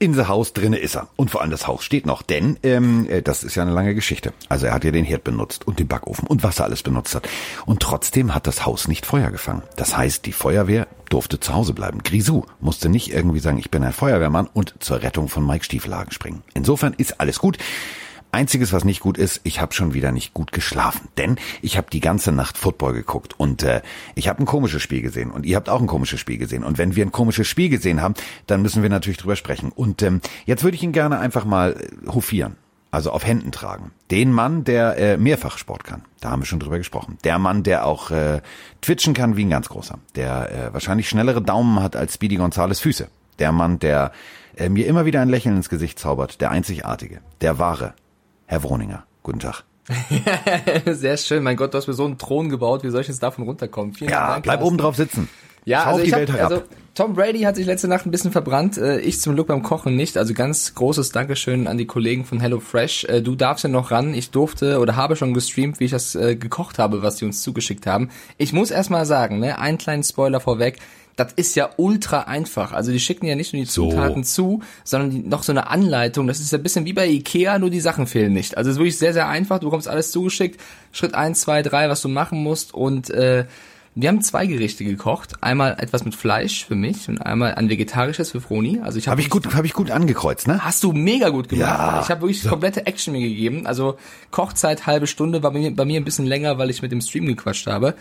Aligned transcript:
In 0.00 0.14
the 0.14 0.26
Haus 0.26 0.52
drinne 0.52 0.78
ist 0.78 0.94
er. 0.94 1.08
Und 1.16 1.32
vor 1.32 1.40
allem 1.40 1.50
das 1.50 1.66
Haus 1.66 1.82
steht 1.82 2.06
noch, 2.06 2.22
denn 2.22 2.56
ähm, 2.62 3.08
äh, 3.10 3.20
das 3.20 3.42
ist 3.42 3.56
ja 3.56 3.62
eine 3.62 3.72
lange 3.72 3.96
Geschichte. 3.96 4.32
Also 4.48 4.66
er 4.66 4.72
hat 4.72 4.84
ja 4.84 4.92
den 4.92 5.04
Herd 5.04 5.24
benutzt 5.24 5.66
und 5.66 5.80
den 5.80 5.88
Backofen 5.88 6.28
und 6.28 6.44
was 6.44 6.60
er 6.60 6.66
alles 6.66 6.84
benutzt 6.84 7.16
hat. 7.16 7.28
Und 7.66 7.80
trotzdem 7.80 8.32
hat 8.32 8.46
das 8.46 8.64
Haus 8.64 8.86
nicht 8.86 9.06
Feuer 9.06 9.32
gefangen. 9.32 9.62
Das 9.74 9.96
heißt, 9.96 10.24
die 10.24 10.32
Feuerwehr 10.32 10.86
durfte 11.10 11.40
zu 11.40 11.52
Hause 11.52 11.72
bleiben. 11.72 12.04
Grisou 12.04 12.44
musste 12.60 12.88
nicht 12.88 13.12
irgendwie 13.12 13.40
sagen, 13.40 13.58
ich 13.58 13.72
bin 13.72 13.82
ein 13.82 13.92
Feuerwehrmann 13.92 14.48
und 14.52 14.74
zur 14.78 15.02
Rettung 15.02 15.28
von 15.28 15.44
Mike 15.44 15.64
Stiefelhagen 15.64 16.12
springen. 16.12 16.44
Insofern 16.54 16.94
ist 16.96 17.20
alles 17.20 17.40
gut. 17.40 17.58
Einziges, 18.32 18.72
was 18.72 18.84
nicht 18.84 19.00
gut 19.00 19.16
ist, 19.16 19.40
ich 19.44 19.60
habe 19.60 19.72
schon 19.72 19.94
wieder 19.94 20.12
nicht 20.12 20.34
gut 20.34 20.52
geschlafen, 20.52 21.08
denn 21.16 21.36
ich 21.62 21.76
habe 21.76 21.88
die 21.90 22.00
ganze 22.00 22.30
Nacht 22.32 22.58
Football 22.58 22.92
geguckt 22.92 23.38
und 23.38 23.62
äh, 23.62 23.80
ich 24.14 24.28
habe 24.28 24.42
ein 24.42 24.46
komisches 24.46 24.82
Spiel 24.82 25.02
gesehen 25.02 25.30
und 25.30 25.46
ihr 25.46 25.56
habt 25.56 25.68
auch 25.68 25.80
ein 25.80 25.86
komisches 25.86 26.20
Spiel 26.20 26.38
gesehen 26.38 26.64
und 26.64 26.78
wenn 26.78 26.94
wir 26.94 27.04
ein 27.04 27.12
komisches 27.12 27.48
Spiel 27.48 27.68
gesehen 27.68 28.02
haben, 28.02 28.14
dann 28.46 28.62
müssen 28.62 28.82
wir 28.82 28.90
natürlich 28.90 29.18
drüber 29.18 29.36
sprechen 29.36 29.72
und 29.74 30.02
ähm, 30.02 30.20
jetzt 30.44 30.62
würde 30.62 30.76
ich 30.76 30.82
ihn 30.82 30.92
gerne 30.92 31.18
einfach 31.18 31.44
mal 31.44 31.72
äh, 31.72 32.08
hofieren. 32.08 32.56
Also 32.90 33.10
auf 33.10 33.26
Händen 33.26 33.52
tragen. 33.52 33.90
Den 34.10 34.32
Mann, 34.32 34.64
der 34.64 34.96
äh, 34.96 35.16
mehrfach 35.18 35.58
Sport 35.58 35.84
kann. 35.84 36.04
Da 36.20 36.30
haben 36.30 36.40
wir 36.40 36.46
schon 36.46 36.58
drüber 36.58 36.78
gesprochen. 36.78 37.18
Der 37.22 37.38
Mann, 37.38 37.62
der 37.62 37.84
auch 37.84 38.10
äh, 38.10 38.40
twitchen 38.80 39.12
kann 39.12 39.36
wie 39.36 39.44
ein 39.44 39.50
ganz 39.50 39.68
großer. 39.68 39.98
Der 40.14 40.50
äh, 40.50 40.72
wahrscheinlich 40.72 41.06
schnellere 41.06 41.42
Daumen 41.42 41.82
hat 41.82 41.96
als 41.96 42.14
Speedy 42.14 42.36
Gonzales 42.36 42.80
Füße. 42.80 43.08
Der 43.38 43.52
Mann, 43.52 43.78
der 43.78 44.12
äh, 44.56 44.70
mir 44.70 44.86
immer 44.86 45.04
wieder 45.04 45.20
ein 45.20 45.28
Lächeln 45.28 45.56
ins 45.56 45.68
Gesicht 45.68 45.98
zaubert. 45.98 46.40
Der 46.40 46.50
Einzigartige. 46.50 47.20
Der 47.42 47.58
Wahre. 47.58 47.92
Herr 48.50 48.62
Wroninger, 48.62 49.04
guten 49.22 49.40
Tag. 49.40 49.64
Sehr 50.86 51.18
schön. 51.18 51.42
Mein 51.42 51.56
Gott, 51.56 51.74
du 51.74 51.78
hast 51.78 51.86
mir 51.86 51.92
so 51.92 52.06
einen 52.06 52.16
Thron 52.16 52.48
gebaut. 52.48 52.82
Wie 52.82 52.88
soll 52.88 53.02
ich 53.02 53.08
jetzt 53.08 53.22
davon 53.22 53.44
runterkommen? 53.44 53.92
Vielen 53.92 54.10
ja, 54.10 54.26
Dank, 54.28 54.44
bleib 54.44 54.62
oben 54.62 54.78
drauf 54.78 54.96
sitzen. 54.96 55.28
Ja, 55.66 55.82
Schau 55.84 55.96
also, 55.96 56.04
ich 56.04 56.14
hab, 56.14 56.42
also 56.42 56.62
Tom 56.94 57.12
Brady 57.12 57.40
hat 57.40 57.56
sich 57.56 57.66
letzte 57.66 57.88
Nacht 57.88 58.06
ein 58.06 58.10
bisschen 58.10 58.32
verbrannt. 58.32 58.78
Äh, 58.78 59.00
ich 59.00 59.20
zum 59.20 59.34
Glück 59.34 59.48
beim 59.48 59.62
Kochen 59.62 59.96
nicht. 59.96 60.16
Also 60.16 60.32
ganz 60.32 60.74
großes 60.74 61.12
Dankeschön 61.12 61.66
an 61.66 61.76
die 61.76 61.86
Kollegen 61.86 62.24
von 62.24 62.40
HelloFresh. 62.40 63.04
Äh, 63.04 63.20
du 63.20 63.34
darfst 63.34 63.64
ja 63.64 63.68
noch 63.68 63.90
ran. 63.90 64.14
Ich 64.14 64.30
durfte 64.30 64.78
oder 64.78 64.96
habe 64.96 65.14
schon 65.14 65.34
gestreamt, 65.34 65.78
wie 65.78 65.84
ich 65.84 65.90
das 65.90 66.14
äh, 66.14 66.34
gekocht 66.34 66.78
habe, 66.78 67.02
was 67.02 67.16
die 67.16 67.26
uns 67.26 67.42
zugeschickt 67.42 67.86
haben. 67.86 68.08
Ich 68.38 68.54
muss 68.54 68.70
erst 68.70 68.88
mal 68.88 69.04
sagen, 69.04 69.40
ne, 69.40 69.58
einen 69.58 69.76
kleinen 69.76 70.04
Spoiler 70.04 70.40
vorweg 70.40 70.78
das 71.18 71.32
ist 71.34 71.56
ja 71.56 71.70
ultra 71.76 72.20
einfach. 72.20 72.72
Also 72.72 72.92
die 72.92 73.00
schicken 73.00 73.26
ja 73.26 73.34
nicht 73.34 73.52
nur 73.52 73.62
die 73.62 73.68
Zutaten 73.68 74.22
so. 74.22 74.60
zu, 74.60 74.62
sondern 74.84 75.10
die, 75.10 75.18
noch 75.18 75.42
so 75.42 75.50
eine 75.50 75.68
Anleitung. 75.68 76.28
Das 76.28 76.38
ist 76.38 76.52
ja 76.52 76.58
ein 76.58 76.62
bisschen 76.62 76.84
wie 76.84 76.92
bei 76.92 77.08
Ikea, 77.08 77.58
nur 77.58 77.70
die 77.70 77.80
Sachen 77.80 78.06
fehlen 78.06 78.32
nicht. 78.32 78.56
Also 78.56 78.70
es 78.70 78.76
ist 78.76 78.78
wirklich 78.78 78.98
sehr, 78.98 79.12
sehr 79.12 79.28
einfach. 79.28 79.58
Du 79.58 79.66
bekommst 79.66 79.88
alles 79.88 80.12
zugeschickt. 80.12 80.60
Schritt 80.92 81.14
eins, 81.14 81.40
zwei, 81.40 81.62
drei, 81.62 81.88
was 81.88 82.02
du 82.02 82.08
machen 82.08 82.40
musst. 82.40 82.72
Und 82.72 83.10
äh, 83.10 83.46
wir 83.96 84.08
haben 84.08 84.22
zwei 84.22 84.46
Gerichte 84.46 84.84
gekocht. 84.84 85.32
Einmal 85.40 85.76
etwas 85.80 86.04
mit 86.04 86.14
Fleisch 86.14 86.64
für 86.64 86.76
mich 86.76 87.08
und 87.08 87.18
einmal 87.18 87.56
ein 87.56 87.68
vegetarisches 87.68 88.30
für 88.30 88.40
Froni. 88.40 88.78
Also 88.80 88.98
ich 88.98 89.08
habe 89.08 89.20
hab 89.20 89.26
ich 89.26 89.28
gut, 89.28 89.52
habe 89.56 89.66
ich 89.66 89.72
gut 89.72 89.90
angekreuzt, 89.90 90.46
ne? 90.46 90.64
Hast 90.64 90.84
du 90.84 90.92
mega 90.92 91.30
gut 91.30 91.48
gemacht. 91.48 91.68
Ja. 91.68 92.00
Ich 92.00 92.10
habe 92.10 92.20
wirklich 92.20 92.44
komplette 92.44 92.86
Action 92.86 93.12
mir 93.12 93.28
gegeben. 93.28 93.66
Also 93.66 93.98
Kochzeit 94.30 94.86
halbe 94.86 95.08
Stunde 95.08 95.42
war 95.42 95.50
bei 95.50 95.58
mir, 95.58 95.74
bei 95.74 95.84
mir 95.84 96.00
ein 96.00 96.04
bisschen 96.04 96.26
länger, 96.26 96.58
weil 96.58 96.70
ich 96.70 96.80
mit 96.80 96.92
dem 96.92 97.00
Stream 97.00 97.26
gequatscht 97.26 97.66
habe 97.66 97.96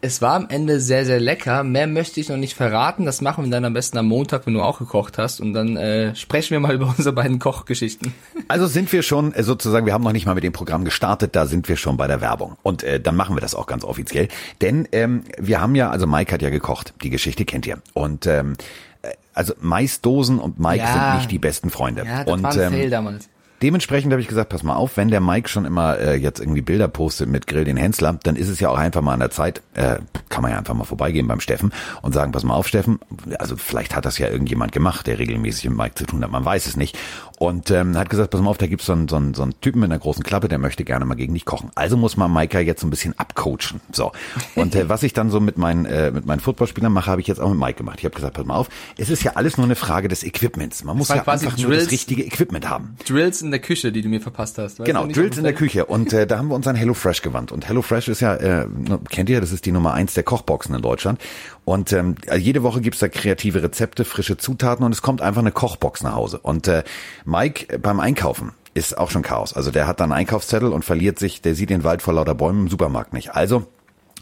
es 0.00 0.22
war 0.22 0.34
am 0.34 0.46
Ende 0.48 0.80
sehr, 0.80 1.04
sehr 1.04 1.18
lecker. 1.18 1.64
Mehr 1.64 1.86
möchte 1.88 2.20
ich 2.20 2.28
noch 2.28 2.36
nicht 2.36 2.54
verraten. 2.54 3.04
Das 3.04 3.20
machen 3.20 3.44
wir 3.44 3.50
dann 3.50 3.64
am 3.64 3.72
besten 3.72 3.98
am 3.98 4.06
Montag, 4.06 4.46
wenn 4.46 4.54
du 4.54 4.62
auch 4.62 4.78
gekocht 4.78 5.18
hast. 5.18 5.40
Und 5.40 5.54
dann 5.54 5.76
äh, 5.76 6.14
sprechen 6.14 6.52
wir 6.52 6.60
mal 6.60 6.74
über 6.74 6.86
unsere 6.96 7.12
beiden 7.12 7.38
Kochgeschichten. 7.38 8.14
Also 8.46 8.66
sind 8.66 8.92
wir 8.92 9.02
schon 9.02 9.32
äh, 9.32 9.42
sozusagen, 9.42 9.86
wir 9.86 9.92
haben 9.92 10.04
noch 10.04 10.12
nicht 10.12 10.26
mal 10.26 10.34
mit 10.34 10.44
dem 10.44 10.52
Programm 10.52 10.84
gestartet, 10.84 11.34
da 11.34 11.46
sind 11.46 11.68
wir 11.68 11.76
schon 11.76 11.96
bei 11.96 12.06
der 12.06 12.20
Werbung. 12.20 12.56
Und 12.62 12.84
äh, 12.84 13.00
dann 13.00 13.16
machen 13.16 13.34
wir 13.36 13.40
das 13.40 13.54
auch 13.54 13.66
ganz 13.66 13.82
offiziell. 13.82 14.28
Denn 14.60 14.88
ähm, 14.92 15.24
wir 15.36 15.60
haben 15.60 15.74
ja, 15.74 15.90
also 15.90 16.06
Mike 16.06 16.32
hat 16.32 16.42
ja 16.42 16.50
gekocht. 16.50 16.94
Die 17.02 17.10
Geschichte 17.10 17.44
kennt 17.44 17.66
ihr. 17.66 17.78
Und 17.92 18.26
ähm, 18.26 18.54
äh, 19.02 19.10
also 19.34 19.54
Maisdosen 19.60 20.38
und 20.38 20.60
Mike 20.60 20.78
ja. 20.78 20.92
sind 20.92 21.16
nicht 21.16 21.30
die 21.32 21.38
besten 21.40 21.70
Freunde. 21.70 22.04
Ja, 22.06 22.22
das 22.22 22.32
und, 22.32 22.42
war 22.44 22.52
ein 22.52 22.60
ähm, 22.60 22.72
Fail 22.72 22.90
damals. 22.90 23.28
Dementsprechend 23.62 24.12
habe 24.12 24.22
ich 24.22 24.28
gesagt, 24.28 24.50
pass 24.50 24.62
mal 24.62 24.76
auf, 24.76 24.96
wenn 24.96 25.08
der 25.08 25.20
Mike 25.20 25.48
schon 25.48 25.64
immer 25.64 25.98
äh, 25.98 26.14
jetzt 26.14 26.38
irgendwie 26.38 26.62
Bilder 26.62 26.86
postet 26.86 27.28
mit 27.28 27.46
Grill 27.46 27.64
den 27.64 27.76
Hensler, 27.76 28.18
dann 28.22 28.36
ist 28.36 28.48
es 28.48 28.60
ja 28.60 28.68
auch 28.70 28.78
einfach 28.78 29.02
mal 29.02 29.14
an 29.14 29.20
der 29.20 29.30
Zeit, 29.30 29.62
äh, 29.74 29.96
kann 30.28 30.42
man 30.42 30.52
ja 30.52 30.58
einfach 30.58 30.74
mal 30.74 30.84
vorbeigehen 30.84 31.26
beim 31.26 31.40
Steffen 31.40 31.72
und 32.02 32.12
sagen, 32.12 32.30
pass 32.32 32.44
mal 32.44 32.54
auf, 32.54 32.68
Steffen, 32.68 33.00
also 33.38 33.56
vielleicht 33.56 33.96
hat 33.96 34.04
das 34.04 34.18
ja 34.18 34.28
irgendjemand 34.28 34.72
gemacht, 34.72 35.06
der 35.06 35.18
regelmäßig 35.18 35.68
mit 35.70 35.78
Mike 35.78 35.94
zu 35.96 36.06
tun 36.06 36.22
hat, 36.22 36.30
man 36.30 36.44
weiß 36.44 36.66
es 36.66 36.76
nicht. 36.76 36.96
Und 37.38 37.70
ähm, 37.70 37.96
hat 37.96 38.10
gesagt, 38.10 38.30
pass 38.30 38.40
mal 38.40 38.50
auf, 38.50 38.58
da 38.58 38.66
gibt's 38.66 38.86
so 38.86 38.92
einen, 38.92 39.06
so, 39.06 39.16
einen, 39.16 39.34
so 39.34 39.42
einen 39.42 39.60
Typen 39.60 39.80
mit 39.80 39.90
einer 39.90 39.98
großen 40.00 40.24
Klappe, 40.24 40.48
der 40.48 40.58
möchte 40.58 40.84
gerne 40.84 41.04
mal 41.04 41.14
gegen 41.14 41.34
dich 41.34 41.44
kochen. 41.44 41.70
Also 41.76 41.96
muss 41.96 42.16
man 42.16 42.32
Maika 42.32 42.58
jetzt 42.58 42.80
so 42.80 42.86
ein 42.86 42.90
bisschen 42.90 43.16
abcoachen. 43.16 43.80
So. 43.92 44.10
Und 44.56 44.74
äh, 44.74 44.88
was 44.88 45.04
ich 45.04 45.12
dann 45.12 45.30
so 45.30 45.38
mit 45.38 45.56
meinen, 45.56 45.84
äh, 45.84 46.10
mit 46.10 46.26
meinen 46.26 46.40
Footballspielern 46.40 46.92
mache, 46.92 47.10
habe 47.10 47.20
ich 47.20 47.28
jetzt 47.28 47.40
auch 47.40 47.48
mit 47.50 47.58
Mike 47.58 47.78
gemacht. 47.78 48.00
Ich 48.00 48.04
habe 48.04 48.14
gesagt, 48.14 48.34
pass 48.34 48.44
mal 48.44 48.56
auf, 48.56 48.68
es 48.96 49.08
ist 49.08 49.22
ja 49.22 49.32
alles 49.36 49.56
nur 49.56 49.66
eine 49.66 49.76
Frage 49.76 50.08
des 50.08 50.24
Equipments. 50.24 50.82
Man 50.82 50.96
muss 50.96 51.10
ja 51.10 51.16
einfach 51.16 51.38
Drills, 51.38 51.58
nur 51.62 51.74
das 51.74 51.90
richtige 51.92 52.24
Equipment 52.24 52.68
haben. 52.68 52.96
Drills 53.06 53.40
in 53.48 53.52
der 53.52 53.60
Küche, 53.60 53.92
die 53.92 54.02
du 54.02 54.08
mir 54.08 54.20
verpasst 54.20 54.58
hast. 54.58 54.84
Genau, 54.84 55.06
Drills 55.06 55.38
in 55.38 55.44
der 55.44 55.54
Küche. 55.54 55.86
Und 55.86 56.12
äh, 56.12 56.26
da 56.26 56.38
haben 56.38 56.48
wir 56.48 56.54
uns 56.54 56.66
an 56.66 56.76
HelloFresh 56.76 57.22
gewandt. 57.22 57.50
Und 57.50 57.68
HelloFresh 57.68 58.08
ist 58.08 58.20
ja, 58.20 58.34
äh, 58.34 58.66
kennt 59.10 59.28
ihr, 59.30 59.40
das 59.40 59.52
ist 59.52 59.66
die 59.66 59.72
Nummer 59.72 59.94
eins 59.94 60.14
der 60.14 60.22
Kochboxen 60.22 60.74
in 60.74 60.82
Deutschland. 60.82 61.20
Und 61.64 61.92
ähm, 61.92 62.16
jede 62.36 62.62
Woche 62.62 62.80
gibt's 62.80 63.00
da 63.00 63.08
kreative 63.08 63.62
Rezepte, 63.62 64.04
frische 64.04 64.36
Zutaten 64.36 64.84
und 64.84 64.92
es 64.92 65.02
kommt 65.02 65.22
einfach 65.22 65.40
eine 65.40 65.52
Kochbox 65.52 66.02
nach 66.02 66.14
Hause. 66.14 66.38
Und 66.38 66.68
äh, 66.68 66.84
Mike 67.24 67.74
äh, 67.74 67.78
beim 67.78 68.00
Einkaufen 68.00 68.52
ist 68.74 68.96
auch 68.96 69.10
schon 69.10 69.22
Chaos. 69.22 69.52
Also 69.54 69.70
der 69.70 69.86
hat 69.86 70.00
dann 70.00 70.12
einen 70.12 70.20
Einkaufszettel 70.20 70.72
und 70.72 70.84
verliert 70.84 71.18
sich, 71.18 71.42
der 71.42 71.54
sieht 71.54 71.70
den 71.70 71.84
Wald 71.84 72.02
vor 72.02 72.14
lauter 72.14 72.34
Bäumen 72.34 72.62
im 72.62 72.68
Supermarkt 72.68 73.12
nicht. 73.12 73.34
Also 73.34 73.66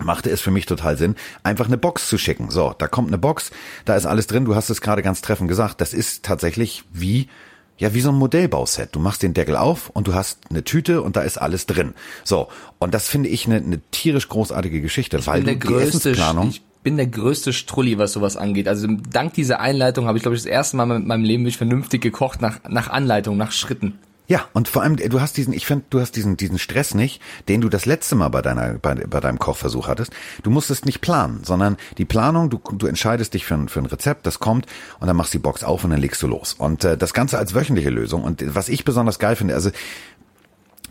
machte 0.02 0.30
es 0.30 0.40
für 0.40 0.50
mich 0.50 0.66
total 0.66 0.96
Sinn, 0.96 1.16
einfach 1.42 1.66
eine 1.66 1.78
Box 1.78 2.08
zu 2.08 2.18
schicken. 2.18 2.50
So, 2.50 2.74
da 2.76 2.88
kommt 2.88 3.08
eine 3.08 3.18
Box, 3.18 3.50
da 3.84 3.96
ist 3.96 4.06
alles 4.06 4.26
drin. 4.26 4.44
Du 4.44 4.54
hast 4.54 4.70
es 4.70 4.80
gerade 4.80 5.02
ganz 5.02 5.22
treffend 5.22 5.48
gesagt. 5.48 5.80
Das 5.80 5.94
ist 5.94 6.24
tatsächlich 6.24 6.84
wie 6.92 7.28
ja, 7.78 7.94
wie 7.94 8.00
so 8.00 8.10
ein 8.10 8.16
Modellbauset. 8.16 8.94
Du 8.94 9.00
machst 9.00 9.22
den 9.22 9.34
Deckel 9.34 9.56
auf 9.56 9.90
und 9.90 10.06
du 10.06 10.14
hast 10.14 10.38
eine 10.50 10.64
Tüte 10.64 11.02
und 11.02 11.16
da 11.16 11.22
ist 11.22 11.38
alles 11.38 11.66
drin. 11.66 11.94
So, 12.24 12.48
und 12.78 12.94
das 12.94 13.08
finde 13.08 13.28
ich 13.28 13.46
eine, 13.46 13.56
eine 13.56 13.80
tierisch 13.90 14.28
großartige 14.28 14.80
Geschichte, 14.80 15.18
ich 15.18 15.26
weil 15.26 15.42
du 15.42 15.52
die 15.52 15.58
größte, 15.58 16.10
Essensplanung... 16.10 16.48
Ich 16.48 16.62
bin 16.82 16.96
der 16.96 17.08
größte 17.08 17.52
Strulli, 17.52 17.98
was 17.98 18.12
sowas 18.12 18.36
angeht. 18.36 18.68
Also 18.68 18.86
dank 19.10 19.34
dieser 19.34 19.60
Einleitung 19.60 20.06
habe 20.06 20.18
ich, 20.18 20.22
glaube 20.22 20.36
ich, 20.36 20.42
das 20.42 20.50
erste 20.50 20.76
Mal 20.76 20.88
in 20.96 21.06
meinem 21.06 21.24
Leben 21.24 21.42
mich 21.42 21.56
vernünftig 21.56 22.00
gekocht 22.00 22.40
nach, 22.40 22.60
nach 22.68 22.88
Anleitung, 22.88 23.36
nach 23.36 23.50
Schritten. 23.50 23.98
Ja, 24.28 24.48
und 24.52 24.66
vor 24.68 24.82
allem, 24.82 24.96
du 24.96 25.20
hast 25.20 25.36
diesen, 25.36 25.52
ich 25.52 25.66
finde, 25.66 25.84
du 25.90 26.00
hast 26.00 26.16
diesen, 26.16 26.36
diesen 26.36 26.58
Stress 26.58 26.94
nicht, 26.94 27.22
den 27.48 27.60
du 27.60 27.68
das 27.68 27.86
letzte 27.86 28.16
Mal 28.16 28.28
bei 28.28 28.42
deiner, 28.42 28.74
bei, 28.74 28.94
bei 28.94 29.20
deinem 29.20 29.38
Kochversuch 29.38 29.86
hattest. 29.86 30.12
Du 30.42 30.50
musstest 30.50 30.84
nicht 30.84 31.00
planen, 31.00 31.44
sondern 31.44 31.76
die 31.96 32.04
Planung, 32.04 32.50
du, 32.50 32.58
du 32.72 32.86
entscheidest 32.88 33.34
dich 33.34 33.44
für 33.44 33.54
ein, 33.54 33.68
für 33.68 33.80
ein 33.80 33.86
Rezept, 33.86 34.26
das 34.26 34.40
kommt, 34.40 34.66
und 34.98 35.06
dann 35.06 35.16
machst 35.16 35.32
du 35.32 35.38
die 35.38 35.42
Box 35.42 35.62
auf 35.62 35.84
und 35.84 35.90
dann 35.90 36.00
legst 36.00 36.22
du 36.22 36.26
los. 36.26 36.54
Und 36.54 36.84
äh, 36.84 36.96
das 36.96 37.14
Ganze 37.14 37.38
als 37.38 37.54
wöchentliche 37.54 37.90
Lösung. 37.90 38.24
Und 38.24 38.42
was 38.54 38.68
ich 38.68 38.84
besonders 38.84 39.20
geil 39.20 39.36
finde, 39.36 39.54
also 39.54 39.70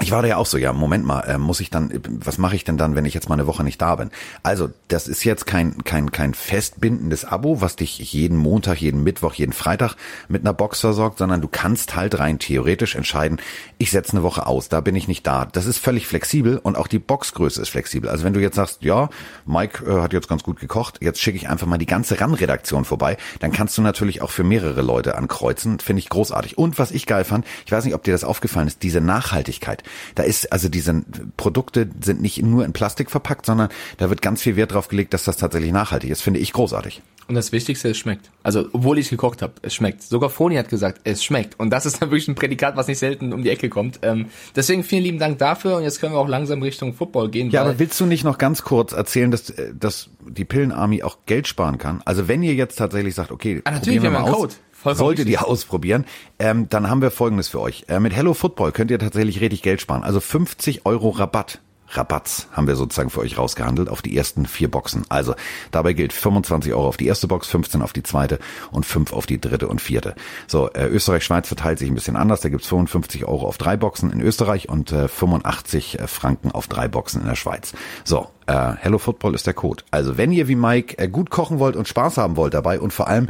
ich 0.02 0.12
war 0.12 0.22
da 0.22 0.28
ja 0.28 0.38
auch 0.38 0.46
so, 0.46 0.58
ja, 0.58 0.74
Moment 0.74 1.06
mal, 1.06 1.22
äh, 1.22 1.38
muss 1.38 1.62
ich 1.62 1.70
dann, 1.70 2.02
was 2.06 2.38
mache 2.38 2.56
ich 2.56 2.66
denn 2.66 2.78
dann, 2.78 2.96
wenn 2.96 3.06
ich 3.06 3.14
jetzt 3.14 3.30
mal 3.30 3.36
eine 3.36 3.48
Woche 3.48 3.64
nicht 3.64 3.82
da 3.82 3.96
bin? 3.96 4.12
Also, 4.44 4.70
das 4.90 5.08
ist 5.08 5.24
jetzt 5.24 5.46
kein, 5.46 5.84
kein, 5.86 6.12
kein 6.12 6.34
festbindendes 6.34 7.24
Abo, 7.24 7.62
was 7.62 7.78
dich 7.78 8.00
jeden 8.12 8.38
Montag, 8.38 8.82
jeden 8.82 9.04
Mittwoch, 9.04 9.34
jeden 9.34 9.54
Freitag 9.54 9.96
mit 10.28 10.42
einer 10.42 10.54
Box 10.54 10.82
versorgt, 10.82 11.20
sondern 11.20 11.40
du 11.40 11.48
kannst 11.48 11.96
halt 11.96 12.20
rein 12.20 12.40
theoretisch 12.40 12.96
entscheiden, 12.96 13.40
ich 13.78 13.92
setze 13.92 14.14
eine 14.14 14.24
Woche 14.24 14.48
aus, 14.48 14.68
da 14.68 14.82
bin 14.82 14.96
ich 14.96 15.08
nicht 15.08 15.26
da. 15.26 15.46
Das 15.46 15.66
ist 15.66 15.78
völlig 15.78 16.08
flexibel 16.08 16.58
und 16.58 16.76
auch 16.78 16.88
die 16.88 17.00
Boxgröße 17.00 17.62
ist 17.62 17.70
flexibel. 17.70 18.10
Also 18.10 18.26
wenn 18.26 18.34
du 18.34 18.42
jetzt 18.42 18.56
sagst, 18.56 18.84
ja, 18.84 19.10
Mike 19.46 19.86
äh, 19.86 20.02
hat 20.02 20.12
jetzt 20.12 20.28
ganz 20.28 20.44
gut 20.44 20.60
gekocht, 20.60 20.98
jetzt 21.02 21.22
schicke 21.22 21.38
ich 21.38 21.48
einfach 21.48 21.68
mal 21.68 21.78
die 21.78 21.86
ganze 21.86 22.20
RAN-Redaktion 22.20 22.84
vorbei, 22.84 23.16
dann 23.40 23.54
kannst 23.54 23.78
du 23.78 23.82
natürlich 23.82 24.22
auch 24.22 24.32
für 24.32 24.44
mehrere 24.44 24.82
Leute 24.82 25.16
ankreuzen, 25.16 25.80
finde 25.80 26.02
ich 26.02 26.10
großartig. 26.10 26.58
Und 26.58 26.80
was 26.80 26.92
ich 26.92 27.06
geil 27.06 27.24
fand, 27.24 27.46
ich 27.66 27.72
weiß 27.72 27.86
nicht, 27.86 27.96
ob 27.96 28.04
dir 28.04 28.12
das 28.12 28.26
aufgefallen 28.26 28.68
ist, 28.68 28.84
diese 28.84 29.00
Nachhaltigkeit. 29.00 29.85
Da 30.16 30.24
ist, 30.24 30.52
also 30.52 30.70
diese 30.70 31.04
Produkte 31.38 31.90
sind 32.02 32.22
nicht 32.22 32.42
nur 32.42 32.66
in 32.66 32.74
Plastik 32.74 33.12
verpackt, 33.12 33.46
sondern 33.46 33.70
da 33.98 34.10
wird 34.10 34.22
ganz 34.22 34.42
viel 34.42 34.56
Wert 34.56 34.74
drauf 34.74 34.88
gelegt, 34.88 35.14
dass 35.14 35.24
das 35.24 35.38
tatsächlich 35.38 35.72
nachhaltig 35.72 36.10
ist. 36.10 36.22
Finde 36.22 36.40
ich 36.40 36.54
großartig. 36.54 37.02
Und 37.28 37.34
das 37.34 37.52
Wichtigste, 37.52 37.90
es 37.90 37.98
schmeckt. 37.98 38.30
Also, 38.44 38.68
obwohl 38.72 39.00
ich 39.00 39.10
gekocht 39.10 39.42
habe, 39.42 39.54
es 39.64 39.74
schmeckt. 39.74 40.04
Sogar 40.04 40.30
Foni 40.30 40.58
hat 40.58 40.70
gesagt, 40.70 41.02
es 41.06 41.24
schmeckt. 41.24 41.60
Und 41.60 41.72
das 41.72 41.88
ist 41.88 42.00
dann 42.00 42.12
wirklich 42.12 42.28
ein 42.28 42.36
Prädikat, 42.36 42.76
was 42.76 42.88
nicht 42.88 43.00
selten 43.00 43.34
um 43.34 43.44
die 43.44 43.50
Ecke 43.50 43.68
kommt. 43.68 44.00
Ähm, 44.04 44.28
deswegen 44.56 44.84
vielen 44.84 45.04
lieben 45.04 45.18
Dank 45.18 45.40
dafür. 45.40 45.78
Und 45.78 45.84
jetzt 45.84 46.00
können 46.00 46.14
wir 46.14 46.20
auch 46.20 46.28
langsam 46.28 46.62
Richtung 46.62 46.94
Football 46.94 47.30
gehen. 47.30 47.50
Ja, 47.50 47.62
aber 47.62 47.80
willst 47.80 48.00
du 48.00 48.06
nicht 48.06 48.24
noch 48.24 48.38
ganz 48.38 48.62
kurz 48.62 48.94
erzählen, 48.94 49.32
dass, 49.32 49.50
äh, 49.50 49.74
dass 49.74 50.10
die 50.28 50.46
Pillenarmy 50.46 51.02
auch 51.02 51.18
Geld 51.26 51.48
sparen 51.48 51.80
kann? 51.80 52.04
Also, 52.06 52.28
wenn 52.28 52.44
ihr 52.44 52.54
jetzt 52.54 52.76
tatsächlich 52.76 53.16
sagt, 53.16 53.32
okay, 53.32 53.62
ah, 53.64 53.72
natürlich, 53.72 54.04
wir, 54.04 54.12
wir 54.12 54.20
einen 54.20 54.32
Code. 54.32 54.54
Vollkommen 54.86 55.08
solltet 55.08 55.30
ihr 55.30 55.44
ausprobieren, 55.44 56.06
ähm, 56.38 56.70
dann 56.70 56.88
haben 56.92 57.02
wir 57.02 57.10
Folgendes 57.10 57.48
für 57.48 57.60
euch. 57.60 57.86
Äh, 57.88 58.00
mit 58.00 58.16
Hello 58.16 58.36
Football 58.36 58.72
könnt 58.72 58.92
ihr 58.92 59.00
tatsächlich 59.00 59.42
richtig 59.42 59.64
Geld 59.64 59.82
sparen. 59.82 60.04
Also 60.04 60.20
50 60.20 60.86
Euro 60.86 61.10
Rabatt. 61.10 61.60
Rabatts 61.90 62.50
haben 62.52 62.68
wir 62.68 62.76
sozusagen 62.76 63.10
für 63.10 63.22
euch 63.22 63.36
rausgehandelt 63.36 63.90
auf 63.90 64.04
die 64.04 64.16
ersten 64.16 64.46
vier 64.46 64.70
Boxen. 64.70 65.04
Also 65.10 65.34
dabei 65.72 65.94
gilt 65.94 66.14
25 66.14 66.72
Euro 66.76 66.88
auf 66.88 66.98
die 66.98 67.08
erste 67.08 67.28
Box, 67.28 67.48
15 67.48 67.82
auf 67.82 67.94
die 67.94 68.04
zweite 68.04 68.38
und 68.72 68.86
5 68.86 69.12
auf 69.12 69.26
die 69.26 69.42
dritte 69.42 69.68
und 69.68 69.82
vierte. 69.82 70.14
So, 70.46 70.70
äh, 70.74 70.86
Österreich-Schweiz 70.86 71.48
verteilt 71.48 71.80
sich 71.80 71.90
ein 71.90 71.96
bisschen 71.96 72.16
anders. 72.16 72.42
Da 72.42 72.50
gibt's 72.50 72.68
55 72.68 73.26
Euro 73.26 73.48
auf 73.48 73.58
drei 73.58 73.78
Boxen 73.78 74.12
in 74.12 74.22
Österreich 74.22 74.70
und 74.70 74.92
äh, 74.92 75.08
85 75.08 76.00
äh, 76.00 76.08
Franken 76.08 76.52
auf 76.52 76.68
drei 76.68 76.88
Boxen 76.88 77.22
in 77.22 77.28
der 77.28 77.36
Schweiz. 77.36 77.74
So, 78.04 78.28
äh, 78.46 78.74
Hello 78.78 79.00
Football 79.00 79.34
ist 79.34 79.48
der 79.48 79.56
Code. 79.56 79.84
Also 79.90 80.16
wenn 80.20 80.32
ihr 80.32 80.48
wie 80.48 80.56
Mike 80.56 81.00
äh, 81.00 81.08
gut 81.08 81.32
kochen 81.32 81.58
wollt 81.58 81.76
und 81.76 81.88
Spaß 81.88 82.18
haben 82.18 82.38
wollt 82.38 82.54
dabei 82.54 82.80
und 82.80 82.94
vor 82.94 83.08
allem 83.08 83.30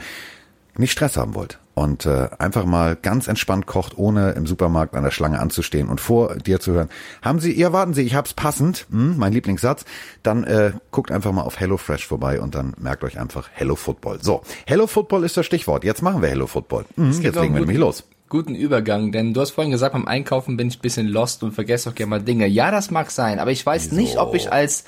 nicht 0.78 0.92
Stress 0.92 1.18
haben 1.18 1.36
wollt, 1.36 1.60
und 1.76 2.06
äh, 2.06 2.30
einfach 2.40 2.66
mal 2.66 2.96
ganz 2.96 3.28
entspannt 3.28 3.68
kocht, 3.68 3.98
ohne 3.98 4.32
im 4.32 4.48
Supermarkt 4.48 4.96
an 4.96 5.04
der 5.04 5.12
Schlange 5.12 5.40
anzustehen 5.40 5.90
und 5.90 6.02
vor 6.02 6.36
dir 6.36 6.60
zu 6.60 6.72
hören. 6.72 6.90
Haben 7.22 7.40
Sie, 7.40 7.58
ja 7.58 7.74
warten 7.74 7.94
Sie, 7.94 8.02
ich 8.02 8.16
hab's 8.16 8.34
passend, 8.34 8.88
hm, 8.90 9.18
mein 9.18 9.34
Lieblingssatz, 9.34 9.86
dann 10.24 10.46
äh, 10.46 10.72
guckt 10.92 11.12
einfach 11.12 11.34
mal 11.34 11.44
auf 11.44 11.60
HelloFresh 11.60 12.08
vorbei 12.08 12.40
und 12.40 12.56
dann 12.56 12.74
merkt 12.80 13.04
euch 13.04 13.20
einfach 13.20 13.50
Hello 13.54 13.76
Football. 13.76 14.20
So, 14.24 14.42
Hello 14.66 14.88
Football 14.88 15.24
ist 15.24 15.38
das 15.38 15.46
Stichwort. 15.46 15.84
Jetzt 15.84 16.02
machen 16.02 16.22
wir 16.22 16.30
Hello 16.30 16.48
Football. 16.48 16.86
Hm, 16.96 17.12
jetzt 17.22 17.36
legen 17.36 17.54
wir 17.54 17.62
nämlich 17.62 17.78
los 17.78 18.04
guten 18.28 18.56
Übergang, 18.56 19.12
denn 19.12 19.34
du 19.34 19.42
hast 19.42 19.52
vorhin 19.52 19.72
gesagt, 19.72 19.94
beim 19.94 20.08
Einkaufen 20.08 20.58
bin 20.58 20.68
ich 20.68 20.80
ein 20.80 20.82
bisschen 20.82 21.08
lost 21.08 21.44
und 21.44 21.52
vergesse 21.54 21.90
auch 21.90 21.96
gerne 21.96 22.10
mal 22.10 22.22
Dinge. 22.22 22.48
Ja, 22.48 22.72
das 22.72 22.90
mag 22.90 23.12
sein, 23.12 23.40
aber 23.40 23.52
ich 23.52 23.64
weiß 23.64 23.92
Wieso? 23.92 23.96
nicht, 23.96 24.18
ob 24.18 24.34
ich 24.34 24.52
als 24.52 24.84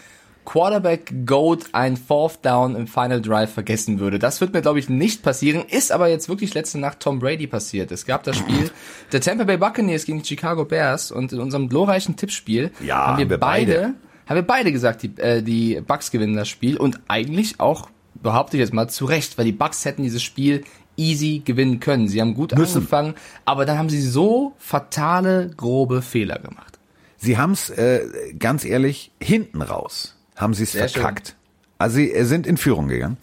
Quarterback 0.48 1.26
Goat 1.26 1.66
ein 1.74 1.98
Fourth 1.98 2.46
Down 2.46 2.78
im 2.78 2.88
Final 2.88 3.22
Drive 3.22 3.52
vergessen 3.52 4.00
würde. 4.00 4.18
Das 4.18 4.40
wird 4.40 4.54
mir, 4.54 4.62
glaube 4.62 4.80
ich, 4.80 4.88
nicht 4.88 5.22
passieren. 5.22 5.66
Ist 5.68 5.92
aber 5.92 6.08
jetzt 6.08 6.30
wirklich 6.30 6.54
letzte 6.54 6.80
Nacht 6.80 7.02
Tom 7.02 7.20
Brady 7.20 7.48
passiert. 7.48 7.92
Es 7.92 8.06
gab 8.06 8.24
das 8.24 8.38
Spiel 8.38 8.72
der 9.12 9.20
Tampa 9.20 9.44
Bay 9.44 9.58
Buccaneers 9.58 10.06
gegen 10.06 10.20
die 10.22 10.26
Chicago 10.26 10.64
Bears 10.64 11.12
und 11.12 11.34
in 11.34 11.42
unserem 11.42 11.68
glorreichen 11.68 12.16
Tippspiel 12.16 12.72
ja, 12.80 13.08
haben 13.08 13.18
wir, 13.18 13.30
wir 13.30 13.38
beide, 13.40 13.74
beide, 13.74 13.94
haben 14.26 14.36
wir 14.36 14.42
beide 14.42 14.72
gesagt, 14.72 15.04
die, 15.04 15.18
äh, 15.18 15.44
die 15.44 15.82
Bucks 15.86 16.12
gewinnen 16.12 16.38
das 16.38 16.48
Spiel 16.48 16.78
und 16.78 17.02
eigentlich 17.10 17.60
auch 17.60 17.90
behaupte 18.16 18.56
ich 18.56 18.62
jetzt 18.62 18.74
mal 18.74 18.88
zu 18.88 19.04
Recht, 19.04 19.38
weil 19.38 19.44
die 19.44 19.52
Bucks 19.52 19.84
hätten 19.84 20.04
dieses 20.04 20.24
Spiel 20.24 20.64
easy 20.96 21.42
gewinnen 21.44 21.82
können. 21.82 22.08
Sie 22.08 22.22
haben 22.22 22.36
gut 22.36 22.56
Müssen. 22.56 22.78
angefangen, 22.78 23.16
aber 23.44 23.66
dann 23.66 23.78
haben 23.78 23.90
sie 23.90 24.02
so 24.02 24.54
fatale, 24.60 25.52
grobe 25.58 26.02
Fehler 26.02 26.40
gemacht. 26.40 26.80
Sie 27.18 27.38
haben 27.38 27.52
es, 27.52 27.70
äh, 27.70 28.34
ganz 28.40 28.64
ehrlich, 28.64 29.12
hinten 29.20 29.62
raus 29.62 30.17
haben 30.38 30.54
sie 30.54 30.64
es 30.64 30.72
verkackt. 30.72 31.30
Schön. 31.30 31.36
Also 31.80 31.96
sie 31.98 32.14
äh, 32.14 32.24
sind 32.24 32.48
in 32.48 32.58
Führung 32.58 32.88
gegangen. 32.88 33.18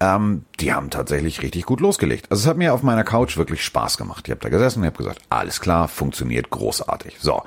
Ähm, 0.00 0.44
die 0.60 0.72
haben 0.72 0.90
tatsächlich 0.90 1.42
richtig 1.42 1.64
gut 1.64 1.80
losgelegt. 1.80 2.26
Also 2.30 2.42
es 2.42 2.46
hat 2.46 2.56
mir 2.56 2.72
auf 2.72 2.82
meiner 2.82 3.04
Couch 3.04 3.36
wirklich 3.36 3.64
Spaß 3.64 3.96
gemacht. 3.96 4.28
Ich 4.28 4.30
habe 4.30 4.40
da 4.40 4.48
gesessen 4.48 4.80
und 4.80 4.86
habe 4.86 4.98
gesagt, 4.98 5.22
alles 5.28 5.60
klar, 5.60 5.88
funktioniert 5.88 6.50
großartig. 6.50 7.16
So. 7.20 7.42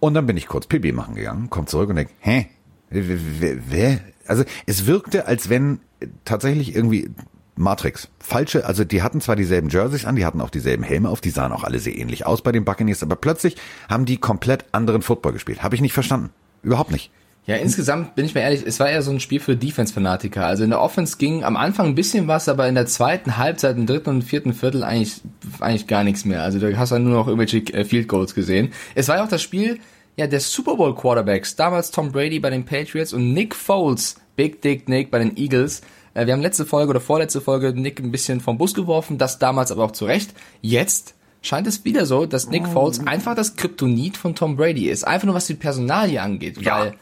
Und 0.00 0.14
dann 0.14 0.26
bin 0.26 0.36
ich 0.36 0.46
kurz 0.46 0.66
Pipi 0.66 0.92
machen 0.92 1.14
gegangen, 1.14 1.48
komm 1.50 1.66
zurück 1.66 1.90
und 1.90 1.96
denk, 1.96 2.10
hä? 2.20 2.48
Wer? 2.88 4.00
Also 4.26 4.44
es 4.64 4.86
wirkte, 4.86 5.26
als 5.26 5.48
wenn 5.48 5.80
tatsächlich 6.24 6.74
irgendwie 6.74 7.10
Matrix. 7.56 8.08
Falsche, 8.18 8.66
also 8.66 8.84
die 8.84 9.02
hatten 9.02 9.20
zwar 9.20 9.34
dieselben 9.34 9.70
Jerseys 9.70 10.04
an, 10.04 10.16
die 10.16 10.26
hatten 10.26 10.40
auch 10.40 10.50
dieselben 10.50 10.82
Helme 10.82 11.08
auf, 11.08 11.20
die 11.20 11.30
sahen 11.30 11.52
auch 11.52 11.64
alle 11.64 11.78
sehr 11.78 11.96
ähnlich 11.96 12.26
aus 12.26 12.42
bei 12.42 12.52
den 12.52 12.64
Buccaneers, 12.64 13.02
aber 13.02 13.16
plötzlich 13.16 13.56
haben 13.88 14.04
die 14.04 14.18
komplett 14.18 14.66
anderen 14.72 15.02
Football 15.02 15.32
gespielt. 15.32 15.62
Habe 15.62 15.74
ich 15.74 15.80
nicht 15.80 15.94
verstanden. 15.94 16.30
Überhaupt 16.62 16.90
nicht. 16.90 17.10
Ja, 17.46 17.54
insgesamt 17.54 18.16
bin 18.16 18.24
ich 18.26 18.34
mir 18.34 18.40
ehrlich, 18.40 18.64
es 18.66 18.80
war 18.80 18.90
eher 18.90 19.02
so 19.02 19.12
ein 19.12 19.20
Spiel 19.20 19.38
für 19.38 19.54
Defense-Fanatiker. 19.54 20.44
Also 20.44 20.64
in 20.64 20.70
der 20.70 20.80
Offense 20.80 21.16
ging 21.16 21.44
am 21.44 21.56
Anfang 21.56 21.86
ein 21.86 21.94
bisschen 21.94 22.26
was, 22.26 22.48
aber 22.48 22.66
in 22.68 22.74
der 22.74 22.86
zweiten 22.86 23.36
Halbzeit, 23.36 23.76
im 23.76 23.86
dritten 23.86 24.10
und 24.10 24.22
vierten 24.22 24.52
Viertel 24.52 24.82
eigentlich, 24.82 25.20
eigentlich 25.60 25.86
gar 25.86 26.02
nichts 26.02 26.24
mehr. 26.24 26.42
Also 26.42 26.58
da 26.58 26.76
hast 26.76 26.90
du 26.90 26.98
nur 26.98 27.12
noch 27.12 27.28
irgendwelche 27.28 27.58
äh, 27.72 27.84
Field 27.84 28.08
Goals 28.08 28.34
gesehen. 28.34 28.72
Es 28.96 29.06
war 29.06 29.18
ja 29.18 29.24
auch 29.24 29.28
das 29.28 29.42
Spiel, 29.42 29.78
ja, 30.16 30.26
der 30.26 30.40
Super 30.40 30.74
Bowl 30.74 30.96
Quarterbacks. 30.96 31.54
Damals 31.54 31.92
Tom 31.92 32.10
Brady 32.10 32.40
bei 32.40 32.50
den 32.50 32.64
Patriots 32.64 33.12
und 33.12 33.32
Nick 33.32 33.54
Foles, 33.54 34.16
Big 34.34 34.60
Dick 34.62 34.88
Nick 34.88 35.12
bei 35.12 35.20
den 35.20 35.36
Eagles. 35.36 35.82
Äh, 36.14 36.26
wir 36.26 36.32
haben 36.32 36.42
letzte 36.42 36.66
Folge 36.66 36.90
oder 36.90 37.00
vorletzte 37.00 37.40
Folge 37.40 37.72
Nick 37.80 38.00
ein 38.00 38.10
bisschen 38.10 38.40
vom 38.40 38.58
Bus 38.58 38.74
geworfen, 38.74 39.18
das 39.18 39.38
damals 39.38 39.70
aber 39.70 39.84
auch 39.84 39.92
zurecht. 39.92 40.34
Jetzt 40.62 41.14
scheint 41.42 41.68
es 41.68 41.84
wieder 41.84 42.06
so, 42.06 42.26
dass 42.26 42.48
Nick 42.48 42.66
Foles 42.66 43.06
einfach 43.06 43.36
das 43.36 43.54
Kryptonit 43.54 44.16
von 44.16 44.34
Tom 44.34 44.56
Brady 44.56 44.88
ist. 44.88 45.06
Einfach 45.06 45.26
nur 45.26 45.36
was 45.36 45.46
die 45.46 45.54
Personalie 45.54 46.20
angeht. 46.20 46.60
Ja. 46.60 46.80
Weil 46.80 46.94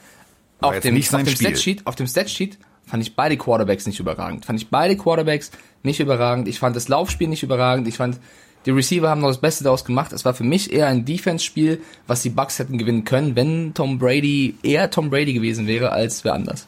auf 0.65 0.81
dem, 0.81 0.97
auf 0.97 1.09
dem 1.09 1.27
Statsheet, 1.29 1.87
auf 1.87 1.95
dem 1.95 2.07
Statsheet 2.07 2.59
fand 2.87 3.03
ich 3.03 3.17
beide 3.17 3.37
Quarterbacks 3.37 3.87
nicht 3.87 4.01
überragend. 4.01 4.45
Fand 4.45 4.61
ich 4.61 4.69
beide 4.69 4.97
Quarterbacks 4.97 5.51
nicht 5.83 6.01
überragend. 6.01 6.49
Ich 6.49 6.59
fand 6.59 6.77
das 6.77 6.89
Laufspiel 6.89 7.29
nicht 7.29 7.43
überragend. 7.43 7.89
Ich 7.89 7.97
fand, 7.97 8.19
die 8.67 8.71
Receiver 8.71 9.09
haben 9.09 9.21
noch 9.21 9.29
das 9.29 9.41
Beste 9.41 9.65
daraus 9.65 9.85
gemacht. 9.85 10.13
Es 10.13 10.25
war 10.25 10.35
für 10.35 10.45
mich 10.45 10.73
eher 10.73 10.89
ein 10.89 11.05
Defense-Spiel, 11.05 11.81
was 12.07 12.23
die 12.23 12.31
Bucks 12.31 12.59
hätten 12.59 12.79
gewinnen 12.79 13.05
können, 13.05 13.37
wenn 13.37 13.75
Tom 13.75 13.99
Brady 13.99 14.57
eher 14.63 14.91
Tom 14.91 15.11
Brady 15.11 15.33
gewesen 15.33 15.67
wäre 15.67 15.93
als 15.93 16.25
wer 16.25 16.35
anders. 16.35 16.67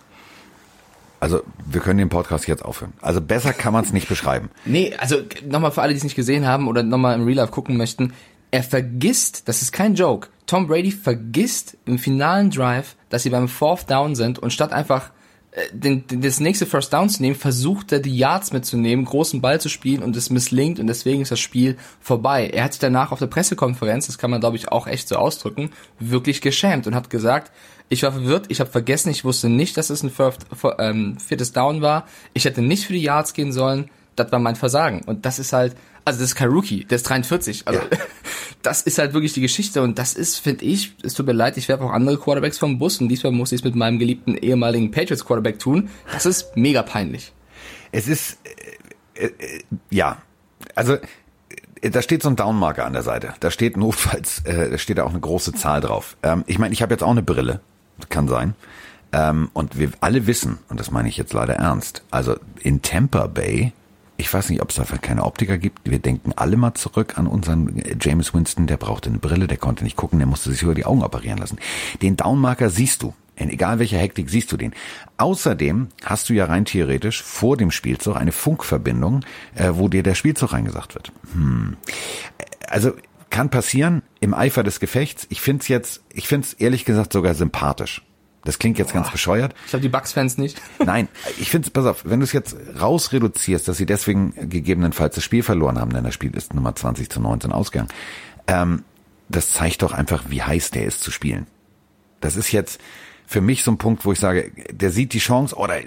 Also 1.19 1.43
wir 1.65 1.81
können 1.81 1.99
den 1.99 2.11
Podcast 2.11 2.47
jetzt 2.47 2.65
aufhören. 2.65 2.93
Also 3.01 3.21
besser 3.21 3.55
kann 3.55 3.73
man 3.73 3.85
es 3.85 3.93
nicht 3.93 4.09
beschreiben. 4.09 4.51
Nee, 4.67 4.95
also 4.99 5.17
nochmal 5.49 5.73
für 5.73 5.81
alle, 5.81 5.93
die 5.93 5.99
es 5.99 6.05
nicht 6.05 6.17
gesehen 6.17 6.47
haben 6.47 6.69
oder 6.69 6.83
nochmal 6.83 7.15
im 7.15 7.25
Real 7.25 7.37
Life 7.37 7.53
gucken 7.53 7.77
möchten. 7.77 8.13
Er 8.51 8.63
vergisst, 8.63 9.49
das 9.49 9.63
ist 9.63 9.73
kein 9.73 9.95
Joke, 9.95 10.29
Tom 10.47 10.69
Brady 10.69 10.93
vergisst 10.93 11.77
im 11.87 11.99
finalen 11.99 12.51
Drive, 12.51 12.97
dass 13.09 13.25
sie 13.25 13.31
beim 13.31 13.49
Fourth 13.49 13.91
Down 13.91 14.15
sind 14.15 14.39
und 14.39 14.53
statt 14.53 14.73
einfach 14.73 15.11
äh, 15.51 15.61
den, 15.73 16.07
den, 16.07 16.23
das 16.23 16.39
nächste 16.39 16.67
First 16.67 16.93
Down 16.93 17.09
zu 17.09 17.21
nehmen, 17.21 17.35
versucht 17.35 17.91
er 17.91 17.99
die 17.99 18.17
Yards 18.17 18.53
mitzunehmen, 18.53 19.05
großen 19.05 19.41
Ball 19.41 19.61
zu 19.61 19.69
spielen 19.69 20.03
und 20.03 20.15
es 20.17 20.31
misslingt 20.31 20.79
und 20.79 20.87
deswegen 20.87 21.23
ist 21.23 21.33
das 21.33 21.41
Spiel 21.41 21.77
vorbei. 22.01 22.49
Er 22.49 22.65
hat 22.65 22.75
sich 22.75 22.81
danach 22.81 23.11
auf 23.11 23.19
der 23.19 23.27
Pressekonferenz, 23.27 24.07
das 24.07 24.19
kann 24.19 24.31
man 24.31 24.41
glaube 24.41 24.57
ich 24.57 24.71
auch 24.71 24.87
echt 24.87 25.09
so 25.09 25.17
ausdrücken, 25.17 25.71
wirklich 25.99 26.41
geschämt 26.41 26.87
und 26.87 26.95
hat 26.95 27.11
gesagt, 27.11 27.51
ich 27.89 28.03
war 28.03 28.13
verwirrt, 28.13 28.47
ich 28.49 28.61
habe 28.61 28.71
vergessen, 28.71 29.11
ich 29.11 29.25
wusste 29.25 29.49
nicht, 29.49 29.77
dass 29.77 29.91
es 29.91 30.03
ein 30.03 30.13
ähm, 30.79 31.19
viertes 31.19 31.53
Down 31.53 31.83
war. 31.83 32.07
Ich 32.35 32.45
hätte 32.45 32.61
nicht 32.61 32.85
für 32.85 32.93
die 32.93 33.03
Yards 33.03 33.33
gehen 33.33 33.53
sollen. 33.53 33.91
Das 34.17 34.33
war 34.33 34.39
mein 34.39 34.57
Versagen. 34.57 35.03
Und 35.05 35.27
das 35.27 35.39
ist 35.39 35.53
halt, 35.53 35.77
also 36.05 36.21
das 36.21 36.31
ist 36.31 36.35
kein 36.35 36.49
Rookie, 36.49 36.85
der 36.85 36.97
ist 36.97 37.05
43. 37.05 37.67
Also 37.67 37.81
ja. 37.81 37.87
das 38.63 38.83
ist 38.83 38.99
halt 38.99 39.13
wirklich 39.13 39.33
die 39.33 39.41
Geschichte 39.41 39.83
und 39.83 39.99
das 39.99 40.15
ist, 40.15 40.39
finde 40.39 40.65
ich, 40.65 40.95
es 41.03 41.15
tut 41.15 41.27
mir 41.27 41.33
leid, 41.33 41.57
ich 41.57 41.69
werfe 41.69 41.85
auch 41.85 41.93
andere 41.93 42.19
Quarterbacks 42.19 42.59
vom 42.59 42.79
Bus 42.79 43.01
und 43.01 43.09
diesmal 43.09 43.33
muss 43.33 43.53
ich 43.53 43.61
es 43.61 43.65
mit 43.65 43.75
meinem 43.75 43.99
geliebten 43.99 44.37
ehemaligen 44.37 44.91
Patriots 44.91 45.25
Quarterback 45.25 45.59
tun. 45.59 45.91
Das 46.13 46.27
ist 46.27 46.57
mega 46.57 46.83
peinlich. 46.83 47.33
Es 47.93 48.09
ist, 48.09 48.39
äh, 49.15 49.27
äh, 49.27 49.63
ja, 49.91 50.19
also 50.75 50.95
äh, 51.81 51.91
da 51.91 52.03
steht 52.03 52.23
so 52.23 52.29
ein 52.29 52.37
Downmarker 52.37 52.85
an 52.85 52.93
der 52.93 53.03
Seite. 53.03 53.35
Da 53.41 53.51
steht 53.51 53.77
notfalls, 53.77 54.41
äh, 54.45 54.71
da 54.71 54.79
steht 54.79 54.99
da 54.99 55.05
auch 55.05 55.11
eine 55.11 55.21
große 55.21 55.53
Zahl 55.53 55.81
drauf. 55.81 56.17
Ähm, 56.23 56.45
ich 56.47 56.59
meine, 56.59 56.73
ich 56.73 56.83
habe 56.83 56.93
jetzt 56.93 57.03
auch 57.03 57.11
eine 57.11 57.23
Brille 57.23 57.61
kann 58.09 58.29
sein. 58.29 58.55
Ähm, 59.13 59.51
und 59.53 59.79
wir 59.79 59.91
alle 60.01 60.27
wissen, 60.27 60.59
und 60.69 60.81
das 60.81 60.91
meine 60.91 61.09
ich 61.09 61.17
jetzt 61.17 61.33
leider 61.33 61.55
ernst, 61.55 62.03
also 62.11 62.37
in 62.61 62.83
Tampa 62.83 63.27
Bay, 63.27 63.73
ich 64.17 64.33
weiß 64.33 64.51
nicht, 64.51 64.63
ob 64.63 64.71
es 64.71 64.77
dafür 64.77 64.99
keine 64.99 65.25
Optiker 65.25 65.59
gibt. 65.59 65.91
Wir 65.91 65.99
denken 65.99 66.33
alle 66.37 66.57
mal 66.57 66.75
zurück 66.75 67.19
an 67.19 67.27
unseren 67.27 67.83
James 68.01 68.33
Winston, 68.35 68.67
der 68.67 68.77
brauchte 68.77 69.11
eine 69.11 69.19
Brille, 69.19 69.47
der 69.47 69.59
konnte 69.59 69.85
nicht 69.85 69.97
gucken, 69.97 70.19
der 70.19 70.27
musste 70.27 70.51
sich 70.51 70.63
über 70.63 70.75
die 70.75 70.85
Augen 70.85 71.03
operieren 71.03 71.39
lassen. 71.39 71.59
Den 72.03 72.17
Downmarker 72.17 72.71
siehst 72.71 73.03
du. 73.03 73.15
In 73.39 73.51
egal 73.51 73.79
welcher 73.79 73.99
Hektik 73.99 74.31
siehst 74.31 74.51
du 74.51 74.57
den. 74.57 74.73
Außerdem 75.19 75.89
hast 76.05 76.31
du 76.31 76.33
ja 76.33 76.47
rein 76.47 76.65
theoretisch 76.65 77.23
vor 77.23 77.59
dem 77.59 77.71
Spielzug 77.71 78.17
eine 78.17 78.33
Funkverbindung, 78.33 79.25
äh, 79.55 79.73
wo 79.75 79.89
dir 79.89 80.03
der 80.03 80.15
Spielzug 80.15 80.55
reingesagt 80.55 80.95
wird. 80.95 81.13
Hm. 81.35 81.77
Also 82.67 82.93
kann 83.29 83.51
passieren 83.51 84.03
im 84.21 84.33
Eifer 84.33 84.63
des 84.63 84.81
Gefechts. 84.81 85.27
Ich 85.29 85.43
find's 85.43 85.69
jetzt, 85.69 86.03
ich 86.15 86.27
find's 86.27 86.55
ehrlich 86.55 86.87
gesagt 86.87 87.13
sogar 87.13 87.35
sympathisch. 87.35 88.03
Das 88.47 88.59
klingt 88.59 88.79
jetzt 88.79 88.93
Boah, 88.93 89.01
ganz 89.01 89.11
bescheuert. 89.11 89.55
Ich 89.65 89.71
glaube, 89.71 89.83
die 89.83 89.89
Bucks-Fans 89.89 90.39
nicht. 90.39 90.63
Nein, 90.85 91.09
ich 91.39 91.51
finde 91.51 91.69
pass 91.71 91.85
auf, 91.85 92.05
wenn 92.05 92.21
du 92.21 92.25
es 92.25 92.33
jetzt 92.33 92.57
rausreduzierst, 92.81 93.67
dass 93.67 93.77
sie 93.77 93.87
deswegen 93.87 94.33
gegebenenfalls 94.49 95.17
das 95.17 95.25
Spiel 95.25 95.43
verloren 95.43 95.79
haben, 95.79 95.93
denn 95.93 96.05
das 96.05 96.15
Spiel 96.15 96.35
ist 96.35 96.55
Nummer 96.55 96.75
20 96.75 97.11
zu 97.11 97.21
19 97.21 97.53
ausgegangen, 97.53 97.91
ähm, 98.47 98.85
das 99.29 99.53
zeigt 99.53 99.83
doch 99.83 99.93
einfach, 99.93 100.25
wie 100.29 100.43
heiß 100.43 100.71
der 100.71 100.87
ist 100.87 101.01
zu 101.01 101.11
spielen. 101.11 101.49
Das 102.21 102.37
ist 102.37 102.53
jetzt 102.53 102.81
für 103.27 103.41
mich 103.41 103.65
so 103.65 103.73
ein 103.73 103.79
Punkt, 103.79 104.05
wo 104.05 104.13
ich 104.13 104.21
sage, 104.21 104.53
der 104.71 104.91
sieht 104.91 105.13
die 105.13 105.19
Chance, 105.19 105.57
oder 105.57 105.81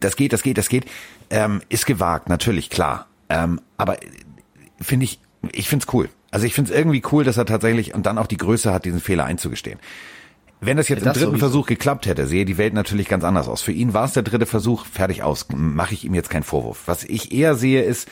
das 0.00 0.16
geht, 0.16 0.32
das 0.32 0.42
geht, 0.42 0.56
das 0.56 0.70
geht, 0.70 0.86
ähm, 1.28 1.60
ist 1.68 1.84
gewagt, 1.84 2.30
natürlich, 2.30 2.70
klar. 2.70 3.06
Ähm, 3.28 3.60
aber 3.76 3.98
finde 4.80 5.04
ich, 5.04 5.20
ich 5.52 5.68
finde 5.68 5.84
es 5.86 5.92
cool. 5.92 6.08
Also 6.30 6.46
ich 6.46 6.54
finde 6.54 6.72
es 6.72 6.78
irgendwie 6.78 7.02
cool, 7.12 7.24
dass 7.24 7.36
er 7.36 7.44
tatsächlich 7.44 7.94
und 7.94 8.06
dann 8.06 8.16
auch 8.18 8.26
die 8.26 8.38
Größe 8.38 8.72
hat, 8.72 8.86
diesen 8.86 9.00
Fehler 9.00 9.26
einzugestehen. 9.26 9.78
Wenn 10.66 10.76
das 10.76 10.88
jetzt 10.88 11.04
ja, 11.04 11.10
im 11.10 11.12
dritten 11.12 11.26
sowieso. 11.30 11.46
Versuch 11.46 11.66
geklappt 11.66 12.06
hätte, 12.06 12.26
sehe 12.26 12.44
die 12.44 12.58
Welt 12.58 12.74
natürlich 12.74 13.08
ganz 13.08 13.24
anders 13.24 13.48
aus. 13.48 13.62
Für 13.62 13.72
ihn 13.72 13.94
war 13.94 14.04
es 14.04 14.12
der 14.12 14.22
dritte 14.22 14.46
Versuch, 14.46 14.84
fertig 14.84 15.22
aus, 15.22 15.46
mache 15.54 15.94
ich 15.94 16.04
ihm 16.04 16.14
jetzt 16.14 16.28
keinen 16.28 16.42
Vorwurf. 16.42 16.82
Was 16.86 17.04
ich 17.04 17.32
eher 17.32 17.54
sehe 17.54 17.82
ist, 17.82 18.08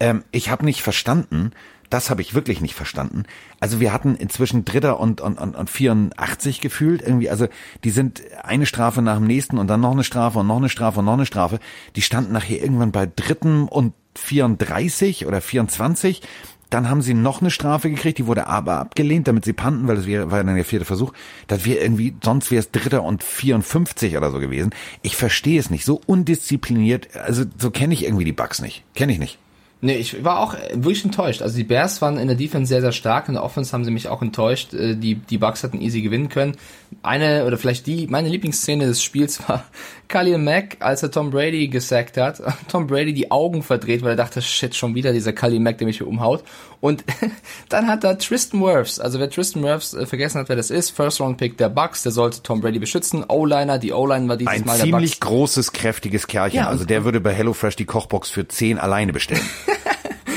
ähm, 0.00 0.22
ich 0.30 0.50
habe 0.50 0.64
nicht 0.64 0.82
verstanden, 0.82 1.50
das 1.90 2.10
habe 2.10 2.20
ich 2.20 2.34
wirklich 2.34 2.60
nicht 2.60 2.74
verstanden. 2.74 3.24
Also 3.60 3.80
wir 3.80 3.92
hatten 3.92 4.14
inzwischen 4.14 4.64
Dritter 4.64 5.00
und, 5.00 5.20
und, 5.20 5.38
und, 5.38 5.56
und 5.56 5.70
84 5.70 6.60
gefühlt 6.60 7.02
irgendwie. 7.02 7.30
Also 7.30 7.48
die 7.84 7.90
sind 7.90 8.22
eine 8.42 8.66
Strafe 8.66 9.02
nach 9.02 9.16
dem 9.16 9.26
nächsten 9.26 9.58
und 9.58 9.68
dann 9.68 9.80
noch 9.80 9.92
eine 9.92 10.04
Strafe 10.04 10.40
und 10.40 10.46
noch 10.46 10.58
eine 10.58 10.68
Strafe 10.68 11.00
und 11.00 11.06
noch 11.06 11.14
eine 11.14 11.26
Strafe. 11.26 11.58
Die 11.96 12.02
standen 12.02 12.32
nachher 12.32 12.62
irgendwann 12.62 12.92
bei 12.92 13.06
Dritten 13.06 13.68
und 13.68 13.94
34 14.16 15.26
oder 15.26 15.40
24 15.40 16.22
dann 16.70 16.88
haben 16.88 17.02
sie 17.02 17.14
noch 17.14 17.40
eine 17.40 17.50
Strafe 17.50 17.90
gekriegt, 17.90 18.18
die 18.18 18.26
wurde 18.26 18.46
aber 18.46 18.78
abgelehnt, 18.78 19.28
damit 19.28 19.44
sie 19.44 19.52
panten, 19.52 19.88
weil 19.88 19.96
das 19.96 20.06
wäre, 20.06 20.30
war 20.30 20.42
dann 20.42 20.54
der 20.54 20.64
vierte 20.64 20.84
Versuch. 20.84 21.12
Das 21.46 21.64
wäre 21.64 21.78
irgendwie, 21.78 22.14
sonst 22.22 22.50
wäre 22.50 22.60
es 22.60 22.70
dritter 22.70 23.02
und 23.02 23.22
54 23.22 24.16
oder 24.16 24.30
so 24.30 24.38
gewesen. 24.38 24.70
Ich 25.02 25.16
verstehe 25.16 25.58
es 25.58 25.70
nicht. 25.70 25.84
So 25.84 26.00
undiszipliniert, 26.06 27.16
also 27.16 27.44
so 27.58 27.70
kenne 27.70 27.94
ich 27.94 28.04
irgendwie 28.04 28.24
die 28.24 28.32
Bugs 28.32 28.60
nicht. 28.60 28.84
Kenne 28.94 29.12
ich 29.12 29.18
nicht. 29.18 29.38
Nee, 29.80 29.94
ich 29.94 30.24
war 30.24 30.40
auch 30.40 30.54
wirklich 30.72 31.04
enttäuscht. 31.04 31.40
Also 31.40 31.56
die 31.56 31.62
Bears 31.62 32.02
waren 32.02 32.18
in 32.18 32.26
der 32.26 32.36
Defense 32.36 32.68
sehr, 32.68 32.80
sehr 32.80 32.90
stark. 32.90 33.28
In 33.28 33.34
der 33.34 33.44
Offense 33.44 33.72
haben 33.72 33.84
sie 33.84 33.92
mich 33.92 34.08
auch 34.08 34.22
enttäuscht. 34.22 34.74
Äh, 34.74 34.96
die, 34.96 35.14
die 35.14 35.38
Bucks 35.38 35.62
hatten 35.62 35.80
easy 35.80 36.02
gewinnen 36.02 36.28
können. 36.28 36.56
Eine, 37.02 37.44
oder 37.44 37.58
vielleicht 37.58 37.86
die, 37.86 38.08
meine 38.08 38.28
Lieblingsszene 38.28 38.86
des 38.86 39.02
Spiels 39.02 39.40
war 39.48 39.64
Khalil 40.08 40.38
Mack, 40.38 40.78
als 40.80 41.04
er 41.04 41.12
Tom 41.12 41.30
Brady 41.30 41.68
gesackt 41.68 42.16
hat. 42.16 42.42
Tom 42.68 42.88
Brady 42.88 43.12
die 43.12 43.30
Augen 43.30 43.62
verdreht, 43.62 44.02
weil 44.02 44.10
er 44.10 44.16
dachte, 44.16 44.42
shit, 44.42 44.74
schon 44.74 44.96
wieder 44.96 45.12
dieser 45.12 45.32
Khalil 45.32 45.60
Mack, 45.60 45.78
der 45.78 45.86
mich 45.86 45.98
hier 45.98 46.08
umhaut. 46.08 46.42
Und 46.80 47.04
dann 47.68 47.86
hat 47.88 48.04
er 48.04 48.18
Tristan 48.18 48.60
Wirfs, 48.60 49.00
also 49.00 49.18
wer 49.18 49.30
Tristan 49.30 49.62
Wirfs 49.62 49.94
äh, 49.94 50.06
vergessen 50.06 50.38
hat, 50.38 50.48
wer 50.48 50.56
das 50.56 50.70
ist, 50.70 50.90
First 50.90 51.20
Round 51.20 51.38
Pick 51.38 51.58
der 51.58 51.68
Bucks, 51.68 52.02
der 52.02 52.12
sollte 52.12 52.42
Tom 52.42 52.60
Brady 52.60 52.78
beschützen. 52.78 53.24
O-Liner, 53.28 53.78
die 53.78 53.92
O-Line 53.92 54.28
war 54.28 54.36
dieses 54.36 54.52
Ein 54.52 54.60
Mal 54.60 54.64
der 54.64 54.70
Bucks. 54.72 54.82
Ein 54.82 54.86
ziemlich 54.86 55.20
großes, 55.20 55.72
kräftiges 55.72 56.26
Kerlchen. 56.26 56.60
Ja, 56.60 56.68
also 56.68 56.84
der 56.84 57.04
würde 57.04 57.20
bei 57.20 57.32
HelloFresh 57.32 57.76
die 57.76 57.84
Kochbox 57.84 58.30
für 58.30 58.46
10 58.46 58.78
alleine 58.78 59.12
bestellen. 59.12 59.42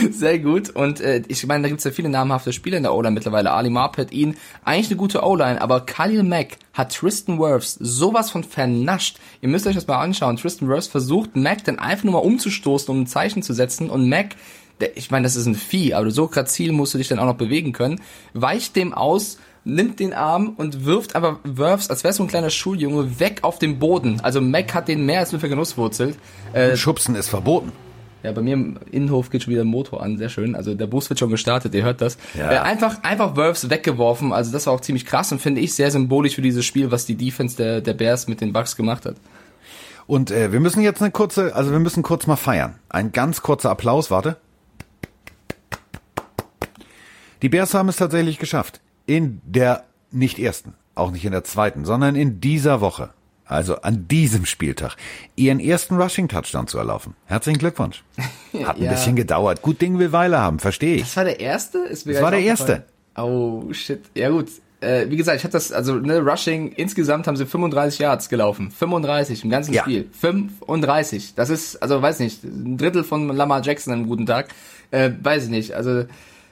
Sehr 0.09 0.39
gut. 0.39 0.69
Und 0.69 0.99
äh, 0.99 1.21
ich 1.27 1.45
meine, 1.45 1.63
da 1.63 1.69
gibt's 1.69 1.83
ja 1.83 1.91
viele 1.91 2.09
namhafte 2.09 2.53
Spieler 2.53 2.77
in 2.77 2.83
der 2.83 2.93
O-Line 2.93 3.13
mittlerweile. 3.13 3.51
Ali 3.51 3.69
Marpet, 3.69 4.11
ihn, 4.11 4.35
eigentlich 4.63 4.87
eine 4.87 4.97
gute 4.97 5.23
O-Line, 5.23 5.61
aber 5.61 5.81
Khalil 5.81 6.23
Mack 6.23 6.57
hat 6.73 6.95
Tristan 6.95 7.39
Wirfs 7.39 7.77
sowas 7.79 8.31
von 8.31 8.43
vernascht. 8.43 9.17
Ihr 9.41 9.49
müsst 9.49 9.67
euch 9.67 9.75
das 9.75 9.87
mal 9.87 9.99
anschauen. 9.99 10.37
Tristan 10.37 10.69
Wirfs 10.69 10.87
versucht, 10.87 11.35
Mack 11.35 11.63
dann 11.65 11.79
einfach 11.79 12.05
nur 12.05 12.13
mal 12.13 12.19
umzustoßen, 12.19 12.89
um 12.89 13.01
ein 13.01 13.07
Zeichen 13.07 13.43
zu 13.43 13.53
setzen 13.53 13.89
und 13.89 14.09
Mack 14.09 14.35
ich 14.95 15.11
meine, 15.11 15.23
das 15.23 15.35
ist 15.35 15.45
ein 15.45 15.55
Vieh, 15.55 15.93
aber 15.93 16.11
so 16.11 16.27
grazil 16.27 16.71
musst 16.71 16.93
du 16.93 16.97
dich 16.97 17.07
dann 17.07 17.19
auch 17.19 17.25
noch 17.25 17.35
bewegen 17.35 17.73
können, 17.73 18.01
weicht 18.33 18.75
dem 18.75 18.93
aus, 18.93 19.37
nimmt 19.63 19.99
den 19.99 20.13
Arm 20.13 20.53
und 20.57 20.85
wirft 20.85 21.15
aber 21.15 21.39
wirfs, 21.43 21.89
als 21.89 22.03
wär's 22.03 22.17
so 22.17 22.23
ein 22.23 22.29
kleiner 22.29 22.49
Schuljunge, 22.49 23.19
weg 23.19 23.39
auf 23.43 23.59
den 23.59 23.79
Boden. 23.79 24.19
Also 24.21 24.41
Mac 24.41 24.73
hat 24.73 24.87
den 24.87 25.05
mehr 25.05 25.19
als 25.19 25.31
nur 25.31 25.39
vergenusswurzelt. 25.39 26.17
Äh, 26.53 26.75
Schubsen 26.75 27.15
ist 27.15 27.29
verboten. 27.29 27.71
Ja, 28.23 28.31
bei 28.31 28.41
mir 28.41 28.53
im 28.53 28.77
Innenhof 28.91 29.31
geht 29.31 29.43
schon 29.43 29.51
wieder 29.51 29.63
ein 29.63 29.67
Motor 29.67 30.03
an, 30.03 30.17
sehr 30.17 30.29
schön. 30.29 30.55
Also 30.55 30.75
der 30.75 30.85
Bus 30.85 31.09
wird 31.09 31.19
schon 31.19 31.31
gestartet, 31.31 31.73
ihr 31.73 31.83
hört 31.83 32.01
das. 32.01 32.17
Ja. 32.37 32.51
Äh, 32.51 32.57
einfach, 32.59 33.03
einfach 33.03 33.35
Wirfs 33.35 33.69
weggeworfen, 33.69 34.31
also 34.31 34.51
das 34.51 34.67
war 34.67 34.73
auch 34.73 34.81
ziemlich 34.81 35.05
krass 35.05 35.31
und 35.31 35.41
finde 35.41 35.61
ich 35.61 35.73
sehr 35.73 35.89
symbolisch 35.89 36.35
für 36.35 36.41
dieses 36.41 36.65
Spiel, 36.65 36.91
was 36.91 37.05
die 37.05 37.15
Defense 37.15 37.57
der, 37.57 37.81
der 37.81 37.93
Bears 37.93 38.27
mit 38.27 38.41
den 38.41 38.53
Bucks 38.53 38.75
gemacht 38.75 39.05
hat. 39.05 39.15
Und 40.05 40.29
äh, 40.29 40.51
wir 40.51 40.59
müssen 40.59 40.81
jetzt 40.81 41.01
eine 41.01 41.11
kurze, 41.11 41.55
also 41.55 41.71
wir 41.71 41.79
müssen 41.79 42.03
kurz 42.03 42.27
mal 42.27 42.35
feiern. 42.35 42.75
Ein 42.89 43.11
ganz 43.11 43.41
kurzer 43.41 43.71
Applaus, 43.71 44.11
warte. 44.11 44.37
Die 47.41 47.49
Bears 47.49 47.73
haben 47.73 47.89
es 47.89 47.95
tatsächlich 47.95 48.37
geschafft. 48.37 48.81
In 49.05 49.41
der 49.45 49.85
nicht 50.11 50.39
ersten, 50.39 50.75
auch 50.95 51.11
nicht 51.11 51.25
in 51.25 51.31
der 51.31 51.43
zweiten, 51.43 51.85
sondern 51.85 52.15
in 52.15 52.39
dieser 52.39 52.81
Woche 52.81 53.09
also 53.51 53.81
an 53.81 54.07
diesem 54.07 54.45
Spieltag, 54.45 54.95
ihren 55.35 55.59
ersten 55.59 56.01
Rushing-Touchdown 56.01 56.67
zu 56.67 56.77
erlaufen. 56.77 57.15
Herzlichen 57.25 57.59
Glückwunsch. 57.59 58.01
Hat 58.63 58.77
ein 58.77 58.83
ja. 58.83 58.91
bisschen 58.91 59.17
gedauert. 59.17 59.61
Gut 59.61 59.81
Ding 59.81 59.99
will 59.99 60.13
Weile 60.13 60.39
haben, 60.39 60.59
verstehe 60.59 60.95
ich. 60.95 61.01
Das 61.01 61.17
war 61.17 61.25
der 61.25 61.39
erste? 61.41 61.79
Ist 61.79 62.05
mir 62.05 62.13
das 62.13 62.21
war 62.21 62.31
der 62.31 62.39
erste. 62.39 62.85
Oh, 63.17 63.63
shit. 63.73 64.03
Ja 64.15 64.29
gut. 64.29 64.47
Äh, 64.79 65.09
wie 65.09 65.17
gesagt, 65.17 65.37
ich 65.37 65.43
hatte 65.43 65.53
das, 65.53 65.71
also 65.71 65.95
ne, 65.95 66.19
Rushing, 66.19 66.71
insgesamt 66.71 67.27
haben 67.27 67.35
sie 67.35 67.45
35 67.45 67.99
Yards 67.99 68.29
gelaufen. 68.29 68.71
35 68.71 69.43
im 69.43 69.49
ganzen 69.49 69.73
ja. 69.73 69.83
Spiel. 69.83 70.09
35. 70.11 71.35
Das 71.35 71.49
ist, 71.49 71.75
also 71.83 72.01
weiß 72.01 72.19
nicht, 72.19 72.43
ein 72.43 72.77
Drittel 72.77 73.03
von 73.03 73.27
Lamar 73.35 73.61
Jackson 73.61 73.93
an 73.93 73.99
einem 73.99 74.07
guten 74.07 74.25
Tag. 74.25 74.47
Äh, 74.91 75.11
weiß 75.21 75.43
ich 75.43 75.49
nicht. 75.49 75.73
Also 75.73 76.05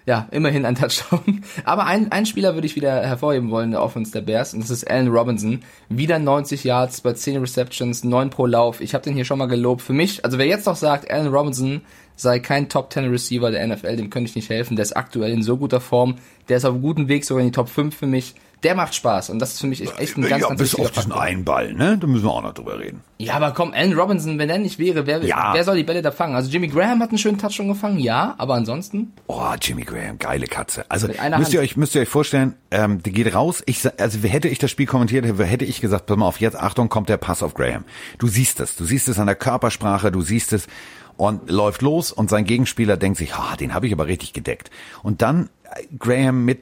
ja, 0.05 0.27
immerhin 0.31 0.65
ein 0.65 0.75
Touchdown. 0.75 1.43
Aber 1.63 1.85
ein, 1.85 2.11
ein 2.11 2.25
Spieler 2.25 2.55
würde 2.55 2.67
ich 2.67 2.75
wieder 2.75 3.01
hervorheben 3.05 3.51
wollen 3.51 3.71
der 3.71 3.81
Offense 3.81 4.11
der 4.11 4.21
Bears 4.21 4.53
und 4.53 4.61
das 4.61 4.69
ist 4.69 4.89
Allen 4.89 5.09
Robinson. 5.09 5.61
Wieder 5.89 6.19
90 6.19 6.63
Yards 6.63 7.01
bei 7.01 7.13
10 7.13 7.37
Receptions, 7.37 8.03
9 8.03 8.29
pro 8.29 8.45
Lauf. 8.45 8.81
Ich 8.81 8.93
habe 8.93 9.03
den 9.03 9.13
hier 9.13 9.25
schon 9.25 9.39
mal 9.39 9.47
gelobt. 9.47 9.81
Für 9.81 9.93
mich, 9.93 10.25
also 10.25 10.37
wer 10.37 10.45
jetzt 10.45 10.65
noch 10.65 10.75
sagt, 10.75 11.09
Allen 11.11 11.27
Robinson 11.27 11.81
sei 12.15 12.39
kein 12.39 12.69
Top 12.69 12.91
10 12.91 13.09
Receiver 13.09 13.51
der 13.51 13.65
NFL, 13.67 13.95
dem 13.95 14.09
könnte 14.09 14.29
ich 14.29 14.35
nicht 14.35 14.49
helfen. 14.49 14.75
Der 14.75 14.83
ist 14.83 14.97
aktuell 14.97 15.31
in 15.31 15.43
so 15.43 15.57
guter 15.57 15.79
Form. 15.79 16.15
Der 16.49 16.57
ist 16.57 16.65
auf 16.65 16.81
guten 16.81 17.07
Weg 17.07 17.23
sogar 17.23 17.41
in 17.41 17.47
die 17.47 17.55
Top 17.55 17.69
5 17.69 17.95
für 17.95 18.07
mich 18.07 18.35
der 18.63 18.75
macht 18.75 18.93
Spaß 18.93 19.29
und 19.29 19.39
das 19.39 19.53
ist 19.53 19.61
für 19.61 19.67
mich 19.67 19.81
echt 19.81 20.17
ein 20.17 20.21
ganz, 20.21 20.41
ja, 20.41 20.47
ganz 20.49 20.59
bis 20.59 20.75
auf 20.75 20.91
diesen 20.91 21.11
einen 21.11 21.45
Ball, 21.45 21.73
ne? 21.73 21.97
Da 21.97 22.07
müssen 22.07 22.25
wir 22.25 22.31
auch 22.31 22.41
noch 22.41 22.53
drüber 22.53 22.79
reden. 22.79 23.01
Ja, 23.17 23.35
aber 23.35 23.51
komm, 23.51 23.73
Allen 23.73 23.93
Robinson, 23.93 24.37
wenn 24.37 24.49
er 24.49 24.57
nicht 24.57 24.79
wäre, 24.79 25.05
wer, 25.05 25.23
ja. 25.23 25.53
wer 25.53 25.63
soll 25.63 25.77
die 25.77 25.83
Bälle 25.83 26.01
da 26.01 26.11
fangen? 26.11 26.35
Also 26.35 26.49
Jimmy 26.49 26.67
Graham 26.67 27.01
hat 27.01 27.09
einen 27.09 27.17
schönen 27.17 27.37
Touch 27.37 27.53
schon 27.53 27.67
gefangen, 27.67 27.99
ja, 27.99 28.35
aber 28.37 28.55
ansonsten? 28.55 29.13
Oh, 29.27 29.53
Jimmy 29.61 29.83
Graham, 29.83 30.19
geile 30.19 30.47
Katze. 30.47 30.85
Also 30.89 31.07
müsst 31.07 31.19
Hand. 31.19 31.53
ihr 31.53 31.59
euch 31.61 31.77
müsst 31.77 31.95
ihr 31.95 32.01
euch 32.01 32.09
vorstellen, 32.09 32.55
ähm, 32.71 33.01
die 33.01 33.11
geht 33.11 33.33
raus. 33.33 33.63
Ich 33.65 33.81
also 33.99 34.19
hätte 34.19 34.49
ich 34.49 34.59
das 34.59 34.71
Spiel 34.71 34.85
kommentiert, 34.85 35.25
hätte 35.25 35.65
ich 35.65 35.79
gesagt, 35.81 36.05
pass 36.05 36.17
mal 36.17 36.25
auf, 36.25 36.39
jetzt 36.39 36.57
Achtung, 36.57 36.89
kommt 36.89 37.09
der 37.09 37.17
Pass 37.17 37.43
auf 37.43 37.53
Graham. 37.53 37.85
Du 38.17 38.27
siehst 38.27 38.59
es, 38.59 38.75
du 38.75 38.85
siehst 38.85 39.07
es 39.07 39.19
an 39.19 39.27
der 39.27 39.35
Körpersprache, 39.35 40.11
du 40.11 40.21
siehst 40.21 40.53
es 40.53 40.67
und 41.15 41.49
läuft 41.49 41.81
los 41.81 42.13
und 42.13 42.29
sein 42.29 42.45
Gegenspieler 42.45 42.95
denkt 42.95 43.17
sich, 43.17 43.37
ha, 43.37 43.57
den 43.57 43.73
habe 43.73 43.87
ich 43.87 43.93
aber 43.93 44.07
richtig 44.07 44.31
gedeckt. 44.31 44.71
Und 45.03 45.21
dann 45.21 45.49
äh, 45.63 45.83
Graham 45.97 46.45
mit 46.45 46.61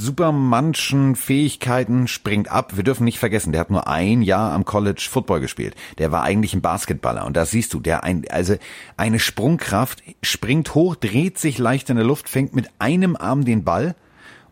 Supermanschen 0.00 1.16
Fähigkeiten 1.16 2.08
springt 2.08 2.50
ab. 2.50 2.76
Wir 2.76 2.84
dürfen 2.84 3.04
nicht 3.04 3.18
vergessen, 3.18 3.52
der 3.52 3.60
hat 3.60 3.70
nur 3.70 3.88
ein 3.88 4.22
Jahr 4.22 4.52
am 4.52 4.64
College 4.64 5.06
Football 5.10 5.40
gespielt. 5.40 5.74
Der 5.98 6.12
war 6.12 6.22
eigentlich 6.22 6.54
ein 6.54 6.60
Basketballer 6.60 7.26
und 7.26 7.36
das 7.36 7.50
siehst 7.50 7.74
du, 7.74 7.80
der 7.80 8.04
ein, 8.04 8.24
also 8.30 8.56
eine 8.96 9.18
Sprungkraft, 9.18 10.02
springt 10.22 10.74
hoch, 10.74 10.96
dreht 10.96 11.38
sich 11.38 11.58
leicht 11.58 11.90
in 11.90 11.96
der 11.96 12.04
Luft, 12.04 12.28
fängt 12.28 12.54
mit 12.54 12.68
einem 12.78 13.16
Arm 13.16 13.44
den 13.44 13.64
Ball 13.64 13.94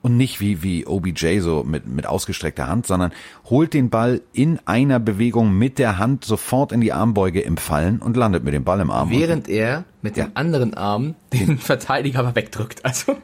und 0.06 0.16
nicht 0.16 0.40
wie, 0.40 0.62
wie 0.62 0.86
OBJ 0.86 1.40
so 1.40 1.64
mit, 1.64 1.88
mit 1.88 2.06
ausgestreckter 2.06 2.68
Hand, 2.68 2.86
sondern 2.86 3.12
holt 3.46 3.74
den 3.74 3.90
Ball 3.90 4.20
in 4.32 4.60
einer 4.64 5.00
Bewegung 5.00 5.58
mit 5.58 5.80
der 5.80 5.98
Hand 5.98 6.24
sofort 6.24 6.70
in 6.70 6.80
die 6.80 6.92
Armbeuge 6.92 7.40
im 7.40 7.56
Fallen 7.56 7.98
und 7.98 8.16
landet 8.16 8.44
mit 8.44 8.54
dem 8.54 8.62
Ball 8.62 8.78
im 8.78 8.92
Arm. 8.92 9.10
Während 9.10 9.48
er 9.48 9.84
mit 10.02 10.16
dem 10.16 10.28
anderen 10.34 10.74
Arm 10.74 11.16
den 11.32 11.58
Verteidiger 11.58 12.20
aber 12.20 12.36
wegdrückt. 12.36 12.84
Also, 12.84 13.16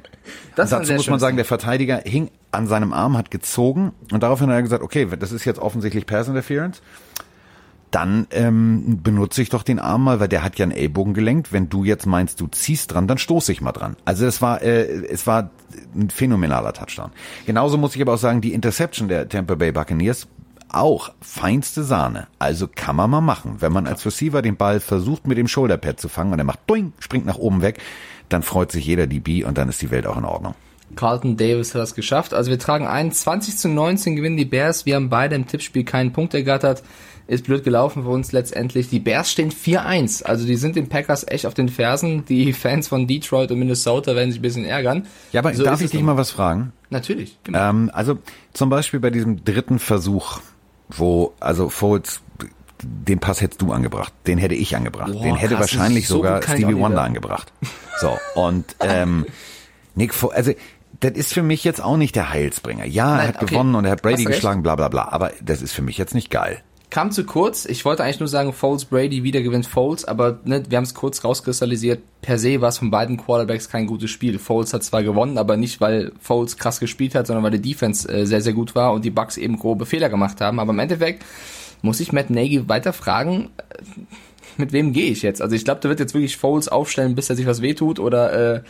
das 0.57 0.71
dazu 0.71 0.93
muss 0.95 1.09
man 1.09 1.19
sagen, 1.19 1.37
der 1.37 1.45
Verteidiger 1.45 2.02
hing 2.05 2.31
an 2.50 2.67
seinem 2.67 2.93
Arm, 2.93 3.17
hat 3.17 3.31
gezogen 3.31 3.93
und 4.12 4.23
daraufhin 4.23 4.49
hat 4.49 4.57
er 4.57 4.62
gesagt, 4.62 4.83
okay, 4.83 5.09
das 5.19 5.33
ist 5.33 5.45
jetzt 5.45 5.59
offensichtlich 5.59 6.07
Pass 6.07 6.29
Interference 6.29 6.83
dann 7.93 8.26
ähm, 8.31 9.02
benutze 9.02 9.43
ich 9.43 9.50
doch 9.50 9.62
den 9.62 9.79
Arm 9.79 10.05
mal, 10.05 10.19
weil 10.19 10.29
der 10.29 10.43
hat 10.43 10.59
ja 10.59 10.64
einen 10.64 10.73
Ellbogen 10.73 11.12
gelenkt. 11.12 11.52
Wenn 11.52 11.69
du 11.69 11.85
jetzt 11.85 12.07
meinst, 12.07 12.41
du 12.41 12.47
ziehst 12.47 12.93
dran, 12.93 13.07
dann 13.07 13.19
stoße 13.19 13.52
ich 13.52 13.61
mal 13.61 13.73
dran. 13.73 13.97
Also 14.07 14.25
es 14.26 14.41
war, 14.41 14.62
äh, 14.62 14.87
es 15.07 15.26
war 15.26 15.50
ein 15.95 16.09
phänomenaler 16.09 16.73
Touchdown. 16.73 17.11
Genauso 17.45 17.76
muss 17.76 17.95
ich 17.95 18.00
aber 18.00 18.14
auch 18.14 18.19
sagen, 18.19 18.41
die 18.41 18.55
Interception 18.55 19.09
der 19.09 19.29
Tampa 19.29 19.57
Bay 19.57 19.73
Buccaneers 19.73 20.26
auch 20.71 21.12
feinste 21.21 21.85
Sahne. 21.85 22.29
Also 22.38 22.67
kann 22.67 22.97
man 22.97 23.11
mal 23.11 23.21
machen. 23.21 23.57
Wenn 23.59 23.73
man 23.73 23.87
als 23.87 24.07
Receiver 24.07 24.41
den 24.41 24.57
Ball 24.57 24.81
versucht 24.81 25.26
mit 25.26 25.37
dem 25.37 25.47
Shoulderpad 25.47 26.00
zu 26.00 26.09
fangen 26.09 26.33
und 26.33 26.38
er 26.38 26.47
macht 26.47 26.61
doing, 26.67 26.95
springt 26.99 27.26
nach 27.26 27.37
oben 27.37 27.61
weg, 27.61 27.79
dann 28.33 28.43
freut 28.43 28.73
sich 28.73 28.87
jeder 28.87 29.07
DB 29.07 29.45
und 29.45 29.59
dann 29.59 29.69
ist 29.69 29.83
die 29.83 29.91
Welt 29.91 30.07
auch 30.07 30.17
in 30.17 30.25
Ordnung. 30.25 30.55
Carlton 30.95 31.37
Davis 31.37 31.75
hat 31.75 31.81
das 31.81 31.95
geschafft. 31.95 32.35
Also 32.35 32.51
wir 32.51 32.59
tragen 32.59 32.87
ein, 32.87 33.12
20 33.12 33.57
zu 33.57 33.69
19 33.69 34.15
gewinnen 34.15 34.37
die 34.37 34.45
Bears. 34.45 34.85
Wir 34.85 34.97
haben 34.97 35.09
beide 35.09 35.35
im 35.37 35.47
Tippspiel 35.47 35.85
keinen 35.85 36.12
Punkt 36.12 36.35
ergattert 36.35 36.83
ist 37.27 37.45
blöd 37.45 37.65
gelaufen 37.65 38.03
für 38.03 38.11
uns 38.11 38.33
letztendlich. 38.33 38.89
Die 38.89 38.99
Bears 38.99 39.31
stehen 39.31 39.51
4-1. 39.51 40.25
Also 40.25 40.47
die 40.47 40.57
sind 40.57 40.77
den 40.77 40.89
Packers 40.89 41.27
echt 41.27 41.47
auf 41.47 41.55
den 41.55 41.69
Fersen. 41.69 42.25
Die 42.27 42.53
Fans 42.53 42.89
von 42.89 43.07
Detroit 43.07 43.51
und 43.51 43.59
Minnesota 43.59 44.15
werden 44.15 44.31
sich 44.31 44.41
ein 44.41 44.43
bisschen 44.43 44.65
ärgern. 44.65 45.07
Ja, 45.33 45.41
aber 45.41 45.55
so 45.55 45.65
darf 45.65 45.81
ich 45.81 45.91
dich 45.91 46.03
mal 46.03 46.17
was 46.17 46.31
fragen? 46.31 46.73
Natürlich. 46.91 47.39
Genau. 47.45 47.71
Ähm, 47.71 47.91
also 47.93 48.19
zum 48.53 48.71
Beispiel 48.71 49.01
bei 49.01 49.11
diesem 49.11 49.45
dritten 49.45 49.79
Versuch, 49.79 50.41
wo, 50.89 51.33
also 51.41 51.69
Foles, 51.69 52.21
den 52.83 53.19
Pass 53.19 53.41
hättest 53.41 53.62
du 53.62 53.73
angebracht, 53.73 54.12
den 54.27 54.39
hätte 54.39 54.55
ich 54.55 54.77
angebracht, 54.77 55.12
Boah, 55.12 55.23
den 55.23 55.37
hätte 55.37 55.55
krass, 55.55 55.73
wahrscheinlich 55.73 56.09
so 56.09 56.17
sogar 56.17 56.43
Stevie 56.43 56.77
Wonder 56.77 57.03
angebracht. 57.03 57.53
So, 58.01 58.19
und 58.35 58.77
ähm, 58.81 59.27
Nick 59.95 60.15
Foles, 60.15 60.37
also 60.37 60.53
das 61.01 61.12
ist 61.12 61.33
für 61.33 61.43
mich 61.43 61.65
jetzt 61.65 61.83
auch 61.83 61.97
nicht 61.97 62.15
der 62.15 62.31
Heilsbringer. 62.31 62.85
Ja, 62.85 63.07
Nein, 63.07 63.19
er 63.21 63.29
hat 63.29 63.37
okay. 63.37 63.47
gewonnen 63.47 63.75
und 63.75 63.85
er 63.85 63.93
hat 63.93 64.03
Brady 64.03 64.25
geschlagen, 64.25 64.62
bla 64.62 64.77
bla 64.77 64.89
bla, 64.89 65.09
aber 65.11 65.33
das 65.43 65.62
ist 65.62 65.73
für 65.73 65.83
mich 65.83 65.99
jetzt 65.99 66.15
nicht 66.15 66.31
geil 66.31 66.62
kam 66.93 67.11
zu 67.11 67.25
kurz. 67.25 67.65
Ich 67.65 67.87
wollte 67.87 68.05
eigentlich 68.05 68.21
nur 68.21 68.29
sagen, 68.29 68.53
Foles, 68.53 68.85
Brady, 68.85 69.23
wieder 69.23 69.41
gewinnt 69.41 69.67
Foles, 69.67 70.05
aber 70.05 70.41
ne, 70.45 70.62
wir 70.69 70.77
haben 70.77 70.85
es 70.85 70.93
kurz 70.93 71.25
rauskristallisiert. 71.25 72.03
Per 72.21 72.39
se 72.39 72.61
war 72.61 72.69
es 72.69 72.79
von 72.79 72.91
beiden 72.91 73.17
Quarterbacks 73.17 73.71
kein 73.71 73.87
gutes 73.87 74.11
Spiel. 74.11 74.39
Foles 74.39 74.75
hat 74.75 74.85
zwar 74.85 75.03
gewonnen, 75.03 75.39
aber 75.39 75.57
nicht, 75.57 75.81
weil 75.81 76.12
Foles 76.21 76.59
krass 76.59 76.81
gespielt 76.81 77.15
hat, 77.15 77.27
sondern 77.27 77.43
weil 77.45 77.51
die 77.53 77.62
Defense 77.62 78.07
äh, 78.12 78.27
sehr, 78.27 78.43
sehr 78.43 78.53
gut 78.53 78.75
war 78.75 78.93
und 78.93 79.07
die 79.07 79.11
Bucks 79.11 79.39
eben 79.39 79.59
grobe 79.59 79.87
Fehler 79.87 80.11
gemacht 80.11 80.43
haben. 80.43 80.61
Aber 80.61 80.73
im 80.73 80.79
Endeffekt 80.79 81.25
muss 81.83 82.01
ich 82.01 82.12
Matt 82.12 82.31
Nagy 82.31 82.69
weiter 82.69 82.93
fragen, 82.93 83.51
äh, 83.59 83.83
mit 84.57 84.73
wem 84.73 84.93
gehe 84.93 85.11
ich 85.11 85.23
jetzt? 85.23 85.43
Also 85.43 85.55
ich 85.55 85.65
glaube, 85.65 85.81
der 85.81 85.91
wird 85.91 86.01
jetzt 86.01 86.15
wirklich 86.15 86.37
Foles 86.37 86.69
aufstellen, 86.69 87.15
bis 87.15 87.31
er 87.31 87.37
sich 87.37 87.47
was 87.47 87.62
wehtut 87.62 87.99
oder 87.99 88.57
äh, 88.57 88.62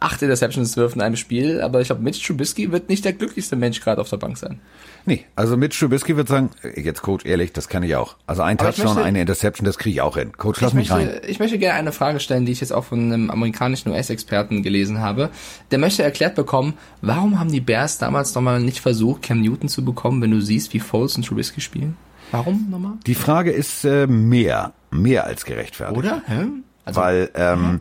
acht 0.00 0.22
Interceptions 0.22 0.76
wirft 0.76 0.96
in 0.96 1.02
einem 1.02 1.16
Spiel. 1.16 1.60
Aber 1.60 1.80
ich 1.80 1.88
glaube, 1.88 2.02
Mitch 2.02 2.24
Trubisky 2.26 2.72
wird 2.72 2.88
nicht 2.88 3.04
der 3.04 3.12
glücklichste 3.12 3.56
Mensch 3.56 3.80
gerade 3.80 4.00
auf 4.00 4.08
der 4.08 4.16
Bank 4.16 4.36
sein. 4.38 4.60
Nee, 5.04 5.24
also 5.34 5.56
mit 5.56 5.76
Trubisky 5.76 6.16
wird 6.16 6.28
sagen, 6.28 6.50
jetzt 6.76 7.02
Coach, 7.02 7.24
ehrlich, 7.24 7.52
das 7.52 7.68
kann 7.68 7.82
ich 7.82 7.96
auch. 7.96 8.16
Also 8.26 8.42
ein 8.42 8.56
Touchdown, 8.56 8.86
möchte, 8.86 9.04
eine 9.04 9.20
Interception, 9.20 9.64
das 9.64 9.78
kriege 9.78 9.94
ich 9.94 10.00
auch 10.00 10.16
hin. 10.16 10.32
Coach, 10.36 10.60
lass 10.60 10.74
mich 10.74 10.90
möchte, 10.90 11.12
rein. 11.14 11.20
Ich 11.26 11.38
möchte 11.38 11.58
gerne 11.58 11.78
eine 11.78 11.92
Frage 11.92 12.20
stellen, 12.20 12.46
die 12.46 12.52
ich 12.52 12.60
jetzt 12.60 12.72
auch 12.72 12.84
von 12.84 13.12
einem 13.12 13.30
amerikanischen 13.30 13.90
US-Experten 13.90 14.62
gelesen 14.62 15.00
habe. 15.00 15.30
Der 15.70 15.78
möchte 15.78 16.02
erklärt 16.02 16.34
bekommen, 16.34 16.74
warum 17.00 17.40
haben 17.40 17.50
die 17.50 17.60
Bears 17.60 17.98
damals 17.98 18.34
nochmal 18.34 18.60
nicht 18.60 18.80
versucht, 18.80 19.22
Cam 19.22 19.40
Newton 19.40 19.68
zu 19.68 19.84
bekommen, 19.84 20.22
wenn 20.22 20.30
du 20.30 20.40
siehst, 20.40 20.72
wie 20.72 20.80
Foles 20.80 21.16
und 21.16 21.26
Trubisky 21.26 21.60
spielen? 21.60 21.96
Warum 22.32 22.70
nochmal? 22.70 22.94
Die 23.06 23.14
Frage 23.14 23.52
ist 23.52 23.84
äh, 23.84 24.06
mehr, 24.06 24.72
mehr 24.90 25.24
als 25.26 25.44
gerechtfertigt. 25.44 25.98
Oder? 25.98 26.22
Hä? 26.26 26.46
Also, 26.84 27.00
Weil 27.00 27.30
ähm, 27.34 27.80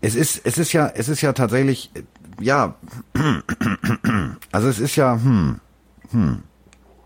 Es 0.00 0.14
ist, 0.14 0.44
es 0.44 0.58
ist 0.58 0.72
ja, 0.72 0.90
es 0.94 1.08
ist 1.08 1.22
ja 1.22 1.32
tatsächlich, 1.32 1.90
ja, 2.40 2.74
also 4.52 4.68
es 4.68 4.78
ist 4.80 4.96
ja, 4.96 5.14
hm, 5.14 5.60
hm, 6.10 6.42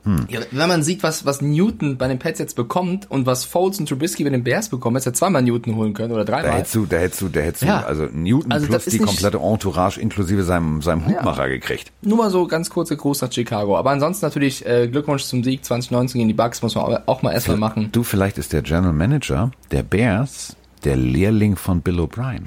hm. 0.07 0.27
Ja, 0.29 0.39
wenn 0.53 0.69
man 0.69 0.85
sieht, 0.85 1.03
was, 1.03 1.27
was 1.27 1.43
Newton 1.43 1.99
bei 1.99 2.07
den 2.07 2.21
Pets 2.21 2.39
jetzt 2.39 2.55
bekommt 2.55 3.11
und 3.11 3.27
was 3.27 3.45
Foles 3.45 3.81
und 3.81 3.89
Trubisky 3.89 4.23
bei 4.23 4.31
den 4.31 4.45
Bears 4.45 4.69
bekommen, 4.69 4.95
hättest 4.95 5.07
du 5.07 5.11
ja 5.11 5.15
zweimal 5.15 5.43
Newton 5.43 5.75
holen 5.75 5.95
können 5.95 6.13
oder 6.13 6.25
dreimal. 6.25 6.53
Da 6.53 6.57
hättest 6.59 6.75
du, 6.77 6.87
da 6.87 6.97
hättest 6.99 7.21
du, 7.21 7.29
da 7.29 7.41
hättest 7.41 7.65
ja. 7.65 7.81
du, 7.81 7.87
also 7.89 8.09
Newton 8.13 8.53
also 8.53 8.69
plus 8.69 8.85
die 8.85 8.99
komplette 8.99 9.39
Entourage 9.39 10.01
inklusive 10.01 10.45
seinem, 10.45 10.81
seinem 10.81 11.07
Hutmacher 11.07 11.49
ja. 11.49 11.55
gekriegt. 11.55 11.91
Nur 12.03 12.19
mal 12.19 12.31
so 12.31 12.47
ganz 12.47 12.71
kurze 12.71 12.97
Gruß 12.97 13.21
nach 13.23 13.33
Chicago. 13.33 13.77
Aber 13.77 13.91
ansonsten 13.91 14.25
natürlich 14.25 14.65
äh, 14.65 14.87
Glückwunsch 14.87 15.25
zum 15.25 15.43
Sieg 15.43 15.65
2019 15.65 16.21
gegen 16.21 16.29
die 16.29 16.35
Bucks, 16.35 16.63
muss 16.63 16.77
man 16.77 16.99
auch 17.07 17.23
mal 17.23 17.33
erstmal 17.33 17.57
machen. 17.57 17.89
Du, 17.91 18.05
vielleicht 18.05 18.39
ist 18.39 18.53
der 18.53 18.63
General 18.63 18.93
Manager 18.93 19.51
der 19.73 19.83
Bears 19.83 20.55
der 20.85 20.95
Lehrling 20.95 21.57
von 21.57 21.81
Bill 21.81 21.99
O'Brien. 21.99 22.43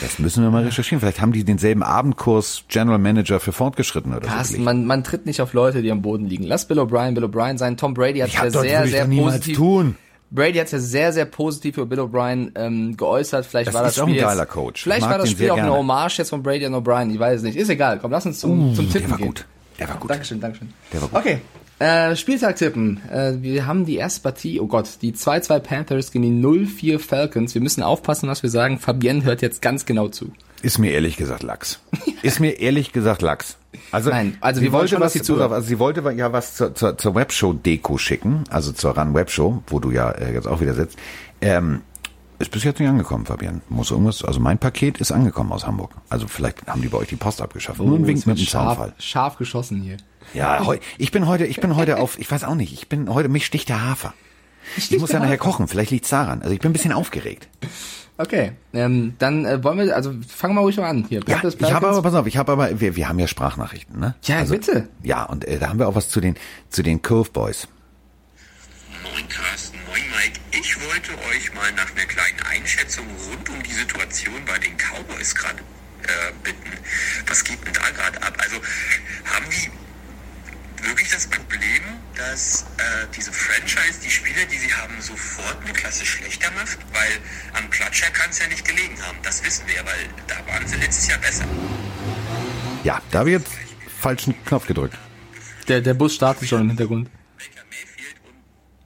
Das 0.00 0.18
müssen 0.18 0.42
wir 0.42 0.50
mal 0.50 0.64
recherchieren. 0.64 1.00
Vielleicht 1.00 1.20
haben 1.20 1.32
die 1.32 1.44
denselben 1.44 1.82
Abendkurs 1.82 2.64
General 2.68 2.98
Manager 2.98 3.40
für 3.40 3.52
Fortgeschrittene 3.52 4.16
oder 4.16 4.26
Carsten, 4.26 4.56
so. 4.56 4.62
Man, 4.62 4.84
man 4.86 5.04
tritt 5.04 5.26
nicht 5.26 5.40
auf 5.40 5.52
Leute, 5.52 5.82
die 5.82 5.90
am 5.90 6.02
Boden 6.02 6.26
liegen. 6.26 6.44
Lass 6.44 6.66
Bill 6.66 6.78
O'Brien 6.78 7.14
Bill 7.14 7.24
O'Brien 7.24 7.58
sein. 7.58 7.76
Tom 7.76 7.94
Brady 7.94 8.20
hat 8.20 8.30
ja, 8.30 8.44
ja 8.44 8.50
sehr, 8.50 8.86
sehr 8.86 9.06
positiv. 9.06 9.56
Tun. 9.56 9.96
Brady 10.30 10.58
hat 10.58 10.70
ja 10.70 10.78
sehr, 10.78 11.12
sehr 11.12 11.24
positiv 11.24 11.76
über 11.76 11.86
Bill 11.86 12.00
O'Brien 12.00 12.52
ähm, 12.54 12.96
geäußert. 12.96 13.46
Vielleicht 13.46 13.68
das 13.68 13.74
war 13.74 13.82
das 13.82 13.94
Spiel 13.94 14.04
auch 14.04 14.08
ein 14.08 14.16
geiler 14.16 14.46
Coach. 14.46 14.82
Vielleicht 14.82 15.08
war 15.08 15.18
das 15.18 15.30
Spiel 15.30 15.50
auch 15.50 15.58
eine 15.58 15.72
Hommage 15.72 16.18
jetzt 16.18 16.30
von 16.30 16.42
Brady 16.42 16.66
und 16.66 16.74
O'Brien. 16.74 17.10
Ich 17.12 17.18
weiß 17.18 17.38
es 17.38 17.42
nicht. 17.42 17.56
Ist 17.56 17.68
egal. 17.68 17.98
Komm, 17.98 18.12
lass 18.12 18.26
uns 18.26 18.38
zum, 18.38 18.70
uh, 18.70 18.74
zum 18.74 18.88
Tippen 18.88 19.02
der 19.02 19.10
war 19.10 19.18
gehen. 19.18 19.26
Gut. 19.26 19.46
Der 19.78 19.88
war 19.88 19.96
gut. 19.96 20.10
Dankeschön, 20.10 20.40
Dankeschön. 20.40 20.72
Der 20.92 21.00
war 21.02 21.08
gut. 21.08 21.18
Okay, 21.18 21.40
äh, 21.80 22.14
Spieltag 22.14 22.56
tippen. 22.56 23.00
Äh, 23.10 23.34
wir 23.40 23.66
haben 23.66 23.86
die 23.86 23.96
erste 23.96 24.20
Partie, 24.20 24.60
oh 24.60 24.66
Gott, 24.66 24.98
die 25.02 25.12
2-2 25.12 25.58
Panthers 25.60 26.12
gegen 26.12 26.42
die 26.42 26.46
0-4 26.46 26.98
Falcons. 26.98 27.54
Wir 27.54 27.62
müssen 27.62 27.82
aufpassen, 27.82 28.28
was 28.28 28.42
wir 28.42 28.50
sagen. 28.50 28.78
Fabienne 28.78 29.24
hört 29.24 29.42
jetzt 29.42 29.62
ganz 29.62 29.86
genau 29.86 30.08
zu. 30.08 30.32
Ist 30.62 30.78
mir 30.78 30.92
ehrlich 30.92 31.16
gesagt 31.16 31.42
Lachs. 31.42 31.80
Ist 32.22 32.38
mir 32.38 32.60
ehrlich 32.60 32.92
gesagt 32.92 33.22
Lachs. 33.22 33.56
Also, 33.92 34.10
Nein, 34.10 34.36
also 34.40 34.60
sie 34.60 34.72
wollte 34.72 34.88
schon, 34.88 35.00
was 35.00 35.14
sie 35.14 35.22
zu, 35.22 35.40
also 35.40 35.66
sie 35.66 35.78
wollte 35.78 36.02
ja 36.12 36.32
was 36.32 36.54
zur, 36.56 36.74
zur, 36.74 36.98
zur 36.98 37.14
Webshow-Deko 37.14 37.98
schicken, 37.98 38.44
also 38.50 38.72
zur 38.72 38.98
Run 38.98 39.14
Webshow, 39.14 39.62
wo 39.68 39.78
du 39.78 39.90
ja 39.90 40.10
äh, 40.10 40.34
jetzt 40.34 40.46
auch 40.46 40.60
wieder 40.60 40.74
sitzt. 40.74 40.98
Ähm, 41.40 41.80
ist 42.38 42.50
bis 42.50 42.64
jetzt 42.64 42.80
nicht 42.80 42.88
angekommen, 42.88 43.26
Fabian. 43.26 43.62
Muss 43.68 43.90
irgendwas, 43.90 44.24
also 44.24 44.40
mein 44.40 44.58
Paket 44.58 44.98
ist 44.98 45.12
angekommen 45.12 45.52
aus 45.52 45.66
Hamburg. 45.66 45.92
Also 46.08 46.26
vielleicht 46.26 46.66
haben 46.66 46.82
die 46.82 46.88
bei 46.88 46.98
euch 46.98 47.08
die 47.08 47.16
Post 47.16 47.40
abgeschafft. 47.40 47.80
Oh, 47.80 47.84
Nur 47.84 47.98
ein 47.98 48.06
Wink 48.06 48.26
mit 48.26 48.38
dem 48.38 48.46
Zaunfall. 48.46 48.92
Scharf 48.98 49.36
geschossen 49.36 49.80
hier. 49.80 49.98
Ja, 50.34 50.64
heu, 50.64 50.78
ich 50.98 51.10
bin 51.10 51.26
heute, 51.26 51.46
ich 51.46 51.60
bin 51.60 51.76
heute 51.76 51.98
auf, 51.98 52.18
ich 52.18 52.30
weiß 52.30 52.44
auch 52.44 52.54
nicht, 52.54 52.72
ich 52.72 52.88
bin 52.88 53.12
heute, 53.12 53.28
mich 53.28 53.46
sticht 53.46 53.68
der 53.68 53.82
Hafer. 53.82 54.14
Ich 54.76 54.98
muss 54.98 55.12
ja 55.12 55.18
nachher 55.18 55.38
kochen, 55.38 55.68
vielleicht 55.68 55.90
liegt's 55.90 56.10
daran. 56.10 56.42
Also 56.42 56.54
ich 56.54 56.60
bin 56.60 56.70
ein 56.70 56.72
bisschen 56.72 56.92
aufgeregt. 56.92 57.48
Okay, 58.18 58.52
ähm, 58.74 59.14
dann 59.18 59.46
äh, 59.46 59.64
wollen 59.64 59.78
wir, 59.78 59.96
also 59.96 60.12
fangen 60.28 60.54
wir 60.54 60.60
ruhig 60.60 60.76
mal 60.76 60.90
an 60.90 61.06
hier. 61.08 61.22
Ja, 61.26 61.40
ich 61.42 61.72
habe 61.72 61.88
aber, 61.88 62.02
pass 62.02 62.14
auf, 62.14 62.26
ich 62.26 62.36
habe 62.36 62.52
aber, 62.52 62.78
wir, 62.78 62.94
wir 62.94 63.08
haben 63.08 63.18
ja 63.18 63.26
Sprachnachrichten, 63.26 63.98
ne? 63.98 64.14
Ja, 64.24 64.40
also, 64.40 64.52
bitte. 64.52 64.88
Ja, 65.02 65.24
und 65.24 65.46
äh, 65.46 65.58
da 65.58 65.70
haben 65.70 65.78
wir 65.78 65.88
auch 65.88 65.94
was 65.94 66.10
zu 66.10 66.20
den, 66.20 66.36
zu 66.68 66.82
den 66.82 67.00
Curve 67.00 67.30
Boys. 67.30 67.66
Moin 69.02 69.26
Carsten, 69.28 69.78
moin 69.88 70.02
Mike. 70.10 70.38
Ich 70.52 70.76
wollte 70.76 71.12
euch 71.30 71.54
mal 71.54 71.72
nach 71.72 71.90
einer 71.96 72.04
kleinen 72.04 72.40
Einschätzung 72.52 73.06
rund 73.30 73.48
um 73.48 73.62
die 73.62 73.72
Situation 73.72 74.34
bei 74.46 74.58
den 74.58 74.76
Cowboys 74.76 75.34
gerade 75.34 75.60
äh, 76.02 76.32
bitten. 76.44 76.72
Was 77.26 77.42
geht 77.42 77.64
denn 77.66 77.72
da 77.72 77.88
gerade 77.90 78.22
ab? 78.22 78.36
Also 78.38 78.56
haben 79.24 79.46
die 79.50 79.70
wirklich 80.84 81.10
das 81.10 81.26
Problem, 81.26 81.82
dass 82.16 82.62
äh, 82.78 83.06
diese 83.16 83.32
Franchise 83.32 84.00
die 84.02 84.10
Spieler, 84.10 84.44
die 84.46 84.58
sie 84.58 84.72
haben, 84.74 85.00
sofort 85.00 85.62
eine 85.62 85.72
Klasse 85.72 86.04
schlechter 86.06 86.50
macht? 86.52 86.78
Weil 86.92 87.18
am 87.54 87.68
Klatscher 87.70 88.10
kann 88.10 88.30
es 88.30 88.38
ja 88.38 88.46
nicht 88.48 88.64
gelegen 88.64 89.00
haben. 89.06 89.18
Das 89.22 89.44
wissen 89.44 89.66
wir, 89.66 89.84
weil 89.84 90.08
da 90.26 90.36
waren 90.46 90.66
sie 90.66 90.76
letztes 90.76 91.08
Jahr 91.08 91.18
besser. 91.18 91.44
Ja, 92.84 93.00
da 93.10 93.20
habe 93.20 93.30
ich 93.30 93.38
jetzt 93.38 93.52
falschen 94.00 94.34
Knopf 94.44 94.66
gedrückt. 94.66 94.96
Der, 95.68 95.80
der 95.80 95.94
Bus 95.94 96.14
startet 96.14 96.48
schon 96.48 96.62
im 96.62 96.68
Hintergrund. 96.68 97.10
Baker 97.36 97.64
Mayfield 97.68 98.16
und 98.24 98.34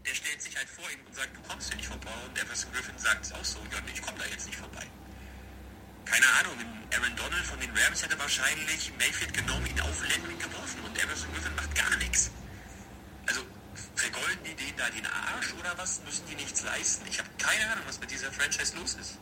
der 0.04 0.14
stellt 0.14 0.42
sich 0.42 0.56
halt 0.56 0.68
vor 0.68 0.84
ihm 0.90 0.98
und 1.06 1.14
sagt, 1.14 1.30
du 1.36 1.40
kommst 1.48 1.68
hier 1.68 1.76
nicht 1.76 1.88
vorbei. 1.88 2.10
Und 2.26 2.38
Everson 2.38 2.72
Griffin 2.72 2.98
sagt 2.98 3.24
es 3.24 3.32
auch 3.32 3.44
so, 3.44 3.58
ja, 3.70 3.78
ich 3.92 4.02
komme 4.02 4.18
da 4.18 4.24
jetzt 4.30 4.46
nicht 4.46 4.58
vorbei. 4.58 4.84
Keine 6.04 6.26
Ahnung, 6.40 6.58
Aaron 6.92 7.16
Donald 7.16 7.46
von 7.46 7.58
den 7.60 7.70
Rams 7.70 8.02
hätte 8.02 8.18
wahrscheinlich 8.18 8.92
Mayfield 8.98 9.32
genommen, 9.32 9.66
ihn 9.66 9.80
auf 9.80 9.96
Landry 10.02 10.34
geworfen 10.36 10.80
und 10.84 10.92
Everson 10.98 11.30
Griffin 11.32 11.54
macht 11.54 11.74
gar 11.74 11.96
nichts. 11.96 12.30
Also 13.26 13.40
vergolden 13.94 14.43
die 14.56 14.64
denen 14.64 14.76
da 14.76 14.84
den 14.94 15.06
Arsch 15.06 15.54
oder 15.58 15.72
was? 15.76 16.00
Müssen 16.04 16.24
die 16.30 16.36
nichts 16.36 16.64
leisten? 16.64 17.04
Ich 17.10 17.18
habe 17.18 17.28
keine 17.38 17.72
Ahnung, 17.72 17.84
was 17.86 18.00
mit 18.00 18.10
dieser 18.10 18.30
Franchise 18.32 18.76
los 18.78 18.96
ist. 19.00 19.18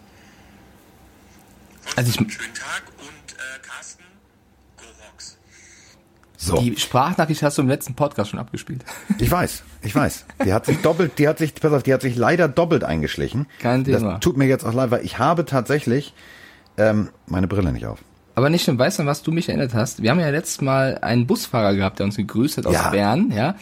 Also 1.96 2.10
ich, 2.10 2.18
einen 2.18 2.30
schönen 2.30 2.54
Tag 2.54 2.82
und 2.98 3.32
äh, 3.32 3.66
Carsten, 3.66 4.04
go 4.76 4.84
Hawks. 5.06 5.38
So. 6.36 6.60
Die 6.60 6.76
Sprachnachricht 6.76 7.42
hast 7.42 7.58
du 7.58 7.62
im 7.62 7.68
letzten 7.68 7.94
Podcast 7.94 8.30
schon 8.30 8.40
abgespielt. 8.40 8.84
Ich 9.18 9.30
weiß, 9.30 9.62
ich 9.82 9.94
weiß. 9.94 10.24
Die 10.44 10.52
hat 10.52 10.66
sich 10.66 10.78
doppelt, 10.78 11.18
die 11.18 11.28
hat 11.28 11.38
sich, 11.38 11.54
pass 11.54 11.72
auf, 11.72 11.82
die 11.82 11.94
hat 11.94 12.02
sich 12.02 12.16
leider 12.16 12.48
doppelt 12.48 12.84
eingeschlichen. 12.84 13.46
Kein 13.60 13.84
Thema. 13.84 14.12
Das 14.12 14.20
tut 14.20 14.36
mir 14.36 14.46
jetzt 14.46 14.64
auch 14.64 14.74
leid, 14.74 14.90
weil 14.90 15.04
ich 15.04 15.18
habe 15.18 15.44
tatsächlich 15.44 16.14
ähm, 16.78 17.10
meine 17.26 17.46
Brille 17.46 17.72
nicht 17.72 17.86
auf. 17.86 18.00
Aber 18.34 18.48
nicht 18.48 18.64
schon, 18.64 18.78
weißt 18.78 19.00
du, 19.00 19.06
was 19.06 19.22
du 19.22 19.30
mich 19.30 19.48
erinnert 19.48 19.74
hast? 19.74 20.02
Wir 20.02 20.10
haben 20.10 20.20
ja 20.20 20.30
letztes 20.30 20.62
Mal 20.62 20.98
einen 21.02 21.26
Busfahrer 21.26 21.74
gehabt, 21.74 21.98
der 21.98 22.06
uns 22.06 22.16
gegrüßt 22.16 22.58
hat 22.58 22.66
aus 22.66 22.74
ja. 22.74 22.90
Bern, 22.90 23.30
ja. 23.30 23.56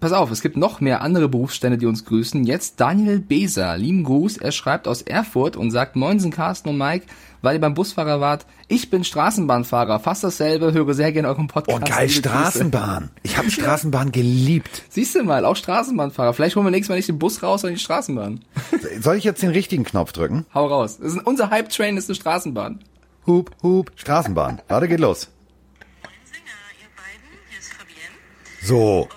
Pass 0.00 0.12
auf, 0.12 0.32
es 0.32 0.40
gibt 0.42 0.56
noch 0.56 0.80
mehr 0.80 1.00
andere 1.00 1.28
Berufsstände, 1.28 1.78
die 1.78 1.86
uns 1.86 2.04
grüßen. 2.04 2.42
Jetzt 2.44 2.80
Daniel 2.80 3.20
Beser, 3.20 3.78
lieben 3.78 4.02
Gruß. 4.02 4.36
Er 4.36 4.50
schreibt 4.50 4.88
aus 4.88 5.00
Erfurt 5.00 5.56
und 5.56 5.70
sagt, 5.70 5.94
Moinsen 5.94 6.32
Carsten 6.32 6.70
und 6.70 6.78
Mike, 6.78 7.06
weil 7.40 7.54
ihr 7.54 7.60
beim 7.60 7.74
Busfahrer 7.74 8.20
wart. 8.20 8.46
Ich 8.66 8.90
bin 8.90 9.04
Straßenbahnfahrer, 9.04 10.00
fast 10.00 10.24
dasselbe, 10.24 10.72
höre 10.72 10.92
sehr 10.92 11.12
gerne 11.12 11.28
euren 11.28 11.46
Podcast. 11.46 11.80
Oh 11.80 11.84
geil, 11.88 12.08
Straßenbahn. 12.08 13.10
Ich 13.22 13.38
habe 13.38 13.48
Straßenbahn 13.48 14.10
geliebt. 14.10 14.82
Siehst 14.88 15.14
du 15.14 15.22
mal, 15.22 15.44
auch 15.44 15.54
Straßenbahnfahrer. 15.54 16.34
Vielleicht 16.34 16.56
holen 16.56 16.66
wir 16.66 16.72
nächstes 16.72 16.88
Mal 16.88 16.96
nicht 16.96 17.08
den 17.08 17.20
Bus 17.20 17.44
raus, 17.44 17.60
sondern 17.60 17.76
die 17.76 17.82
Straßenbahn. 17.82 18.40
Soll 19.00 19.16
ich 19.16 19.24
jetzt 19.24 19.42
den 19.42 19.50
richtigen 19.50 19.84
Knopf 19.84 20.10
drücken? 20.12 20.46
Hau 20.52 20.66
raus. 20.66 20.98
Das 20.98 21.12
ist, 21.12 21.24
unser 21.24 21.50
Hype-Train 21.50 21.96
ist 21.96 22.08
eine 22.08 22.16
Straßenbahn. 22.16 22.80
Hup, 23.28 23.50
hup, 23.62 23.92
Straßenbahn. 23.94 24.62
Warte, 24.66 24.88
geht 24.88 25.00
los. 25.00 25.28
So. 28.62 29.08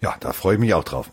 Ja, 0.00 0.16
da 0.20 0.32
freue 0.32 0.54
ich 0.54 0.60
mich 0.60 0.74
auch 0.74 0.84
drauf. 0.84 1.10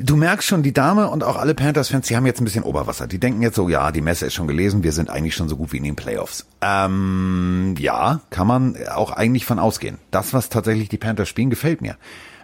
Du 0.00 0.14
merkst 0.14 0.46
schon, 0.46 0.62
die 0.62 0.72
Dame 0.72 1.10
und 1.10 1.24
auch 1.24 1.34
alle 1.34 1.56
Panthers-Fans, 1.56 2.06
die 2.06 2.14
haben 2.14 2.24
jetzt 2.24 2.40
ein 2.40 2.44
bisschen 2.44 2.62
Oberwasser. 2.62 3.08
Die 3.08 3.18
denken 3.18 3.42
jetzt 3.42 3.56
so, 3.56 3.68
ja, 3.68 3.90
die 3.90 4.00
Messe 4.00 4.26
ist 4.26 4.34
schon 4.34 4.46
gelesen, 4.46 4.84
wir 4.84 4.92
sind 4.92 5.10
eigentlich 5.10 5.34
schon 5.34 5.48
so 5.48 5.56
gut 5.56 5.72
wie 5.72 5.78
in 5.78 5.82
den 5.82 5.96
Playoffs. 5.96 6.46
Ähm, 6.60 7.74
ja, 7.78 8.20
kann 8.30 8.46
man 8.46 8.76
auch 8.86 9.10
eigentlich 9.10 9.44
von 9.44 9.58
ausgehen. 9.58 9.98
Das, 10.12 10.32
was 10.32 10.50
tatsächlich 10.50 10.88
die 10.88 10.98
Panthers 10.98 11.28
spielen, 11.28 11.50
gefällt 11.50 11.80
mir. 11.80 11.96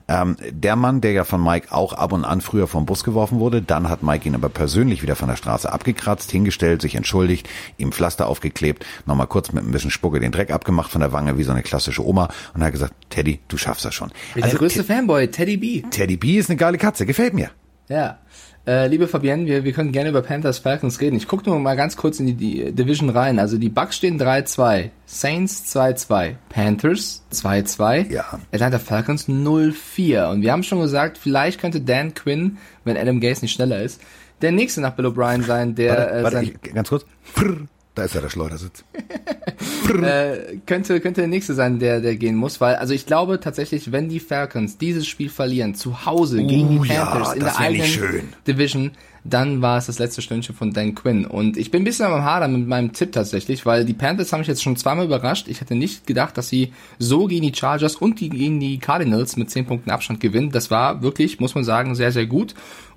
Ähm, 0.07 0.37
der 0.51 0.77
Mann, 0.77 1.01
der 1.01 1.13
ja 1.13 1.25
von 1.25 1.43
Mike 1.43 1.69
auch 1.73 1.95
ab 1.95 2.13
und 2.13 2.25
an 2.25 2.43
früher 2.43 2.67
vom 2.67 2.85
Bus 2.85 3.05
geworfen 3.05 3.39
wurde, 3.39 3.63
dann 3.63 3.89
hat 3.89 4.03
Mike 4.03 4.29
ihn 4.29 4.35
aber 4.35 4.51
persönlich 4.51 5.03
wieder 5.03 5.17
von 5.17 5.29
der 5.29 5.37
Straße 5.37 5.73
abgekratzt, 5.73 6.31
hingestellt, 6.31 6.83
sich 6.83 6.95
entschuldigt, 6.95 7.49
ihm 7.79 7.91
Pflaster 7.91 8.27
aufgeklebt, 8.27 8.85
nochmal 9.07 9.27
kurz 9.27 9.53
mit 9.53 9.65
ein 9.65 9.71
bisschen 9.71 9.91
Spucke 9.91 10.21
den 10.21 10.33
Dreck 10.33 10.51
abgemacht 10.51 10.91
von 10.91 11.01
der 11.01 11.13
Wange, 11.13 11.39
wie 11.39 11.43
so 11.43 11.53
eine 11.53 11.63
klassische 11.63 12.07
Oma 12.07 12.29
und 12.53 12.63
hat 12.63 12.73
gesagt, 12.73 12.95
Teddy, 13.09 13.41
du 13.49 13.57
schaffst 13.57 13.85
das 13.85 13.95
schon. 13.95 14.13
Also, 14.35 14.49
der 14.49 14.59
größte 14.59 14.85
Fanboy, 14.85 15.29
Teddy 15.31 15.57
B. 15.57 15.83
Teddy 15.91 16.17
B 16.17 16.37
ist 16.37 16.51
eine 16.51 16.57
geile 16.57 16.77
Katze, 16.77 17.07
gefällt 17.07 17.33
mir. 17.33 17.51
Ja. 17.89 18.19
Äh, 18.67 18.87
liebe 18.87 19.09
Fabienne, 19.09 19.45
wir, 19.45 19.65
wir 19.65 19.73
können 19.73 19.93
gerne 19.93 20.09
über 20.09 20.23
Panthers 20.23 20.59
Falcons 20.59 20.99
reden. 21.01 21.17
Ich 21.17 21.29
gucke 21.29 21.49
nur 21.49 21.59
mal 21.59 21.77
ganz 21.77 21.97
kurz 21.97 22.19
in 22.19 22.27
die, 22.27 22.35
die 22.35 22.73
Division 22.73 23.11
rein. 23.11 23.39
Also 23.39 23.59
die 23.59 23.69
Bucks 23.69 23.97
stehen 23.97 24.19
3-2, 24.19 24.91
Saints 25.05 25.77
2-2, 25.77 26.37
Panthers 26.49 27.23
2-2, 27.31 28.11
ja. 28.11 28.39
Atlanta 28.53 28.79
Falcons 28.79 29.29
0-4. 29.29 30.31
Und 30.31 30.41
wir 30.41 30.53
haben 30.53 30.63
schon 30.63 30.81
gesagt, 30.81 31.19
vielleicht 31.19 31.61
könnte 31.61 31.83
Dan 31.83 32.15
Quinn, 32.15 32.57
wenn 32.85 32.97
Adam 32.97 33.21
Gase 33.21 33.43
nicht 33.43 33.53
schneller 33.53 33.83
ist, 33.83 34.01
der 34.41 34.53
nächste 34.53 34.81
nach 34.81 34.95
Bill 34.95 35.07
O'Brien 35.07 35.43
sein, 35.43 35.75
der... 35.75 35.91
Warte, 35.91 36.11
äh, 36.11 36.23
warte 36.23 36.37
sein 36.37 36.45
ich, 36.63 36.75
ganz 36.75 36.89
kurz. 36.89 37.05
Prr, 37.35 37.67
Da 37.95 38.03
ist 38.03 38.15
ja 38.15 38.21
der 38.21 38.29
Schleudersitz. 38.29 38.85
äh, 40.03 40.57
könnte, 40.67 41.01
könnte 41.01 41.21
der 41.21 41.29
nächste 41.29 41.55
sein, 41.55 41.79
der, 41.79 42.01
der 42.01 42.17
gehen 42.17 42.35
muss, 42.35 42.61
weil, 42.61 42.75
also 42.77 42.93
ich 42.93 43.07
glaube 43.07 43.39
tatsächlich, 43.39 43.93
wenn 43.93 44.09
die 44.09 44.19
Falcons 44.19 44.79
dieses 44.79 45.07
Spiel 45.07 45.29
verlieren, 45.29 45.77
zu 45.77 46.05
Hause 46.05 46.41
uh, 46.41 46.47
gegen 46.47 46.71
die 46.71 46.89
Panthers 46.89 47.29
ja, 47.29 47.33
in 47.35 47.41
der 47.41 47.59
eigenen 47.59 48.35
Division, 48.49 48.91
dann 49.23 49.63
war 49.63 49.79
es 49.79 49.87
das 49.87 49.99
letzte 49.99 50.23
Stündchen 50.23 50.55
von 50.55 50.73
Dan 50.73 50.95
Quinn. 50.95 51.25
Und 51.25 51.57
ich 51.57 51.71
bin 51.71 51.83
ein 51.83 51.85
bisschen 51.85 52.07
am 52.07 52.25
Hader 52.25 52.47
mit 52.49 52.67
meinem 52.67 52.93
Tipp 52.93 53.13
tatsächlich, 53.13 53.65
weil 53.65 53.85
die 53.85 53.95
Panthers 53.95 54.33
haben 54.33 54.41
mich 54.41 54.49
jetzt 54.49 54.63
schon 54.63 54.77
zweimal 54.77 55.07
überrascht. 55.07 55.49
Ich 55.49 55.61
hätte 55.61 55.75
nicht 55.75 56.07
gedacht, 56.07 56.37
dass 56.37 56.49
sie 56.49 56.73
so 56.99 57.27
gegen 57.27 57.47
die 57.47 57.55
Chargers 57.55 57.97
und 57.97 58.17
gegen 58.17 58.61
die 58.61 58.79
Cardinals 58.79 59.37
mit 59.37 59.51
10 59.51 59.67
Punkten 59.67 59.91
Abstand 59.91 60.21
gewinnen. 60.21 60.51
Das 60.51 60.71
war 60.71 61.03
wirklich, 61.03 61.41
muss 61.41 61.55
man 61.55 61.65
sagen, 61.65 61.95
sehr, 61.95 62.13
sehr 62.13 62.27
gut. 62.27 62.55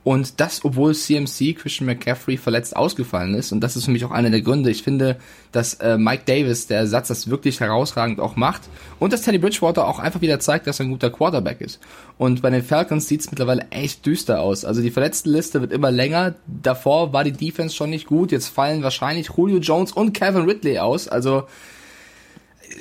Und 0.07 0.39
das, 0.39 0.63
obwohl 0.63 0.95
CMC, 0.95 1.53
Christian 1.53 1.85
McCaffrey, 1.85 2.37
verletzt 2.37 2.77
ausgefallen 2.77 3.33
ist. 3.33 3.51
Und 3.51 3.59
das 3.59 3.75
ist 3.75 3.83
für 3.83 3.91
mich 3.91 4.05
auch 4.05 4.11
einer 4.11 4.29
der 4.29 4.39
Gründe. 4.39 4.69
Ich 4.69 4.81
finde, 4.81 5.17
dass 5.51 5.73
äh, 5.81 5.97
Mike 5.97 6.23
Davis, 6.25 6.65
der 6.65 6.77
Ersatz, 6.77 7.09
das 7.09 7.29
wirklich 7.29 7.59
herausragend 7.59 8.21
auch 8.21 8.37
macht. 8.37 8.61
Und 8.99 9.11
dass 9.11 9.23
Teddy 9.23 9.37
Bridgewater 9.37 9.85
auch 9.85 9.99
einfach 9.99 10.21
wieder 10.21 10.39
zeigt, 10.39 10.65
dass 10.65 10.79
er 10.79 10.85
ein 10.85 10.91
guter 10.91 11.09
Quarterback 11.09 11.59
ist. 11.59 11.81
Und 12.17 12.41
bei 12.41 12.49
den 12.49 12.63
Falcons 12.63 13.09
sieht 13.09 13.19
es 13.19 13.31
mittlerweile 13.31 13.67
echt 13.69 14.05
düster 14.05 14.39
aus. 14.39 14.63
Also 14.63 14.81
die 14.81 14.91
Verletztenliste 14.91 15.59
wird 15.59 15.73
immer 15.73 15.91
länger. 15.91 16.35
Davor 16.47 17.11
war 17.11 17.25
die 17.25 17.33
Defense 17.33 17.75
schon 17.75 17.89
nicht 17.89 18.07
gut. 18.07 18.31
Jetzt 18.31 18.47
fallen 18.47 18.83
wahrscheinlich 18.83 19.31
Julio 19.35 19.57
Jones 19.57 19.91
und 19.91 20.13
Kevin 20.13 20.45
Ridley 20.45 20.79
aus. 20.79 21.09
Also 21.09 21.43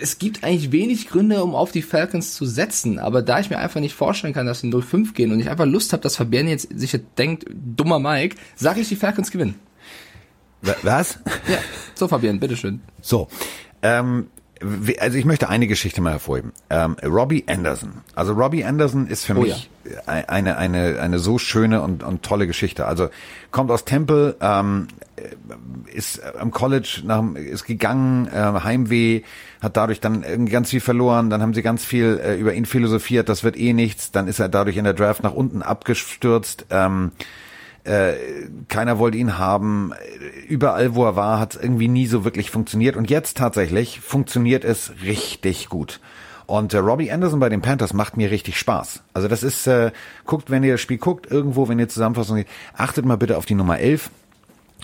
es 0.01 0.19
gibt 0.19 0.45
eigentlich 0.45 0.73
wenig 0.73 1.09
Gründe, 1.09 1.43
um 1.43 1.55
auf 1.55 1.73
die 1.73 1.83
Falcons 1.83 2.35
zu 2.35 2.47
setzen, 2.47 2.99
aber 2.99 3.23
da 3.23 3.41
ich 3.41 3.51
mir 3.51 3.59
einfach 3.59 3.81
nicht 3.81 3.95
vorstellen 3.95 4.35
kann, 4.35 4.47
dass 4.47 4.61
sie 4.61 4.69
0-5 4.69 5.15
gehen 5.15 5.33
und 5.33 5.41
ich 5.41 5.49
einfach 5.51 5.67
Lust 5.67 5.93
habe, 5.93 6.03
dass 6.03 6.17
Fabian 6.17 6.49
jetzt 6.49 6.69
sich 6.79 6.99
denkt, 7.19 7.47
dummer 7.51 7.99
Mike, 7.99 8.37
sage 8.55 8.81
ich, 8.81 8.89
die 8.89 8.97
Falcons 8.97 9.31
gewinnen. 9.31 9.55
Was? 10.83 11.19
Ja, 11.49 11.59
so 11.95 12.09
Fabian, 12.09 12.41
bitteschön. 12.41 12.81
So, 13.01 13.29
ähm, 13.83 14.29
also 15.01 15.19
ich 15.19 15.25
möchte 15.25 15.49
eine 15.49 15.67
Geschichte 15.67 16.01
mal 16.01 16.13
hervorheben. 16.13 16.53
Ähm, 16.71 16.97
Robbie 17.05 17.45
Anderson. 17.47 18.03
Also 18.15 18.33
Robbie 18.33 18.65
Anderson 18.65 19.07
ist 19.07 19.25
für 19.25 19.37
oh, 19.37 19.43
mich 19.43 19.69
ja. 19.85 20.01
eine, 20.07 20.57
eine, 20.57 20.99
eine 21.01 21.19
so 21.19 21.39
schöne 21.39 21.83
und, 21.83 22.03
und 22.03 22.23
tolle 22.23 22.47
Geschichte. 22.47 22.87
Also 22.87 23.09
kommt 23.51 23.71
aus 23.71 23.85
Temple, 23.85 24.37
ähm, 24.41 24.89
ist 25.93 26.23
am 26.39 26.51
College 26.51 27.03
nach, 27.05 27.23
ist 27.35 27.65
gegangen, 27.65 28.29
äh, 28.29 28.61
Heimweh, 28.63 29.23
hat 29.61 29.77
dadurch 29.77 30.01
dann 30.01 30.23
irgendwie 30.23 30.53
ganz 30.53 30.71
viel 30.71 30.81
verloren, 30.81 31.31
dann 31.31 31.43
haben 31.43 31.55
sie 31.55 31.63
ganz 31.63 31.85
viel 31.85 32.21
äh, 32.23 32.37
über 32.37 32.55
ihn 32.55 32.67
philosophiert, 32.67 33.29
das 33.29 33.45
wird 33.45 33.59
eh 33.59 33.73
nichts, 33.73 34.11
dann 34.11 34.29
ist 34.29 34.39
er 34.39 34.49
dadurch 34.49 34.77
in 34.77 34.85
der 34.85 34.95
Draft 34.95 35.23
nach 35.23 35.33
unten 35.33 35.63
abgestürzt. 35.63 36.67
Ähm, 36.71 37.13
äh, 37.87 38.15
keiner 38.69 38.99
wollte 38.99 39.19
ihn 39.19 39.39
haben. 39.39 39.93
Überall, 40.49 40.95
wo 40.95 41.05
er 41.05 41.17
war, 41.17 41.39
hat 41.39 41.55
es 41.55 41.63
irgendwie 41.63 41.89
nie 41.89 42.07
so 42.07 42.25
wirklich 42.25 42.51
funktioniert. 42.51 42.97
Und 42.97 43.11
jetzt 43.11 43.37
tatsächlich 43.37 44.01
funktioniert 44.01 44.65
es 44.65 44.93
richtig 45.03 45.69
gut. 45.69 46.01
Und 46.47 46.75
äh, 46.75 46.79
Robbie 46.79 47.11
Anderson 47.11 47.41
bei 47.41 47.49
den 47.49 47.63
Panthers 47.63 47.93
macht 47.93 48.17
mir 48.17 48.31
richtig 48.31 48.59
Spaß. 48.59 49.03
Also 49.15 49.29
das 49.29 49.43
ist, 49.43 49.67
äh, 49.67 49.91
guckt, 50.25 50.51
wenn 50.51 50.63
ihr 50.63 50.75
das 50.75 50.81
Spiel 50.81 50.99
guckt, 50.99 51.31
irgendwo, 51.31 51.69
wenn 51.69 51.79
ihr 51.79 51.89
Zusammenfassung 51.89 52.37
seht, 52.37 52.49
achtet 52.75 53.05
mal 53.05 53.17
bitte 53.17 53.37
auf 53.37 53.47
die 53.47 53.55
Nummer 53.55 53.79
11. 53.79 54.11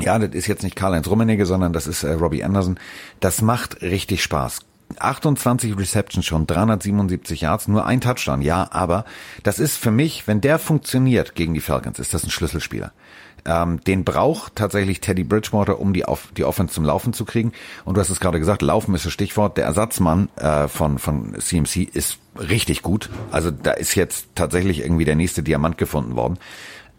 Ja, 0.01 0.19
das 0.19 0.35
ist 0.35 0.47
jetzt 0.47 0.62
nicht 0.62 0.75
Karl-Heinz 0.75 1.09
Rummenigge, 1.09 1.47
sondern 1.47 1.73
das 1.73 1.87
ist 1.87 2.03
äh, 2.03 2.12
Robbie 2.12 2.43
Anderson. 2.43 2.79
Das 3.21 3.43
macht 3.43 3.83
richtig 3.83 4.23
Spaß. 4.23 4.61
28 4.98 5.76
Receptions 5.76 6.24
schon, 6.24 6.46
377 6.46 7.40
Yards, 7.40 7.68
nur 7.68 7.87
ein 7.87 8.00
Touchdown, 8.00 8.42
ja, 8.42 8.68
aber 8.70 9.05
das 9.42 9.59
ist 9.59 9.76
für 9.76 9.90
mich, 9.90 10.26
wenn 10.26 10.40
der 10.40 10.59
funktioniert 10.59 11.35
gegen 11.35 11.55
die 11.55 11.61
Falcons, 11.61 11.98
ist 11.98 12.14
das 12.14 12.24
ein 12.24 12.31
Schlüsselspieler. 12.31 12.92
Ähm, 13.44 13.81
den 13.83 14.05
braucht 14.05 14.55
tatsächlich 14.55 15.00
Teddy 15.00 15.24
Bridgewater, 15.24 15.81
um 15.81 15.92
die, 15.92 16.05
auf, 16.05 16.28
die 16.37 16.44
Offense 16.44 16.74
zum 16.74 16.85
Laufen 16.85 17.12
zu 17.12 17.24
kriegen. 17.24 17.52
Und 17.85 17.96
du 17.96 18.00
hast 18.00 18.11
es 18.11 18.20
gerade 18.20 18.38
gesagt, 18.38 18.62
Laufen 18.62 18.94
ist 18.94 19.05
das 19.05 19.12
Stichwort. 19.12 19.57
Der 19.57 19.64
Ersatzmann 19.64 20.28
äh, 20.37 20.68
von, 20.68 20.98
von 21.00 21.35
CMC 21.40 21.88
ist 21.92 22.18
richtig 22.37 22.83
gut. 22.83 23.11
Also 23.33 23.50
da 23.50 23.72
ist 23.72 23.96
jetzt 23.96 24.28
tatsächlich 24.37 24.81
irgendwie 24.81 25.05
der 25.05 25.16
nächste 25.16 25.42
Diamant 25.42 25.76
gefunden 25.76 26.14
worden. 26.14 26.38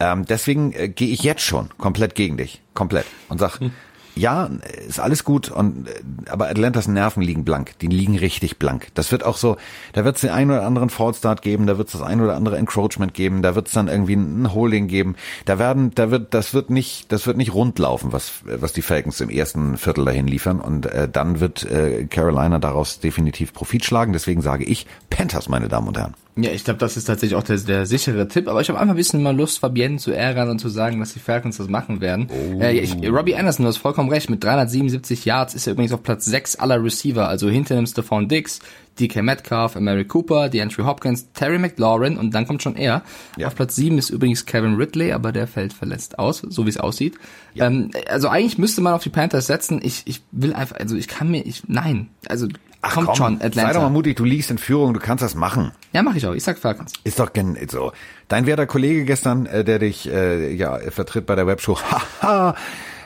Ähm, 0.00 0.26
deswegen 0.26 0.72
äh, 0.72 0.88
gehe 0.88 1.08
ich 1.08 1.22
jetzt 1.22 1.42
schon 1.42 1.70
komplett 1.78 2.14
gegen 2.14 2.36
dich. 2.36 2.60
Komplett. 2.74 3.06
Und 3.30 3.38
sag, 3.38 3.60
hm 3.60 3.72
ja, 4.16 4.48
ist 4.88 5.00
alles 5.00 5.24
gut 5.24 5.50
und 5.50 5.88
aber 6.28 6.48
Atlantas 6.48 6.88
Nerven 6.88 7.22
liegen 7.22 7.44
blank, 7.44 7.78
die 7.80 7.88
liegen 7.88 8.16
richtig 8.18 8.58
blank. 8.58 8.88
Das 8.94 9.10
wird 9.12 9.24
auch 9.24 9.36
so, 9.36 9.56
da 9.92 10.04
wird 10.04 10.16
es 10.16 10.20
den 10.20 10.30
einen 10.30 10.50
oder 10.50 10.64
anderen 10.64 10.90
Fallstart 10.90 11.42
geben, 11.42 11.66
da 11.66 11.78
wird 11.78 11.88
es 11.88 11.92
das 11.92 12.02
ein 12.02 12.20
oder 12.20 12.36
andere 12.36 12.56
Encroachment 12.58 13.14
geben, 13.14 13.42
da 13.42 13.54
wird 13.54 13.66
es 13.66 13.72
dann 13.72 13.88
irgendwie 13.88 14.14
ein 14.14 14.52
Holding 14.52 14.86
geben. 14.86 15.16
Da 15.44 15.58
werden, 15.58 15.92
da 15.94 16.10
wird, 16.10 16.34
das 16.34 16.54
wird 16.54 16.70
nicht, 16.70 17.10
das 17.12 17.26
wird 17.26 17.36
nicht 17.36 17.54
rund 17.54 17.78
laufen, 17.78 18.12
was 18.12 18.32
was 18.44 18.72
die 18.72 18.82
Falcons 18.82 19.20
im 19.20 19.30
ersten 19.30 19.76
Viertel 19.76 20.04
dahin 20.04 20.26
liefern 20.26 20.60
und 20.60 20.86
äh, 20.86 21.08
dann 21.08 21.40
wird 21.40 21.64
äh, 21.64 22.04
Carolina 22.04 22.58
daraus 22.58 23.00
definitiv 23.00 23.52
Profit 23.52 23.84
schlagen. 23.84 24.12
Deswegen 24.12 24.42
sage 24.42 24.64
ich 24.64 24.86
Panthers, 25.10 25.48
meine 25.48 25.68
Damen 25.68 25.88
und 25.88 25.98
Herren. 25.98 26.14
Ja, 26.36 26.50
ich 26.50 26.64
glaube, 26.64 26.78
das 26.78 26.96
ist 26.96 27.04
tatsächlich 27.04 27.36
auch 27.36 27.44
der, 27.44 27.58
der 27.58 27.86
sichere 27.86 28.26
Tipp. 28.26 28.48
Aber 28.48 28.60
ich 28.60 28.68
habe 28.68 28.80
einfach 28.80 28.94
ein 28.94 28.96
bisschen 28.96 29.22
mal 29.22 29.36
Lust, 29.36 29.60
Fabienne 29.60 29.98
zu 29.98 30.10
ärgern 30.10 30.50
und 30.50 30.58
zu 30.58 30.68
sagen, 30.68 30.98
dass 30.98 31.12
die 31.12 31.20
Falcons 31.20 31.58
das 31.58 31.68
machen 31.68 32.00
werden. 32.00 32.28
Oh. 32.28 32.60
Äh, 32.60 32.78
ich, 32.78 32.96
Robbie 33.08 33.36
Anderson, 33.36 33.64
du 33.64 33.68
hast 33.68 33.76
vollkommen 33.76 34.10
recht. 34.10 34.30
Mit 34.30 34.42
377 34.42 35.24
Yards 35.24 35.54
ist 35.54 35.68
er 35.68 35.74
übrigens 35.74 35.92
auf 35.92 36.02
Platz 36.02 36.24
6 36.24 36.56
aller 36.56 36.82
Receiver. 36.82 37.28
Also 37.28 37.48
hinter 37.48 37.76
dem 37.76 37.86
Stephon 37.86 38.28
Diggs, 38.28 38.58
DK 38.98 39.22
Metcalf, 39.22 39.76
Mary 39.76 40.04
Cooper, 40.04 40.48
DeAndre 40.48 40.84
Hopkins, 40.84 41.32
Terry 41.34 41.58
McLaurin 41.58 42.16
und 42.16 42.34
dann 42.34 42.46
kommt 42.48 42.62
schon 42.62 42.74
er. 42.74 43.02
Ja. 43.36 43.46
Auf 43.46 43.54
Platz 43.54 43.76
7 43.76 43.96
ist 43.98 44.10
übrigens 44.10 44.44
Kevin 44.44 44.74
Ridley, 44.74 45.12
aber 45.12 45.30
der 45.30 45.46
fällt 45.46 45.72
verletzt 45.72 46.18
aus, 46.18 46.38
so 46.38 46.66
wie 46.66 46.70
es 46.70 46.78
aussieht. 46.78 47.14
Ja. 47.54 47.66
Ähm, 47.66 47.90
also 48.08 48.28
eigentlich 48.28 48.58
müsste 48.58 48.80
man 48.80 48.94
auf 48.94 49.04
die 49.04 49.10
Panthers 49.10 49.46
setzen. 49.46 49.80
Ich, 49.82 50.02
ich 50.06 50.22
will 50.32 50.52
einfach, 50.52 50.76
also 50.76 50.96
ich 50.96 51.06
kann 51.06 51.30
mir, 51.30 51.46
ich, 51.46 51.62
nein, 51.68 52.08
also 52.28 52.48
Ach, 52.86 52.94
Kommt 52.94 53.06
komm, 53.06 53.16
schon, 53.16 53.34
Atlanta. 53.36 53.68
Sei 53.68 53.72
doch 53.72 53.80
mal 53.80 53.90
mutig, 53.90 54.16
du 54.16 54.24
liegst 54.24 54.50
in 54.50 54.58
Führung, 54.58 54.92
du 54.92 55.00
kannst 55.00 55.22
das 55.22 55.34
machen. 55.34 55.72
Ja, 55.92 56.02
mache 56.02 56.18
ich 56.18 56.26
auch. 56.26 56.34
Ich 56.34 56.44
sag 56.44 56.58
Falcons. 56.58 56.92
Ist 57.02 57.18
doch 57.18 57.32
gen 57.32 57.56
so. 57.70 57.92
Dein 58.28 58.46
werter 58.46 58.66
Kollege 58.66 59.04
gestern, 59.04 59.46
äh, 59.46 59.64
der 59.64 59.78
dich 59.78 60.06
äh, 60.10 60.52
ja 60.54 60.78
vertritt 60.90 61.24
bei 61.24 61.34
der 61.34 61.46
Webshow, 61.46 61.78
haha, 62.22 62.54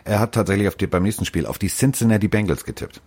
er 0.04 0.18
hat 0.18 0.32
tatsächlich 0.32 0.66
auf 0.66 0.74
die, 0.74 0.88
beim 0.88 1.04
nächsten 1.04 1.24
Spiel 1.24 1.46
auf 1.46 1.58
die 1.58 1.68
Cincinnati 1.68 2.26
Bengals 2.26 2.64
getippt. 2.64 3.00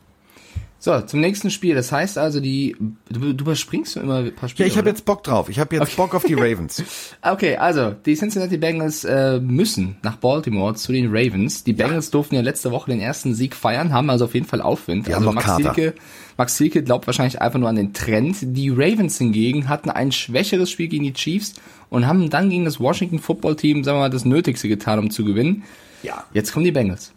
So, 0.83 0.99
zum 0.99 1.19
nächsten 1.19 1.51
Spiel. 1.51 1.75
Das 1.75 1.91
heißt 1.91 2.17
also, 2.17 2.39
die 2.39 2.75
du, 3.07 3.33
du 3.33 3.43
überspringst 3.43 3.97
immer 3.97 4.15
ein 4.17 4.33
paar 4.33 4.49
Spiele. 4.49 4.67
Ja, 4.67 4.71
ich 4.73 4.79
habe 4.79 4.89
jetzt 4.89 5.05
Bock 5.05 5.23
drauf. 5.23 5.47
Ich 5.47 5.59
habe 5.59 5.75
jetzt 5.75 5.83
okay. 5.83 5.93
Bock 5.95 6.15
auf 6.15 6.23
die 6.23 6.33
Ravens. 6.37 6.83
okay, 7.21 7.55
also 7.57 7.91
die 7.91 8.15
Cincinnati 8.15 8.57
Bengals 8.57 9.03
äh, 9.03 9.39
müssen 9.39 9.97
nach 10.01 10.15
Baltimore 10.15 10.73
zu 10.73 10.91
den 10.91 11.15
Ravens. 11.15 11.63
Die 11.63 11.73
Bengals 11.73 12.07
ja. 12.07 12.11
durften 12.13 12.33
ja 12.33 12.41
letzte 12.41 12.71
Woche 12.71 12.89
den 12.89 12.99
ersten 12.99 13.35
Sieg 13.35 13.55
feiern, 13.55 13.93
haben 13.93 14.09
also 14.09 14.25
auf 14.25 14.33
jeden 14.33 14.47
Fall 14.47 14.59
Aufwind. 14.59 15.05
Die 15.05 15.13
also 15.13 15.31
Max 15.31 15.55
Silke, 15.55 15.93
Max 16.35 16.57
Silke 16.57 16.81
glaubt 16.81 17.05
wahrscheinlich 17.05 17.39
einfach 17.39 17.59
nur 17.59 17.69
an 17.69 17.75
den 17.75 17.93
Trend. 17.93 18.37
Die 18.41 18.69
Ravens 18.69 19.19
hingegen 19.19 19.69
hatten 19.69 19.91
ein 19.91 20.11
schwächeres 20.11 20.71
Spiel 20.71 20.87
gegen 20.87 21.03
die 21.03 21.13
Chiefs 21.13 21.53
und 21.89 22.07
haben 22.07 22.27
dann 22.31 22.49
gegen 22.49 22.65
das 22.65 22.79
Washington 22.79 23.19
Football 23.19 23.55
Team, 23.55 23.83
sagen 23.83 23.97
wir 23.97 24.01
mal, 24.01 24.09
das 24.09 24.25
Nötigste 24.25 24.67
getan, 24.67 24.97
um 24.97 25.11
zu 25.11 25.23
gewinnen. 25.25 25.61
Ja. 26.01 26.23
Jetzt 26.33 26.53
kommen 26.53 26.65
die 26.65 26.71
Bengals. 26.71 27.13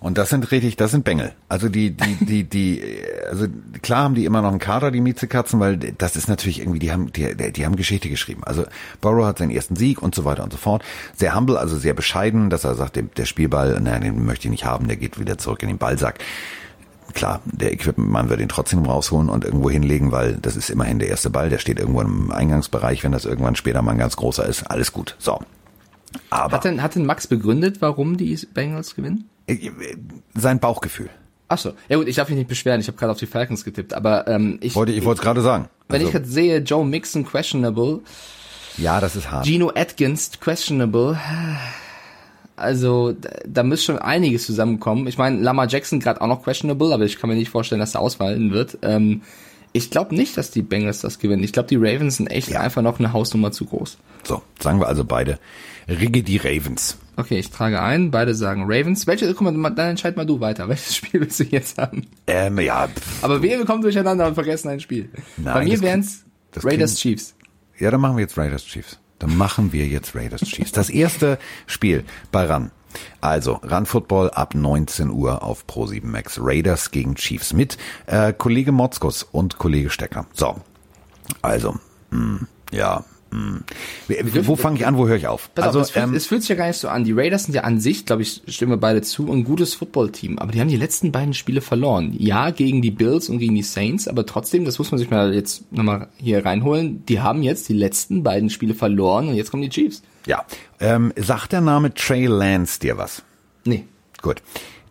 Und 0.00 0.16
das 0.16 0.30
sind 0.30 0.52
richtig, 0.52 0.76
das 0.76 0.92
sind 0.92 1.04
Bengel. 1.04 1.32
Also 1.48 1.68
die, 1.68 1.90
die, 1.90 2.24
die, 2.24 2.44
die, 2.44 2.82
also 3.28 3.46
klar 3.82 4.04
haben 4.04 4.14
die 4.14 4.26
immer 4.26 4.42
noch 4.42 4.50
einen 4.50 4.60
Kader, 4.60 4.92
die 4.92 5.00
Miezekatzen, 5.00 5.58
weil 5.58 5.76
das 5.76 6.14
ist 6.14 6.28
natürlich 6.28 6.60
irgendwie, 6.60 6.78
die 6.78 6.92
haben, 6.92 7.10
die, 7.12 7.34
die 7.34 7.66
haben 7.66 7.74
Geschichte 7.74 8.08
geschrieben. 8.08 8.44
Also 8.44 8.64
Burrow 9.00 9.26
hat 9.26 9.38
seinen 9.38 9.50
ersten 9.50 9.74
Sieg 9.74 10.00
und 10.00 10.14
so 10.14 10.24
weiter 10.24 10.44
und 10.44 10.52
so 10.52 10.58
fort. 10.58 10.84
Sehr 11.16 11.34
humble, 11.34 11.58
also 11.58 11.76
sehr 11.76 11.94
bescheiden, 11.94 12.48
dass 12.48 12.62
er 12.62 12.76
sagt, 12.76 12.96
der 13.16 13.24
Spielball, 13.24 13.80
nein, 13.80 14.02
den 14.02 14.24
möchte 14.24 14.46
ich 14.46 14.52
nicht 14.52 14.64
haben, 14.64 14.86
der 14.86 14.96
geht 14.96 15.18
wieder 15.18 15.36
zurück 15.36 15.62
in 15.64 15.68
den 15.68 15.78
Ballsack. 15.78 16.20
Klar, 17.14 17.40
der 17.46 17.72
Equipment-Mann 17.72 18.28
wird 18.28 18.40
ihn 18.40 18.48
trotzdem 18.48 18.84
rausholen 18.84 19.28
und 19.28 19.44
irgendwo 19.44 19.68
hinlegen, 19.68 20.12
weil 20.12 20.36
das 20.36 20.54
ist 20.54 20.70
immerhin 20.70 21.00
der 21.00 21.08
erste 21.08 21.30
Ball, 21.30 21.50
der 21.50 21.58
steht 21.58 21.80
irgendwo 21.80 22.02
im 22.02 22.30
Eingangsbereich, 22.30 23.02
wenn 23.02 23.12
das 23.12 23.24
irgendwann 23.24 23.56
später 23.56 23.82
mal 23.82 23.92
ein 23.92 23.98
ganz 23.98 24.14
großer 24.14 24.46
ist. 24.46 24.70
Alles 24.70 24.92
gut. 24.92 25.16
So. 25.18 25.40
Aber. 26.30 26.54
Hat 26.54 26.64
denn, 26.64 26.82
hat 26.82 26.94
denn 26.94 27.04
Max 27.04 27.26
begründet, 27.26 27.80
warum 27.80 28.16
die 28.16 28.38
Bengals 28.54 28.94
gewinnen? 28.94 29.28
Sein 30.34 30.60
Bauchgefühl. 30.60 31.10
Ach 31.48 31.58
so. 31.58 31.72
Ja 31.88 31.96
gut, 31.96 32.08
ich 32.08 32.16
darf 32.16 32.28
mich 32.28 32.36
nicht 32.36 32.48
beschweren. 32.48 32.80
Ich 32.80 32.88
habe 32.88 32.98
gerade 32.98 33.12
auf 33.12 33.18
die 33.18 33.26
Falcons 33.26 33.64
getippt, 33.64 33.94
aber 33.94 34.28
ähm, 34.28 34.58
ich 34.60 34.74
wollte 34.74 34.92
ich 34.92 35.04
wollte 35.04 35.20
es 35.20 35.24
gerade 35.24 35.40
sagen. 35.40 35.68
Wenn 35.88 36.00
also. 36.00 36.08
ich 36.08 36.14
jetzt 36.14 36.30
sehe, 36.30 36.58
Joe 36.58 36.84
Mixon 36.84 37.24
questionable. 37.24 38.00
Ja, 38.76 39.00
das 39.00 39.16
ist 39.16 39.30
hart. 39.30 39.46
Gino 39.46 39.72
Atkins 39.74 40.32
questionable. 40.38 41.18
Also 42.56 43.12
da, 43.12 43.30
da 43.46 43.62
müsste 43.62 43.86
schon 43.86 43.98
einiges 43.98 44.44
zusammenkommen. 44.44 45.06
Ich 45.06 45.16
meine, 45.16 45.40
Lama 45.40 45.66
Jackson 45.66 46.00
gerade 46.00 46.20
auch 46.20 46.26
noch 46.26 46.42
questionable, 46.42 46.92
aber 46.92 47.04
ich 47.04 47.18
kann 47.18 47.30
mir 47.30 47.36
nicht 47.36 47.50
vorstellen, 47.50 47.80
dass 47.80 47.94
er 47.94 48.02
ausfallen 48.02 48.52
wird. 48.52 48.78
Ähm, 48.82 49.22
ich 49.72 49.90
glaube 49.90 50.14
nicht, 50.14 50.36
dass 50.36 50.50
die 50.50 50.62
Bengals 50.62 51.00
das 51.00 51.18
gewinnen. 51.18 51.42
Ich 51.42 51.52
glaube, 51.52 51.68
die 51.68 51.76
Ravens 51.76 52.16
sind 52.16 52.28
echt 52.28 52.48
ja. 52.48 52.60
einfach 52.60 52.82
noch 52.82 52.98
eine 52.98 53.12
Hausnummer 53.12 53.52
zu 53.52 53.64
groß. 53.64 53.98
So, 54.24 54.42
sagen 54.60 54.80
wir 54.80 54.88
also 54.88 55.04
beide. 55.04 55.38
Rigge 55.88 56.22
die 56.22 56.36
Ravens. 56.36 56.98
Okay, 57.18 57.40
ich 57.40 57.50
trage 57.50 57.82
ein, 57.82 58.12
beide 58.12 58.32
sagen 58.32 58.62
Ravens. 58.66 59.08
Welche, 59.08 59.34
guck 59.34 59.52
mal, 59.52 59.74
dann 59.74 59.90
entscheid 59.90 60.16
mal 60.16 60.24
du 60.24 60.38
weiter. 60.38 60.68
Welches 60.68 60.94
Spiel 60.94 61.20
willst 61.20 61.40
du 61.40 61.44
jetzt 61.44 61.76
haben? 61.76 62.06
Ähm, 62.28 62.60
ja. 62.60 62.86
Pff. 62.86 63.24
Aber 63.24 63.42
wir 63.42 63.64
kommen 63.64 63.82
durcheinander 63.82 64.28
und 64.28 64.34
vergessen 64.34 64.68
ein 64.68 64.78
Spiel. 64.78 65.10
Nein, 65.36 65.54
Bei 65.54 65.64
mir 65.64 65.80
wären 65.80 65.98
es 65.98 66.24
Raiders 66.62 66.94
Chiefs. 66.94 67.34
Ja, 67.76 67.90
dann 67.90 68.00
machen 68.00 68.16
wir 68.16 68.20
jetzt 68.20 68.38
Raiders 68.38 68.64
Chiefs. 68.64 69.00
Dann 69.18 69.36
machen 69.36 69.72
wir 69.72 69.88
jetzt 69.88 70.14
Raiders 70.14 70.42
Chiefs. 70.44 70.70
Das 70.70 70.90
erste 70.90 71.38
Spiel 71.66 72.04
bei 72.30 72.44
RAN. 72.44 72.70
Also, 73.20 73.54
Run 73.54 73.86
Football 73.86 74.30
ab 74.30 74.54
19 74.54 75.10
Uhr 75.10 75.42
auf 75.42 75.64
Pro7 75.66 76.06
Max. 76.06 76.38
Raiders 76.40 76.92
gegen 76.92 77.16
Chiefs 77.16 77.52
mit 77.52 77.78
äh, 78.06 78.32
Kollege 78.32 78.70
Motzkus 78.70 79.24
und 79.24 79.58
Kollege 79.58 79.90
Stecker. 79.90 80.26
So, 80.34 80.54
also, 81.42 81.72
mh, 82.10 82.38
hm, 82.38 82.46
ja, 82.70 83.04
hm. 83.30 83.62
Wo 84.46 84.56
fange 84.56 84.78
ich 84.78 84.86
an, 84.86 84.96
wo 84.96 85.06
höre 85.06 85.16
ich 85.16 85.26
auf? 85.26 85.50
Pass 85.54 85.66
also, 85.66 85.80
auf, 85.80 85.86
es, 85.86 85.90
fühlt, 85.90 86.04
ähm, 86.06 86.14
es 86.14 86.26
fühlt 86.26 86.42
sich 86.42 86.48
ja 86.48 86.54
gar 86.54 86.66
nicht 86.66 86.78
so 86.78 86.88
an. 86.88 87.04
Die 87.04 87.12
Raiders 87.12 87.44
sind 87.44 87.54
ja 87.54 87.62
an 87.62 87.78
sich, 87.78 88.06
glaube 88.06 88.22
ich, 88.22 88.42
stimmen 88.48 88.72
wir 88.72 88.78
beide 88.78 89.02
zu, 89.02 89.30
ein 89.30 89.44
gutes 89.44 89.74
Footballteam. 89.74 90.38
Aber 90.38 90.52
die 90.52 90.60
haben 90.60 90.68
die 90.68 90.76
letzten 90.76 91.12
beiden 91.12 91.34
Spiele 91.34 91.60
verloren. 91.60 92.14
Ja, 92.18 92.50
gegen 92.50 92.80
die 92.80 92.90
Bills 92.90 93.28
und 93.28 93.38
gegen 93.38 93.54
die 93.54 93.62
Saints, 93.62 94.08
aber 94.08 94.24
trotzdem, 94.24 94.64
das 94.64 94.78
muss 94.78 94.90
man 94.90 94.98
sich 94.98 95.10
mal 95.10 95.34
jetzt 95.34 95.70
nochmal 95.72 96.08
hier 96.16 96.44
reinholen, 96.44 97.04
die 97.06 97.20
haben 97.20 97.42
jetzt 97.42 97.68
die 97.68 97.74
letzten 97.74 98.22
beiden 98.22 98.48
Spiele 98.48 98.74
verloren 98.74 99.28
und 99.28 99.34
jetzt 99.34 99.50
kommen 99.50 99.62
die 99.62 99.68
Chiefs. 99.68 100.02
Ja. 100.26 100.44
Ähm, 100.80 101.12
sagt 101.16 101.52
der 101.52 101.60
Name 101.60 101.92
Trey 101.92 102.26
Lance 102.26 102.80
dir 102.80 102.96
was? 102.96 103.22
Nee. 103.64 103.84
Gut. 104.22 104.42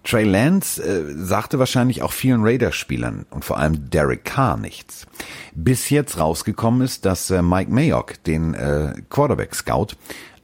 Trey 0.07 0.23
Lance 0.23 0.81
äh, 0.81 1.03
sagte 1.17 1.59
wahrscheinlich 1.59 2.01
auch 2.01 2.13
vielen 2.13 2.41
Raiders-Spielern 2.41 3.25
und 3.29 3.43
vor 3.43 3.57
allem 3.57 3.89
Derek 3.89 4.23
Carr 4.23 4.55
nichts. 4.55 5.05
Bis 5.53 5.89
jetzt 5.89 6.17
rausgekommen 6.17 6.79
ist, 6.81 7.03
dass 7.03 7.29
äh, 7.29 7.41
Mike 7.41 7.69
Mayock, 7.69 8.23
den 8.23 8.53
äh, 8.53 8.93
Quarterback-Scout, 9.09 9.87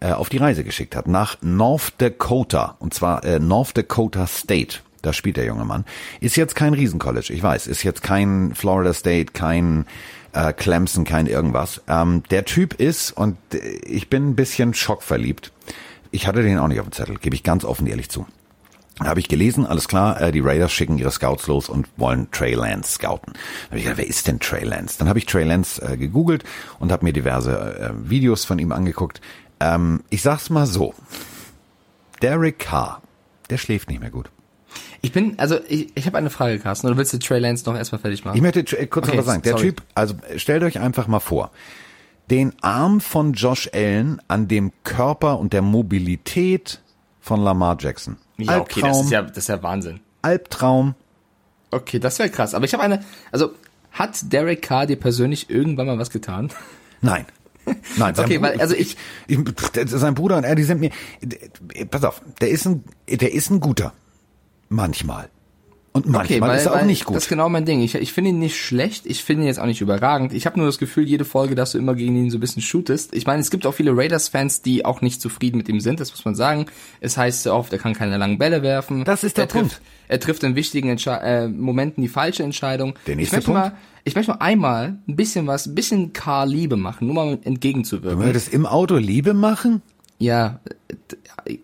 äh, 0.01 0.11
auf 0.11 0.27
die 0.27 0.37
Reise 0.37 0.65
geschickt 0.65 0.97
hat 0.97 1.07
nach 1.07 1.37
North 1.41 1.93
Dakota 1.99 2.75
und 2.79 2.93
zwar 2.93 3.23
äh, 3.23 3.39
North 3.39 3.77
Dakota 3.77 4.27
State. 4.27 4.79
Da 5.01 5.13
spielt 5.13 5.37
der 5.37 5.45
junge 5.45 5.63
Mann. 5.63 5.85
Ist 6.19 6.35
jetzt 6.35 6.55
kein 6.55 6.73
Riesencollege, 6.73 7.31
ich 7.31 7.41
weiß. 7.41 7.67
Ist 7.67 7.83
jetzt 7.83 8.03
kein 8.03 8.53
Florida 8.55 8.93
State, 8.93 9.31
kein 9.31 9.85
äh, 10.33 10.51
Clemson, 10.51 11.05
kein 11.05 11.25
irgendwas. 11.25 11.81
Ähm, 11.87 12.23
der 12.31 12.43
Typ 12.43 12.81
ist, 12.81 13.11
und 13.11 13.37
äh, 13.53 13.59
ich 13.85 14.09
bin 14.09 14.31
ein 14.31 14.35
bisschen 14.35 14.73
schockverliebt. 14.73 15.53
Ich 16.11 16.27
hatte 16.27 16.43
den 16.43 16.59
auch 16.59 16.67
nicht 16.67 16.81
auf 16.81 16.87
dem 16.87 16.91
Zettel, 16.91 17.17
gebe 17.17 17.33
ich 17.33 17.43
ganz 17.43 17.63
offen 17.63 17.87
ehrlich 17.87 18.09
zu 18.09 18.25
habe 18.99 19.19
ich 19.19 19.27
gelesen, 19.27 19.65
alles 19.65 19.87
klar, 19.87 20.21
äh, 20.21 20.31
die 20.31 20.39
Raiders 20.39 20.71
schicken 20.71 20.97
ihre 20.97 21.11
Scouts 21.11 21.47
los 21.47 21.67
und 21.69 21.87
wollen 21.97 22.29
Trey 22.31 22.53
Lance 22.53 22.93
scouten. 22.93 23.33
Da 23.33 23.67
habe 23.69 23.77
ich 23.77 23.83
gedacht, 23.83 23.97
wer 23.97 24.07
ist 24.07 24.27
denn 24.27 24.39
Trey 24.39 24.63
Lance? 24.63 24.97
Dann 24.99 25.09
habe 25.09 25.19
ich 25.19 25.25
Trey 25.25 25.43
Lance 25.43 25.81
äh, 25.81 25.97
gegoogelt 25.97 26.43
und 26.79 26.91
habe 26.91 27.03
mir 27.03 27.13
diverse 27.13 27.51
äh, 27.79 28.09
Videos 28.09 28.45
von 28.45 28.59
ihm 28.59 28.71
angeguckt. 28.71 29.19
Ähm, 29.59 30.01
ich 30.09 30.21
sag's 30.21 30.49
mal 30.49 30.67
so, 30.67 30.93
Derek 32.21 32.59
Carr, 32.59 33.01
der 33.49 33.57
schläft 33.57 33.89
nicht 33.89 33.99
mehr 33.99 34.11
gut. 34.11 34.29
Ich 35.01 35.11
bin, 35.11 35.37
also 35.37 35.59
ich, 35.67 35.91
ich 35.95 36.05
habe 36.05 36.17
eine 36.17 36.29
Frage, 36.29 36.59
Carsten, 36.59 36.87
oder 36.87 36.95
willst 36.95 37.13
du 37.13 37.19
Trey 37.19 37.39
Lance 37.39 37.65
noch 37.65 37.75
erstmal 37.75 37.99
fertig 37.99 38.23
machen? 38.23 38.37
Ich 38.37 38.41
möchte 38.41 38.59
äh, 38.77 38.85
kurz 38.85 39.07
okay, 39.07 39.17
noch 39.17 39.25
was 39.25 39.25
sagen. 39.25 39.41
Der 39.41 39.53
sorry. 39.53 39.69
Typ, 39.69 39.81
also 39.95 40.15
stellt 40.37 40.63
euch 40.63 40.79
einfach 40.79 41.07
mal 41.07 41.19
vor, 41.19 41.51
den 42.29 42.53
Arm 42.61 43.01
von 43.01 43.33
Josh 43.33 43.69
Allen 43.73 44.21
an 44.27 44.47
dem 44.47 44.71
Körper 44.83 45.39
und 45.39 45.51
der 45.51 45.61
Mobilität 45.61 46.81
von 47.19 47.41
Lamar 47.41 47.77
Jackson. 47.79 48.17
Ja, 48.37 48.59
okay, 48.59 48.81
das 48.81 49.01
ist 49.01 49.11
ja, 49.11 49.21
das 49.21 49.37
ist 49.37 49.47
ja 49.47 49.61
Wahnsinn. 49.61 49.99
Albtraum. 50.21 50.95
Okay, 51.71 51.99
das 51.99 52.19
wäre 52.19 52.29
krass. 52.29 52.53
Aber 52.53 52.65
ich 52.65 52.73
habe 52.73 52.83
eine, 52.83 53.03
also 53.31 53.51
hat 53.91 54.31
Derek 54.33 54.61
Carr 54.61 54.85
dir 54.85 54.95
persönlich 54.95 55.49
irgendwann 55.49 55.87
mal 55.87 55.99
was 55.99 56.09
getan? 56.09 56.51
Nein. 57.01 57.25
Nein, 57.97 58.13
okay, 58.17 58.41
weil 58.41 58.59
also 58.59 58.75
ich, 58.75 58.97
ich, 59.27 59.39
sein 59.85 60.15
Bruder 60.15 60.37
und 60.37 60.43
er, 60.43 60.55
die 60.55 60.63
sind 60.63 60.79
mir, 60.81 60.91
pass 61.89 62.03
auf, 62.03 62.21
der 62.41 62.49
ist 62.49 62.65
ein, 62.65 62.83
der 63.07 63.33
ist 63.33 63.49
ein 63.49 63.59
guter, 63.59 63.93
manchmal. 64.69 65.29
Und 65.93 66.07
manchmal 66.07 66.25
okay, 66.25 66.41
weil, 66.41 66.57
ist 66.57 66.65
er 66.65 66.73
auch 66.73 66.85
nicht 66.85 67.05
gut. 67.05 67.15
Das 67.15 67.23
ist 67.23 67.29
genau 67.29 67.49
mein 67.49 67.65
Ding. 67.65 67.81
Ich, 67.81 67.93
ich 67.93 68.13
finde 68.13 68.31
ihn 68.31 68.39
nicht 68.39 68.57
schlecht, 68.57 69.05
ich 69.05 69.23
finde 69.23 69.43
ihn 69.43 69.47
jetzt 69.47 69.59
auch 69.59 69.67
nicht 69.67 69.79
überragend. 69.79 70.33
Ich 70.33 70.47
habe 70.47 70.57
nur 70.57 70.65
das 70.65 70.79
Gefühl, 70.79 71.07
jede 71.07 71.23
Folge, 71.23 71.53
dass 71.53 71.73
du 71.73 71.77
immer 71.77 71.93
gegen 71.93 72.15
ihn 72.17 72.31
so 72.31 72.37
ein 72.37 72.39
bisschen 72.39 72.63
shootest. 72.63 73.13
Ich 73.13 73.27
meine, 73.27 73.41
es 73.41 73.51
gibt 73.51 73.67
auch 73.67 73.73
viele 73.73 73.95
Raiders-Fans, 73.95 74.63
die 74.63 74.85
auch 74.85 75.01
nicht 75.01 75.21
zufrieden 75.21 75.57
mit 75.57 75.69
ihm 75.69 75.79
sind, 75.79 75.99
das 75.99 76.09
muss 76.09 76.25
man 76.25 76.33
sagen. 76.33 76.65
Es 76.99 77.15
heißt 77.15 77.43
sehr 77.43 77.53
oft, 77.53 77.71
er 77.73 77.77
kann 77.77 77.93
keine 77.93 78.17
langen 78.17 78.39
Bälle 78.39 78.63
werfen. 78.63 79.05
Das 79.05 79.23
ist 79.23 79.37
der 79.37 79.43
er 79.43 79.47
Punkt. 79.47 79.69
Trifft, 79.69 79.81
er 80.07 80.19
trifft 80.19 80.43
in 80.43 80.55
wichtigen 80.55 80.89
Entsche 80.89 81.11
äh, 81.11 81.47
Momenten 81.47 82.01
die 82.01 82.09
falsche 82.09 82.41
Entscheidung. 82.41 82.95
Der 83.05 83.15
nächste 83.15 83.37
ich 83.37 83.45
Punkt. 83.45 83.59
Mal, 83.59 83.73
ich 84.03 84.15
möchte 84.15 84.31
mal 84.31 84.39
einmal 84.39 84.97
ein 85.07 85.15
bisschen 85.15 85.45
was, 85.45 85.67
ein 85.67 85.75
bisschen 85.75 86.11
Karl 86.11 86.49
Liebe 86.49 86.75
machen, 86.75 87.05
nur 87.05 87.15
mal 87.15 87.39
entgegenzuwirken. 87.43 88.19
Du 88.19 88.25
würdest 88.25 88.51
im 88.51 88.65
Auto 88.65 88.97
Liebe 88.97 89.35
machen? 89.35 89.83
Ja, 90.23 90.61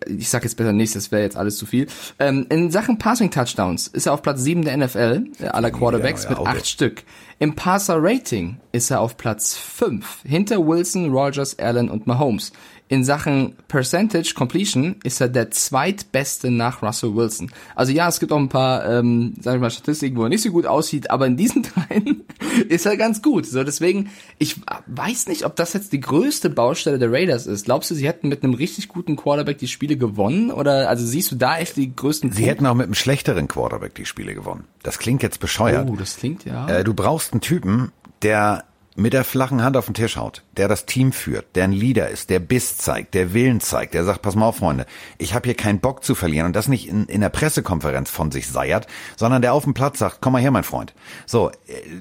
ich 0.06 0.28
sag 0.28 0.44
jetzt 0.44 0.56
besser 0.58 0.74
nichts, 0.74 0.92
das 0.92 1.10
wäre 1.10 1.22
jetzt 1.22 1.36
alles 1.36 1.56
zu 1.56 1.64
viel. 1.64 1.86
Ähm, 2.18 2.44
in 2.50 2.70
Sachen 2.70 2.98
Passing 2.98 3.30
Touchdowns 3.30 3.86
ist 3.86 4.04
er 4.04 4.12
auf 4.12 4.20
Platz 4.20 4.42
7 4.42 4.66
der 4.66 4.76
NFL 4.76 5.24
äh, 5.38 5.46
aller 5.46 5.70
Quarterbacks 5.70 6.24
ja, 6.24 6.32
ja, 6.32 6.38
mit 6.38 6.46
acht 6.46 6.66
Stück. 6.66 7.04
Im 7.38 7.54
Passer 7.54 7.96
Rating 7.98 8.58
ist 8.72 8.90
er 8.90 9.00
auf 9.00 9.16
Platz 9.16 9.56
5 9.56 10.24
hinter 10.24 10.66
Wilson, 10.66 11.10
Rogers, 11.10 11.58
Allen 11.58 11.88
und 11.88 12.06
Mahomes. 12.06 12.52
In 12.90 13.04
Sachen 13.04 13.54
Percentage 13.68 14.34
Completion 14.34 14.96
ist 15.04 15.20
er 15.20 15.28
der 15.28 15.52
zweitbeste 15.52 16.50
nach 16.50 16.82
Russell 16.82 17.14
Wilson. 17.14 17.52
Also 17.76 17.92
ja, 17.92 18.08
es 18.08 18.18
gibt 18.18 18.32
auch 18.32 18.38
ein 18.38 18.48
paar, 18.48 18.84
ähm, 18.84 19.34
sag 19.40 19.54
ich 19.54 19.60
mal, 19.60 19.70
Statistiken, 19.70 20.16
wo 20.16 20.24
er 20.24 20.28
nicht 20.28 20.42
so 20.42 20.50
gut 20.50 20.66
aussieht, 20.66 21.08
aber 21.08 21.28
in 21.28 21.36
diesen 21.36 21.62
dreien 21.88 22.24
ist 22.68 22.86
er 22.86 22.96
ganz 22.96 23.22
gut. 23.22 23.46
So 23.46 23.62
deswegen, 23.62 24.10
ich 24.38 24.56
weiß 24.88 25.28
nicht, 25.28 25.44
ob 25.44 25.54
das 25.54 25.72
jetzt 25.72 25.92
die 25.92 26.00
größte 26.00 26.50
Baustelle 26.50 26.98
der 26.98 27.12
Raiders 27.12 27.46
ist. 27.46 27.66
Glaubst 27.66 27.92
du, 27.92 27.94
sie 27.94 28.08
hätten 28.08 28.28
mit 28.28 28.42
einem 28.42 28.54
richtig 28.54 28.88
guten 28.88 29.14
Quarterback 29.14 29.58
die 29.58 29.68
Spiele 29.68 29.96
gewonnen? 29.96 30.50
Oder 30.50 30.88
also 30.88 31.06
siehst 31.06 31.30
du 31.30 31.36
da 31.36 31.58
echt 31.58 31.76
die 31.76 31.94
größten? 31.94 32.32
Sie 32.32 32.38
Punkte? 32.38 32.50
hätten 32.50 32.66
auch 32.66 32.74
mit 32.74 32.86
einem 32.86 32.94
schlechteren 32.94 33.46
Quarterback 33.46 33.94
die 33.94 34.04
Spiele 34.04 34.34
gewonnen. 34.34 34.64
Das 34.82 34.98
klingt 34.98 35.22
jetzt 35.22 35.38
bescheuert. 35.38 35.88
Oh, 35.88 35.94
das 35.94 36.16
klingt 36.16 36.44
ja. 36.44 36.66
Äh, 36.68 36.82
du 36.82 36.92
brauchst 36.92 37.34
einen 37.34 37.40
Typen, 37.40 37.92
der 38.22 38.64
mit 38.96 39.12
der 39.12 39.24
flachen 39.24 39.62
Hand 39.62 39.76
auf 39.76 39.86
den 39.86 39.94
Tisch 39.94 40.16
haut, 40.16 40.42
der 40.56 40.68
das 40.68 40.86
Team 40.86 41.12
führt, 41.12 41.46
der 41.54 41.64
ein 41.64 41.72
Leader 41.72 42.08
ist, 42.08 42.28
der 42.28 42.40
Biss 42.40 42.76
zeigt, 42.76 43.14
der 43.14 43.32
Willen 43.32 43.60
zeigt, 43.60 43.94
der 43.94 44.04
sagt, 44.04 44.22
pass 44.22 44.34
mal 44.34 44.46
auf, 44.46 44.56
Freunde, 44.56 44.86
ich 45.18 45.34
habe 45.34 45.46
hier 45.46 45.54
keinen 45.54 45.80
Bock 45.80 46.04
zu 46.04 46.14
verlieren 46.14 46.46
und 46.46 46.56
das 46.56 46.68
nicht 46.68 46.88
in, 46.88 47.06
in 47.06 47.20
der 47.20 47.28
Pressekonferenz 47.28 48.10
von 48.10 48.30
sich 48.30 48.48
seiert, 48.48 48.86
sondern 49.16 49.42
der 49.42 49.54
auf 49.54 49.64
dem 49.64 49.74
Platz 49.74 49.98
sagt, 49.98 50.18
komm 50.20 50.32
mal 50.32 50.42
her, 50.42 50.50
mein 50.50 50.64
Freund. 50.64 50.94
So, 51.26 51.50
äh, 51.50 51.54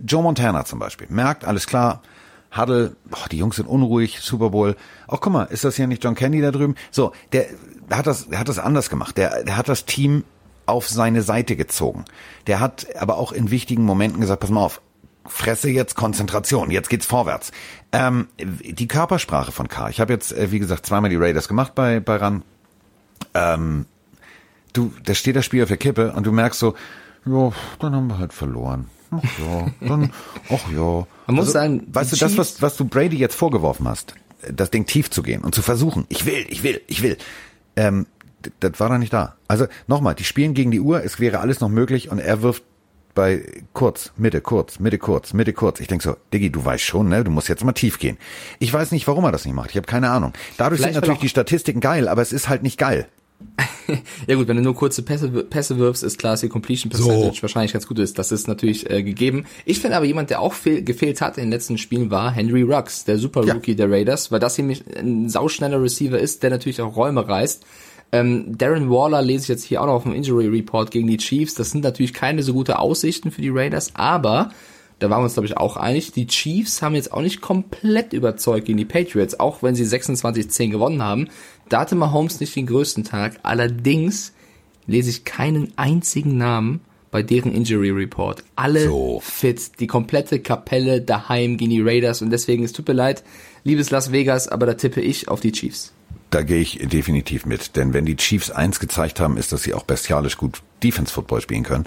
Joe 0.05 0.23
Montana 0.23 0.65
zum 0.65 0.79
Beispiel, 0.79 1.07
merkt, 1.09 1.45
alles 1.45 1.67
klar, 1.67 2.01
Huddle, 2.55 2.95
boah, 3.05 3.29
die 3.31 3.37
Jungs 3.37 3.57
sind 3.57 3.67
unruhig, 3.67 4.21
Super 4.21 4.49
Bowl. 4.49 4.75
Auch 5.07 5.21
guck 5.21 5.31
mal, 5.31 5.43
ist 5.43 5.63
das 5.63 5.75
hier 5.75 5.87
nicht 5.87 6.03
John 6.03 6.15
Candy 6.15 6.41
da 6.41 6.51
drüben? 6.51 6.75
So, 6.89 7.11
der, 7.31 7.45
der 7.89 7.97
hat 7.97 8.07
das, 8.07 8.27
der 8.27 8.39
hat 8.39 8.49
das 8.49 8.59
anders 8.59 8.89
gemacht. 8.89 9.17
Der, 9.17 9.43
der 9.43 9.55
hat 9.55 9.69
das 9.69 9.85
Team 9.85 10.23
auf 10.65 10.87
seine 10.87 11.21
Seite 11.21 11.55
gezogen. 11.55 12.05
Der 12.47 12.59
hat 12.59 12.87
aber 12.95 13.17
auch 13.17 13.31
in 13.31 13.51
wichtigen 13.51 13.83
Momenten 13.83 14.21
gesagt, 14.21 14.41
pass 14.41 14.49
mal 14.49 14.63
auf, 14.63 14.81
Fresse 15.29 15.69
jetzt 15.69 15.95
Konzentration, 15.95 16.71
jetzt 16.71 16.89
geht's 16.89 17.05
vorwärts. 17.05 17.51
Ähm, 17.91 18.27
die 18.37 18.87
Körpersprache 18.87 19.51
von 19.51 19.67
K. 19.67 19.89
Ich 19.89 19.99
habe 20.01 20.11
jetzt, 20.13 20.31
äh, 20.33 20.51
wie 20.51 20.59
gesagt, 20.59 20.85
zweimal 20.85 21.09
die 21.09 21.15
Raiders 21.15 21.47
gemacht 21.47 21.75
bei, 21.75 21.99
bei 21.99 22.17
RAN. 22.17 22.43
Ähm, 23.33 23.85
du, 24.73 24.91
da 25.03 25.13
steht 25.13 25.35
das 25.35 25.45
Spiel 25.45 25.63
auf 25.63 25.69
der 25.69 25.77
Kippe 25.77 26.11
und 26.13 26.25
du 26.25 26.31
merkst 26.31 26.59
so, 26.59 26.73
ja, 27.25 27.51
dann 27.79 27.95
haben 27.95 28.07
wir 28.07 28.17
halt 28.17 28.33
verloren. 28.33 28.87
Ach 29.11 29.23
ja, 29.39 29.87
dann, 29.87 30.11
ach 30.49 30.71
ja. 30.71 31.07
Man 31.27 31.35
muss 31.35 31.47
also, 31.47 31.51
sagen, 31.51 31.87
weißt 31.87 32.13
du, 32.13 32.17
das, 32.17 32.37
was, 32.37 32.61
was 32.61 32.77
du 32.77 32.85
Brady 32.85 33.17
jetzt 33.17 33.35
vorgeworfen 33.35 33.87
hast, 33.87 34.15
das 34.51 34.71
Ding 34.71 34.85
tief 34.85 35.09
zu 35.09 35.23
gehen 35.23 35.41
und 35.41 35.53
zu 35.53 35.61
versuchen, 35.61 36.05
ich 36.09 36.25
will, 36.25 36.45
ich 36.49 36.63
will, 36.63 36.81
ich 36.87 37.01
will, 37.01 37.17
ähm, 37.75 38.05
das 38.59 38.79
war 38.79 38.89
da 38.89 38.97
nicht 38.97 39.13
da. 39.13 39.35
Also 39.47 39.67
nochmal, 39.87 40.15
die 40.15 40.23
spielen 40.23 40.53
gegen 40.53 40.71
die 40.71 40.79
Uhr, 40.79 41.03
es 41.03 41.19
wäre 41.19 41.39
alles 41.39 41.59
noch 41.59 41.69
möglich 41.69 42.09
und 42.09 42.19
er 42.19 42.41
wirft 42.41 42.63
bei 43.15 43.43
kurz, 43.73 44.11
Mitte, 44.17 44.41
kurz, 44.41 44.79
Mitte, 44.79 44.97
kurz, 44.97 45.33
Mitte, 45.33 45.53
kurz. 45.53 45.79
Ich 45.79 45.87
denk 45.87 46.01
so, 46.01 46.15
Diggi, 46.33 46.51
du 46.51 46.63
weißt 46.63 46.83
schon, 46.83 47.09
ne? 47.09 47.23
Du 47.23 47.31
musst 47.31 47.49
jetzt 47.49 47.63
mal 47.63 47.73
tief 47.73 47.99
gehen. 47.99 48.17
Ich 48.59 48.71
weiß 48.71 48.91
nicht, 48.91 49.07
warum 49.07 49.25
er 49.25 49.31
das 49.31 49.45
nicht 49.45 49.55
macht. 49.55 49.71
Ich 49.71 49.77
habe 49.77 49.87
keine 49.87 50.09
Ahnung. 50.09 50.33
Dadurch 50.57 50.79
Vielleicht 50.79 50.93
sind 50.93 51.01
natürlich 51.01 51.21
die 51.21 51.29
Statistiken 51.29 51.79
geil, 51.79 52.07
aber 52.07 52.21
es 52.21 52.31
ist 52.31 52.49
halt 52.49 52.63
nicht 52.63 52.77
geil. 52.77 53.07
ja 54.27 54.35
gut, 54.35 54.47
wenn 54.47 54.57
du 54.57 54.63
nur 54.63 54.75
kurze 54.75 55.01
Pässe, 55.01 55.29
Pässe 55.29 55.77
wirfst, 55.77 56.03
ist 56.03 56.17
klar, 56.17 56.33
dass 56.33 56.41
die 56.41 56.49
Completion 56.49 56.89
Percentage 56.89 57.35
so. 57.35 57.41
wahrscheinlich 57.41 57.73
ganz 57.73 57.87
gut 57.87 57.99
ist. 57.99 58.19
Das 58.19 58.31
ist 58.31 58.47
natürlich 58.47 58.89
äh, 58.89 59.03
gegeben. 59.03 59.45
Ich 59.65 59.79
finde 59.79 59.97
aber 59.97 60.05
jemand, 60.05 60.29
der 60.29 60.41
auch 60.41 60.53
fehl, 60.53 60.83
gefehlt 60.83 61.21
hat 61.21 61.37
in 61.37 61.45
den 61.45 61.51
letzten 61.51 61.77
Spielen, 61.77 62.11
war 62.11 62.31
Henry 62.31 62.61
Rux, 62.61 63.05
der 63.05 63.17
Super 63.17 63.41
Rookie 63.41 63.71
ja. 63.71 63.77
der 63.77 63.91
Raiders, 63.91 64.31
weil 64.31 64.39
das 64.39 64.57
nämlich 64.57 64.83
ein 64.97 65.29
sauschneller 65.29 65.81
Receiver 65.81 66.19
ist, 66.19 66.43
der 66.43 66.49
natürlich 66.49 66.81
auch 66.81 66.95
Räume 66.95 67.27
reißt. 67.27 67.65
Ähm, 68.11 68.57
Darren 68.57 68.89
Waller 68.89 69.21
lese 69.21 69.43
ich 69.43 69.47
jetzt 69.49 69.63
hier 69.63 69.81
auch 69.81 69.85
noch 69.85 69.93
auf 69.93 70.03
dem 70.03 70.13
Injury 70.13 70.47
Report 70.47 70.91
gegen 70.91 71.07
die 71.07 71.17
Chiefs. 71.17 71.53
Das 71.53 71.71
sind 71.71 71.83
natürlich 71.83 72.13
keine 72.13 72.43
so 72.43 72.53
gute 72.53 72.79
Aussichten 72.79 73.31
für 73.31 73.41
die 73.41 73.49
Raiders, 73.49 73.91
aber 73.95 74.49
da 74.99 75.09
waren 75.09 75.21
wir 75.21 75.25
uns, 75.25 75.33
glaube 75.33 75.47
ich, 75.47 75.57
auch 75.57 75.77
einig. 75.77 76.11
Die 76.11 76.27
Chiefs 76.27 76.81
haben 76.81 76.95
jetzt 76.95 77.13
auch 77.13 77.21
nicht 77.21 77.39
komplett 77.39 78.11
überzeugt 78.13 78.65
gegen 78.65 78.77
die 78.77 78.85
Patriots, 78.85 79.39
auch 79.39 79.63
wenn 79.63 79.75
sie 79.75 79.85
26-10 79.85 80.69
gewonnen 80.69 81.01
haben. 81.01 81.29
Da 81.69 81.81
hatte 81.81 81.95
Mahomes 81.95 82.39
nicht 82.39 82.55
den 82.55 82.65
größten 82.65 83.05
Tag. 83.05 83.39
Allerdings 83.43 84.33
lese 84.87 85.09
ich 85.09 85.23
keinen 85.23 85.71
einzigen 85.77 86.37
Namen 86.37 86.81
bei 87.11 87.23
deren 87.23 87.53
Injury 87.53 87.91
Report. 87.91 88.43
Alle 88.55 88.85
so. 88.85 89.19
fit, 89.23 89.79
die 89.79 89.87
komplette 89.87 90.39
Kapelle 90.39 91.01
daheim 91.01 91.57
gegen 91.57 91.71
die 91.71 91.81
Raiders 91.81 92.21
und 92.21 92.29
deswegen, 92.29 92.63
es 92.63 92.73
tut 92.73 92.87
mir 92.87 92.93
leid, 92.93 93.23
liebes 93.63 93.89
Las 93.89 94.11
Vegas, 94.11 94.47
aber 94.47 94.65
da 94.65 94.73
tippe 94.73 95.01
ich 95.01 95.27
auf 95.27 95.39
die 95.39 95.51
Chiefs. 95.51 95.93
Da 96.29 96.43
gehe 96.43 96.61
ich 96.61 96.79
definitiv 96.87 97.45
mit, 97.45 97.75
denn 97.75 97.93
wenn 97.93 98.05
die 98.05 98.15
Chiefs 98.15 98.51
eins 98.51 98.79
gezeigt 98.79 99.19
haben, 99.19 99.37
ist, 99.37 99.51
dass 99.51 99.63
sie 99.63 99.73
auch 99.73 99.83
bestialisch 99.83 100.37
gut 100.37 100.61
Defense 100.83 101.11
Football 101.11 101.41
spielen 101.41 101.63
können. 101.63 101.85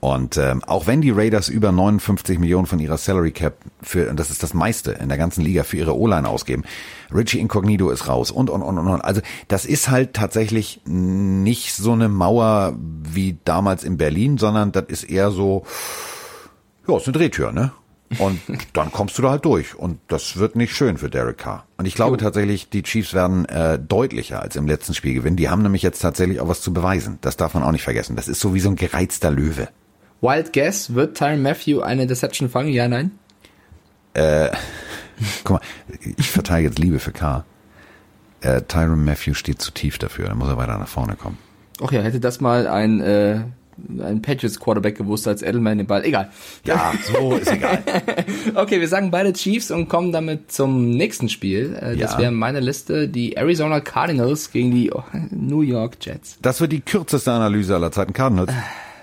Und 0.00 0.36
ähm, 0.36 0.62
auch 0.64 0.86
wenn 0.86 1.00
die 1.00 1.10
Raiders 1.10 1.48
über 1.48 1.72
59 1.72 2.38
Millionen 2.38 2.66
von 2.66 2.78
ihrer 2.78 2.98
Salary 2.98 3.32
Cap 3.32 3.56
für, 3.82 4.08
und 4.08 4.20
das 4.20 4.30
ist 4.30 4.44
das 4.44 4.54
meiste 4.54 4.92
in 4.92 5.08
der 5.08 5.18
ganzen 5.18 5.42
Liga, 5.42 5.64
für 5.64 5.76
ihre 5.76 5.96
O-Line 5.96 6.28
ausgeben, 6.28 6.62
Richie 7.12 7.40
Incognito 7.40 7.90
ist 7.90 8.06
raus 8.06 8.30
und, 8.30 8.48
und, 8.48 8.62
und, 8.62 8.78
und, 8.78 8.86
und. 8.86 9.00
Also 9.00 9.22
das 9.48 9.64
ist 9.64 9.90
halt 9.90 10.14
tatsächlich 10.14 10.80
nicht 10.84 11.74
so 11.74 11.92
eine 11.92 12.08
Mauer 12.08 12.76
wie 12.78 13.38
damals 13.44 13.82
in 13.82 13.96
Berlin, 13.96 14.38
sondern 14.38 14.70
das 14.70 14.84
ist 14.86 15.02
eher 15.02 15.32
so, 15.32 15.64
ja, 16.86 16.96
ist 16.96 17.08
eine 17.08 17.18
Drehtür, 17.18 17.50
ne? 17.50 17.72
Und 18.18 18.40
dann 18.72 18.90
kommst 18.90 19.18
du 19.18 19.22
da 19.22 19.30
halt 19.30 19.44
durch. 19.44 19.74
Und 19.74 20.00
das 20.08 20.38
wird 20.38 20.56
nicht 20.56 20.74
schön 20.74 20.96
für 20.96 21.10
Derek 21.10 21.38
Carr. 21.38 21.66
Und 21.76 21.86
ich 21.86 21.94
glaube 21.94 22.16
tatsächlich, 22.16 22.70
die 22.70 22.82
Chiefs 22.82 23.12
werden 23.12 23.44
äh, 23.46 23.78
deutlicher 23.78 24.40
als 24.40 24.56
im 24.56 24.66
letzten 24.66 24.94
Spiel 24.94 25.14
gewinnen. 25.14 25.36
Die 25.36 25.50
haben 25.50 25.62
nämlich 25.62 25.82
jetzt 25.82 26.00
tatsächlich 26.00 26.40
auch 26.40 26.48
was 26.48 26.62
zu 26.62 26.72
beweisen. 26.72 27.18
Das 27.20 27.36
darf 27.36 27.54
man 27.54 27.62
auch 27.62 27.72
nicht 27.72 27.84
vergessen. 27.84 28.16
Das 28.16 28.28
ist 28.28 28.40
so 28.40 28.54
wie 28.54 28.60
so 28.60 28.70
ein 28.70 28.76
gereizter 28.76 29.30
Löwe. 29.30 29.68
Wild 30.20 30.52
Guess, 30.52 30.94
wird 30.94 31.16
Tyron 31.16 31.42
Matthew 31.42 31.80
eine 31.80 32.06
Deception 32.06 32.48
fangen? 32.48 32.70
Ja, 32.70 32.88
nein? 32.88 33.12
Äh, 34.14 34.50
guck 35.44 35.60
mal, 35.60 35.60
ich 36.16 36.30
verteile 36.30 36.64
jetzt 36.64 36.78
Liebe 36.78 36.98
für 36.98 37.12
Carr. 37.12 37.44
Äh, 38.40 38.62
Tyron 38.62 39.04
Matthew 39.04 39.34
steht 39.34 39.60
zu 39.60 39.70
tief 39.70 39.98
dafür. 39.98 40.28
Dann 40.28 40.38
muss 40.38 40.48
er 40.48 40.56
weiter 40.56 40.78
nach 40.78 40.88
vorne 40.88 41.14
kommen. 41.14 41.38
Ach 41.82 41.92
ja, 41.92 42.00
hätte 42.00 42.20
das 42.20 42.40
mal 42.40 42.66
ein 42.66 43.00
äh, 43.00 43.42
ein 44.00 44.22
Patriots 44.22 44.58
Quarterback 44.58 44.96
gewusst 44.96 45.26
als 45.28 45.42
Edelman 45.42 45.78
den 45.78 45.86
Ball. 45.86 46.04
Egal. 46.04 46.30
Ja, 46.64 46.92
so 47.12 47.36
ist 47.36 47.50
egal. 47.50 47.82
okay, 48.54 48.80
wir 48.80 48.88
sagen 48.88 49.10
beide 49.10 49.32
Chiefs 49.32 49.70
und 49.70 49.88
kommen 49.88 50.12
damit 50.12 50.50
zum 50.52 50.90
nächsten 50.90 51.28
Spiel. 51.28 51.78
Äh, 51.80 51.96
das 51.96 52.12
ja. 52.12 52.18
wäre 52.18 52.32
meine 52.32 52.60
Liste 52.60 53.08
die 53.08 53.36
Arizona 53.36 53.80
Cardinals 53.80 54.50
gegen 54.50 54.72
die 54.72 54.90
New 55.30 55.62
York 55.62 55.96
Jets. 56.00 56.38
Das 56.42 56.60
wird 56.60 56.72
die 56.72 56.80
kürzeste 56.80 57.32
Analyse 57.32 57.74
aller 57.74 57.92
Zeiten 57.92 58.12
Cardinals. 58.12 58.52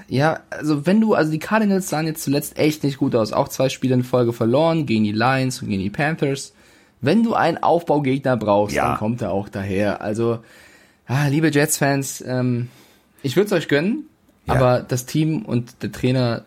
Ja, 0.07 0.41
also 0.49 0.85
wenn 0.85 1.01
du, 1.01 1.13
also 1.13 1.31
die 1.31 1.39
Cardinals 1.39 1.89
sahen 1.89 2.05
jetzt 2.05 2.23
zuletzt 2.23 2.57
echt 2.57 2.83
nicht 2.83 2.97
gut 2.97 3.15
aus. 3.15 3.33
Auch 3.33 3.47
zwei 3.47 3.69
Spiele 3.69 3.95
in 3.95 4.03
Folge 4.03 4.33
verloren 4.33 4.85
gegen 4.85 5.03
die 5.03 5.11
Lions 5.11 5.61
und 5.61 5.69
gegen 5.69 5.81
die 5.81 5.89
Panthers. 5.89 6.53
Wenn 7.01 7.23
du 7.23 7.33
einen 7.33 7.57
Aufbaugegner 7.57 8.38
brauchst, 8.38 8.75
ja. 8.75 8.89
dann 8.89 8.97
kommt 8.97 9.21
er 9.21 9.31
auch 9.31 9.49
daher. 9.49 10.01
Also, 10.01 10.39
ah, 11.07 11.27
liebe 11.27 11.49
Jets-Fans, 11.49 12.23
ähm, 12.25 12.69
ich 13.21 13.35
würde 13.35 13.47
es 13.47 13.53
euch 13.53 13.67
gönnen, 13.67 14.07
ja. 14.47 14.53
Aber 14.53 14.81
das 14.81 15.05
Team 15.05 15.43
und 15.43 15.81
der 15.84 15.91
Trainer 15.91 16.43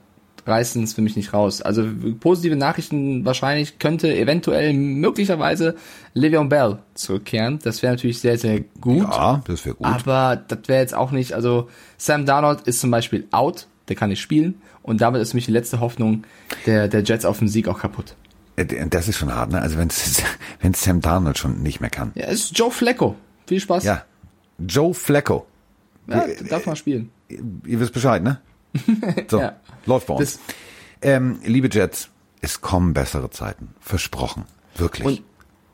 reißen 0.48 0.82
es 0.82 0.94
für 0.94 1.02
mich 1.02 1.14
nicht 1.14 1.32
raus. 1.32 1.62
Also 1.62 1.87
positive 2.18 2.56
Nachrichten 2.56 3.24
wahrscheinlich 3.24 3.78
könnte 3.78 4.14
eventuell 4.16 4.72
möglicherweise 4.72 5.76
Le'Veon 6.16 6.48
Bell 6.48 6.78
zurückkehren. 6.94 7.58
Das 7.62 7.82
wäre 7.82 7.92
natürlich 7.92 8.18
sehr, 8.18 8.38
sehr 8.38 8.61
gut. 8.80 9.02
Ja, 9.02 9.42
das 9.46 9.64
wäre 9.64 9.76
gut. 9.76 9.87
Aber 9.87 10.37
das 10.37 10.61
wäre 10.66 10.80
jetzt 10.80 10.94
auch 10.94 11.11
nicht, 11.11 11.34
also 11.34 11.68
Sam 11.98 12.26
Darnold 12.26 12.62
ist 12.62 12.80
zum 12.80 12.90
Beispiel 12.90 13.28
out, 13.30 13.66
der 13.88 13.96
kann 13.96 14.08
nicht 14.08 14.20
spielen 14.20 14.61
und 14.82 15.00
damit 15.00 15.20
ist 15.20 15.30
für 15.30 15.37
mich 15.37 15.46
die 15.46 15.52
letzte 15.52 15.80
Hoffnung 15.80 16.24
der, 16.66 16.88
der 16.88 17.02
Jets 17.02 17.24
auf 17.24 17.38
den 17.38 17.48
Sieg 17.48 17.68
auch 17.68 17.78
kaputt. 17.78 18.14
Äh, 18.56 18.66
das 18.88 19.08
ist 19.08 19.18
schon 19.18 19.34
hart, 19.34 19.52
ne? 19.52 19.61
Also 19.61 19.76
wenn 19.76 19.90
wenn 20.61 20.74
Sam 20.74 21.00
Darnold 21.00 21.38
schon 21.38 21.62
nicht 21.62 21.80
mehr 21.80 21.90
kann. 21.90 22.12
Ja, 22.14 22.26
es 22.26 22.44
ist 22.44 22.58
Joe 22.58 22.70
Flacco. 22.70 23.14
Viel 23.46 23.61
Spaß. 23.61 23.84
Ja. 23.84 24.04
Joe 24.58 24.94
Flacco. 24.94 25.46
Ja, 26.08 26.24
darf 26.48 26.64
mal 26.64 26.74
spielen 26.74 27.11
ihr 27.28 27.80
wisst 27.80 27.92
Bescheid, 27.92 28.22
ne? 28.22 28.40
So, 29.28 29.40
ja. 29.40 29.56
läuft 29.86 30.06
bei 30.06 30.14
uns. 30.14 30.38
Ähm, 31.00 31.38
liebe 31.44 31.68
Jets, 31.70 32.10
es 32.40 32.60
kommen 32.60 32.92
bessere 32.92 33.30
Zeiten. 33.30 33.74
Versprochen. 33.80 34.44
Wirklich. 34.76 35.06
Und 35.06 35.22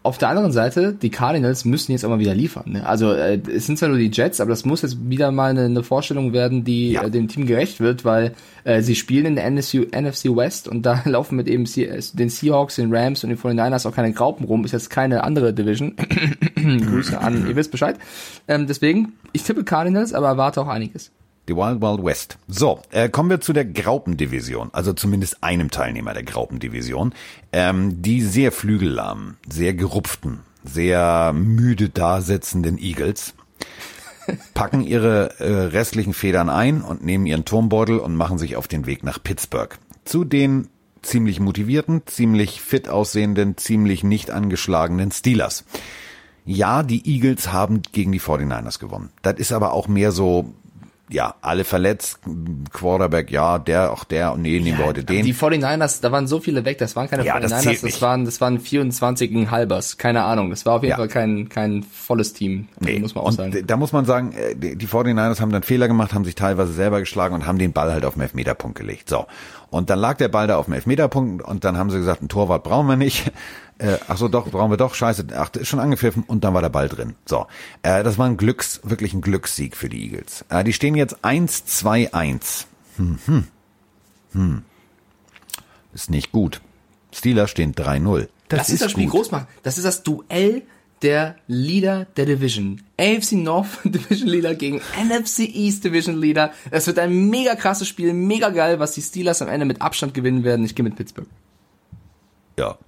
auf 0.04 0.18
der 0.18 0.28
anderen 0.28 0.52
Seite, 0.52 0.92
die 0.92 1.08
Cardinals 1.08 1.64
müssen 1.64 1.92
jetzt 1.92 2.04
aber 2.04 2.18
wieder 2.18 2.34
liefern. 2.34 2.72
Ne? 2.72 2.86
Also 2.86 3.12
äh, 3.12 3.40
es 3.50 3.64
sind 3.64 3.78
zwar 3.78 3.88
nur 3.88 3.96
die 3.96 4.10
Jets, 4.10 4.38
aber 4.38 4.50
das 4.50 4.66
muss 4.66 4.82
jetzt 4.82 5.08
wieder 5.08 5.32
mal 5.32 5.48
eine, 5.48 5.64
eine 5.64 5.82
Vorstellung 5.82 6.34
werden, 6.34 6.62
die 6.62 6.92
ja. 6.92 7.04
äh, 7.04 7.10
dem 7.10 7.26
Team 7.26 7.46
gerecht 7.46 7.80
wird, 7.80 8.04
weil 8.04 8.34
äh, 8.64 8.82
sie 8.82 8.96
spielen 8.96 9.24
in 9.24 9.34
der 9.34 9.46
NSU, 9.46 9.84
NFC 9.84 10.26
West 10.36 10.68
und 10.68 10.82
da 10.82 11.00
laufen 11.06 11.36
mit 11.36 11.48
eben 11.48 11.64
C 11.64 11.90
den 12.12 12.28
Seahawks, 12.28 12.76
den 12.76 12.94
Rams 12.94 13.24
und 13.24 13.30
den 13.30 13.38
49ers 13.38 13.88
auch 13.88 13.94
keine 13.94 14.12
Graupen 14.12 14.44
rum. 14.44 14.66
Ist 14.66 14.72
jetzt 14.72 14.90
keine 14.90 15.24
andere 15.24 15.54
Division. 15.54 15.96
Grüße 16.54 17.18
an, 17.18 17.48
ihr 17.48 17.56
wisst 17.56 17.70
Bescheid. 17.70 17.96
Ähm, 18.46 18.66
deswegen, 18.66 19.14
ich 19.32 19.42
tippe 19.44 19.64
Cardinals, 19.64 20.12
aber 20.12 20.28
erwarte 20.28 20.60
auch 20.60 20.68
einiges. 20.68 21.12
Die 21.48 21.54
Wild 21.54 21.82
Wild 21.82 22.02
West. 22.04 22.38
So, 22.48 22.80
äh, 22.90 23.08
kommen 23.08 23.28
wir 23.28 23.40
zu 23.40 23.52
der 23.52 23.66
Graupendivision, 23.66 24.70
also 24.72 24.94
zumindest 24.94 25.42
einem 25.42 25.70
Teilnehmer 25.70 26.14
der 26.14 26.22
Graupendivision, 26.22 27.12
ähm, 27.52 28.00
die 28.00 28.22
sehr 28.22 28.50
flügellahmen, 28.50 29.36
sehr 29.48 29.74
gerupften, 29.74 30.40
sehr 30.64 31.32
müde 31.34 31.90
dasitzenden 31.90 32.78
Eagles 32.78 33.34
packen 34.54 34.80
ihre 34.80 35.38
äh, 35.38 35.52
restlichen 35.66 36.14
Federn 36.14 36.48
ein 36.48 36.82
und 36.82 37.04
nehmen 37.04 37.26
ihren 37.26 37.44
Turmbeutel 37.44 37.98
und 37.98 38.16
machen 38.16 38.38
sich 38.38 38.56
auf 38.56 38.68
den 38.68 38.86
Weg 38.86 39.04
nach 39.04 39.22
Pittsburgh. 39.22 39.78
Zu 40.04 40.24
den 40.24 40.68
ziemlich 41.02 41.40
motivierten, 41.40 42.02
ziemlich 42.06 42.60
fit 42.60 42.88
aussehenden, 42.88 43.56
ziemlich 43.56 44.04
nicht 44.04 44.30
angeschlagenen 44.30 45.12
Steelers. 45.12 45.64
Ja, 46.46 46.82
die 46.82 47.06
Eagles 47.06 47.52
haben 47.52 47.82
gegen 47.92 48.12
die 48.12 48.20
49ers 48.20 48.78
gewonnen. 48.78 49.10
Das 49.22 49.38
ist 49.38 49.52
aber 49.52 49.72
auch 49.72 49.88
mehr 49.88 50.12
so 50.12 50.54
ja, 51.10 51.34
alle 51.42 51.64
verletzt, 51.64 52.20
Quarterback, 52.72 53.30
ja, 53.30 53.58
der, 53.58 53.92
auch 53.92 54.04
der, 54.04 54.36
nee, 54.36 54.58
nehmen 54.58 54.78
wir 54.78 54.86
heute 54.86 55.04
den. 55.04 55.24
Die 55.24 55.34
49ers, 55.34 56.00
da 56.00 56.10
waren 56.12 56.26
so 56.26 56.40
viele 56.40 56.64
weg, 56.64 56.78
das 56.78 56.96
waren 56.96 57.10
keine 57.10 57.24
ja, 57.24 57.36
49ers, 57.36 57.64
das, 57.64 57.80
das 57.82 58.02
waren, 58.02 58.24
das 58.24 58.40
waren 58.40 58.58
24 58.58 59.50
Halbers, 59.50 59.98
keine 59.98 60.24
Ahnung, 60.24 60.48
das 60.50 60.64
war 60.64 60.76
auf 60.76 60.82
jeden 60.82 60.92
ja. 60.92 60.96
Fall 60.96 61.08
kein, 61.08 61.48
kein 61.50 61.82
volles 61.82 62.32
Team, 62.32 62.68
nee. 62.80 62.98
muss 62.98 63.14
man 63.14 63.24
auch 63.24 63.28
und 63.28 63.34
sagen. 63.34 63.66
Da 63.66 63.76
muss 63.76 63.92
man 63.92 64.06
sagen, 64.06 64.32
äh, 64.32 64.54
die 64.56 64.86
49ers 64.86 65.40
haben 65.40 65.52
dann 65.52 65.62
Fehler 65.62 65.88
gemacht, 65.88 66.14
haben 66.14 66.24
sich 66.24 66.36
teilweise 66.36 66.72
selber 66.72 67.00
geschlagen 67.00 67.34
und 67.34 67.46
haben 67.46 67.58
den 67.58 67.72
Ball 67.72 67.92
halt 67.92 68.06
auf 68.06 68.14
den 68.14 68.22
Elfmeterpunkt 68.22 68.78
gelegt, 68.78 69.08
so. 69.08 69.26
Und 69.74 69.90
dann 69.90 69.98
lag 69.98 70.18
der 70.18 70.28
Ball 70.28 70.46
da 70.46 70.56
auf 70.56 70.66
dem 70.66 70.74
Elfmeterpunkt 70.74 71.44
und 71.44 71.64
dann 71.64 71.76
haben 71.76 71.90
sie 71.90 71.98
gesagt, 71.98 72.22
ein 72.22 72.28
Torwart 72.28 72.62
brauchen 72.62 72.86
wir 72.86 72.96
nicht. 72.96 73.32
Äh, 73.76 73.98
ach 74.06 74.16
so, 74.16 74.28
doch, 74.28 74.48
brauchen 74.48 74.70
wir 74.70 74.76
doch, 74.76 74.94
scheiße, 74.94 75.26
ach, 75.36 75.50
ist 75.54 75.66
schon 75.66 75.80
angepfiffen 75.80 76.22
und 76.22 76.44
dann 76.44 76.54
war 76.54 76.62
der 76.62 76.68
Ball 76.68 76.88
drin. 76.88 77.16
So, 77.26 77.48
äh, 77.82 78.04
das 78.04 78.18
war 78.18 78.26
ein 78.26 78.36
Glücks, 78.36 78.80
wirklich 78.84 79.14
ein 79.14 79.20
Glückssieg 79.20 79.76
für 79.76 79.88
die 79.88 80.00
Eagles. 80.04 80.44
Äh, 80.48 80.62
die 80.62 80.72
stehen 80.72 80.94
jetzt 80.94 81.24
1-2-1. 81.24 82.66
Hm, 82.98 83.18
hm, 83.26 83.44
hm. 84.30 84.62
Ist 85.92 86.08
nicht 86.08 86.30
gut. 86.30 86.60
Steelers 87.12 87.50
stehen 87.50 87.74
3-0. 87.74 88.28
Das, 88.46 88.58
das 88.58 88.68
ist, 88.68 88.74
ist 88.74 88.82
das 88.82 88.92
Spiel 88.92 89.06
gut. 89.06 89.14
groß 89.14 89.32
machen. 89.32 89.48
Das 89.64 89.76
ist 89.76 89.84
das 89.84 90.04
Duell 90.04 90.62
der 91.02 91.36
Leader 91.46 92.06
der 92.16 92.26
Division. 92.26 92.82
AFC 92.98 93.32
North 93.32 93.68
Division 93.84 94.28
Leader 94.28 94.54
gegen 94.54 94.80
NFC 95.02 95.40
East 95.40 95.84
Division 95.84 96.20
Leader. 96.20 96.52
Es 96.70 96.86
wird 96.86 96.98
ein 96.98 97.28
mega 97.28 97.54
krasses 97.54 97.88
Spiel, 97.88 98.12
mega 98.12 98.50
geil, 98.50 98.78
was 98.78 98.92
die 98.92 99.02
Steelers 99.02 99.42
am 99.42 99.48
Ende 99.48 99.66
mit 99.66 99.82
Abstand 99.82 100.14
gewinnen 100.14 100.44
werden. 100.44 100.64
Ich 100.64 100.74
gehe 100.74 100.84
mit 100.84 100.96
Pittsburgh. 100.96 101.28
Ja, 102.58 102.78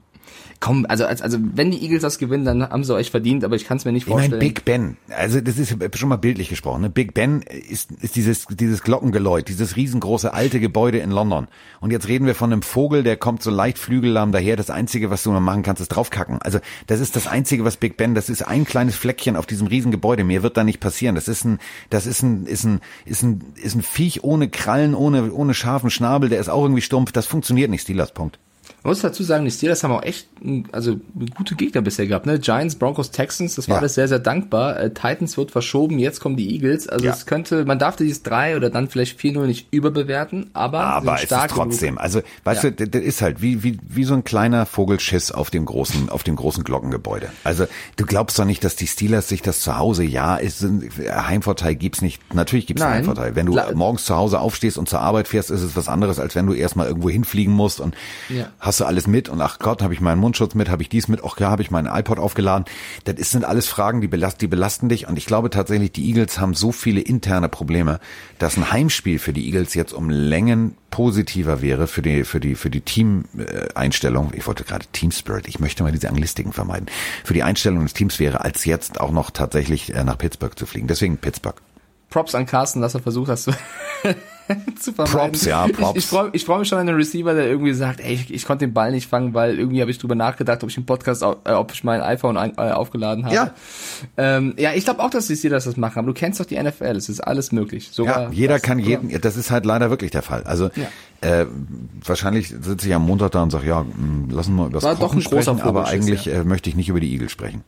komm, 0.60 0.86
also, 0.88 1.04
also 1.04 1.38
wenn 1.40 1.70
die 1.70 1.82
Eagles 1.82 2.02
das 2.02 2.18
gewinnen, 2.18 2.44
dann 2.44 2.62
haben 2.68 2.84
sie 2.84 2.94
euch 2.94 3.10
verdient, 3.10 3.44
aber 3.44 3.56
ich 3.56 3.64
kann 3.64 3.76
es 3.76 3.84
mir 3.84 3.92
nicht 3.92 4.06
vorstellen. 4.06 4.32
Ich 4.34 4.38
meine, 4.38 4.52
Big 4.52 4.64
Ben, 4.64 4.96
also 5.16 5.40
das 5.40 5.58
ist 5.58 5.76
schon 5.96 6.08
mal 6.08 6.16
bildlich 6.16 6.48
gesprochen. 6.48 6.82
Ne? 6.82 6.90
Big 6.90 7.14
Ben 7.14 7.42
ist, 7.42 7.92
ist 7.92 8.16
dieses, 8.16 8.46
dieses 8.46 8.82
Glockengeläut, 8.82 9.48
dieses 9.48 9.76
riesengroße 9.76 10.32
alte 10.32 10.60
Gebäude 10.60 10.98
in 10.98 11.10
London. 11.10 11.48
Und 11.80 11.90
jetzt 11.90 12.08
reden 12.08 12.26
wir 12.26 12.34
von 12.34 12.52
einem 12.52 12.62
Vogel, 12.62 13.02
der 13.02 13.16
kommt 13.16 13.42
so 13.42 13.50
leicht 13.50 13.78
flügellahm 13.78 14.32
daher. 14.32 14.56
Das 14.56 14.70
Einzige, 14.70 15.10
was 15.10 15.22
du 15.22 15.32
noch 15.32 15.40
machen 15.40 15.62
kannst, 15.62 15.82
ist 15.82 15.88
draufkacken. 15.88 16.40
Also 16.42 16.58
das 16.86 17.00
ist 17.00 17.16
das 17.16 17.26
Einzige, 17.26 17.64
was 17.64 17.76
Big 17.76 17.96
Ben, 17.96 18.14
das 18.14 18.28
ist 18.28 18.42
ein 18.42 18.64
kleines 18.64 18.96
Fleckchen 18.96 19.36
auf 19.36 19.46
diesem 19.46 19.66
riesen 19.66 19.90
Gebäude. 19.90 20.24
Mehr 20.24 20.42
wird 20.42 20.56
da 20.56 20.64
nicht 20.64 20.80
passieren. 20.80 21.14
Das 21.14 21.28
ist 21.28 21.44
ein, 21.44 21.58
das 21.90 22.06
ist 22.06 22.22
ein, 22.22 22.46
ist 22.46 22.64
ein, 22.64 22.80
ist 23.04 23.22
ein, 23.22 23.44
ist 23.62 23.74
ein 23.74 23.82
Viech 23.82 24.24
ohne 24.24 24.48
Krallen, 24.48 24.94
ohne, 24.94 25.32
ohne 25.32 25.54
scharfen 25.54 25.90
Schnabel, 25.90 26.28
der 26.28 26.40
ist 26.40 26.48
auch 26.48 26.62
irgendwie 26.62 26.82
stumpf. 26.82 27.12
Das 27.12 27.26
funktioniert 27.26 27.70
nicht, 27.70 27.82
Steelers, 27.82 28.12
Punkt. 28.12 28.38
Man 28.86 28.92
muss 28.92 29.00
dazu 29.00 29.24
sagen, 29.24 29.44
die 29.44 29.50
Steelers 29.50 29.82
haben 29.82 29.90
auch 29.90 30.04
echt 30.04 30.28
also 30.70 31.00
gute 31.34 31.56
Gegner 31.56 31.82
bisher 31.82 32.06
gehabt. 32.06 32.24
Ne? 32.24 32.38
Giants, 32.38 32.76
Broncos, 32.76 33.10
Texans, 33.10 33.56
das 33.56 33.68
war 33.68 33.74
ja. 33.74 33.80
alles 33.80 33.94
sehr, 33.94 34.06
sehr 34.06 34.20
dankbar. 34.20 34.78
Äh, 34.78 34.94
Titans 34.94 35.36
wird 35.36 35.50
verschoben, 35.50 35.98
jetzt 35.98 36.20
kommen 36.20 36.36
die 36.36 36.54
Eagles. 36.54 36.88
Also 36.88 37.06
ja. 37.06 37.12
es 37.12 37.26
könnte, 37.26 37.64
man 37.64 37.80
darf 37.80 37.96
dieses 37.96 38.22
3 38.22 38.54
oder 38.54 38.70
dann 38.70 38.88
vielleicht 38.88 39.18
4-0 39.18 39.44
nicht 39.46 39.66
überbewerten, 39.72 40.50
aber, 40.52 40.84
aber 40.84 41.16
es 41.16 41.24
ist 41.24 41.34
trotzdem. 41.48 41.96
Genug. 41.96 42.00
Also 42.00 42.22
weißt 42.44 42.62
ja. 42.62 42.70
du, 42.70 42.86
das 42.86 43.02
ist 43.02 43.22
halt 43.22 43.42
wie, 43.42 43.64
wie, 43.64 43.76
wie 43.88 44.04
so 44.04 44.14
ein 44.14 44.22
kleiner 44.22 44.66
Vogelschiss 44.66 45.32
auf 45.32 45.50
dem 45.50 45.64
großen, 45.64 46.08
auf 46.08 46.22
dem 46.22 46.36
großen 46.36 46.62
Glockengebäude. 46.62 47.30
Also 47.42 47.66
du 47.96 48.06
glaubst 48.06 48.38
doch 48.38 48.44
nicht, 48.44 48.62
dass 48.62 48.76
die 48.76 48.86
Steelers 48.86 49.28
sich 49.28 49.42
das 49.42 49.58
zu 49.58 49.78
Hause, 49.78 50.04
ja, 50.04 50.36
ist 50.36 50.62
ein 50.62 50.88
Heimvorteil 51.08 51.74
gibt's 51.74 52.02
nicht. 52.02 52.22
Natürlich 52.32 52.68
gibt's 52.68 52.82
Nein. 52.82 52.90
einen 52.90 52.98
Heimvorteil. 52.98 53.34
Wenn 53.34 53.46
du 53.46 53.54
La 53.56 53.72
morgens 53.74 54.04
zu 54.04 54.14
Hause 54.14 54.38
aufstehst 54.38 54.78
und 54.78 54.88
zur 54.88 55.00
Arbeit 55.00 55.26
fährst, 55.26 55.50
ist 55.50 55.62
es 55.62 55.74
was 55.74 55.88
anderes, 55.88 56.20
als 56.20 56.36
wenn 56.36 56.46
du 56.46 56.54
erstmal 56.54 56.86
irgendwo 56.86 57.10
hinfliegen 57.10 57.52
musst 57.52 57.80
und 57.80 57.96
hast 58.60 58.75
du 58.80 58.84
alles 58.84 59.06
mit 59.06 59.28
und 59.28 59.40
ach 59.40 59.58
Gott, 59.58 59.82
habe 59.82 59.94
ich 59.94 60.00
meinen 60.00 60.18
Mundschutz 60.18 60.54
mit, 60.54 60.68
habe 60.68 60.82
ich 60.82 60.88
dies 60.88 61.08
mit, 61.08 61.20
ach 61.24 61.38
ja, 61.38 61.50
habe 61.50 61.62
ich 61.62 61.70
meinen 61.70 61.86
iPod 61.86 62.18
aufgeladen. 62.18 62.64
Das 63.04 63.30
sind 63.30 63.44
alles 63.44 63.66
Fragen, 63.66 64.00
die, 64.00 64.08
belast, 64.08 64.40
die 64.40 64.46
belasten 64.46 64.88
dich 64.88 65.08
und 65.08 65.16
ich 65.18 65.26
glaube 65.26 65.50
tatsächlich, 65.50 65.92
die 65.92 66.08
Eagles 66.08 66.38
haben 66.38 66.54
so 66.54 66.72
viele 66.72 67.00
interne 67.00 67.48
Probleme, 67.48 68.00
dass 68.38 68.56
ein 68.56 68.70
Heimspiel 68.70 69.18
für 69.18 69.32
die 69.32 69.46
Eagles 69.46 69.74
jetzt 69.74 69.92
um 69.92 70.10
Längen 70.10 70.76
positiver 70.90 71.60
wäre 71.60 71.86
für 71.86 72.00
die 72.00 72.24
für 72.24 72.40
die 72.40 72.54
für 72.54 72.70
die 72.70 72.80
Team-Einstellung. 72.80 74.32
Ich 74.34 74.46
wollte 74.46 74.64
gerade 74.64 74.86
Team 74.92 75.10
Spirit. 75.10 75.46
Ich 75.46 75.60
möchte 75.60 75.82
mal 75.82 75.92
diese 75.92 76.08
Anglistiken 76.08 76.52
vermeiden. 76.52 76.86
Für 77.24 77.34
die 77.34 77.42
Einstellung 77.42 77.82
des 77.82 77.92
Teams 77.92 78.18
wäre, 78.18 78.42
als 78.42 78.64
jetzt 78.64 79.00
auch 79.00 79.10
noch 79.10 79.30
tatsächlich 79.30 79.94
äh, 79.94 80.04
nach 80.04 80.16
Pittsburgh 80.16 80.58
zu 80.58 80.66
fliegen. 80.66 80.86
Deswegen 80.86 81.18
Pittsburgh. 81.18 81.60
Props 82.08 82.34
an 82.34 82.46
Carsten, 82.46 82.80
dass 82.80 82.94
er 82.94 83.00
versucht 83.00 83.28
hat, 83.28 83.40
zu 84.80 84.92
vermeiden. 84.92 85.32
Props, 85.32 85.44
ja, 85.44 85.66
Props. 85.68 85.98
Ich, 85.98 86.04
ich 86.04 86.06
freue 86.06 86.30
ich 86.32 86.44
freu 86.44 86.58
mich 86.58 86.68
schon 86.68 86.78
an 86.78 86.86
den 86.86 86.96
Receiver, 86.96 87.34
der 87.34 87.46
irgendwie 87.46 87.72
sagt, 87.74 88.00
ey, 88.00 88.14
ich, 88.14 88.32
ich 88.32 88.44
konnte 88.44 88.66
den 88.66 88.72
Ball 88.72 88.90
nicht 88.90 89.08
fangen, 89.08 89.34
weil 89.34 89.58
irgendwie 89.58 89.80
habe 89.80 89.90
ich 89.90 89.98
drüber 89.98 90.14
nachgedacht, 90.14 90.62
ob 90.62 90.70
ich 90.70 90.76
einen 90.76 90.86
Podcast, 90.86 91.22
äh, 91.22 91.52
ob 91.52 91.72
ich 91.72 91.84
mein 91.84 92.00
iPhone 92.00 92.36
ein, 92.36 92.52
äh, 92.56 92.70
aufgeladen 92.72 93.24
habe. 93.24 93.34
Ja, 93.34 93.50
ähm, 94.16 94.54
ja 94.56 94.72
ich 94.74 94.84
glaube 94.84 95.02
auch, 95.02 95.10
dass 95.10 95.26
die 95.26 95.36
Steelers 95.36 95.64
das 95.64 95.76
machen, 95.76 95.98
aber 95.98 96.08
du 96.08 96.14
kennst 96.14 96.40
doch 96.40 96.46
die 96.46 96.60
NFL, 96.62 96.96
es 96.96 97.08
ist 97.08 97.20
alles 97.20 97.52
möglich. 97.52 97.90
Sogar 97.92 98.24
ja, 98.24 98.30
jeder 98.30 98.60
kann 98.60 98.78
jeden, 98.78 99.20
das 99.20 99.36
ist 99.36 99.50
halt 99.50 99.66
leider 99.66 99.90
wirklich 99.90 100.10
der 100.10 100.22
Fall. 100.22 100.44
Also 100.44 100.70
ja. 100.74 100.86
äh, 101.28 101.46
wahrscheinlich 102.04 102.48
sitze 102.48 102.88
ich 102.88 102.94
am 102.94 103.04
Montag 103.04 103.32
da 103.32 103.42
und 103.42 103.50
sage, 103.50 103.66
ja, 103.66 103.80
hm, 103.80 104.30
lassen 104.30 104.54
wir 104.56 104.66
über 104.66 104.74
das 104.74 104.84
War 104.84 104.96
Kochen 104.96 105.20
sprechen, 105.20 105.60
aber 105.60 105.86
eigentlich 105.86 106.26
ja. 106.26 106.34
äh, 106.34 106.44
möchte 106.44 106.70
ich 106.70 106.76
nicht 106.76 106.88
über 106.88 107.00
die 107.00 107.12
Eagles 107.12 107.32
sprechen. 107.32 107.64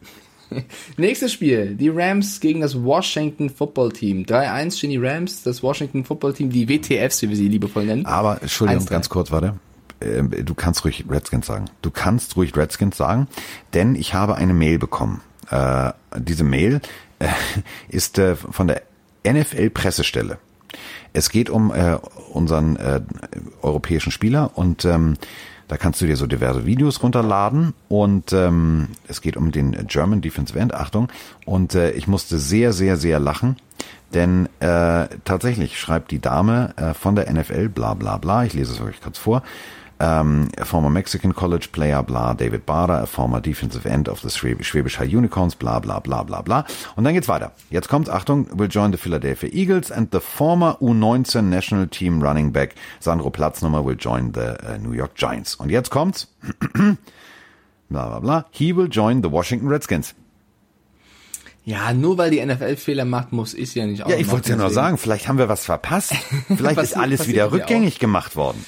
Nächstes 0.97 1.33
Spiel, 1.33 1.75
die 1.75 1.89
Rams 1.89 2.41
gegen 2.41 2.61
das 2.61 2.83
Washington 2.83 3.51
Football 3.51 3.93
Team. 3.93 4.25
3-1 4.25 4.79
stehen 4.79 4.91
die 4.91 4.97
Rams, 4.97 5.43
das 5.43 5.63
Washington 5.63 6.05
Football 6.05 6.35
Team, 6.35 6.51
die 6.51 6.69
WTFs, 6.69 7.23
wie 7.23 7.29
wir 7.29 7.37
sie 7.37 7.49
liebevoll 7.49 7.85
nennen. 7.85 8.07
Aber, 8.07 8.41
Entschuldigung, 8.41 8.87
ganz 8.87 9.09
kurz, 9.09 9.31
warte. 9.31 9.55
Ähm, 10.01 10.31
du 10.45 10.55
kannst 10.55 10.85
ruhig 10.85 11.05
Redskins 11.09 11.47
sagen. 11.47 11.67
Du 11.83 11.91
kannst 11.91 12.37
ruhig 12.37 12.57
Redskins 12.57 12.97
sagen, 12.97 13.29
denn 13.75 13.95
ich 13.95 14.15
habe 14.15 14.37
eine 14.37 14.55
Mail 14.55 14.79
bekommen. 14.79 15.21
Äh, 15.51 15.93
diese 16.17 16.45
Mail 16.45 16.81
äh, 17.19 17.29
ist 17.89 18.19
äh, 18.19 18.37
von 18.37 18.69
der 18.69 18.83
NFL-Pressestelle. 19.27 20.39
Es 21.13 21.31
geht 21.31 21.49
um 21.51 21.73
unseren 22.33 22.79
europäischen 23.63 24.13
Spieler 24.13 24.53
und 24.55 24.85
ähm, 24.85 25.17
da 25.69 25.77
kannst 25.77 26.01
du 26.01 26.07
dir 26.07 26.17
so 26.17 26.27
diverse 26.27 26.67
Videos 26.67 27.03
runterladen 27.03 27.75
und 27.89 28.33
ähm, 28.33 28.89
es 29.07 29.21
geht 29.21 29.37
um 29.37 29.53
den 29.53 29.87
German 29.87 30.23
Defensive 30.23 30.59
End, 30.59 30.75
Achtung. 30.75 31.09
Und 31.45 31.75
äh, 31.75 31.91
ich 31.93 32.09
musste 32.09 32.39
sehr, 32.39 32.73
sehr, 32.73 32.97
sehr 32.97 33.21
lachen, 33.21 33.57
denn 34.15 34.49
äh, 34.61 35.07
tatsächlich 35.25 35.79
schreibt 35.79 36.11
die 36.11 36.21
Dame 36.21 36.73
äh, 36.77 36.95
von 36.95 37.15
der 37.15 37.31
NFL, 37.33 37.69
bla 37.69 37.95
bla 37.95 38.17
bla, 38.17 38.45
ich 38.45 38.55
lese 38.55 38.73
es 38.73 38.81
euch 38.81 39.01
kurz 39.01 39.19
vor, 39.19 39.43
um, 40.01 40.49
a 40.59 40.65
former 40.65 40.91
Mexican 40.91 41.35
college 41.35 41.73
player, 41.73 42.03
bla, 42.03 42.35
David 42.35 42.67
Bader, 42.67 43.03
a 43.03 43.07
former 43.07 43.41
defensive 43.41 43.87
end 43.87 44.09
of 44.09 44.21
the 44.21 44.29
Schwäbisch 44.29 44.99
High 44.99 45.09
Unicorns, 45.09 45.57
bla, 45.57 45.79
bla, 45.81 46.01
bla, 46.01 46.23
bla, 46.23 46.43
bla. 46.43 46.65
Und 46.97 47.05
dann 47.05 47.15
geht's 47.15 47.29
weiter. 47.29 47.53
Jetzt 47.71 47.89
kommt, 47.89 48.09
Achtung, 48.09 48.47
will 48.59 48.69
join 48.69 48.93
the 48.93 48.99
Philadelphia 48.99 49.51
Eagles 49.53 49.91
and 49.91 50.13
the 50.13 50.21
former 50.21 50.77
U19 50.81 51.43
National 51.43 51.89
Team 51.89 52.23
Running 52.23 52.53
Back 52.53 52.75
Sandro 53.01 53.31
Platznummer 53.31 53.85
will 53.85 53.97
join 53.97 54.33
the 54.35 54.57
uh, 54.63 54.79
New 54.79 54.93
York 54.93 55.15
Giants. 55.17 55.55
Und 55.57 55.71
jetzt 55.71 55.91
kommt's, 55.91 56.29
bla, 57.89 58.09
bla, 58.09 58.21
bla, 58.21 58.47
he 58.51 58.75
will 58.75 58.89
join 58.89 59.23
the 59.23 59.31
Washington 59.31 59.69
Redskins. 59.69 60.15
Ja, 61.65 61.93
nur 61.93 62.17
weil 62.17 62.31
die 62.31 62.43
NFL 62.43 62.77
Fehler 62.77 63.05
macht, 63.05 63.33
muss 63.33 63.53
ich 63.53 63.75
ja 63.75 63.85
nicht 63.85 64.03
auch. 64.03 64.09
Ja, 64.09 64.17
ich 64.17 64.31
wollte 64.31 64.49
ja 64.49 64.57
nur 64.57 64.71
sagen, 64.71 64.97
vielleicht 64.97 65.29
haben 65.29 65.37
wir 65.37 65.51
was 65.51 65.67
verpasst. 65.67 66.15
Vielleicht 66.57 66.81
ist 66.81 66.97
alles 66.97 67.29
wieder 67.29 67.53
rückgängig 67.53 67.99
gemacht 67.99 68.37
worden. 68.37 68.65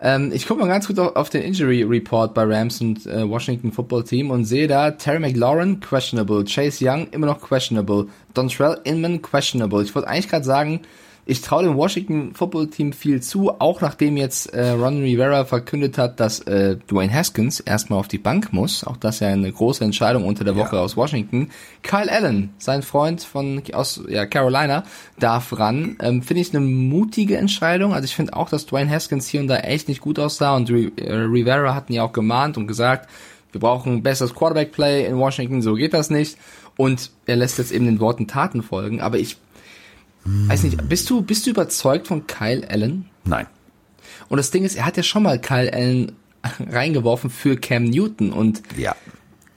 Ähm, 0.00 0.32
ich 0.34 0.46
gucke 0.46 0.60
mal 0.60 0.66
ganz 0.66 0.90
auf, 0.90 1.16
auf, 1.16 1.30
den 1.30 1.42
Injury 1.42 1.82
Report 1.82 2.34
bei 2.34 2.42
Rams 2.44 2.80
und 2.80 3.06
äh, 3.06 3.28
Washington 3.28 3.72
Football 3.72 4.04
Team 4.04 4.30
und 4.30 4.44
sehe 4.44 4.66
da 4.66 4.90
Terry 4.90 5.20
McLaurin 5.20 5.80
questionable, 5.80 6.44
Chase 6.44 6.84
Young 6.84 7.08
immer 7.12 7.26
noch 7.26 7.40
questionable, 7.40 8.06
Dontrell 8.34 8.78
Inman 8.84 9.22
questionable. 9.22 9.82
Ich 9.82 9.94
wollte 9.94 10.08
eigentlich 10.08 10.28
gerade 10.28 10.44
sagen, 10.44 10.80
ich 11.26 11.40
traue 11.40 11.62
dem 11.62 11.76
Washington 11.76 12.34
Football 12.34 12.68
Team 12.68 12.92
viel 12.92 13.22
zu, 13.22 13.50
auch 13.58 13.80
nachdem 13.80 14.16
jetzt 14.16 14.52
äh, 14.52 14.70
Ron 14.70 15.00
Rivera 15.00 15.44
verkündet 15.44 15.96
hat, 15.96 16.20
dass 16.20 16.40
äh, 16.40 16.76
Dwayne 16.90 17.12
Haskins 17.12 17.60
erstmal 17.60 17.98
auf 17.98 18.08
die 18.08 18.18
Bank 18.18 18.52
muss. 18.52 18.84
Auch 18.84 18.98
das 18.98 19.20
ja 19.20 19.28
eine 19.28 19.50
große 19.50 19.82
Entscheidung 19.84 20.24
unter 20.24 20.44
der 20.44 20.56
Woche 20.56 20.76
ja. 20.76 20.82
aus 20.82 20.96
Washington. 20.96 21.50
Kyle 21.82 22.10
Allen, 22.10 22.52
sein 22.58 22.82
Freund 22.82 23.22
von 23.22 23.62
aus 23.72 24.02
ja, 24.08 24.26
Carolina, 24.26 24.84
darf 25.18 25.58
ran. 25.58 25.96
Ähm, 26.02 26.22
finde 26.22 26.42
ich 26.42 26.54
eine 26.54 26.64
mutige 26.64 27.38
Entscheidung. 27.38 27.94
Also 27.94 28.04
ich 28.04 28.14
finde 28.14 28.34
auch, 28.34 28.50
dass 28.50 28.66
Dwayne 28.66 28.90
Haskins 28.90 29.26
hier 29.26 29.40
und 29.40 29.48
da 29.48 29.56
echt 29.56 29.88
nicht 29.88 30.02
gut 30.02 30.18
aussah 30.18 30.54
und 30.56 30.68
äh, 30.68 31.12
Rivera 31.12 31.74
hatten 31.74 31.94
ja 31.94 32.02
auch 32.02 32.12
gemahnt 32.12 32.58
und 32.58 32.66
gesagt, 32.66 33.08
wir 33.52 33.60
brauchen 33.60 33.94
ein 33.94 34.02
besseres 34.02 34.34
Quarterback-Play 34.34 35.06
in 35.06 35.16
Washington, 35.16 35.62
so 35.62 35.74
geht 35.74 35.94
das 35.94 36.10
nicht. 36.10 36.36
Und 36.76 37.12
er 37.24 37.36
lässt 37.36 37.58
jetzt 37.58 37.70
eben 37.70 37.86
den 37.86 38.00
Worten 38.00 38.26
Taten 38.26 38.62
folgen. 38.62 39.00
Aber 39.00 39.18
ich. 39.18 39.38
Weiß 40.24 40.62
nicht, 40.62 40.88
bist 40.88 41.10
du, 41.10 41.22
bist 41.22 41.46
du 41.46 41.50
überzeugt 41.50 42.08
von 42.08 42.26
Kyle 42.26 42.68
Allen? 42.68 43.10
Nein. 43.24 43.46
Und 44.28 44.38
das 44.38 44.50
Ding 44.50 44.64
ist, 44.64 44.76
er 44.76 44.86
hat 44.86 44.96
ja 44.96 45.02
schon 45.02 45.22
mal 45.22 45.38
Kyle 45.38 45.72
Allen 45.72 46.12
reingeworfen 46.70 47.30
für 47.30 47.56
Cam 47.56 47.84
Newton 47.84 48.32
und 48.32 48.62
ja. 48.76 48.94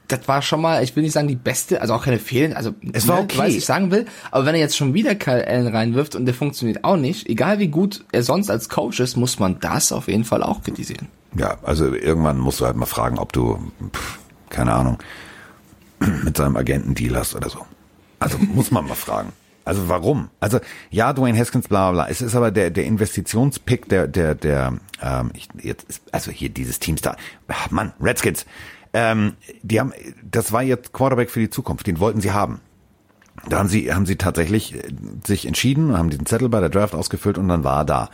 das 0.08 0.28
war 0.28 0.42
schon 0.42 0.62
mal, 0.62 0.84
ich 0.84 0.96
will 0.96 1.04
nicht 1.04 1.14
sagen 1.14 1.28
die 1.28 1.36
beste, 1.36 1.82
also 1.82 1.94
auch 1.94 2.04
keine 2.04 2.20
Fehlen, 2.20 2.54
also 2.54 2.74
es 2.94 3.08
war 3.08 3.20
okay. 3.20 3.38
was 3.38 3.50
ich 3.50 3.66
sagen 3.66 3.92
will, 3.92 4.06
aber 4.32 4.46
wenn 4.46 4.56
er 4.56 4.62
jetzt 4.62 4.78
schon 4.78 4.94
wieder 4.94 5.16
Kyle 5.16 5.46
Allen 5.48 5.68
reinwirft 5.68 6.16
und 6.16 6.26
der 6.26 6.34
funktioniert 6.34 6.84
auch 6.84 6.98
nicht, 6.98 7.28
egal 7.28 7.60
wie 7.60 7.68
gut 7.68 8.06
er 8.12 8.24
sonst 8.24 8.50
als 8.50 8.70
Coach 8.70 9.00
ist, 9.00 9.16
muss 9.16 9.40
man 9.40 9.60
das 9.60 9.92
auf 9.92 10.08
jeden 10.08 10.26
Fall 10.26 10.44
auch 10.44 10.64
kritisieren. 10.64 11.08
Ja, 11.38 11.58
also 11.64 11.94
irgendwann 11.94 12.40
musst 12.40 12.62
du 12.62 12.66
halt 12.66 12.76
mal 12.76 12.86
fragen, 12.86 13.20
ob 13.20 13.34
du, 13.34 13.60
pff, 13.94 14.20
keine 14.50 14.74
Ahnung, 14.74 14.98
mit 16.24 16.38
seinem 16.38 16.58
Agenten 16.58 16.96
Deal 16.96 17.16
hast 17.16 17.36
oder 17.36 17.50
so. 17.50 17.66
Also 18.20 18.38
muss 18.38 18.72
man 18.72 18.88
mal 18.88 18.96
fragen. 18.96 19.32
Also 19.68 19.90
warum? 19.90 20.30
Also 20.40 20.60
ja, 20.90 21.14
Dwayne 21.14 21.38
Haskins, 21.38 21.68
bla 21.68 21.92
bla. 21.92 22.08
Es 22.08 22.22
ist 22.22 22.36
aber 22.36 22.52
der 22.52 22.70
der 22.70 22.86
Investitionspick 22.86 23.90
der 23.90 24.08
der 24.08 24.36
der 24.36 24.74
ähm, 25.02 25.32
ich, 25.34 25.50
jetzt 25.62 25.90
ist, 25.90 26.02
also 26.12 26.32
hier 26.32 26.50
dieses 26.50 26.80
Teamstar. 26.80 27.18
Ach, 27.48 27.70
Mann, 27.72 27.94
Redskins. 28.00 28.46
Ähm, 28.94 29.34
die 29.62 29.80
haben 29.80 29.94
das 30.24 30.52
war 30.52 30.64
jetzt 30.64 30.94
Quarterback 30.94 31.30
für 31.30 31.40
die 31.40 31.50
Zukunft. 31.50 31.86
Den 31.86 32.00
wollten 32.00 32.22
sie 32.22 32.32
haben. 32.32 32.62
Da 33.48 33.60
haben 33.60 33.68
sie 33.68 33.94
haben 33.94 34.06
sie 34.06 34.16
tatsächlich 34.16 34.76
äh, 34.76 34.82
sich 35.26 35.46
entschieden, 35.46 35.98
haben 35.98 36.10
diesen 36.10 36.26
Zettel 36.26 36.50
bei 36.50 36.60
der 36.60 36.70
Draft 36.70 36.96
ausgefüllt 36.96 37.38
und 37.38 37.48
dann 37.48 37.64
war 37.64 37.82
er 37.82 37.86
da. 37.86 38.10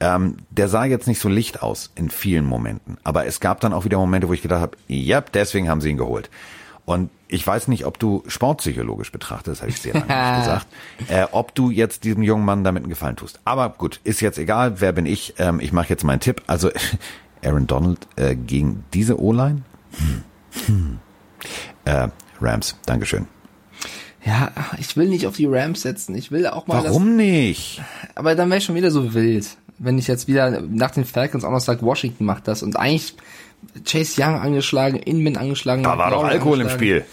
Ähm, 0.00 0.36
der 0.50 0.68
sah 0.68 0.84
jetzt 0.84 1.08
nicht 1.08 1.20
so 1.20 1.28
licht 1.28 1.62
aus 1.62 1.90
in 1.96 2.10
vielen 2.10 2.44
Momenten, 2.44 2.98
aber 3.02 3.26
es 3.26 3.40
gab 3.40 3.60
dann 3.60 3.72
auch 3.72 3.84
wieder 3.84 3.98
Momente, 3.98 4.28
wo 4.28 4.32
ich 4.32 4.42
gedacht 4.42 4.60
habe, 4.60 4.76
ja, 4.86 5.20
deswegen 5.20 5.68
haben 5.68 5.80
sie 5.80 5.90
ihn 5.90 5.96
geholt. 5.96 6.30
Und 6.88 7.10
ich 7.28 7.46
weiß 7.46 7.68
nicht, 7.68 7.84
ob 7.84 7.98
du 7.98 8.22
sportpsychologisch 8.28 9.12
betrachtest, 9.12 9.60
habe 9.60 9.70
ich 9.70 9.78
sehr 9.78 9.92
lange 9.92 10.06
nicht 10.06 10.38
gesagt, 10.38 10.66
äh, 11.08 11.26
ob 11.32 11.54
du 11.54 11.70
jetzt 11.70 12.04
diesem 12.04 12.22
jungen 12.22 12.46
Mann 12.46 12.64
damit 12.64 12.82
einen 12.82 12.88
Gefallen 12.88 13.14
tust. 13.14 13.40
Aber 13.44 13.68
gut, 13.68 14.00
ist 14.04 14.22
jetzt 14.22 14.38
egal, 14.38 14.80
wer 14.80 14.92
bin 14.92 15.04
ich? 15.04 15.34
Ähm, 15.36 15.60
ich 15.60 15.70
mache 15.70 15.90
jetzt 15.90 16.02
meinen 16.02 16.20
Tipp. 16.20 16.42
Also 16.46 16.70
Aaron 17.44 17.66
Donald 17.66 18.08
äh, 18.16 18.34
gegen 18.34 18.84
diese 18.94 19.20
O-Line? 19.20 19.64
Hm. 19.98 20.24
Hm. 20.64 20.98
Äh, 21.84 22.08
Rams, 22.40 22.74
Dankeschön. 22.86 23.26
Ja, 24.24 24.50
ich 24.78 24.96
will 24.96 25.10
nicht 25.10 25.26
auf 25.26 25.36
die 25.36 25.44
Rams 25.44 25.82
setzen. 25.82 26.14
Ich 26.14 26.30
will 26.30 26.46
auch 26.46 26.66
mal. 26.68 26.84
Warum 26.84 27.08
das, 27.08 27.16
nicht? 27.16 27.82
Aber 28.14 28.34
dann 28.34 28.48
wäre 28.48 28.60
ich 28.60 28.64
schon 28.64 28.76
wieder 28.76 28.90
so 28.90 29.12
wild, 29.12 29.58
wenn 29.76 29.98
ich 29.98 30.06
jetzt 30.06 30.26
wieder 30.26 30.62
nach 30.62 30.92
den 30.92 31.04
Falcons 31.04 31.44
auch 31.44 31.50
noch 31.50 31.60
sage, 31.60 31.82
Washington 31.82 32.24
macht 32.24 32.48
das. 32.48 32.62
Und 32.62 32.76
eigentlich 32.76 33.14
Chase 33.84 34.20
Young 34.20 34.36
angeschlagen, 34.36 34.98
Inman 34.98 35.36
angeschlagen. 35.36 35.82
Da 35.82 35.98
war 35.98 36.10
doch 36.10 36.24
Alkohol 36.24 36.60
im 36.60 36.68
Spiel. 36.68 37.04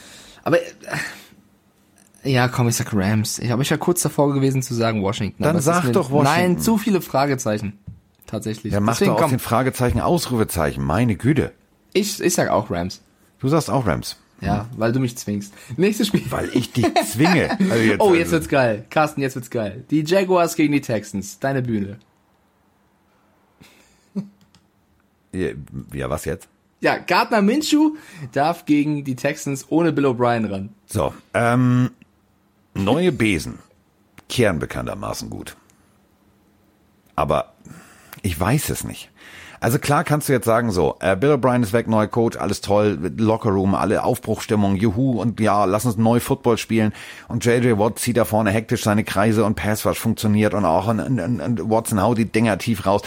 Aber 0.44 0.60
äh, 0.62 2.32
ja, 2.32 2.48
komm, 2.48 2.68
ich 2.68 2.76
sag 2.76 2.94
Rams. 2.94 3.40
Ich 3.40 3.52
habe 3.52 3.62
ich 3.62 3.70
ja 3.70 3.78
kurz 3.78 4.02
davor 4.02 4.34
gewesen 4.34 4.62
zu 4.62 4.74
sagen 4.74 5.04
Washington. 5.04 5.44
Dann 5.44 5.60
sag 5.62 5.92
doch 5.92 6.12
Washington. 6.12 6.24
Nein, 6.24 6.60
zu 6.60 6.78
viele 6.78 7.02
Fragezeichen. 7.02 7.80
Tatsächlich. 8.26 8.74
Ja, 8.74 8.80
mach 8.80 9.00
doch 9.00 9.22
aus 9.22 9.30
den 9.30 9.40
Fragezeichen 9.40 10.00
Ausrufezeichen. 10.00 10.84
Meine 10.84 11.16
Güte. 11.16 11.52
Ich, 11.94 12.20
ich 12.20 12.34
sag 12.34 12.50
auch 12.50 12.72
Rams. 12.72 13.02
Du 13.40 13.48
sagst 13.48 13.70
auch 13.70 13.86
Rams. 13.86 14.18
Ja, 14.42 14.68
weil 14.76 14.92
du 14.92 15.00
mich 15.00 15.18
zwingst. 15.18 15.54
Nächstes 15.78 16.08
Spiel. 16.08 16.24
Weil 16.30 16.50
ich 16.54 16.72
dich 16.72 16.86
zwinge. 17.06 17.58
Also 17.70 17.84
jetzt, 17.84 18.02
oh, 18.02 18.14
jetzt 18.14 18.24
also. 18.26 18.32
wird's 18.34 18.50
geil. 18.50 18.86
Carsten, 18.90 19.22
jetzt 19.22 19.36
wird's 19.36 19.50
geil. 19.50 19.86
Die 19.90 20.04
Jaguars 20.04 20.56
gegen 20.56 20.74
die 20.74 20.82
Texans. 20.82 21.40
Deine 21.40 21.62
Bühne. 21.62 22.00
Ja, 25.94 26.10
was 26.10 26.26
jetzt? 26.26 26.48
Ja, 26.82 26.98
Gardner 26.98 27.42
Minshew 27.42 27.96
darf 28.32 28.66
gegen 28.66 29.04
die 29.04 29.16
Texans 29.16 29.66
ohne 29.70 29.92
Bill 29.92 30.06
O'Brien 30.06 30.50
ran. 30.50 30.70
So, 30.86 31.14
ähm, 31.34 31.92
neue 32.74 33.12
Besen 33.12 33.60
kehren 34.30 34.60
bekanntermaßen 34.60 35.30
gut. 35.30 35.56
Aber 37.16 37.54
ich 38.22 38.40
weiß 38.40 38.70
es 38.70 38.84
nicht. 38.84 39.10
Also 39.62 39.80
klar 39.80 40.04
kannst 40.04 40.30
du 40.30 40.34
jetzt 40.34 40.46
sagen 40.46 40.72
so, 40.72 40.98
äh, 41.00 41.16
Bill 41.16 41.32
O'Brien 41.34 41.64
ist 41.64 41.74
weg, 41.74 41.88
neuer 41.88 42.08
Coach, 42.08 42.38
alles 42.38 42.62
toll, 42.62 43.00
Lockerroom, 43.18 43.74
alle 43.74 44.04
Aufbruchstimmung, 44.04 44.76
juhu 44.76 45.20
und 45.20 45.40
ja, 45.40 45.66
lass 45.66 45.86
uns 45.86 45.98
neu 45.98 46.20
Football 46.20 46.58
spielen 46.58 46.94
und 47.30 47.46
JJ 47.46 47.80
Watt 47.80 47.98
zieht 47.98 48.18
da 48.18 48.26
vorne 48.26 48.52
hektisch 48.52 48.84
seine 48.84 49.04
Kreise 49.04 49.46
und 49.46 49.56
Passwash 49.56 49.98
funktioniert 49.98 50.54
und 50.54 50.66
auch 50.66 50.88
und, 50.88 51.00
und, 51.00 51.42
und 51.42 51.70
Watson 51.70 52.02
haut 52.02 52.18
die 52.18 52.32
Dinger 52.32 52.58
tief 52.58 52.86
raus 52.86 53.02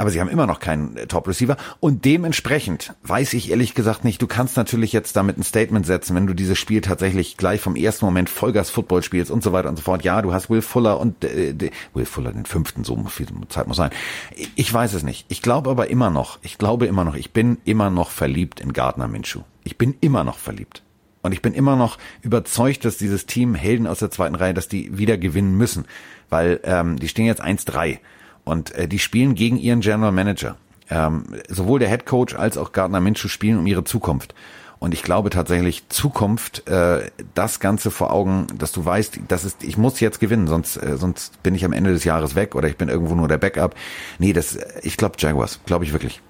aber 0.00 0.08
sie 0.08 0.18
haben 0.18 0.28
immer 0.28 0.46
noch 0.46 0.60
keinen 0.60 0.96
äh, 0.96 1.06
Top-Receiver. 1.06 1.58
Und 1.78 2.06
dementsprechend 2.06 2.94
weiß 3.02 3.34
ich 3.34 3.50
ehrlich 3.50 3.74
gesagt 3.74 4.02
nicht, 4.02 4.22
du 4.22 4.26
kannst 4.26 4.56
natürlich 4.56 4.94
jetzt 4.94 5.14
damit 5.14 5.36
ein 5.36 5.42
Statement 5.42 5.84
setzen, 5.84 6.16
wenn 6.16 6.26
du 6.26 6.32
dieses 6.32 6.58
Spiel 6.58 6.80
tatsächlich 6.80 7.36
gleich 7.36 7.60
vom 7.60 7.76
ersten 7.76 8.06
Moment 8.06 8.30
Vollgas-Football 8.30 9.02
spielst 9.02 9.30
und 9.30 9.42
so 9.42 9.52
weiter 9.52 9.68
und 9.68 9.76
so 9.76 9.82
fort. 9.82 10.02
Ja, 10.02 10.22
du 10.22 10.32
hast 10.32 10.48
Will 10.48 10.62
Fuller 10.62 10.98
und 10.98 11.22
äh, 11.22 11.70
Will 11.92 12.06
Fuller 12.06 12.32
den 12.32 12.46
fünften, 12.46 12.82
so 12.82 12.96
viel 13.04 13.26
Zeit 13.50 13.68
muss 13.68 13.76
sein. 13.76 13.90
Ich 14.54 14.72
weiß 14.72 14.94
es 14.94 15.02
nicht. 15.02 15.26
Ich 15.28 15.42
glaube 15.42 15.68
aber 15.68 15.90
immer 15.90 16.08
noch, 16.08 16.38
ich 16.40 16.56
glaube 16.56 16.86
immer 16.86 17.04
noch, 17.04 17.14
ich 17.14 17.32
bin 17.32 17.58
immer 17.66 17.90
noch 17.90 18.08
verliebt 18.08 18.58
in 18.58 18.72
Gardner 18.72 19.06
Minshew. 19.06 19.40
Ich 19.64 19.76
bin 19.76 19.94
immer 20.00 20.24
noch 20.24 20.38
verliebt. 20.38 20.82
Und 21.20 21.32
ich 21.32 21.42
bin 21.42 21.52
immer 21.52 21.76
noch 21.76 21.98
überzeugt, 22.22 22.86
dass 22.86 22.96
dieses 22.96 23.26
Team 23.26 23.54
Helden 23.54 23.86
aus 23.86 23.98
der 23.98 24.10
zweiten 24.10 24.34
Reihe, 24.34 24.54
dass 24.54 24.66
die 24.66 24.96
wieder 24.96 25.18
gewinnen 25.18 25.58
müssen. 25.58 25.84
Weil 26.30 26.58
ähm, 26.64 26.98
die 26.98 27.08
stehen 27.08 27.26
jetzt 27.26 27.44
1-3. 27.44 27.98
Und 28.50 28.74
äh, 28.74 28.88
die 28.88 28.98
spielen 28.98 29.36
gegen 29.36 29.56
ihren 29.56 29.80
General 29.80 30.10
Manager. 30.10 30.56
Ähm, 30.90 31.22
sowohl 31.46 31.78
der 31.78 31.88
Head 31.88 32.04
Coach 32.04 32.34
als 32.34 32.58
auch 32.58 32.72
Gardner 32.72 32.98
Minshew 32.98 33.28
spielen 33.28 33.60
um 33.60 33.66
ihre 33.66 33.84
Zukunft. 33.84 34.34
Und 34.80 34.92
ich 34.92 35.04
glaube 35.04 35.30
tatsächlich 35.30 35.88
Zukunft, 35.88 36.66
äh, 36.66 37.12
das 37.34 37.60
Ganze 37.60 37.92
vor 37.92 38.12
Augen, 38.12 38.48
dass 38.58 38.72
du 38.72 38.84
weißt, 38.84 39.20
das 39.28 39.44
ist, 39.44 39.62
ich 39.62 39.76
muss 39.78 40.00
jetzt 40.00 40.18
gewinnen, 40.18 40.48
sonst, 40.48 40.78
äh, 40.78 40.96
sonst 40.96 41.40
bin 41.44 41.54
ich 41.54 41.64
am 41.64 41.72
Ende 41.72 41.92
des 41.92 42.02
Jahres 42.02 42.34
weg 42.34 42.56
oder 42.56 42.66
ich 42.66 42.76
bin 42.76 42.88
irgendwo 42.88 43.14
nur 43.14 43.28
der 43.28 43.38
Backup. 43.38 43.76
Nee, 44.18 44.32
das, 44.32 44.58
ich 44.82 44.96
glaube 44.96 45.14
Jaguars, 45.18 45.60
glaube 45.64 45.84
ich 45.84 45.92
wirklich. 45.92 46.20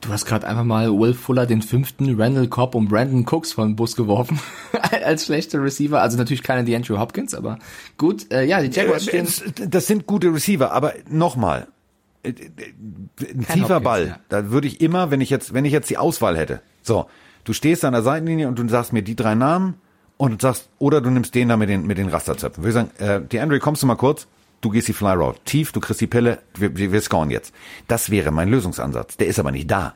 Du 0.00 0.10
hast 0.10 0.26
gerade 0.26 0.46
einfach 0.46 0.64
mal 0.64 0.90
Will 0.96 1.12
Fuller 1.12 1.46
den 1.46 1.60
fünften, 1.60 2.20
Randall 2.20 2.46
Cobb 2.46 2.74
und 2.74 2.88
Brandon 2.88 3.26
Cooks 3.26 3.52
von 3.52 3.74
Bus 3.74 3.96
geworfen 3.96 4.38
als 5.04 5.26
schlechter 5.26 5.62
Receiver. 5.62 6.00
Also 6.00 6.16
natürlich 6.16 6.42
keiner 6.42 6.62
die 6.62 6.74
Andrew 6.76 6.98
Hopkins, 6.98 7.34
aber 7.34 7.58
gut. 7.96 8.30
Äh, 8.32 8.44
ja, 8.44 8.60
die 8.62 8.70
Jaguars 8.70 9.08
äh, 9.08 9.26
stehen. 9.26 9.70
Das 9.70 9.86
sind 9.86 10.06
gute 10.06 10.32
Receiver, 10.32 10.72
aber 10.72 10.94
nochmal, 11.08 11.66
äh, 12.22 12.30
äh, 12.30 12.32
ein 12.32 13.10
Kein 13.18 13.56
tiefer 13.56 13.76
Hopkins, 13.76 13.84
Ball. 13.84 14.06
Ja. 14.06 14.20
Da 14.28 14.50
würde 14.50 14.68
ich 14.68 14.80
immer, 14.80 15.10
wenn 15.10 15.20
ich 15.20 15.30
jetzt, 15.30 15.52
wenn 15.52 15.64
ich 15.64 15.72
jetzt 15.72 15.90
die 15.90 15.98
Auswahl 15.98 16.38
hätte, 16.38 16.60
so, 16.82 17.06
du 17.44 17.52
stehst 17.52 17.84
an 17.84 17.92
der 17.92 18.02
Seitenlinie 18.02 18.46
und 18.46 18.58
du 18.58 18.68
sagst 18.68 18.92
mir 18.92 19.02
die 19.02 19.16
drei 19.16 19.34
Namen 19.34 19.74
und 20.16 20.30
du 20.30 20.46
sagst, 20.46 20.68
oder 20.78 21.00
du 21.00 21.10
nimmst 21.10 21.34
den 21.34 21.48
da 21.48 21.56
mit 21.56 21.68
den 21.68 21.86
mit 21.86 21.98
den 21.98 22.08
Rasterzöpfen. 22.08 22.62
Würde 22.62 22.68
ich 22.68 22.74
sagen, 22.74 23.24
äh, 23.24 23.26
die 23.26 23.40
Andre, 23.40 23.58
kommst 23.58 23.82
du 23.82 23.86
mal 23.86 23.96
kurz? 23.96 24.28
Du 24.60 24.70
gehst 24.70 24.88
die 24.88 24.92
Fly 24.92 25.14
Route 25.14 25.40
tief, 25.44 25.72
du 25.72 25.80
kriegst 25.80 26.00
die 26.00 26.06
Pille, 26.06 26.40
wir, 26.56 26.76
wir, 26.76 27.00
scoren 27.00 27.30
jetzt. 27.30 27.54
Das 27.86 28.10
wäre 28.10 28.30
mein 28.30 28.48
Lösungsansatz. 28.48 29.16
Der 29.16 29.26
ist 29.26 29.38
aber 29.38 29.52
nicht 29.52 29.70
da. 29.70 29.94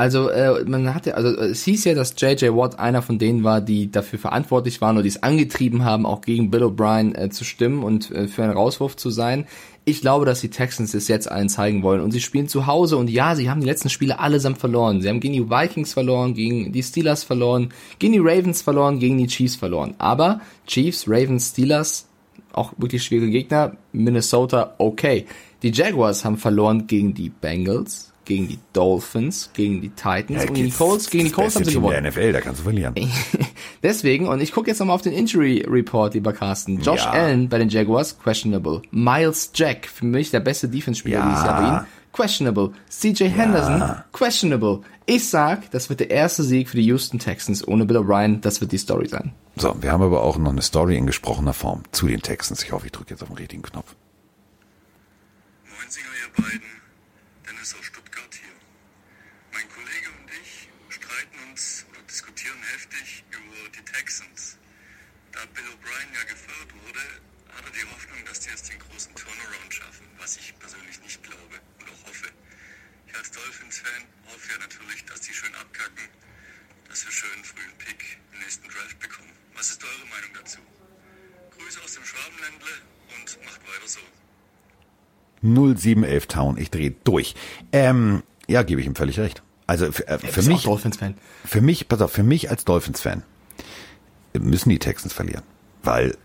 Also 0.00 0.30
äh, 0.30 0.64
man 0.64 0.94
hatte, 0.94 1.14
also 1.14 1.28
es 1.28 1.62
hieß 1.64 1.84
ja, 1.84 1.94
dass 1.94 2.14
JJ 2.16 2.56
Watt 2.56 2.78
einer 2.78 3.02
von 3.02 3.18
denen 3.18 3.44
war, 3.44 3.60
die 3.60 3.92
dafür 3.92 4.18
verantwortlich 4.18 4.80
waren 4.80 4.96
oder 4.96 5.02
die 5.02 5.10
es 5.10 5.22
angetrieben 5.22 5.84
haben, 5.84 6.06
auch 6.06 6.22
gegen 6.22 6.50
Bill 6.50 6.62
O'Brien 6.62 7.14
äh, 7.14 7.28
zu 7.28 7.44
stimmen 7.44 7.82
und 7.82 8.10
äh, 8.10 8.26
für 8.26 8.42
einen 8.42 8.54
Rauswurf 8.54 8.96
zu 8.96 9.10
sein. 9.10 9.46
Ich 9.84 10.00
glaube, 10.00 10.24
dass 10.24 10.40
die 10.40 10.48
Texans 10.48 10.94
es 10.94 11.06
jetzt 11.08 11.30
allen 11.30 11.50
zeigen 11.50 11.82
wollen 11.82 12.00
und 12.00 12.12
sie 12.12 12.22
spielen 12.22 12.48
zu 12.48 12.66
Hause 12.66 12.96
und 12.96 13.10
ja, 13.10 13.34
sie 13.36 13.50
haben 13.50 13.60
die 13.60 13.66
letzten 13.66 13.90
Spiele 13.90 14.20
allesamt 14.20 14.56
verloren. 14.56 15.02
Sie 15.02 15.08
haben 15.10 15.20
gegen 15.20 15.34
die 15.34 15.50
Vikings 15.50 15.92
verloren, 15.92 16.32
gegen 16.32 16.72
die 16.72 16.82
Steelers 16.82 17.22
verloren, 17.22 17.68
gegen 17.98 18.14
die 18.14 18.20
Ravens 18.20 18.62
verloren, 18.62 19.00
gegen 19.00 19.18
die 19.18 19.26
Chiefs 19.26 19.56
verloren. 19.56 19.96
Aber 19.98 20.40
Chiefs, 20.66 21.04
Ravens, 21.08 21.50
Steelers 21.50 22.08
auch 22.52 22.72
wirklich 22.76 23.02
schwierige 23.02 23.30
Gegner. 23.30 23.76
Minnesota, 23.92 24.74
okay. 24.78 25.26
Die 25.62 25.72
Jaguars 25.72 26.24
haben 26.24 26.38
verloren 26.38 26.86
gegen 26.86 27.12
die 27.12 27.28
Bengals, 27.28 28.12
gegen 28.24 28.48
die 28.48 28.58
Dolphins, 28.72 29.50
gegen 29.52 29.80
die 29.80 29.90
Titans 29.90 30.30
ja, 30.30 30.48
und 30.48 30.54
gegen 30.54 30.68
die 30.68 30.74
Colts. 30.74 31.10
Gegen 31.10 31.24
die 31.24 31.30
Colts 31.30 31.56
haben 31.56 31.64
sie 31.64 31.74
gewonnen. 31.74 32.02
Der 32.02 32.10
NFL, 32.10 32.32
da 32.32 32.40
kannst 32.40 32.60
du 32.60 32.64
verlieren. 32.64 32.94
Deswegen, 33.82 34.28
und 34.28 34.40
ich 34.40 34.52
gucke 34.52 34.68
jetzt 34.68 34.78
nochmal 34.78 34.94
auf 34.94 35.02
den 35.02 35.12
Injury 35.12 35.64
Report, 35.68 36.14
lieber 36.14 36.32
Carsten. 36.32 36.80
Josh 36.80 37.04
ja. 37.04 37.10
Allen 37.10 37.48
bei 37.48 37.58
den 37.58 37.68
Jaguars, 37.68 38.18
questionable. 38.18 38.82
Miles 38.90 39.50
Jack, 39.54 39.86
für 39.86 40.06
mich 40.06 40.30
der 40.30 40.40
beste 40.40 40.68
Defense-Spieler 40.68 41.18
ja. 41.18 41.28
dieses 41.28 41.44
Jahr 41.44 41.60
bei 41.60 41.68
ihnen, 41.68 41.86
questionable. 42.12 42.70
CJ 42.88 43.24
Henderson, 43.24 43.96
questionable. 44.12 44.80
Ich 45.10 45.28
sag, 45.28 45.72
das 45.72 45.88
wird 45.88 45.98
der 45.98 46.10
erste 46.12 46.44
Sieg 46.44 46.68
für 46.68 46.76
die 46.76 46.84
Houston 46.84 47.18
Texans 47.18 47.66
ohne 47.66 47.84
Bill 47.84 47.96
O'Brien. 47.96 48.40
Das 48.42 48.60
wird 48.60 48.70
die 48.70 48.78
Story 48.78 49.08
sein. 49.08 49.34
So, 49.56 49.74
wir 49.82 49.90
haben 49.90 50.02
aber 50.04 50.22
auch 50.22 50.38
noch 50.38 50.52
eine 50.52 50.62
Story 50.62 50.96
in 50.96 51.08
gesprochener 51.08 51.52
Form 51.52 51.82
zu 51.90 52.06
den 52.06 52.22
Texans. 52.22 52.62
Ich 52.62 52.70
hoffe, 52.70 52.86
ich 52.86 52.92
drücke 52.92 53.10
jetzt 53.10 53.22
auf 53.22 53.28
den 53.28 53.36
richtigen 53.36 53.62
Knopf. 53.62 53.96
Moin, 55.66 55.90
Singer, 55.90 56.14
ihr 56.14 56.30
beiden. 56.40 56.62
Dennis 57.42 57.74
aus 57.74 57.86
Stuttgart 57.86 58.30
hier. 58.30 58.54
Mein 59.50 59.66
Kollege 59.74 60.14
und 60.14 60.30
ich 60.30 60.70
streiten 60.94 61.38
uns 61.50 61.86
oder 61.90 62.06
diskutieren 62.06 62.62
heftig 62.70 63.24
über 63.34 63.66
die 63.74 63.82
Texans. 63.82 64.58
Da 65.32 65.40
Bill 65.52 65.66
O'Brien 65.74 66.10
ja 66.14 66.22
gefeuert 66.22 66.70
wurde, 66.86 67.02
hat 67.50 67.66
er 67.66 67.74
die 67.74 67.86
Hoffnung, 67.90 68.22
dass 68.30 68.38
die 68.46 68.50
jetzt 68.50 68.70
den 68.70 68.78
großen 68.78 69.10
Turnaround 69.18 69.74
schaffen, 69.74 70.06
was 70.22 70.36
ich 70.36 70.54
persönlich 70.62 71.02
nicht 71.02 71.18
glaube 71.26 71.58
und 71.82 71.90
auch 71.90 72.06
hoffe. 72.06 72.30
Ich 73.10 73.16
als 73.18 73.30
Dolphins-Fan 73.32 74.06
hoffe 74.30 74.52
ja 74.52 74.58
natürlich, 74.58 75.04
dass 75.06 75.20
die 75.22 75.34
schön 75.34 75.52
abkacken, 75.56 76.06
dass 76.88 77.04
wir 77.04 77.10
schön 77.10 77.42
frühen 77.42 77.76
Pick 77.78 78.18
im 78.32 78.38
nächsten 78.38 78.68
Draft 78.68 79.00
bekommen. 79.00 79.32
Was 79.54 79.70
ist 79.70 79.82
eure 79.82 80.06
Meinung 80.06 80.30
dazu? 80.32 80.60
Grüße 81.58 81.82
aus 81.82 81.94
dem 81.94 82.04
Schwabenländle 82.04 82.70
und 83.18 83.44
macht 83.44 83.60
weiter 83.66 83.88
so. 83.88 84.00
0711 85.42 86.26
Town, 86.26 86.56
ich 86.58 86.70
drehe 86.70 86.94
durch. 87.04 87.34
Ähm, 87.72 88.22
ja, 88.46 88.62
gebe 88.62 88.80
ich 88.80 88.86
ihm 88.86 88.94
völlig 88.94 89.18
recht. 89.18 89.42
Also 89.66 89.86
äh, 89.86 89.90
für, 90.18 90.42
mich, 90.42 90.64
Dolphins-Fan. 90.64 91.14
Für 91.44 91.60
mich, 91.60 91.88
pass 91.88 92.00
auf, 92.00 92.10
für 92.10 92.24
mich 92.24 92.50
als 92.50 92.64
Dolphins-Fan 92.64 93.22
müssen 94.38 94.70
die 94.70 94.78
Texans 94.78 95.12
verlieren, 95.12 95.42
weil 95.82 96.16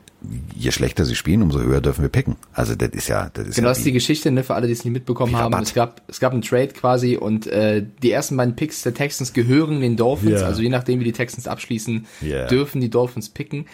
je 0.55 0.71
schlechter 0.71 1.05
sie 1.05 1.15
spielen, 1.15 1.41
umso 1.41 1.59
höher 1.59 1.81
dürfen 1.81 2.01
wir 2.01 2.09
picken. 2.09 2.35
Also 2.53 2.75
das 2.75 2.89
ist 2.89 3.07
ja, 3.07 3.29
das 3.33 3.47
ist 3.47 3.55
genau, 3.55 3.67
ja 3.67 3.71
das 3.71 3.79
ist 3.79 3.85
die 3.85 3.91
Geschichte, 3.91 4.31
ne, 4.31 4.43
für 4.43 4.55
alle, 4.55 4.67
die 4.67 4.73
es 4.73 4.83
nicht 4.83 4.93
mitbekommen 4.93 5.35
haben. 5.35 5.53
Es 5.61 5.73
gab, 5.73 6.01
es 6.07 6.19
gab 6.19 6.33
einen 6.33 6.41
Trade 6.41 6.69
quasi 6.69 7.17
und 7.17 7.47
äh, 7.47 7.85
die 8.01 8.11
ersten 8.11 8.37
beiden 8.37 8.55
Picks 8.55 8.81
der 8.81 8.93
Texans 8.93 9.33
gehören 9.33 9.81
den 9.81 9.97
Dolphins. 9.97 10.39
Yeah. 10.39 10.47
Also 10.47 10.61
je 10.61 10.69
nachdem, 10.69 10.99
wie 10.99 11.03
die 11.03 11.11
Texans 11.11 11.47
abschließen, 11.47 12.07
yeah. 12.23 12.47
dürfen 12.47 12.81
die 12.81 12.89
Dolphins 12.89 13.29
picken. 13.29 13.65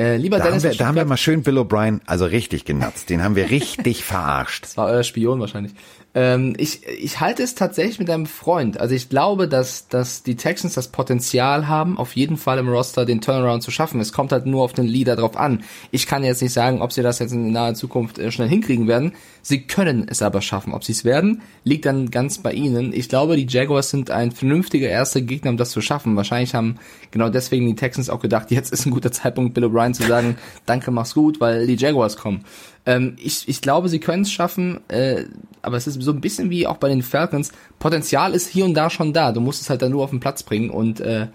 Äh, 0.00 0.16
lieber 0.16 0.38
da 0.38 0.44
Dennis, 0.44 0.64
haben 0.64 0.72
wir, 0.72 0.78
da 0.78 0.86
haben 0.86 0.94
wir 0.94 1.04
mal 1.04 1.18
schön 1.18 1.42
Bill 1.42 1.58
O'Brien, 1.58 2.00
also 2.06 2.24
richtig 2.24 2.64
genutzt. 2.64 3.10
Den 3.10 3.22
haben 3.22 3.36
wir 3.36 3.50
richtig 3.50 4.02
verarscht. 4.02 4.64
Das 4.64 4.78
war 4.78 4.86
euer 4.86 5.02
Spion 5.02 5.40
wahrscheinlich. 5.40 5.74
Ähm, 6.12 6.54
ich, 6.56 6.86
ich 6.88 7.20
halte 7.20 7.44
es 7.44 7.54
tatsächlich 7.54 8.00
mit 8.00 8.10
einem 8.10 8.26
Freund. 8.26 8.80
Also 8.80 8.96
ich 8.96 9.08
glaube, 9.08 9.46
dass, 9.46 9.86
dass 9.86 10.24
die 10.24 10.34
Texans 10.34 10.74
das 10.74 10.88
Potenzial 10.88 11.68
haben, 11.68 11.98
auf 11.98 12.16
jeden 12.16 12.36
Fall 12.36 12.58
im 12.58 12.68
Roster 12.68 13.04
den 13.04 13.20
Turnaround 13.20 13.62
zu 13.62 13.70
schaffen. 13.70 14.00
Es 14.00 14.12
kommt 14.12 14.32
halt 14.32 14.44
nur 14.44 14.64
auf 14.64 14.72
den 14.72 14.86
Leader 14.86 15.14
drauf 15.14 15.36
an. 15.36 15.62
Ich 15.92 16.06
kann 16.08 16.24
jetzt 16.24 16.42
nicht 16.42 16.52
sagen, 16.52 16.82
ob 16.82 16.92
sie 16.92 17.02
das 17.02 17.20
jetzt 17.20 17.32
in 17.32 17.52
naher 17.52 17.74
Zukunft 17.74 18.18
äh, 18.18 18.32
schnell 18.32 18.48
hinkriegen 18.48 18.88
werden. 18.88 19.12
Sie 19.42 19.62
können 19.62 20.06
es 20.08 20.20
aber 20.20 20.42
schaffen. 20.42 20.74
Ob 20.74 20.82
sie 20.82 20.92
es 20.92 21.04
werden, 21.04 21.42
liegt 21.62 21.86
dann 21.86 22.10
ganz 22.10 22.38
bei 22.38 22.52
ihnen. 22.52 22.92
Ich 22.92 23.08
glaube, 23.08 23.36
die 23.36 23.46
Jaguars 23.48 23.90
sind 23.90 24.10
ein 24.10 24.32
vernünftiger 24.32 24.88
erster 24.88 25.20
Gegner, 25.20 25.52
um 25.52 25.56
das 25.56 25.70
zu 25.70 25.80
schaffen. 25.80 26.16
Wahrscheinlich 26.16 26.54
haben 26.56 26.76
genau 27.12 27.28
deswegen 27.28 27.66
die 27.66 27.76
Texans 27.76 28.10
auch 28.10 28.20
gedacht, 28.20 28.50
jetzt 28.50 28.72
ist 28.72 28.84
ein 28.84 28.90
guter 28.90 29.12
Zeitpunkt, 29.12 29.54
Bill 29.54 29.64
O'Brien 29.64 29.92
zu 29.92 30.02
sagen, 30.02 30.36
danke, 30.66 30.90
mach's 30.90 31.14
gut, 31.14 31.40
weil 31.40 31.68
die 31.68 31.76
Jaguars 31.76 32.16
kommen. 32.16 32.44
Ähm, 32.86 33.16
ich, 33.18 33.48
ich 33.48 33.60
glaube, 33.60 33.88
sie 33.88 34.00
können 34.00 34.22
es 34.22 34.32
schaffen, 34.32 34.80
äh, 34.88 35.24
aber 35.62 35.76
es 35.76 35.86
ist 35.86 36.00
so 36.02 36.12
ein 36.12 36.20
bisschen 36.20 36.50
wie 36.50 36.66
auch 36.66 36.78
bei 36.78 36.88
den 36.88 37.02
Falcons. 37.02 37.52
Potenzial 37.78 38.34
ist 38.34 38.48
hier 38.48 38.64
und 38.64 38.74
da 38.74 38.90
schon 38.90 39.12
da. 39.12 39.32
Du 39.32 39.40
musst 39.40 39.60
es 39.60 39.70
halt 39.70 39.82
dann 39.82 39.92
nur 39.92 40.02
auf 40.02 40.10
den 40.10 40.20
Platz 40.20 40.42
bringen 40.42 40.70
und 40.70 41.00
äh, 41.00 41.28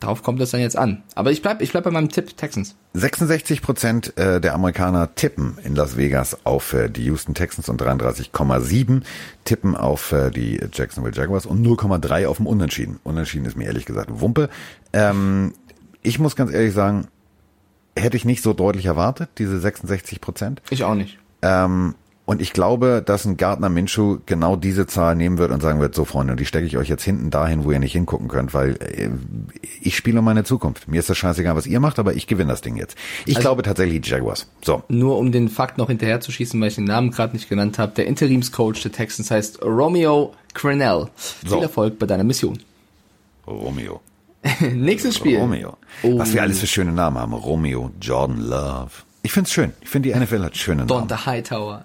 darauf 0.00 0.22
kommt 0.22 0.40
es 0.40 0.50
dann 0.50 0.60
jetzt 0.60 0.76
an. 0.76 1.02
Aber 1.14 1.30
ich 1.30 1.42
bleib, 1.42 1.60
ich 1.60 1.72
bleib 1.72 1.84
bei 1.84 1.90
meinem 1.90 2.08
Tipp 2.08 2.36
Texans. 2.36 2.74
66 2.94 3.62
Prozent 3.62 4.16
äh, 4.16 4.40
der 4.40 4.54
Amerikaner 4.54 5.14
tippen 5.14 5.58
in 5.64 5.74
Las 5.74 5.96
Vegas 5.96 6.38
auf 6.44 6.72
äh, 6.72 6.88
die 6.88 7.04
Houston 7.04 7.34
Texans 7.34 7.68
und 7.68 7.80
33,7 7.80 9.02
tippen 9.44 9.76
auf 9.76 10.12
äh, 10.12 10.30
die 10.30 10.60
Jacksonville 10.72 11.14
Jaguars 11.14 11.46
und 11.46 11.64
0,3 11.64 12.26
auf 12.26 12.38
dem 12.38 12.46
Unentschieden. 12.46 12.98
Unentschieden 13.04 13.44
ist 13.44 13.56
mir 13.56 13.64
ehrlich 13.64 13.84
gesagt 13.84 14.20
Wumpe. 14.20 14.48
Ähm, 14.92 15.54
ich 16.02 16.18
muss 16.18 16.36
ganz 16.36 16.52
ehrlich 16.52 16.74
sagen, 16.74 17.08
hätte 17.96 18.16
ich 18.16 18.24
nicht 18.24 18.42
so 18.42 18.52
deutlich 18.52 18.86
erwartet, 18.86 19.30
diese 19.38 19.58
66 19.58 20.20
Prozent. 20.20 20.62
Ich 20.70 20.84
auch 20.84 20.94
nicht. 20.94 21.18
Ähm, 21.42 21.94
und 22.24 22.40
ich 22.40 22.52
glaube, 22.52 23.02
dass 23.04 23.24
ein 23.24 23.36
Gardner 23.36 23.68
Minshew 23.68 24.18
genau 24.26 24.54
diese 24.54 24.86
Zahl 24.86 25.16
nehmen 25.16 25.38
wird 25.38 25.50
und 25.50 25.60
sagen 25.60 25.80
wird, 25.80 25.94
so 25.94 26.04
Freunde, 26.04 26.36
die 26.36 26.46
stecke 26.46 26.66
ich 26.66 26.76
euch 26.76 26.88
jetzt 26.88 27.02
hinten 27.02 27.30
dahin, 27.30 27.64
wo 27.64 27.72
ihr 27.72 27.80
nicht 27.80 27.92
hingucken 27.92 28.28
könnt, 28.28 28.54
weil 28.54 28.76
äh, 28.80 29.10
ich 29.80 29.96
spiele 29.96 30.20
um 30.20 30.24
meine 30.24 30.44
Zukunft. 30.44 30.86
Mir 30.86 31.00
ist 31.00 31.10
das 31.10 31.18
scheißegal, 31.18 31.56
was 31.56 31.66
ihr 31.66 31.80
macht, 31.80 31.98
aber 31.98 32.14
ich 32.14 32.28
gewinne 32.28 32.52
das 32.52 32.60
Ding 32.60 32.76
jetzt. 32.76 32.96
Ich 33.26 33.36
also, 33.36 33.48
glaube 33.48 33.62
tatsächlich 33.64 34.02
die 34.02 34.08
Jaguars. 34.08 34.48
So. 34.64 34.84
Nur 34.88 35.18
um 35.18 35.32
den 35.32 35.48
Fakt 35.48 35.78
noch 35.78 35.88
hinterher 35.88 36.20
zu 36.20 36.30
schießen, 36.30 36.60
weil 36.60 36.68
ich 36.68 36.76
den 36.76 36.84
Namen 36.84 37.10
gerade 37.10 37.34
nicht 37.34 37.48
genannt 37.48 37.80
habe, 37.80 37.92
der 37.94 38.06
Interimscoach 38.06 38.80
der 38.82 38.92
Texans 38.92 39.30
heißt 39.30 39.60
Romeo 39.62 40.32
Crenell. 40.54 41.08
So. 41.44 41.56
Viel 41.56 41.64
Erfolg 41.64 41.98
bei 41.98 42.06
deiner 42.06 42.24
Mission. 42.24 42.58
Romeo. 43.48 44.00
Nächstes 44.60 45.16
Spiel. 45.16 45.38
Romeo. 45.38 45.76
Oh. 46.02 46.18
Was 46.18 46.32
wir 46.32 46.42
alles 46.42 46.60
für 46.60 46.66
schöne 46.66 46.92
Namen 46.92 47.18
haben. 47.18 47.32
Romeo, 47.32 47.90
Jordan 48.00 48.40
Love. 48.40 48.90
Ich 49.22 49.32
find's 49.32 49.52
schön. 49.52 49.72
Ich 49.80 49.88
finde 49.88 50.12
die 50.12 50.18
NFL 50.18 50.42
hat 50.44 50.56
schöne 50.56 50.84
Namen. 50.84 50.88
Don 50.88 51.08
the 51.08 51.26
Hightower. 51.26 51.84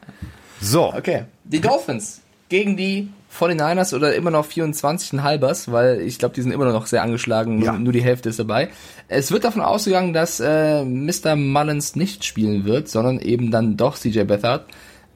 So. 0.60 0.94
Okay. 0.94 1.26
Die 1.44 1.62
Dolphins 1.62 2.22
gegen 2.50 2.78
die 2.78 3.10
49ers 3.38 3.94
oder 3.94 4.16
immer 4.16 4.32
noch 4.32 4.46
24 4.46 5.22
halbers, 5.22 5.72
weil 5.72 6.02
ich 6.02 6.18
glaube, 6.18 6.34
die 6.34 6.42
sind 6.42 6.52
immer 6.52 6.66
noch 6.72 6.88
sehr 6.88 7.04
angeschlagen, 7.04 7.62
ja. 7.62 7.74
nur, 7.74 7.82
nur, 7.82 7.94
die 7.94 8.02
Hälfte 8.02 8.30
ist 8.30 8.40
dabei. 8.40 8.70
Es 9.08 9.32
wird 9.32 9.44
davon 9.44 9.62
ausgegangen, 9.62 10.14
dass 10.14 10.40
äh, 10.40 10.84
Mr. 10.84 11.36
Mullins 11.36 11.96
nicht 11.96 12.26
spielen 12.26 12.66
wird, 12.66 12.88
sondern 12.88 13.20
eben 13.20 13.52
dann 13.52 13.78
doch 13.78 13.98
CJ 13.98 14.24
Beathard. 14.24 14.66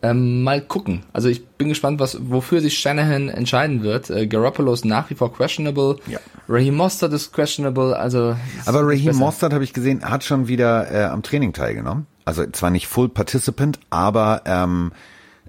Ähm, 0.03 0.41
mal 0.41 0.61
gucken. 0.61 1.03
Also 1.13 1.29
ich 1.29 1.45
bin 1.45 1.69
gespannt, 1.69 1.99
was 1.99 2.17
wofür 2.21 2.59
sich 2.59 2.79
Shanahan 2.79 3.29
entscheiden 3.29 3.83
wird. 3.83 4.09
Äh, 4.09 4.25
Garoppolo 4.25 4.73
ist 4.73 4.83
nach 4.83 5.09
wie 5.11 5.15
vor 5.15 5.31
questionable. 5.31 5.97
Ja. 6.07 6.19
Raheem 6.49 6.75
Mostert 6.75 7.13
ist 7.13 7.31
questionable. 7.31 7.95
Also 7.95 8.35
aber 8.65 8.81
Raheem 8.81 9.15
Mostert 9.15 9.53
habe 9.53 9.63
ich 9.63 9.73
gesehen, 9.73 10.03
hat 10.03 10.23
schon 10.23 10.47
wieder 10.47 10.91
äh, 10.91 11.03
am 11.05 11.21
Training 11.21 11.53
teilgenommen. 11.53 12.07
Also 12.25 12.45
zwar 12.47 12.71
nicht 12.71 12.87
Full 12.87 13.09
Participant, 13.09 13.79
aber 13.91 14.41
ähm, 14.45 14.91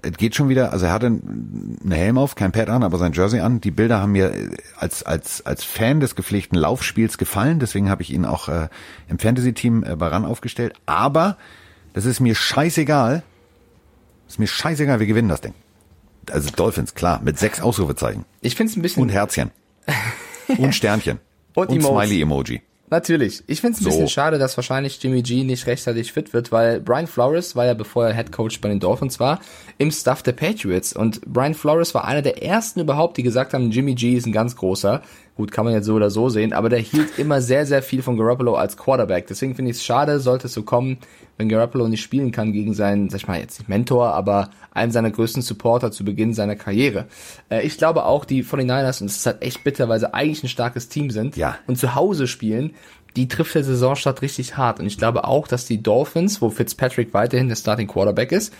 es 0.03 0.17
geht 0.17 0.35
schon 0.35 0.49
wieder. 0.49 0.71
Also 0.71 0.85
er 0.85 0.91
hatte 0.91 1.07
einen 1.07 1.91
Helm 1.91 2.19
auf, 2.19 2.35
kein 2.35 2.51
Pad 2.51 2.69
an, 2.69 2.83
aber 2.83 2.99
sein 2.99 3.13
Jersey 3.13 3.39
an. 3.39 3.59
Die 3.59 3.71
Bilder 3.71 4.01
haben 4.01 4.11
mir 4.11 4.33
äh, 4.33 4.49
als 4.77 5.01
als 5.01 5.43
als 5.47 5.63
Fan 5.63 5.99
des 5.99 6.15
gepflegten 6.15 6.59
Laufspiels 6.59 7.17
gefallen. 7.17 7.57
Deswegen 7.57 7.89
habe 7.89 8.03
ich 8.03 8.13
ihn 8.13 8.25
auch 8.25 8.49
äh, 8.49 8.67
im 9.07 9.17
Fantasy-Team 9.17 9.83
äh, 9.83 9.95
bei 9.95 10.09
RAN 10.09 10.25
aufgestellt. 10.25 10.73
Aber 10.85 11.37
das 11.93 12.05
ist 12.05 12.19
mir 12.19 12.35
scheißegal 12.35 13.23
Ist 14.27 14.39
mir 14.39 14.47
scheißegal, 14.47 14.99
wir 14.99 15.07
gewinnen 15.07 15.29
das 15.29 15.41
Ding. 15.41 15.53
Also 16.31 16.49
Dolphins, 16.51 16.95
klar, 16.95 17.21
mit 17.23 17.37
sechs 17.37 17.61
Ausrufezeichen. 17.61 18.25
Ich 18.41 18.55
finde 18.55 18.71
es 18.71 18.77
ein 18.77 18.81
bisschen... 18.81 19.03
Und 19.03 19.09
Herzchen. 19.09 19.51
und 20.57 20.73
Sternchen. 20.73 21.19
Und, 21.53 21.69
und. 21.69 21.81
Smiley-Emoji. 21.81 22.61
Natürlich. 22.89 23.43
Ich 23.47 23.59
finde 23.61 23.75
es 23.75 23.81
ein 23.81 23.85
bisschen 23.85 24.07
So. 24.07 24.13
schade, 24.13 24.37
dass 24.37 24.55
wahrscheinlich 24.55 25.01
Jimmy 25.01 25.23
G 25.23 25.43
nicht 25.43 25.65
rechtzeitig 25.65 26.13
fit 26.13 26.31
wird, 26.31 26.51
weil 26.51 26.79
Brian 26.79 27.07
Flores 27.07 27.55
war 27.55 27.65
ja, 27.65 27.73
bevor 27.73 28.05
er 28.05 28.13
Head 28.13 28.31
Coach 28.31 28.61
bei 28.61 28.69
den 28.69 28.79
Dolphins 28.79 29.19
war, 29.19 29.39
im 29.79 29.89
Staff 29.89 30.21
der 30.21 30.33
Patriots. 30.33 30.93
Und 30.93 31.21
Brian 31.25 31.55
Flores 31.55 31.95
war 31.95 32.05
einer 32.05 32.21
der 32.21 32.43
ersten 32.43 32.81
überhaupt, 32.81 33.17
die 33.17 33.23
gesagt 33.23 33.55
haben, 33.55 33.71
Jimmy 33.71 33.95
G 33.95 34.13
ist 34.13 34.27
ein 34.27 34.31
ganz 34.31 34.55
großer. 34.55 35.01
Gut, 35.35 35.51
kann 35.51 35.65
man 35.65 35.73
jetzt 35.73 35.87
so 35.87 35.95
oder 35.95 36.11
so 36.11 36.29
sehen, 36.29 36.53
aber 36.53 36.69
der 36.69 36.79
hielt 36.79 37.17
immer 37.17 37.41
sehr, 37.41 37.65
sehr 37.65 37.81
viel 37.81 38.03
von 38.03 38.17
Garoppolo 38.17 38.53
als 38.55 38.77
Quarterback. 38.77 39.25
Deswegen 39.27 39.55
finde 39.55 39.71
ich 39.71 39.77
es 39.77 39.83
schade, 39.83 40.19
sollte 40.19 40.45
es 40.45 40.53
so 40.53 40.61
kommen, 40.61 40.99
wenn 41.37 41.49
Garoppolo 41.49 41.87
nicht 41.87 42.03
spielen 42.03 42.31
kann 42.31 42.53
gegen 42.53 42.75
seinen, 42.75 43.09
sag 43.09 43.17
ich 43.21 43.27
mal, 43.27 43.39
jetzt 43.39 43.57
nicht 43.59 43.67
Mentor, 43.67 44.13
aber 44.13 44.51
einen 44.71 44.91
seiner 44.91 45.09
größten 45.09 45.41
Supporter 45.41 45.91
zu 45.91 46.05
Beginn 46.05 46.35
seiner 46.35 46.55
Karriere. 46.55 47.07
Äh, 47.49 47.65
ich 47.65 47.77
glaube 47.79 48.05
auch, 48.05 48.25
die 48.25 48.43
49ers, 48.43 49.01
und 49.01 49.07
es 49.07 49.17
ist 49.17 49.25
halt 49.25 49.41
echt 49.41 49.63
bitter, 49.63 49.89
weil 49.89 49.99
sie 49.99 50.13
eigentlich 50.13 50.43
ein 50.43 50.49
starkes 50.49 50.87
Team 50.89 51.09
sind 51.09 51.35
Ja. 51.35 51.57
und 51.65 51.79
zu 51.79 51.95
Hause 51.95 52.27
spielen, 52.27 52.75
die 53.15 53.27
trifft 53.27 53.55
der 53.55 53.63
Saisonstart 53.63 54.21
richtig 54.21 54.57
hart. 54.57 54.79
Und 54.79 54.85
ich 54.85 54.97
glaube 54.99 55.23
auch, 55.23 55.47
dass 55.47 55.65
die 55.65 55.81
Dolphins, 55.81 56.41
wo 56.41 56.49
Fitzpatrick 56.51 57.13
weiterhin 57.13 57.47
der 57.47 57.55
Starting 57.55 57.87
Quarterback 57.87 58.31
ist, 58.31 58.53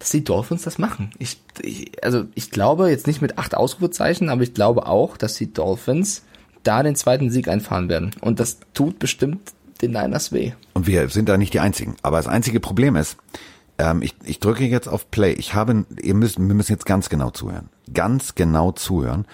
dass 0.00 0.10
die 0.10 0.24
Dolphins 0.24 0.62
das 0.62 0.78
machen. 0.78 1.10
Ich, 1.18 1.40
ich, 1.62 2.02
also 2.02 2.24
ich 2.34 2.50
glaube 2.50 2.90
jetzt 2.90 3.06
nicht 3.06 3.22
mit 3.22 3.38
acht 3.38 3.54
Ausrufezeichen, 3.54 4.30
aber 4.30 4.42
ich 4.42 4.54
glaube 4.54 4.86
auch, 4.86 5.16
dass 5.16 5.34
die 5.34 5.52
Dolphins 5.52 6.24
da 6.62 6.82
den 6.82 6.96
zweiten 6.96 7.30
Sieg 7.30 7.48
einfahren 7.48 7.88
werden. 7.88 8.10
Und 8.20 8.40
das 8.40 8.58
tut 8.74 8.98
bestimmt 8.98 9.52
den 9.82 9.92
Niners 9.92 10.32
weh. 10.32 10.52
Und 10.72 10.86
wir 10.86 11.08
sind 11.10 11.28
da 11.28 11.36
nicht 11.36 11.52
die 11.52 11.60
Einzigen. 11.60 11.96
Aber 12.02 12.16
das 12.16 12.26
einzige 12.28 12.60
Problem 12.60 12.96
ist, 12.96 13.18
ähm, 13.78 14.00
ich, 14.02 14.14
ich 14.24 14.40
drücke 14.40 14.64
jetzt 14.64 14.88
auf 14.88 15.10
Play. 15.10 15.32
Ich 15.34 15.54
habe, 15.54 15.84
ihr 16.02 16.14
müsst, 16.14 16.38
wir 16.38 16.54
müssen 16.54 16.72
jetzt 16.72 16.86
ganz 16.86 17.10
genau 17.10 17.30
zuhören. 17.30 17.68
Ganz 17.92 18.34
genau 18.34 18.72
zuhören. 18.72 19.26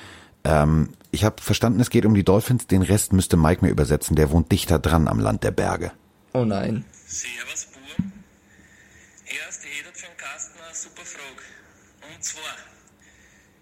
Ähm, 0.42 0.90
ich 1.12 1.24
habe 1.24 1.40
verstanden, 1.40 1.78
es 1.78 1.90
geht 1.90 2.06
um 2.06 2.14
die 2.14 2.24
Dolphins. 2.24 2.66
Den 2.66 2.82
Rest 2.82 3.12
müsste 3.12 3.36
Mike 3.36 3.64
mir 3.64 3.70
übersetzen. 3.70 4.16
Der 4.16 4.32
wohnt 4.32 4.50
dichter 4.50 4.80
dran 4.80 5.06
am 5.06 5.20
Land 5.20 5.44
der 5.44 5.52
Berge. 5.52 5.92
Oh 6.32 6.44
nein. 6.44 6.84
Servus, 7.06 7.68
2. 12.26 12.40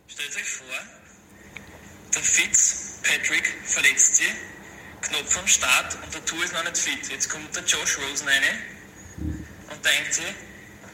Stellt 0.08 0.36
euch 0.36 0.48
vor, 0.48 0.66
der 2.14 2.22
Fitzpatrick 2.22 3.52
verletzt 3.66 4.16
sie, 4.16 4.32
Knopf 5.02 5.36
am 5.36 5.46
Start 5.46 6.02
und 6.02 6.14
der 6.14 6.24
Tour 6.24 6.42
ist 6.42 6.54
noch 6.54 6.64
nicht 6.64 6.78
fit. 6.78 7.10
Jetzt 7.10 7.28
kommt 7.28 7.54
der 7.54 7.62
Josh 7.64 7.98
Rosen 7.98 8.26
rein 8.26 8.42
und 9.68 9.84
denkt 9.84 10.14
sie, 10.14 10.22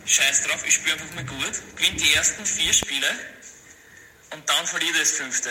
scheiß 0.04 0.42
drauf, 0.42 0.66
ich 0.66 0.74
spiele 0.74 0.94
einfach 0.94 1.14
mal 1.14 1.24
gut, 1.24 1.76
gewinnt 1.76 2.00
die 2.00 2.12
ersten 2.14 2.44
vier 2.44 2.72
Spiele 2.72 3.08
und 4.30 4.48
dann 4.48 4.66
verliert 4.66 4.94
er 4.94 5.00
das 5.00 5.12
fünfte. 5.12 5.50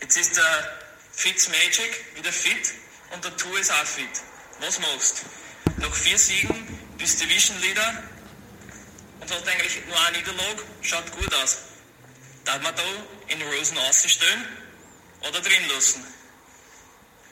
Jetzt 0.00 0.16
ist 0.16 0.36
der 0.36 0.78
Fitz 1.10 1.48
Magic 1.48 2.04
wieder 2.14 2.32
fit 2.32 2.72
und 3.10 3.24
der 3.24 3.36
Tour 3.36 3.58
ist 3.58 3.72
auch 3.72 3.84
fit. 3.84 4.22
Was 4.60 4.78
machst? 4.78 5.24
Nach 5.78 5.94
vier 5.94 6.18
Siegen 6.18 6.78
bist 6.98 7.20
Division 7.20 7.60
Leader, 7.62 8.04
hat 9.30 9.48
eigentlich 9.48 9.86
nur 9.86 10.00
eine 10.06 10.18
Niederlage, 10.18 10.62
schaut 10.82 11.10
gut 11.12 11.34
aus. 11.34 11.58
Darf 12.44 12.62
man 12.62 12.74
da 12.74 12.82
in 13.28 13.42
Rosen 13.42 13.76
ausstellen 13.78 14.44
oder 15.20 15.40
drin 15.40 15.68
lassen? 15.74 16.04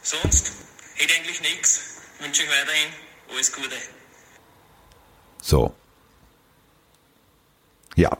Sonst 0.02 0.52
hätte 0.96 1.12
ich 1.12 1.18
eigentlich 1.18 1.40
nichts. 1.40 1.80
Wünsche 2.20 2.42
euch 2.42 2.48
weiterhin 2.48 2.92
alles 3.30 3.52
Gute. 3.52 3.76
So. 5.42 5.74
Ja. 7.94 8.16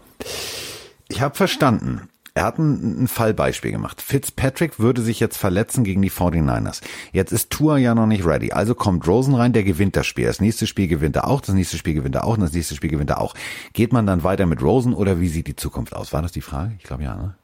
Ich 1.09 1.21
habe 1.21 1.35
verstanden. 1.35 2.09
Er 2.37 2.45
hat 2.45 2.59
ein, 2.59 3.05
ein 3.05 3.09
Fallbeispiel 3.09 3.73
gemacht. 3.73 4.03
Fitzpatrick 4.03 4.79
würde 4.79 5.01
sich 5.01 5.21
jetzt 5.21 5.39
verletzen 5.39 5.85
gegen 5.85 6.03
die 6.03 6.11
49ers. 6.11 6.83
Jetzt 7.11 7.33
ist 7.33 7.49
Tua 7.49 7.79
ja 7.79 7.95
noch 7.95 8.05
nicht 8.05 8.27
ready. 8.27 8.53
Also 8.53 8.75
kommt 8.75 9.09
Rosen 9.09 9.35
rein, 9.35 9.55
der 9.55 9.65
gewinnt 9.65 9.97
das 9.97 10.07
Spiel. 10.07 10.27
Das 10.27 10.39
nächste 10.39 10.67
Spiel 10.67 10.87
gewinnt 10.87 11.17
er 11.17 11.29
auch, 11.29 11.41
das 11.41 11.55
nächste 11.55 11.79
Spiel 11.79 11.95
gewinnt 11.95 12.15
er 12.15 12.25
auch 12.25 12.35
und 12.35 12.43
das 12.43 12.53
nächste 12.53 12.75
Spiel 12.75 12.91
gewinnt 12.91 13.09
er 13.09 13.23
auch. 13.23 13.35
Geht 13.73 13.95
man 13.95 14.07
dann 14.07 14.23
weiter 14.23 14.45
mit 14.45 14.61
Rosen 14.61 14.93
oder 14.93 15.19
wie 15.19 15.29
sieht 15.29 15.47
die 15.47 15.57
Zukunft 15.57 15.97
aus? 15.97 16.13
War 16.13 16.21
das 16.21 16.33
die 16.33 16.43
Frage? 16.43 16.75
Ich 16.77 16.85
glaube 16.85 17.05
ja, 17.05 17.17
ne? 17.17 17.37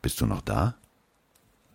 Bist 0.00 0.18
du 0.22 0.24
noch 0.24 0.40
da? 0.40 0.76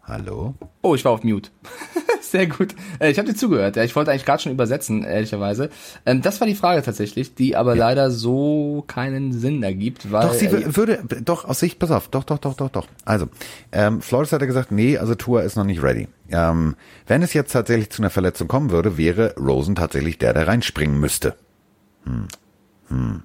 Hallo? 0.02 0.56
Oh, 0.82 0.96
ich 0.96 1.06
war 1.06 1.12
auf 1.12 1.24
Mute. 1.24 1.52
Sehr 2.32 2.48
gut. 2.48 2.76
Äh, 3.00 3.10
Ich 3.12 3.18
habe 3.20 3.28
dir 3.30 3.36
zugehört. 3.36 3.76
Ja, 3.76 3.84
Ich 3.84 3.96
wollte 3.96 4.12
eigentlich 4.12 4.26
gerade 4.26 4.42
schon 4.44 4.52
übersetzen, 4.52 5.04
ehrlicherweise. 5.04 5.70
Ähm, 6.06 6.22
Das 6.22 6.40
war 6.42 6.48
die 6.48 6.56
Frage 6.56 6.82
tatsächlich, 6.82 7.36
die 7.36 7.56
aber 7.56 7.76
leider 7.76 8.12
so 8.12 8.84
keinen 8.88 9.32
Sinn 9.34 9.64
ergibt, 9.64 10.12
weil 10.12 10.28
Doch, 10.28 10.34
sie 10.34 10.48
äh, 10.48 10.50
wür- 10.68 10.76
würde, 10.78 11.00
doch, 11.24 11.46
aus 11.46 11.60
Sicht, 11.60 11.80
pass 11.80 11.92
auf, 11.92 12.10
doch, 12.10 12.24
doch, 12.24 12.40
doch, 12.40 12.56
doch, 12.56 12.70
doch. 12.70 12.88
Also, 13.06 13.28
ähm, 13.72 14.02
Flores 14.02 14.32
hat 14.32 14.42
ja 14.42 14.48
gesagt, 14.48 14.72
nee, 14.72 14.98
also 14.98 15.16
Tua 15.16 15.42
ist 15.42 15.56
noch 15.56 15.64
nicht 15.64 15.82
ready. 15.84 16.08
Ähm, 16.30 16.76
wenn 17.06 17.22
es 17.24 17.34
jetzt 17.34 17.52
tatsächlich 17.54 17.90
zu 17.90 18.02
einer 18.02 18.10
Verletzung 18.10 18.48
kommen 18.48 18.72
würde, 18.72 18.98
wäre 18.98 19.36
Rosen 19.38 19.76
tatsächlich 19.76 20.18
der, 20.18 20.34
der 20.34 20.48
reinspringen 20.48 21.00
müsste. 21.00 21.36
Hm. 22.06 22.28
Hm. 22.90 23.24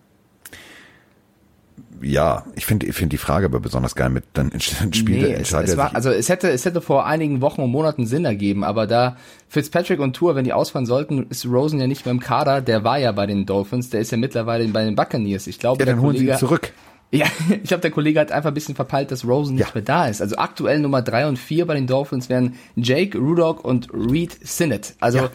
Ja, 2.02 2.44
ich 2.56 2.66
finde 2.66 2.86
ich 2.86 2.94
finde 2.94 3.10
die 3.10 3.18
Frage 3.18 3.46
aber 3.46 3.60
besonders 3.60 3.94
geil 3.94 4.10
mit 4.10 4.24
dann 4.32 4.50
Spiel 4.60 5.22
Nee, 5.22 5.32
es, 5.32 5.38
entscheidet 5.38 5.68
es 5.68 5.74
er 5.74 5.78
war, 5.78 5.94
also 5.94 6.10
es 6.10 6.28
hätte, 6.28 6.50
es 6.50 6.64
hätte 6.64 6.80
vor 6.80 7.06
einigen 7.06 7.40
Wochen 7.40 7.60
und 7.60 7.70
Monaten 7.70 8.06
Sinn 8.06 8.24
ergeben, 8.24 8.64
aber 8.64 8.86
da 8.86 9.16
Fitzpatrick 9.48 10.00
und 10.00 10.14
Tour, 10.14 10.34
wenn 10.34 10.44
die 10.44 10.52
ausfallen 10.52 10.86
sollten, 10.86 11.26
ist 11.30 11.46
Rosen 11.46 11.78
ja 11.80 11.86
nicht 11.86 12.04
mehr 12.04 12.12
im 12.12 12.20
Kader, 12.20 12.60
der 12.60 12.84
war 12.84 12.98
ja 12.98 13.12
bei 13.12 13.26
den 13.26 13.46
Dolphins, 13.46 13.90
der 13.90 14.00
ist 14.00 14.10
ja 14.10 14.18
mittlerweile 14.18 14.66
bei 14.68 14.84
den 14.84 14.96
Buccaneers. 14.96 15.46
Ich 15.46 15.58
glaube, 15.58 15.80
ja, 15.80 15.86
dann 15.86 16.00
holen 16.00 16.16
sie 16.16 16.24
ihn 16.24 16.26
Kollege, 16.26 16.38
zurück. 16.38 16.72
Ja, 17.10 17.26
ich 17.62 17.68
glaube, 17.68 17.82
der 17.82 17.90
Kollege 17.90 18.18
hat 18.20 18.32
einfach 18.32 18.50
ein 18.50 18.54
bisschen 18.54 18.74
verpeilt, 18.74 19.10
dass 19.10 19.24
Rosen 19.26 19.56
Ja. 19.58 19.66
nicht 19.66 19.74
mehr 19.74 19.84
da 19.84 20.06
ist. 20.06 20.20
Also 20.22 20.36
aktuell 20.36 20.80
Nummer 20.80 21.02
drei 21.02 21.26
und 21.28 21.38
vier 21.38 21.66
bei 21.66 21.74
den 21.74 21.86
Dolphins 21.86 22.28
wären 22.28 22.54
Jake 22.74 23.16
Rudock 23.18 23.64
und 23.64 23.88
Reed 23.92 24.36
Sinnett. 24.42 24.94
Also 24.98 25.18
Ja. 25.18 25.30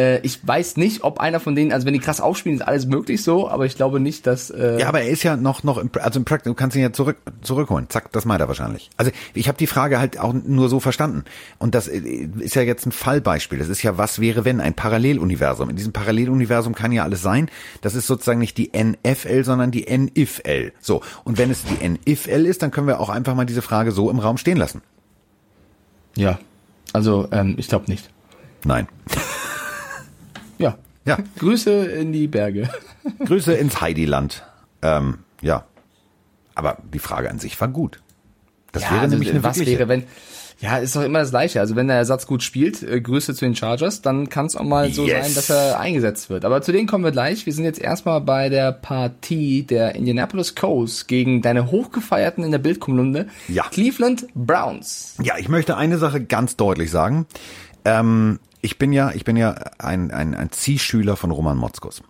Äh, 0.00 0.20
ich 0.20 0.46
weiß 0.46 0.76
nicht, 0.76 1.04
ob 1.04 1.20
einer 1.20 1.40
von 1.40 1.54
denen, 1.54 1.72
also 1.72 1.86
wenn 1.86 1.92
die 1.92 1.98
krass 1.98 2.20
aufspielen, 2.20 2.58
ist 2.58 2.66
alles 2.66 2.86
möglich 2.86 3.22
so, 3.22 3.48
aber 3.48 3.66
ich 3.66 3.76
glaube 3.76 4.00
nicht, 4.00 4.26
dass 4.26 4.50
äh, 4.50 4.78
Ja, 4.80 4.88
aber 4.88 5.02
er 5.02 5.10
ist 5.10 5.22
ja 5.22 5.36
noch 5.36 5.62
noch 5.62 5.76
im, 5.76 5.90
also 6.00 6.18
im 6.18 6.24
Practice, 6.24 6.50
du 6.50 6.54
kannst 6.54 6.76
ihn 6.76 6.82
ja 6.82 6.92
zurück 6.92 7.18
zurückholen. 7.42 7.88
Zack, 7.90 8.10
das 8.12 8.24
meint 8.24 8.40
er 8.40 8.48
wahrscheinlich. 8.48 8.90
Also 8.96 9.12
ich 9.34 9.48
habe 9.48 9.58
die 9.58 9.66
Frage 9.66 9.98
halt 9.98 10.18
auch 10.18 10.32
nur 10.32 10.68
so 10.68 10.80
verstanden 10.80 11.24
und 11.58 11.74
das 11.74 11.88
äh, 11.88 11.98
ist 11.98 12.54
ja 12.54 12.62
jetzt 12.62 12.86
ein 12.86 12.92
Fallbeispiel. 12.92 13.58
Das 13.58 13.68
ist 13.68 13.82
ja 13.82 13.98
was 13.98 14.20
wäre 14.20 14.44
wenn 14.44 14.60
ein 14.60 14.74
Paralleluniversum. 14.74 15.70
In 15.70 15.76
diesem 15.76 15.92
Paralleluniversum 15.92 16.74
kann 16.74 16.92
ja 16.92 17.02
alles 17.02 17.20
sein. 17.20 17.50
Das 17.82 17.94
ist 17.94 18.06
sozusagen 18.06 18.40
nicht 18.40 18.56
die 18.56 18.72
NFL, 18.74 19.44
sondern 19.44 19.70
die 19.70 19.84
NIFL. 19.84 20.72
So 20.80 21.02
und 21.24 21.38
wenn 21.38 21.50
es 21.50 21.64
die 21.64 21.88
NIFL 21.88 22.46
ist, 22.46 22.62
dann 22.62 22.70
können 22.70 22.86
wir 22.86 23.00
auch 23.00 23.10
einfach 23.10 23.34
mal 23.34 23.44
diese 23.44 23.62
Frage 23.62 23.92
so 23.92 24.10
im 24.10 24.18
Raum 24.18 24.38
stehen 24.38 24.56
lassen. 24.56 24.82
ja, 26.16 26.38
also 26.92 27.28
ähm, 27.30 27.54
ich 27.58 27.68
glaube 27.68 27.90
nicht. 27.90 28.10
Nein. 28.64 28.88
Ja. 30.60 30.78
Ja. 31.06 31.18
Grüße 31.38 31.70
in 31.86 32.12
die 32.12 32.28
Berge. 32.28 32.68
Grüße 33.24 33.54
ins 33.54 33.80
Heidiland. 33.80 34.44
Ähm, 34.82 35.18
ja. 35.40 35.64
Aber 36.54 36.78
die 36.92 36.98
Frage 36.98 37.30
an 37.30 37.38
sich 37.38 37.58
war 37.60 37.68
gut. 37.68 38.00
Das 38.72 38.82
wäre 38.84 39.00
also, 39.00 39.14
nämlich 39.16 39.30
eine 39.30 39.42
was 39.42 39.56
wirkliche. 39.56 39.78
wäre, 39.78 39.88
wenn 39.88 40.04
ja, 40.60 40.76
ist 40.76 40.94
doch 40.94 41.02
immer 41.02 41.20
das 41.20 41.30
Gleiche. 41.30 41.58
Also 41.58 41.74
wenn 41.74 41.88
der 41.88 41.96
Ersatz 41.96 42.26
gut 42.26 42.42
spielt, 42.42 42.82
äh, 42.82 43.00
Grüße 43.00 43.34
zu 43.34 43.46
den 43.46 43.56
Chargers, 43.56 44.02
dann 44.02 44.28
kann 44.28 44.44
es 44.44 44.56
auch 44.56 44.62
mal 44.64 44.92
so 44.92 45.06
Yes. 45.06 45.24
sein, 45.24 45.34
dass 45.34 45.48
er 45.48 45.80
eingesetzt 45.80 46.28
wird. 46.28 46.44
Aber 46.44 46.60
zu 46.60 46.70
denen 46.70 46.86
kommen 46.86 47.02
wir 47.02 47.12
gleich. 47.12 47.46
Wir 47.46 47.54
sind 47.54 47.64
jetzt 47.64 47.80
erstmal 47.80 48.20
bei 48.20 48.50
der 48.50 48.70
Partie 48.72 49.62
der 49.62 49.94
Indianapolis 49.94 50.54
Colts 50.54 51.06
gegen 51.06 51.40
deine 51.40 51.70
hochgefeierten 51.70 52.44
in 52.44 52.50
der 52.50 52.58
Bildkolumne 52.58 53.28
Ja. 53.48 53.64
Cleveland 53.70 54.26
Browns. 54.34 55.14
Ja, 55.22 55.38
ich 55.38 55.48
möchte 55.48 55.78
eine 55.78 55.96
Sache 55.96 56.22
ganz 56.22 56.56
deutlich 56.56 56.90
sagen. 56.90 57.24
Ähm, 57.86 58.38
ich 58.62 58.78
bin 58.78 58.92
ja, 58.92 59.10
ich 59.12 59.24
bin 59.24 59.36
ja 59.36 59.54
ein, 59.78 60.10
ein, 60.10 60.34
ein 60.34 60.50
Ziehschüler 60.50 61.16
von 61.16 61.30
Roman 61.30 61.56
Motzkus. 61.56 62.02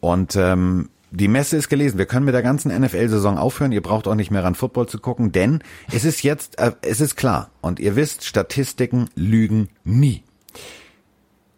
Und 0.00 0.36
ähm, 0.36 0.88
die 1.10 1.28
Messe 1.28 1.56
ist 1.56 1.68
gelesen. 1.68 1.98
Wir 1.98 2.06
können 2.06 2.24
mit 2.24 2.34
der 2.34 2.42
ganzen 2.42 2.72
NFL-Saison 2.72 3.36
aufhören. 3.38 3.72
Ihr 3.72 3.82
braucht 3.82 4.06
auch 4.06 4.14
nicht 4.14 4.30
mehr 4.30 4.44
ran 4.44 4.54
Football 4.54 4.88
zu 4.88 4.98
gucken, 4.98 5.32
denn 5.32 5.62
es 5.90 6.04
ist 6.04 6.22
jetzt, 6.22 6.58
äh, 6.58 6.72
es 6.82 7.00
ist 7.00 7.16
klar. 7.16 7.50
Und 7.60 7.80
ihr 7.80 7.96
wisst, 7.96 8.24
Statistiken 8.24 9.08
lügen 9.14 9.68
nie. 9.84 10.22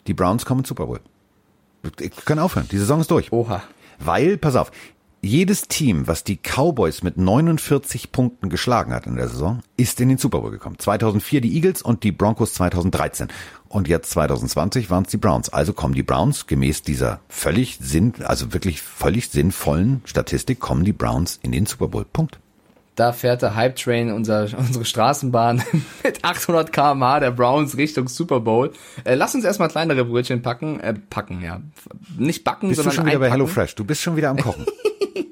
Die 0.07 0.15
Browns 0.15 0.45
kommen 0.45 0.65
Super 0.65 0.87
Bowl. 0.87 1.01
Wir 1.83 2.11
können 2.11 2.41
aufhören. 2.41 2.69
Die 2.71 2.79
Saison 2.79 3.01
ist 3.01 3.11
durch. 3.11 3.33
Oha. 3.33 3.63
Weil, 3.99 4.37
pass 4.39 4.57
auf, 4.57 4.71
jedes 5.21 5.69
Team, 5.69 6.09
was 6.09 6.25
die 6.25 6.37
Cowboys 6.37 7.05
mit 7.05 7.17
49 7.17 8.11
Punkten 8.11 8.49
geschlagen 8.49 8.93
hat 8.93 9.07
in 9.07 9.15
der 9.15 9.29
Saison, 9.29 9.63
ist 9.77 10.01
in 10.01 10.09
den 10.09 10.19
Super 10.19 10.41
Bowl 10.41 10.51
gekommen. 10.51 10.79
2004 10.79 11.41
die 11.41 11.55
Eagles 11.55 11.81
und 11.81 12.03
die 12.03 12.11
Broncos 12.11 12.55
2013. 12.55 13.29
Und 13.73 13.89
jetzt 13.89 14.11
2020 14.11 14.91
waren 14.91 15.05
es 15.05 15.11
die 15.11 15.17
Browns. 15.17 15.49
Also 15.49 15.73
kommen 15.73 15.95
die 15.95 16.03
Browns 16.03 16.47
gemäß 16.47 16.83
dieser 16.83 17.21
völlig 17.31 17.79
sinn, 17.81 18.13
also 18.23 18.53
wirklich 18.53 18.83
völlig 18.83 19.31
sinnvollen 19.31 20.03
Statistik, 20.05 20.61
kommen 20.61 20.85
die 20.85 20.93
Browns 20.93 21.41
in 21.43 21.53
den 21.53 21.65
Super 21.65 21.89
Bowl. 21.89 22.05
Punkt. 22.05 22.39
Da 22.97 23.15
fährt 23.15 23.41
der 23.41 23.55
Hype 23.55 23.77
Train, 23.77 24.13
unser, 24.13 24.47
unsere 24.59 24.85
Straßenbahn, 24.85 25.63
mit 26.05 26.23
800 26.23 26.71
km/h 26.71 27.21
der 27.21 27.31
Browns 27.31 27.79
Richtung 27.79 28.09
Super 28.09 28.41
Bowl. 28.41 28.73
Äh, 29.05 29.15
lass 29.15 29.35
uns 29.35 29.47
erstmal 29.47 29.71
kleinere 29.71 30.05
Brötchen 30.05 30.43
packen. 30.43 30.79
Äh, 30.79 30.93
packen, 30.93 31.41
ja. 31.43 31.63
Nicht 32.19 32.45
backen, 32.45 32.69
bist 32.69 32.77
sondern 32.77 32.91
du 32.91 32.97
schon 32.97 33.07
wieder 33.07 33.15
einpacken. 33.15 33.31
bei 33.31 33.35
HelloFresh. 33.35 33.75
Du 33.75 33.85
bist 33.87 34.03
schon 34.03 34.17
wieder 34.17 34.29
am 34.29 34.37
Kochen. 34.37 34.67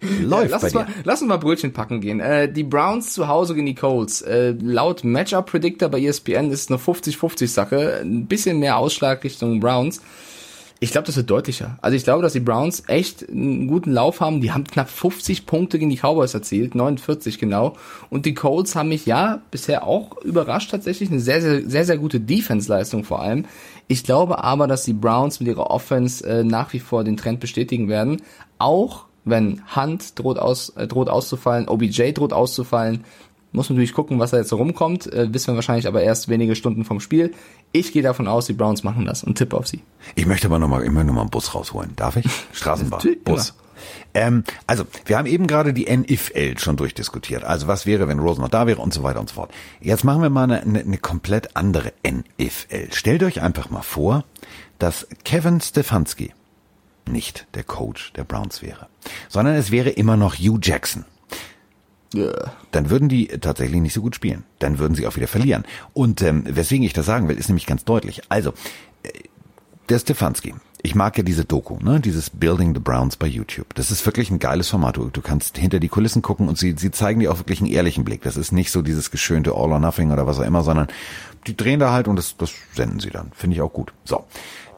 Läuft 0.22 0.50
lass, 0.50 0.62
bei 0.62 0.66
uns 0.66 0.72
dir. 0.72 0.78
Mal, 0.80 0.88
lass 1.04 1.20
uns 1.20 1.28
mal 1.28 1.36
Brötchen 1.36 1.72
packen 1.72 2.00
gehen. 2.00 2.20
Äh, 2.20 2.50
die 2.50 2.64
Browns 2.64 3.12
zu 3.12 3.28
Hause 3.28 3.54
gegen 3.54 3.66
die 3.66 3.74
Colts. 3.74 4.22
Äh, 4.22 4.54
laut 4.60 5.04
Matchup 5.04 5.46
Predictor 5.46 5.88
bei 5.88 6.00
ESPN 6.00 6.50
ist 6.50 6.62
es 6.62 6.68
eine 6.70 6.78
50-50 6.78 7.46
Sache. 7.48 8.00
Ein 8.02 8.26
bisschen 8.26 8.58
mehr 8.58 8.76
Ausschlag 8.76 9.22
Richtung 9.24 9.60
Browns. 9.60 10.00
Ich 10.82 10.92
glaube, 10.92 11.06
das 11.06 11.16
wird 11.16 11.28
deutlicher. 11.28 11.78
Also 11.82 11.94
ich 11.94 12.04
glaube, 12.04 12.22
dass 12.22 12.32
die 12.32 12.40
Browns 12.40 12.84
echt 12.86 13.28
einen 13.28 13.68
guten 13.68 13.92
Lauf 13.92 14.20
haben. 14.20 14.40
Die 14.40 14.50
haben 14.50 14.64
knapp 14.64 14.88
50 14.88 15.44
Punkte 15.44 15.78
gegen 15.78 15.90
die 15.90 15.98
Cowboys 15.98 16.32
erzielt, 16.32 16.74
49 16.74 17.38
genau. 17.38 17.76
Und 18.08 18.24
die 18.24 18.32
Colts 18.32 18.74
haben 18.74 18.88
mich 18.88 19.04
ja 19.04 19.42
bisher 19.50 19.86
auch 19.86 20.16
überrascht 20.22 20.70
tatsächlich. 20.70 21.10
Eine 21.10 21.20
sehr, 21.20 21.42
sehr, 21.42 21.68
sehr, 21.68 21.84
sehr 21.84 21.98
gute 21.98 22.18
Defense-Leistung 22.18 23.04
vor 23.04 23.20
allem. 23.20 23.44
Ich 23.88 24.04
glaube 24.04 24.42
aber, 24.42 24.66
dass 24.66 24.84
die 24.84 24.94
Browns 24.94 25.38
mit 25.38 25.48
ihrer 25.48 25.70
Offense 25.70 26.26
äh, 26.26 26.44
nach 26.44 26.72
wie 26.72 26.80
vor 26.80 27.04
den 27.04 27.18
Trend 27.18 27.40
bestätigen 27.40 27.88
werden. 27.90 28.22
Auch 28.58 29.04
wenn 29.24 29.62
Hunt 29.74 30.18
droht, 30.18 30.38
aus, 30.38 30.70
äh, 30.70 30.86
droht 30.86 31.08
auszufallen, 31.08 31.68
OBJ 31.68 32.12
droht 32.12 32.32
auszufallen. 32.32 33.04
Muss 33.52 33.68
man 33.68 33.76
natürlich 33.76 33.94
gucken, 33.94 34.20
was 34.20 34.30
da 34.30 34.36
jetzt 34.36 34.48
so 34.48 34.56
rumkommt. 34.56 35.12
Äh, 35.12 35.32
wissen 35.34 35.48
wir 35.48 35.56
wahrscheinlich 35.56 35.88
aber 35.88 36.02
erst 36.02 36.28
wenige 36.28 36.54
Stunden 36.54 36.84
vom 36.84 37.00
Spiel. 37.00 37.32
Ich 37.72 37.92
gehe 37.92 38.02
davon 38.02 38.28
aus, 38.28 38.46
die 38.46 38.52
Browns 38.52 38.84
machen 38.84 39.06
das 39.06 39.24
und 39.24 39.36
tippe 39.36 39.56
auf 39.56 39.66
sie. 39.66 39.80
Ich 40.14 40.26
möchte 40.26 40.46
aber 40.46 40.58
nochmal 40.58 40.82
immer 40.82 41.02
noch 41.02 41.14
mal 41.14 41.22
einen 41.22 41.30
Bus 41.30 41.54
rausholen. 41.54 41.92
Darf 41.96 42.16
ich? 42.16 42.26
Straßenbahn, 42.52 43.00
Bus. 43.24 43.54
Ähm, 44.14 44.44
also, 44.66 44.84
wir 45.06 45.18
haben 45.18 45.26
eben 45.26 45.46
gerade 45.46 45.72
die 45.72 45.94
NFL 45.94 46.58
schon 46.58 46.76
durchdiskutiert. 46.76 47.44
Also, 47.44 47.66
was 47.66 47.86
wäre, 47.86 48.08
wenn 48.08 48.18
Rose 48.18 48.40
noch 48.40 48.48
da 48.48 48.66
wäre 48.66 48.80
und 48.80 48.92
so 48.92 49.02
weiter 49.02 49.20
und 49.20 49.28
so 49.28 49.36
fort. 49.36 49.52
Jetzt 49.80 50.04
machen 50.04 50.22
wir 50.22 50.30
mal 50.30 50.44
eine, 50.44 50.60
eine, 50.60 50.80
eine 50.80 50.98
komplett 50.98 51.56
andere 51.56 51.92
NFL. 52.06 52.92
Stellt 52.92 53.22
euch 53.22 53.40
einfach 53.40 53.70
mal 53.70 53.82
vor, 53.82 54.24
dass 54.78 55.08
Kevin 55.24 55.60
Stefanski 55.60 56.32
nicht 57.08 57.46
der 57.54 57.64
Coach 57.64 58.12
der 58.14 58.24
Browns 58.24 58.62
wäre, 58.62 58.88
sondern 59.28 59.54
es 59.54 59.70
wäre 59.70 59.90
immer 59.90 60.16
noch 60.16 60.34
Hugh 60.34 60.58
Jackson. 60.62 61.04
Yeah. 62.14 62.52
Dann 62.72 62.90
würden 62.90 63.08
die 63.08 63.28
tatsächlich 63.28 63.80
nicht 63.80 63.94
so 63.94 64.02
gut 64.02 64.16
spielen. 64.16 64.44
Dann 64.58 64.78
würden 64.78 64.94
sie 64.94 65.06
auch 65.06 65.14
wieder 65.14 65.28
verlieren. 65.28 65.64
Und 65.92 66.22
ähm, 66.22 66.42
weswegen 66.44 66.84
ich 66.84 66.92
das 66.92 67.06
sagen 67.06 67.28
will, 67.28 67.36
ist 67.36 67.48
nämlich 67.48 67.66
ganz 67.66 67.84
deutlich. 67.84 68.22
Also, 68.28 68.52
äh, 69.04 69.10
der 69.88 69.98
Stefanski, 70.00 70.54
ich 70.82 70.94
mag 70.94 71.16
ja 71.18 71.22
diese 71.22 71.44
Doku, 71.44 71.78
ne, 71.80 72.00
dieses 72.00 72.30
Building 72.30 72.74
the 72.74 72.80
Browns 72.80 73.16
bei 73.16 73.26
YouTube. 73.26 73.74
Das 73.74 73.90
ist 73.90 74.04
wirklich 74.06 74.30
ein 74.30 74.38
geiles 74.38 74.68
Format. 74.68 74.96
Du, 74.96 75.10
du 75.10 75.20
kannst 75.20 75.58
hinter 75.58 75.78
die 75.78 75.88
Kulissen 75.88 76.22
gucken 76.22 76.48
und 76.48 76.58
sie, 76.58 76.74
sie 76.76 76.90
zeigen 76.90 77.20
dir 77.20 77.32
auch 77.32 77.38
wirklich 77.38 77.60
einen 77.60 77.70
ehrlichen 77.70 78.04
Blick. 78.04 78.22
Das 78.22 78.36
ist 78.36 78.52
nicht 78.52 78.70
so 78.70 78.82
dieses 78.82 79.10
geschönte 79.10 79.52
All 79.52 79.72
or 79.72 79.80
Nothing 79.80 80.10
oder 80.10 80.26
was 80.26 80.38
auch 80.38 80.44
immer, 80.44 80.62
sondern 80.62 80.88
die 81.46 81.56
drehen 81.56 81.80
da 81.80 81.92
halt 81.92 82.08
und 82.08 82.16
das, 82.16 82.36
das 82.36 82.52
senden 82.74 83.00
sie 83.00 83.10
dann. 83.10 83.30
Finde 83.34 83.56
ich 83.56 83.62
auch 83.62 83.72
gut. 83.72 83.92
So. 84.04 84.24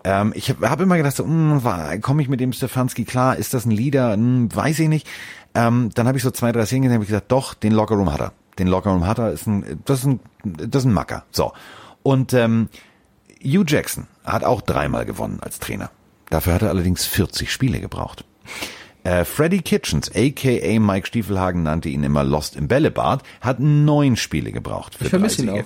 Ähm, 0.04 0.32
ich 0.34 0.50
habe 0.50 0.68
hab 0.68 0.80
immer 0.80 0.96
gedacht, 0.96 1.16
so, 1.16 1.24
hm, 1.24 1.62
komme 2.00 2.22
ich 2.22 2.28
mit 2.28 2.40
dem 2.40 2.52
Stefanski 2.52 3.04
klar? 3.04 3.36
Ist 3.36 3.54
das 3.54 3.64
ein 3.64 3.70
Leader? 3.70 4.14
Hm, 4.14 4.54
weiß 4.54 4.78
ich 4.80 4.88
nicht. 4.88 5.08
Ähm, 5.54 5.90
dann 5.94 6.06
habe 6.06 6.18
ich 6.18 6.24
so 6.24 6.30
zwei, 6.30 6.52
drei 6.52 6.66
Szenen 6.66 6.82
gesehen, 6.82 6.94
habe 6.94 7.04
ich 7.04 7.10
gesagt, 7.10 7.30
doch, 7.30 7.54
den 7.54 7.72
Lockerroom 7.72 8.12
hat 8.12 8.20
er. 8.20 8.32
Den 8.58 8.68
Lockerroom 8.68 9.06
hat 9.06 9.18
er, 9.18 9.32
ist 9.32 9.46
ein, 9.46 9.80
das 9.84 10.00
ist 10.00 10.06
ein, 10.06 10.20
das 10.44 10.82
ist 10.82 10.88
ein 10.88 10.92
Macker. 10.92 11.24
So. 11.30 11.52
Und 12.02 12.32
ähm, 12.32 12.68
Hugh 13.42 13.64
Jackson 13.66 14.06
hat 14.24 14.44
auch 14.44 14.60
dreimal 14.60 15.04
gewonnen 15.04 15.38
als 15.40 15.58
Trainer. 15.58 15.90
Dafür 16.30 16.54
hat 16.54 16.62
er 16.62 16.70
allerdings 16.70 17.04
40 17.04 17.52
Spiele 17.52 17.80
gebraucht. 17.80 18.24
Äh, 19.04 19.24
Freddy 19.24 19.60
Kitchens, 19.62 20.10
aka 20.14 20.78
Mike 20.78 21.06
Stiefelhagen 21.08 21.64
nannte 21.64 21.88
ihn 21.88 22.04
immer 22.04 22.22
Lost 22.22 22.56
im 22.56 22.68
Bällebad, 22.68 23.22
hat 23.40 23.58
neun 23.58 24.16
Spiele 24.16 24.52
gebraucht. 24.52 24.94
Für 24.94 25.04
ich 25.04 25.10
vermisse 25.10 25.42
ihn 25.42 25.50
auch. 25.50 25.64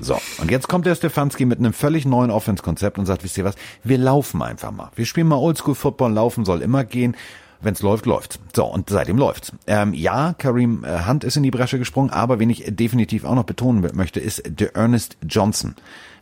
So, 0.00 0.18
und 0.38 0.50
jetzt 0.50 0.68
kommt 0.68 0.86
der 0.86 0.94
Stefanski 0.94 1.44
mit 1.44 1.58
einem 1.58 1.72
völlig 1.72 2.04
neuen 2.06 2.30
Offense-Konzept 2.30 2.98
und 2.98 3.06
sagt, 3.06 3.24
wisst 3.24 3.38
ihr 3.38 3.44
was, 3.44 3.54
wir 3.84 3.98
laufen 3.98 4.42
einfach 4.42 4.70
mal. 4.70 4.90
Wir 4.94 5.06
spielen 5.06 5.28
mal 5.28 5.36
Oldschool-Football, 5.36 6.12
laufen 6.12 6.44
soll 6.44 6.62
immer 6.62 6.84
gehen. 6.84 7.16
Wenn's 7.60 7.82
läuft, 7.82 8.06
läuft's. 8.06 8.38
So, 8.54 8.66
und 8.66 8.88
seitdem 8.88 9.18
läuft's. 9.18 9.52
Ähm, 9.66 9.92
ja, 9.92 10.34
Kareem 10.38 10.84
äh, 10.84 11.06
Hunt 11.08 11.24
ist 11.24 11.36
in 11.36 11.42
die 11.42 11.50
Bresche 11.50 11.78
gesprungen, 11.78 12.10
aber 12.10 12.38
wen 12.38 12.50
ich 12.50 12.64
definitiv 12.68 13.24
auch 13.24 13.34
noch 13.34 13.44
betonen 13.44 13.88
möchte, 13.94 14.20
ist 14.20 14.42
der 14.46 14.76
Ernest 14.76 15.16
Johnson. 15.28 15.74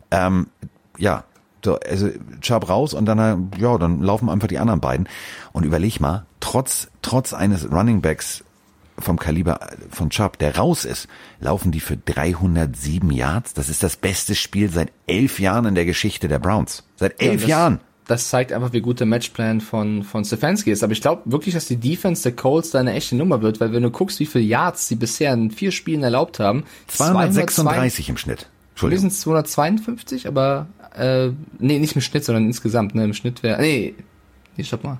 Ähm, 0.09 0.47
ja, 0.97 1.25
so, 1.63 1.77
also 1.79 2.09
Chubb 2.41 2.69
raus 2.69 2.93
und 2.93 3.05
dann, 3.05 3.19
äh, 3.19 3.61
ja, 3.61 3.77
dann 3.77 4.01
laufen 4.01 4.29
einfach 4.29 4.47
die 4.47 4.57
anderen 4.57 4.79
beiden. 4.79 5.07
Und 5.51 5.63
überleg 5.63 5.99
mal, 5.99 6.25
trotz, 6.39 6.87
trotz 7.01 7.33
eines 7.33 7.71
Running 7.71 8.01
Backs 8.01 8.43
vom 8.99 9.19
Kaliber 9.19 9.59
von 9.89 10.09
Chubb, 10.09 10.39
der 10.39 10.55
raus 10.57 10.85
ist, 10.85 11.07
laufen 11.39 11.71
die 11.71 11.79
für 11.79 11.97
307 11.97 13.11
Yards. 13.11 13.53
Das 13.53 13.69
ist 13.69 13.83
das 13.83 13.95
beste 13.95 14.35
Spiel 14.35 14.69
seit 14.69 14.91
elf 15.05 15.39
Jahren 15.39 15.65
in 15.65 15.75
der 15.75 15.85
Geschichte 15.85 16.27
der 16.27 16.39
Browns. 16.39 16.83
Seit 16.95 17.21
elf 17.21 17.43
ja, 17.43 17.47
Jahren. 17.49 17.79
Das 18.07 18.29
zeigt 18.29 18.53
einfach, 18.53 18.71
wie 18.71 18.79
gut 18.79 18.99
der 18.99 19.07
Matchplan 19.07 19.59
von, 19.59 20.03
von 20.03 20.23
Stefanski 20.23 20.71
ist. 20.71 20.81
Aber 20.81 20.93
ich 20.93 21.01
glaube 21.01 21.23
wirklich, 21.25 21.53
dass 21.53 21.67
die 21.67 21.75
Defense 21.75 22.23
der 22.23 22.35
Colts 22.35 22.71
da 22.71 22.79
eine 22.79 22.93
echte 22.93 23.15
Nummer 23.15 23.41
wird, 23.41 23.59
weil 23.59 23.73
wenn 23.73 23.83
du 23.83 23.91
guckst, 23.91 24.19
wie 24.19 24.25
viele 24.25 24.45
Yards 24.45 24.87
sie 24.87 24.95
bisher 24.95 25.33
in 25.33 25.51
vier 25.51 25.71
Spielen 25.71 26.03
erlaubt 26.03 26.39
haben. 26.39 26.63
236 26.87 28.05
200, 28.05 28.09
im 28.09 28.17
Schnitt. 28.17 28.49
Entschuldigung. 28.71 29.03
Wir 29.03 29.09
sind 29.09 29.19
252, 29.19 30.27
aber 30.27 30.67
äh, 30.95 31.29
nee, 31.59 31.79
nicht 31.79 31.95
im 31.95 32.01
Schnitt, 32.01 32.23
sondern 32.23 32.45
insgesamt. 32.45 32.95
Ne, 32.95 33.03
Im 33.03 33.13
Schnitt 33.13 33.43
wäre. 33.43 33.61
Nee, 33.61 33.95
nee, 34.55 34.63
stopp 34.63 34.83
mal. 34.83 34.99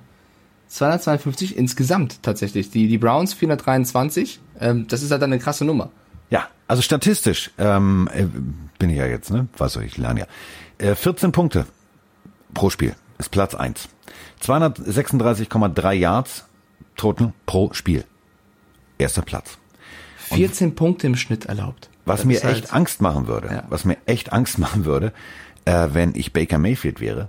252 0.68 1.56
insgesamt 1.56 2.22
tatsächlich. 2.22 2.70
Die, 2.70 2.88
die 2.88 2.98
Browns 2.98 3.34
423. 3.34 4.40
Ähm, 4.60 4.86
das 4.88 5.02
ist 5.02 5.10
halt 5.10 5.22
eine 5.22 5.38
krasse 5.38 5.64
Nummer. 5.64 5.90
Ja, 6.30 6.48
also 6.66 6.82
statistisch 6.82 7.50
ähm, 7.58 8.08
äh, 8.12 8.26
bin 8.78 8.90
ich 8.90 8.98
ja 8.98 9.06
jetzt, 9.06 9.30
ne? 9.30 9.48
Was 9.56 9.72
soll 9.74 9.84
ich 9.84 9.96
lernen 9.96 10.18
ja. 10.18 10.26
Äh, 10.78 10.94
14 10.94 11.32
Punkte 11.32 11.66
pro 12.54 12.70
Spiel 12.70 12.94
ist 13.18 13.30
Platz 13.30 13.54
1. 13.54 13.88
236,3 14.42 15.92
Yards 15.92 16.44
total 16.96 17.32
pro 17.46 17.72
Spiel. 17.72 18.04
Erster 18.98 19.22
Platz. 19.22 19.58
Und 20.30 20.36
14 20.36 20.74
Punkte 20.74 21.06
im 21.06 21.16
Schnitt 21.16 21.46
erlaubt. 21.46 21.88
Was 22.04 22.20
das 22.20 22.26
mir 22.26 22.36
echt 22.36 22.44
halt, 22.44 22.72
Angst 22.72 23.00
machen 23.00 23.26
würde, 23.26 23.48
ja. 23.48 23.64
was 23.68 23.84
mir 23.84 23.96
echt 24.06 24.32
Angst 24.32 24.58
machen 24.58 24.84
würde, 24.84 25.12
äh, 25.64 25.88
wenn 25.92 26.14
ich 26.14 26.32
Baker 26.32 26.58
Mayfield 26.58 27.00
wäre, 27.00 27.28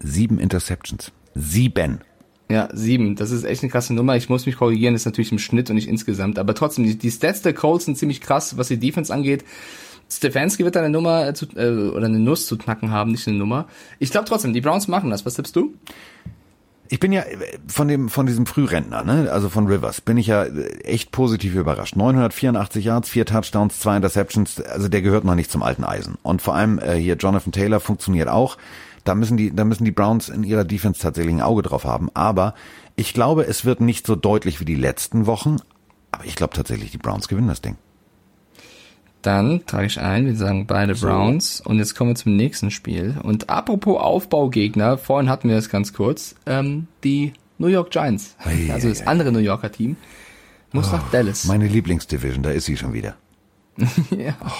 sieben 0.00 0.38
Interceptions. 0.38 1.12
Sieben. 1.34 2.00
Ja, 2.48 2.68
sieben. 2.72 3.16
Das 3.16 3.32
ist 3.32 3.44
echt 3.44 3.62
eine 3.62 3.70
krasse 3.70 3.92
Nummer. 3.92 4.16
Ich 4.16 4.28
muss 4.28 4.46
mich 4.46 4.56
korrigieren, 4.56 4.94
das 4.94 5.02
ist 5.02 5.06
natürlich 5.06 5.32
im 5.32 5.38
Schnitt 5.38 5.68
und 5.68 5.76
nicht 5.76 5.88
insgesamt. 5.88 6.38
Aber 6.38 6.54
trotzdem, 6.54 6.84
die, 6.84 6.96
die 6.96 7.10
Stats 7.10 7.42
der 7.42 7.54
Colts 7.54 7.86
sind 7.86 7.98
ziemlich 7.98 8.20
krass, 8.20 8.56
was 8.56 8.68
die 8.68 8.78
Defense 8.78 9.12
angeht. 9.12 9.44
Stefanski 10.08 10.64
wird 10.64 10.76
eine 10.76 10.90
Nummer 10.90 11.34
zu, 11.34 11.46
äh, 11.56 11.90
oder 11.90 12.06
eine 12.06 12.20
Nuss 12.20 12.46
zu 12.46 12.56
knacken 12.56 12.92
haben, 12.92 13.10
nicht 13.10 13.26
eine 13.26 13.36
Nummer. 13.36 13.66
Ich 13.98 14.10
glaube 14.12 14.26
trotzdem, 14.28 14.52
die 14.52 14.60
Browns 14.60 14.86
machen 14.86 15.10
das. 15.10 15.26
Was 15.26 15.34
tippst 15.34 15.56
du? 15.56 15.74
Ich 16.88 17.00
bin 17.00 17.10
ja 17.10 17.24
von 17.66 17.88
dem 17.88 18.08
von 18.08 18.26
diesem 18.26 18.46
Frührentner, 18.46 19.02
ne, 19.02 19.28
also 19.32 19.48
von 19.48 19.66
Rivers, 19.66 20.00
bin 20.00 20.16
ich 20.18 20.28
ja 20.28 20.44
echt 20.44 21.10
positiv 21.10 21.56
überrascht. 21.56 21.96
984 21.96 22.84
Yards, 22.84 23.08
vier 23.08 23.26
Touchdowns, 23.26 23.80
zwei 23.80 23.96
Interceptions, 23.96 24.60
also 24.60 24.86
der 24.86 25.02
gehört 25.02 25.24
noch 25.24 25.34
nicht 25.34 25.50
zum 25.50 25.64
alten 25.64 25.82
Eisen. 25.82 26.16
Und 26.22 26.42
vor 26.42 26.54
allem 26.54 26.78
äh, 26.78 26.94
hier 26.94 27.16
Jonathan 27.16 27.50
Taylor 27.50 27.80
funktioniert 27.80 28.28
auch. 28.28 28.56
Da 29.06 29.14
müssen 29.14 29.36
die, 29.36 29.54
da 29.54 29.64
müssen 29.64 29.84
die 29.84 29.92
Browns 29.92 30.28
in 30.28 30.42
ihrer 30.42 30.64
Defense 30.64 31.00
tatsächlich 31.00 31.32
ein 31.32 31.40
Auge 31.40 31.62
drauf 31.62 31.84
haben. 31.84 32.10
Aber 32.12 32.54
ich 32.96 33.14
glaube, 33.14 33.46
es 33.46 33.64
wird 33.64 33.80
nicht 33.80 34.04
so 34.04 34.16
deutlich 34.16 34.60
wie 34.60 34.64
die 34.64 34.74
letzten 34.74 35.26
Wochen. 35.26 35.56
Aber 36.10 36.24
ich 36.24 36.34
glaube 36.34 36.54
tatsächlich, 36.54 36.90
die 36.90 36.98
Browns 36.98 37.28
gewinnen 37.28 37.46
das 37.46 37.60
Ding. 37.60 37.76
Dann 39.22 39.64
trage 39.64 39.86
ich 39.86 40.00
ein, 40.00 40.26
wir 40.26 40.34
sagen 40.34 40.66
beide 40.66 40.96
so. 40.96 41.06
Browns. 41.06 41.60
Und 41.60 41.78
jetzt 41.78 41.94
kommen 41.94 42.10
wir 42.10 42.14
zum 42.16 42.34
nächsten 42.34 42.72
Spiel. 42.72 43.16
Und 43.22 43.48
apropos 43.48 44.00
Aufbaugegner, 44.00 44.98
vorhin 44.98 45.30
hatten 45.30 45.48
wir 45.48 45.56
das 45.56 45.68
ganz 45.68 45.92
kurz, 45.92 46.34
ähm, 46.44 46.88
die 47.04 47.32
New 47.58 47.68
York 47.68 47.90
Giants. 47.90 48.34
Ei, 48.40 48.72
also 48.72 48.88
das 48.88 49.02
ei, 49.02 49.06
andere 49.06 49.30
New 49.30 49.38
Yorker 49.38 49.70
Team. 49.70 49.96
Muss 50.72 50.88
oh, 50.88 50.96
nach 50.96 51.10
Dallas. 51.10 51.44
Meine 51.44 51.68
Lieblingsdivision, 51.68 52.42
da 52.42 52.50
ist 52.50 52.64
sie 52.64 52.76
schon 52.76 52.92
wieder. 52.92 53.14
ja. 54.10 54.34
Oh. 54.44 54.50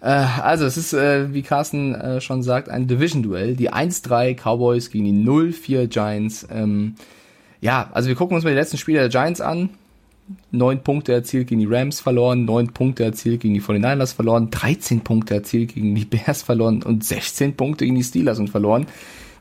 Äh, 0.00 0.06
also 0.06 0.64
es 0.64 0.76
ist, 0.76 0.92
äh, 0.92 1.32
wie 1.32 1.42
Carsten 1.42 1.94
äh, 1.94 2.20
schon 2.20 2.42
sagt, 2.42 2.68
ein 2.68 2.86
Division-Duell. 2.86 3.56
Die 3.56 3.72
1-3 3.72 4.34
Cowboys 4.34 4.90
gegen 4.90 5.04
die 5.04 5.28
0-4 5.28 5.86
Giants. 5.86 6.46
Ähm, 6.50 6.94
ja, 7.60 7.90
also 7.92 8.08
wir 8.08 8.14
gucken 8.14 8.34
uns 8.34 8.44
mal 8.44 8.50
die 8.50 8.56
letzten 8.56 8.78
Spiele 8.78 9.00
der 9.00 9.08
Giants 9.08 9.40
an. 9.40 9.70
Neun 10.50 10.82
Punkte 10.82 11.12
erzielt 11.12 11.46
gegen 11.48 11.60
die 11.60 11.68
Rams 11.68 12.00
verloren, 12.00 12.44
neun 12.44 12.72
Punkte 12.72 13.04
erzielt 13.04 13.42
gegen 13.42 13.54
die 13.54 13.62
49ers 13.62 14.12
verloren, 14.12 14.50
13 14.50 15.02
Punkte 15.02 15.34
erzielt 15.34 15.74
gegen 15.74 15.94
die 15.94 16.04
Bears 16.04 16.42
verloren 16.42 16.82
und 16.82 17.04
16 17.04 17.54
Punkte 17.54 17.84
gegen 17.84 17.96
die 17.96 18.02
Steelers 18.02 18.40
und 18.40 18.50
verloren. 18.50 18.86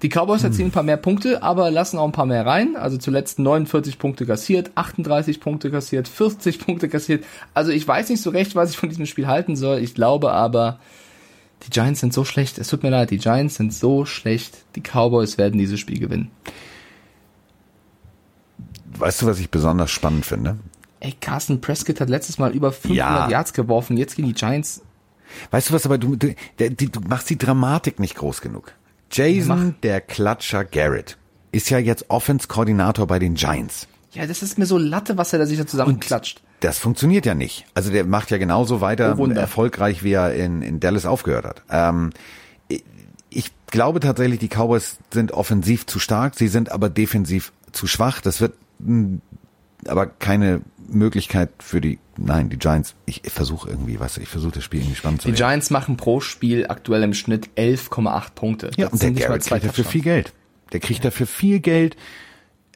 Die 0.06 0.10
Cowboys 0.10 0.44
hm. 0.44 0.52
erzielen 0.52 0.68
ein 0.68 0.72
paar 0.72 0.84
mehr 0.84 0.98
Punkte, 0.98 1.42
aber 1.42 1.72
lassen 1.72 1.98
auch 1.98 2.06
ein 2.06 2.12
paar 2.12 2.28
mehr 2.28 2.46
rein. 2.46 2.76
Also 2.76 3.00
zuletzt 3.00 3.40
49 3.40 3.98
Punkte 3.98 4.28
kassiert, 4.28 4.70
38 4.76 5.40
Punkte 5.40 5.72
kassiert, 5.72 6.08
40 6.08 6.60
Punkte 6.60 6.90
kassiert. 6.90 7.26
Also 7.56 7.72
ich 7.72 7.88
weiß 7.88 8.10
nicht 8.10 8.22
so 8.22 8.30
recht, 8.30 8.54
was 8.54 8.70
ich 8.70 8.78
von 8.78 8.88
diesem 8.88 9.08
Spiel 9.08 9.26
halten 9.26 9.56
soll. 9.56 9.80
Ich 9.80 9.96
glaube 9.96 10.32
aber, 10.32 10.80
die 11.64 11.72
Giants 11.72 12.02
sind 12.02 12.14
so 12.14 12.24
schlecht. 12.24 12.60
Es 12.60 12.68
tut 12.68 12.84
mir 12.84 12.92
leid, 12.92 13.10
die 13.10 13.18
Giants 13.18 13.56
sind 13.56 13.74
so 13.74 14.06
schlecht. 14.06 14.66
Die 14.76 14.82
Cowboys 14.82 15.40
werden 15.40 15.58
dieses 15.58 15.80
Spiel 15.80 15.98
gewinnen. 15.98 16.30
Weißt 19.00 19.24
du, 19.24 19.26
was 19.26 19.40
ich 19.40 19.50
besonders 19.50 19.90
spannend 19.90 20.28
finde? 20.28 20.58
Ey, 21.00 21.16
Carson 21.20 21.62
Prescott 21.62 22.00
hat 22.00 22.12
letztes 22.12 22.38
Mal 22.38 22.52
über 22.52 22.72
500 22.72 22.96
ja. 22.96 23.28
Yards 23.28 23.54
geworfen, 23.54 23.98
jetzt 23.98 24.16
gegen 24.16 24.28
die 24.28 24.36
Giants. 24.36 24.84
Weißt 25.50 25.72
du 25.72 25.74
was, 25.74 25.84
aber 25.88 25.98
du, 25.98 26.16
du, 26.16 26.36
du 26.60 27.00
machst 27.08 27.32
die 27.32 27.40
Dramatik 27.40 28.00
nicht 28.00 28.14
groß 28.14 28.42
genug. 28.42 28.76
Jason, 29.12 29.68
Mach. 29.68 29.82
der 29.82 30.02
Klatscher 30.02 30.66
Garrett, 30.66 31.18
ist 31.52 31.70
ja 31.70 31.78
jetzt 31.78 32.10
Offense-Koordinator 32.10 33.08
bei 33.08 33.20
den 33.20 33.36
Giants. 33.36 33.88
Ja, 34.12 34.26
das 34.26 34.42
ist 34.42 34.58
mir 34.58 34.66
so 34.66 34.78
Latte, 34.78 35.18
was 35.18 35.34
er 35.34 35.40
da 35.40 35.46
sich 35.46 35.58
da 35.58 35.68
zusammenklatscht. 35.68 36.42
Das 36.62 36.80
funktioniert 36.80 37.26
ja 37.26 37.36
nicht. 37.36 37.66
Also 37.74 37.92
der 37.92 38.06
macht 38.06 38.32
ja 38.32 38.38
genauso 38.38 38.82
weiter 38.82 39.18
oh, 39.20 39.28
erfolgreich, 39.28 40.04
wie 40.04 40.14
er 40.14 40.34
in, 40.34 40.62
in 40.62 40.80
Dallas 40.80 41.06
aufgehört 41.06 41.46
hat. 41.46 41.64
Ähm, 41.70 42.12
ich 43.30 43.52
glaube 43.68 44.00
tatsächlich, 44.00 44.40
die 44.40 44.48
Cowboys 44.48 44.98
sind 45.14 45.34
offensiv 45.34 45.86
zu 45.86 46.00
stark, 46.00 46.36
sie 46.36 46.48
sind 46.48 46.72
aber 46.72 46.90
defensiv 46.90 47.52
zu 47.74 47.88
schwach. 47.88 48.22
Das 48.22 48.40
wird 48.40 48.54
aber 49.86 50.08
keine 50.08 50.62
Möglichkeit 50.88 51.50
für 51.60 51.82
die, 51.82 52.00
nein, 52.18 52.50
die 52.50 52.58
Giants, 52.58 52.96
ich 53.06 53.22
versuche 53.26 53.70
irgendwie, 53.70 54.00
was, 54.00 54.18
ich 54.18 54.28
versuche 54.28 54.54
das 54.54 54.64
Spiel 54.64 54.82
irgendwie 54.82 54.96
spannend 54.96 55.22
zu 55.22 55.28
Die 55.28 55.34
werden. 55.34 55.50
Giants 55.50 55.70
machen 55.70 55.98
pro 55.98 56.20
Spiel 56.20 56.68
aktuell 56.68 57.04
im 57.04 57.14
Schnitt 57.14 57.50
11,8 57.58 58.32
Punkte. 58.36 58.72
Ja, 58.78 58.86
das 58.86 58.94
und 58.94 59.04
der 59.04 59.12
Garrett 59.12 59.46
kriegt 59.46 59.66
dafür 59.66 59.84
viel 59.84 60.02
Geld. 60.02 60.34
Der 60.72 60.80
kriegt 60.80 61.06
dafür 61.06 61.28
viel 61.28 61.60
Geld. 61.60 61.96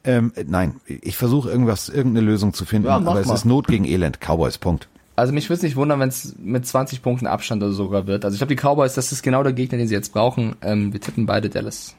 Ähm, 0.04 0.32
nein, 0.46 0.80
ich 0.86 1.16
versuche 1.16 1.50
irgendwas, 1.50 1.88
irgendeine 1.88 2.26
Lösung 2.26 2.54
zu 2.54 2.64
finden, 2.64 2.88
ja, 2.88 2.96
aber 2.96 3.14
mal. 3.14 3.20
es 3.20 3.30
ist 3.30 3.44
Not 3.44 3.66
gegen 3.66 3.84
Elend. 3.84 4.18
Cowboys, 4.20 4.58
Punkt. 4.58 4.88
Also 5.16 5.34
mich 5.34 5.50
würde 5.50 5.58
es 5.58 5.62
nicht 5.62 5.76
wundern, 5.76 6.00
wenn 6.00 6.08
es 6.08 6.34
mit 6.38 6.66
20 6.66 7.02
Punkten 7.02 7.26
Abstand 7.26 7.62
oder 7.62 7.72
sogar 7.72 8.06
wird. 8.06 8.24
Also 8.24 8.34
ich 8.34 8.38
glaube, 8.38 8.54
die 8.54 8.60
Cowboys, 8.60 8.94
das 8.94 9.12
ist 9.12 9.22
genau 9.22 9.42
der 9.42 9.52
Gegner, 9.52 9.76
den 9.76 9.86
sie 9.86 9.94
jetzt 9.94 10.14
brauchen. 10.14 10.56
Ähm, 10.62 10.94
wir 10.94 11.00
tippen 11.00 11.26
beide 11.26 11.50
Dallas. 11.50 11.94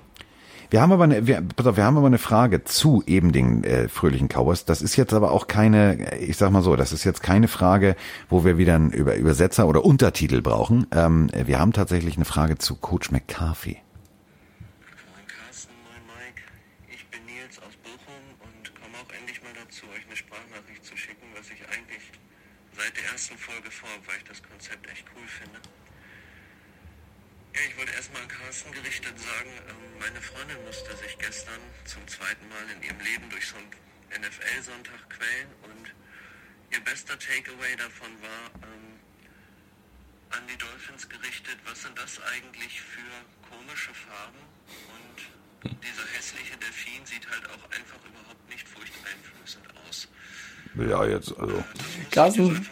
Wir 0.71 0.81
haben 0.81 0.93
aber 0.93 1.03
eine, 1.03 1.27
wir, 1.27 1.43
auf, 1.57 1.75
wir 1.75 1.83
haben 1.83 1.97
aber 1.97 2.07
eine 2.07 2.17
Frage 2.17 2.63
zu 2.63 3.03
eben 3.05 3.33
den 3.33 3.65
äh, 3.65 3.89
fröhlichen 3.89 4.29
Cowboys. 4.29 4.63
Das 4.63 4.81
ist 4.81 4.95
jetzt 4.95 5.13
aber 5.13 5.31
auch 5.31 5.47
keine, 5.47 6.17
ich 6.17 6.37
sag 6.37 6.49
mal 6.51 6.61
so, 6.61 6.77
das 6.77 6.93
ist 6.93 7.03
jetzt 7.03 7.21
keine 7.21 7.49
Frage, 7.49 7.97
wo 8.29 8.45
wir 8.45 8.57
wieder 8.57 8.75
einen 8.75 8.91
Über 8.91 9.17
Übersetzer 9.17 9.67
oder 9.67 9.83
Untertitel 9.83 10.41
brauchen. 10.41 10.87
Ähm, 10.93 11.29
wir 11.35 11.59
haben 11.59 11.73
tatsächlich 11.73 12.15
eine 12.15 12.23
Frage 12.23 12.57
zu 12.57 12.75
Coach 12.75 13.11
McCarthy. 13.11 13.79
seit 22.77 22.97
der 22.97 23.11
ersten 23.11 23.37
Folge 23.37 23.69
vor, 23.69 23.89
weil 24.07 24.17
ich 24.17 24.23
das 24.23 24.41
Konzept 24.41 24.89
echt 24.89 25.05
cool 25.15 25.27
finde. 25.27 25.59
Ja, 27.53 27.59
ich 27.67 27.77
wollte 27.77 27.91
erstmal 27.93 28.21
an 28.21 28.27
Carsten 28.29 28.71
gerichtet 28.71 29.19
sagen, 29.19 29.51
ähm, 29.67 29.99
meine 29.99 30.21
Freundin 30.21 30.57
musste 30.65 30.95
sich 30.97 31.17
gestern 31.17 31.59
zum 31.85 32.07
zweiten 32.07 32.47
Mal 32.47 32.63
in 32.73 32.81
ihrem 32.81 32.99
Leben 33.01 33.29
durch 33.29 33.47
so 33.47 33.57
einen 33.57 33.69
NFL-Sonntag 34.21 35.01
quälen 35.09 35.49
und 35.65 35.89
ihr 36.69 36.81
bester 36.85 37.17
Takeaway 37.17 37.75
davon 37.77 38.13
war 38.21 38.53
ähm, 38.61 39.01
an 40.29 40.43
die 40.47 40.57
Dolphins 40.57 41.09
gerichtet, 41.09 41.57
was 41.65 41.81
sind 41.81 41.97
das 41.97 42.21
eigentlich 42.31 42.81
für 42.81 43.11
komische 43.49 43.91
Farben 43.93 44.41
und 44.93 45.17
dieser 45.83 46.05
hässliche 46.17 46.57
Delfin 46.57 47.05
sieht 47.05 47.27
halt 47.29 47.45
auch 47.49 47.65
einfach 47.73 47.99
überhaupt 48.05 48.49
nicht 48.49 48.67
furchteinflößend 48.67 49.65
aus. 49.87 50.07
Ja, 50.77 51.05
jetzt, 51.05 51.37
also. 51.37 51.63
Carsten. 52.09 52.65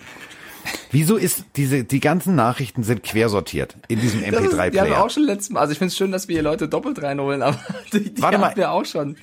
Wieso 0.91 1.17
ist 1.17 1.45
diese, 1.55 1.83
die 1.83 1.99
ganzen 1.99 2.35
Nachrichten 2.35 2.83
sind 2.83 3.03
quersortiert 3.03 3.75
in 3.87 4.01
diesem 4.01 4.21
MP3-Player? 4.21 4.69
Die 4.71 4.79
haben 4.79 4.89
wir 4.89 5.03
auch 5.03 5.09
schon 5.09 5.23
letztes 5.23 5.51
Mal. 5.51 5.61
Also 5.61 5.73
ich 5.73 5.77
finde 5.77 5.91
es 5.91 5.97
schön, 5.97 6.11
dass 6.11 6.27
wir 6.27 6.33
hier 6.33 6.43
Leute 6.43 6.67
doppelt 6.67 7.01
reinholen, 7.01 7.41
aber 7.43 7.59
die, 7.93 8.13
die 8.13 8.21
Warte 8.21 8.37
haben 8.37 8.41
mal. 8.41 8.55
wir 8.55 8.71
auch 8.71 8.85
schon. 8.85 9.15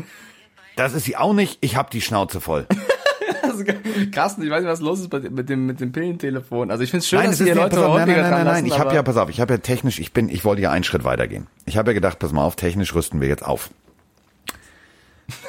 Das 0.76 0.92
ist 0.92 1.04
sie 1.04 1.16
auch 1.16 1.32
nicht. 1.32 1.58
Ich 1.62 1.76
hab 1.76 1.90
die 1.90 2.00
Schnauze 2.00 2.40
voll. 2.40 2.66
also, 3.42 3.64
Carsten, 4.12 4.42
ich 4.42 4.50
weiß 4.50 4.62
nicht, 4.62 4.70
was 4.70 4.80
los 4.80 5.00
ist 5.00 5.12
mit 5.12 5.48
dem, 5.48 5.66
mit 5.66 5.80
dem 5.80 5.90
Pillentelefon. 5.90 6.70
Also 6.70 6.84
ich 6.84 6.90
finde 6.90 7.00
es 7.00 7.08
schön, 7.08 7.18
nein, 7.18 7.30
dass 7.30 7.40
ihr 7.40 7.54
Leute 7.54 7.84
auf, 7.84 7.98
Nein, 7.98 8.08
nein, 8.08 8.20
nein, 8.20 8.30
nein, 8.30 8.44
nein. 8.44 8.66
Ich 8.66 8.78
habe 8.78 8.94
ja, 8.94 9.02
pass 9.02 9.16
auf, 9.16 9.30
ich 9.30 9.40
habe 9.40 9.54
ja 9.54 9.58
technisch, 9.58 9.98
ich 9.98 10.12
bin, 10.12 10.28
ich 10.28 10.44
wollte 10.44 10.62
ja 10.62 10.70
einen 10.70 10.84
Schritt 10.84 11.04
weitergehen. 11.04 11.46
Ich 11.64 11.76
habe 11.76 11.90
ja 11.90 11.94
gedacht, 11.94 12.18
pass 12.18 12.32
mal 12.32 12.44
auf, 12.44 12.56
technisch 12.56 12.94
rüsten 12.94 13.20
wir 13.20 13.28
jetzt 13.28 13.44
auf. 13.44 13.70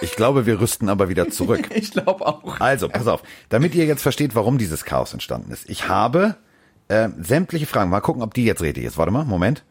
Ich 0.01 0.15
glaube, 0.15 0.45
wir 0.45 0.59
rüsten 0.59 0.89
aber 0.89 1.09
wieder 1.09 1.29
zurück. 1.29 1.69
ich 1.75 1.91
glaube 1.91 2.25
auch. 2.25 2.59
Also, 2.59 2.87
pass 2.87 3.07
auf, 3.07 3.21
damit 3.49 3.75
ihr 3.75 3.85
jetzt 3.85 4.01
versteht, 4.01 4.33
warum 4.33 4.57
dieses 4.57 4.85
Chaos 4.85 5.13
entstanden 5.13 5.51
ist. 5.51 5.69
Ich 5.69 5.87
habe 5.87 6.37
äh, 6.87 7.09
sämtliche 7.19 7.65
Fragen. 7.65 7.89
Mal 7.89 7.99
gucken, 7.99 8.21
ob 8.21 8.33
die 8.33 8.45
jetzt 8.45 8.61
richtig 8.61 8.85
ist. 8.85 8.97
Warte 8.97 9.11
mal, 9.11 9.25
Moment. 9.25 9.63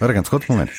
Warte 0.00 0.14
ganz 0.14 0.30
kurz, 0.30 0.48
Moment. 0.48 0.70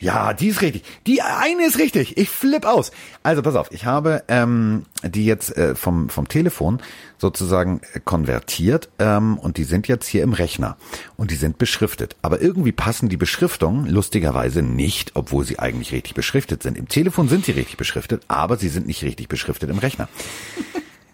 Ja, 0.00 0.32
die 0.32 0.48
ist 0.48 0.62
richtig. 0.62 0.82
Die 1.06 1.22
eine 1.22 1.64
ist 1.64 1.78
richtig. 1.78 2.16
Ich 2.16 2.28
flipp 2.28 2.66
aus. 2.66 2.90
Also 3.22 3.40
pass 3.40 3.54
auf, 3.54 3.70
ich 3.70 3.86
habe 3.86 4.24
ähm, 4.26 4.84
die 5.04 5.24
jetzt 5.24 5.56
äh, 5.56 5.76
vom, 5.76 6.08
vom 6.08 6.26
Telefon 6.26 6.82
sozusagen 7.18 7.80
äh, 7.92 8.00
konvertiert 8.00 8.88
ähm, 8.98 9.38
und 9.38 9.58
die 9.58 9.62
sind 9.62 9.86
jetzt 9.86 10.08
hier 10.08 10.24
im 10.24 10.32
Rechner 10.32 10.76
und 11.16 11.30
die 11.30 11.36
sind 11.36 11.56
beschriftet. 11.56 12.16
Aber 12.20 12.42
irgendwie 12.42 12.72
passen 12.72 13.08
die 13.08 13.16
Beschriftungen 13.16 13.86
lustigerweise 13.86 14.62
nicht, 14.62 15.12
obwohl 15.14 15.44
sie 15.44 15.60
eigentlich 15.60 15.92
richtig 15.92 16.14
beschriftet 16.14 16.64
sind. 16.64 16.76
Im 16.76 16.88
Telefon 16.88 17.28
sind 17.28 17.44
sie 17.44 17.52
richtig 17.52 17.76
beschriftet, 17.76 18.24
aber 18.26 18.56
sie 18.56 18.70
sind 18.70 18.88
nicht 18.88 19.04
richtig 19.04 19.28
beschriftet 19.28 19.70
im 19.70 19.78
Rechner. 19.78 20.08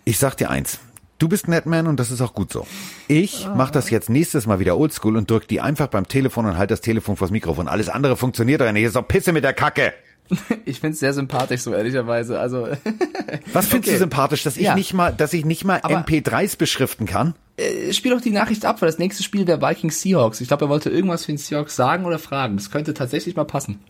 Ich 0.06 0.16
sag 0.16 0.38
dir 0.38 0.48
eins, 0.48 0.78
Du 1.18 1.28
bist 1.28 1.48
Netman 1.48 1.88
und 1.88 1.98
das 1.98 2.12
ist 2.12 2.20
auch 2.20 2.32
gut 2.32 2.52
so. 2.52 2.64
Ich 3.08 3.48
mach 3.52 3.72
das 3.72 3.90
jetzt 3.90 4.08
nächstes 4.08 4.46
Mal 4.46 4.60
wieder 4.60 4.78
oldschool 4.78 5.16
und 5.16 5.28
drück 5.28 5.48
die 5.48 5.60
einfach 5.60 5.88
beim 5.88 6.06
Telefon 6.06 6.46
und 6.46 6.56
halt 6.56 6.70
das 6.70 6.80
Telefon 6.80 7.16
vors 7.16 7.32
Mikrofon. 7.32 7.66
Alles 7.66 7.88
andere 7.88 8.16
funktioniert 8.16 8.60
doch 8.60 8.70
nicht. 8.70 8.84
Ist 8.84 8.94
doch 8.94 9.06
Pisse 9.06 9.32
mit 9.32 9.42
der 9.44 9.52
Kacke. 9.52 9.92
Ich 10.66 10.80
find's 10.80 11.00
sehr 11.00 11.14
sympathisch, 11.14 11.62
so 11.62 11.72
ehrlicherweise. 11.72 12.38
Also 12.38 12.68
Was 13.54 13.66
findest 13.66 13.88
okay. 13.88 13.92
du 13.92 13.98
sympathisch, 13.98 14.42
dass 14.42 14.58
ich 14.58 14.64
ja. 14.64 14.74
nicht 14.74 14.92
mal, 14.92 15.10
dass 15.10 15.32
ich 15.32 15.46
nicht 15.46 15.64
mal 15.64 15.80
Aber 15.82 16.00
MP3s 16.00 16.58
beschriften 16.58 17.06
kann? 17.06 17.34
Äh, 17.56 17.94
spiel 17.94 18.12
doch 18.12 18.20
die 18.20 18.30
Nachricht 18.30 18.66
ab, 18.66 18.82
weil 18.82 18.90
das 18.90 18.98
nächste 18.98 19.22
Spiel 19.22 19.46
wäre 19.46 19.62
Vikings 19.62 20.02
Seahawks. 20.02 20.42
Ich 20.42 20.48
glaube, 20.48 20.66
er 20.66 20.68
wollte 20.68 20.90
irgendwas 20.90 21.24
für 21.24 21.32
den 21.32 21.38
Seahawks 21.38 21.76
sagen 21.76 22.04
oder 22.04 22.18
fragen. 22.18 22.58
Das 22.58 22.70
könnte 22.70 22.92
tatsächlich 22.92 23.36
mal 23.36 23.44
passen. 23.44 23.80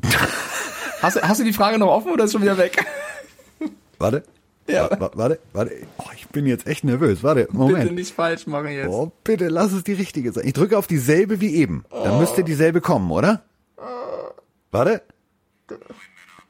hast, 1.02 1.16
du, 1.16 1.22
hast 1.22 1.40
du 1.40 1.44
die 1.44 1.52
Frage 1.52 1.78
noch 1.78 1.88
offen 1.88 2.12
oder 2.12 2.24
ist 2.24 2.32
schon 2.32 2.42
wieder 2.42 2.56
weg? 2.56 2.86
Warte. 3.98 4.22
Ja. 4.72 4.90
Warte, 4.90 5.18
warte, 5.18 5.38
warte. 5.52 5.72
Oh, 5.98 6.04
ich 6.14 6.28
bin 6.28 6.46
jetzt 6.46 6.66
echt 6.66 6.84
nervös. 6.84 7.22
Warte, 7.22 7.48
Moment. 7.52 7.82
Bitte 7.82 7.94
nicht 7.94 8.14
falsch 8.14 8.46
machen 8.46 8.70
jetzt. 8.70 8.88
Oh, 8.88 9.12
bitte, 9.24 9.48
lass 9.48 9.72
es 9.72 9.84
die 9.84 9.92
richtige 9.92 10.32
sein. 10.32 10.46
Ich 10.46 10.52
drücke 10.52 10.78
auf 10.78 10.86
dieselbe 10.86 11.40
wie 11.40 11.54
eben. 11.54 11.84
Dann 11.90 12.12
oh. 12.12 12.18
müsste 12.20 12.44
dieselbe 12.44 12.80
kommen, 12.80 13.10
oder? 13.10 13.42
Warte. 14.70 15.02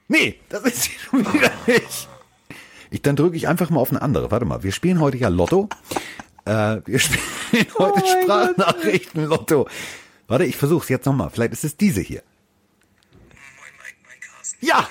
Nee, 0.08 0.38
das 0.48 0.62
ist 0.62 0.82
sie 0.82 0.90
schon 0.90 1.20
wieder 1.32 1.50
nicht. 1.66 2.08
Ich, 2.90 3.02
dann 3.02 3.16
drücke 3.16 3.36
ich 3.36 3.48
einfach 3.48 3.70
mal 3.70 3.80
auf 3.80 3.90
eine 3.90 4.02
andere. 4.02 4.30
Warte 4.30 4.44
mal, 4.44 4.62
wir 4.62 4.72
spielen 4.72 5.00
heute 5.00 5.16
ja 5.16 5.28
Lotto. 5.28 5.68
Äh, 6.44 6.80
wir 6.84 6.98
spielen 6.98 7.66
heute 7.78 8.02
oh 8.02 8.22
Sprachnachrichten 8.22 9.24
Lotto. 9.24 9.68
Warte, 10.26 10.44
ich 10.44 10.56
versuch's 10.56 10.88
jetzt 10.88 11.06
nochmal. 11.06 11.30
Vielleicht 11.30 11.52
ist 11.52 11.64
es 11.64 11.76
diese 11.76 12.00
hier. 12.00 12.22
Ja! 14.60 14.88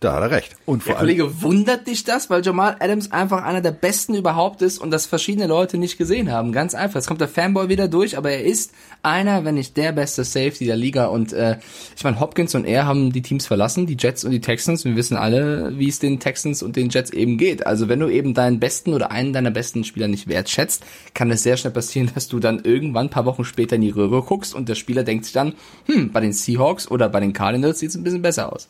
Da 0.00 0.12
hat 0.12 0.22
er 0.22 0.30
recht. 0.30 0.54
Und 0.64 0.84
vor 0.84 0.92
Der 0.92 1.00
Kollege, 1.00 1.42
wundert 1.42 1.88
dich 1.88 2.04
das, 2.04 2.30
weil 2.30 2.44
Jamal 2.44 2.76
Adams 2.78 3.10
einfach 3.10 3.42
einer 3.42 3.60
der 3.60 3.72
besten 3.72 4.14
überhaupt 4.14 4.62
ist 4.62 4.78
und 4.78 4.92
das 4.92 5.06
verschiedene 5.06 5.48
Leute 5.48 5.76
nicht 5.76 5.98
gesehen 5.98 6.30
haben. 6.30 6.52
Ganz 6.52 6.76
einfach. 6.76 6.96
Jetzt 6.96 7.08
kommt 7.08 7.20
der 7.20 7.26
Fanboy 7.26 7.68
wieder 7.68 7.88
durch, 7.88 8.16
aber 8.16 8.30
er 8.30 8.44
ist 8.44 8.70
einer, 9.02 9.44
wenn 9.44 9.56
nicht 9.56 9.76
der 9.76 9.90
beste 9.90 10.22
Safety 10.22 10.66
der 10.66 10.76
Liga. 10.76 11.06
Und 11.06 11.32
äh, 11.32 11.58
ich 11.96 12.04
meine, 12.04 12.20
Hopkins 12.20 12.54
und 12.54 12.64
er 12.64 12.86
haben 12.86 13.10
die 13.10 13.22
Teams 13.22 13.48
verlassen, 13.48 13.86
die 13.86 13.96
Jets 13.98 14.22
und 14.22 14.30
die 14.30 14.40
Texans. 14.40 14.84
Wir 14.84 14.94
wissen 14.94 15.16
alle, 15.16 15.76
wie 15.76 15.88
es 15.88 15.98
den 15.98 16.20
Texans 16.20 16.62
und 16.62 16.76
den 16.76 16.90
Jets 16.90 17.10
eben 17.10 17.36
geht. 17.36 17.66
Also 17.66 17.88
wenn 17.88 17.98
du 17.98 18.08
eben 18.08 18.34
deinen 18.34 18.60
besten 18.60 18.94
oder 18.94 19.10
einen 19.10 19.32
deiner 19.32 19.50
besten 19.50 19.82
Spieler 19.82 20.06
nicht 20.06 20.28
wertschätzt, 20.28 20.84
kann 21.12 21.28
es 21.32 21.42
sehr 21.42 21.56
schnell 21.56 21.72
passieren, 21.72 22.08
dass 22.14 22.28
du 22.28 22.38
dann 22.38 22.60
irgendwann 22.62 23.06
ein 23.06 23.10
paar 23.10 23.24
Wochen 23.24 23.44
später 23.44 23.74
in 23.74 23.82
die 23.82 23.90
Röhre 23.90 24.22
guckst 24.22 24.54
und 24.54 24.68
der 24.68 24.76
Spieler 24.76 25.02
denkt 25.02 25.24
sich 25.24 25.34
dann, 25.34 25.54
hm, 25.86 26.12
bei 26.12 26.20
den 26.20 26.32
Seahawks 26.32 26.88
oder 26.88 27.08
bei 27.08 27.18
den 27.18 27.32
Cardinals 27.32 27.80
sieht 27.80 27.90
es 27.90 27.96
ein 27.96 28.04
bisschen 28.04 28.22
besser 28.22 28.52
aus. 28.52 28.68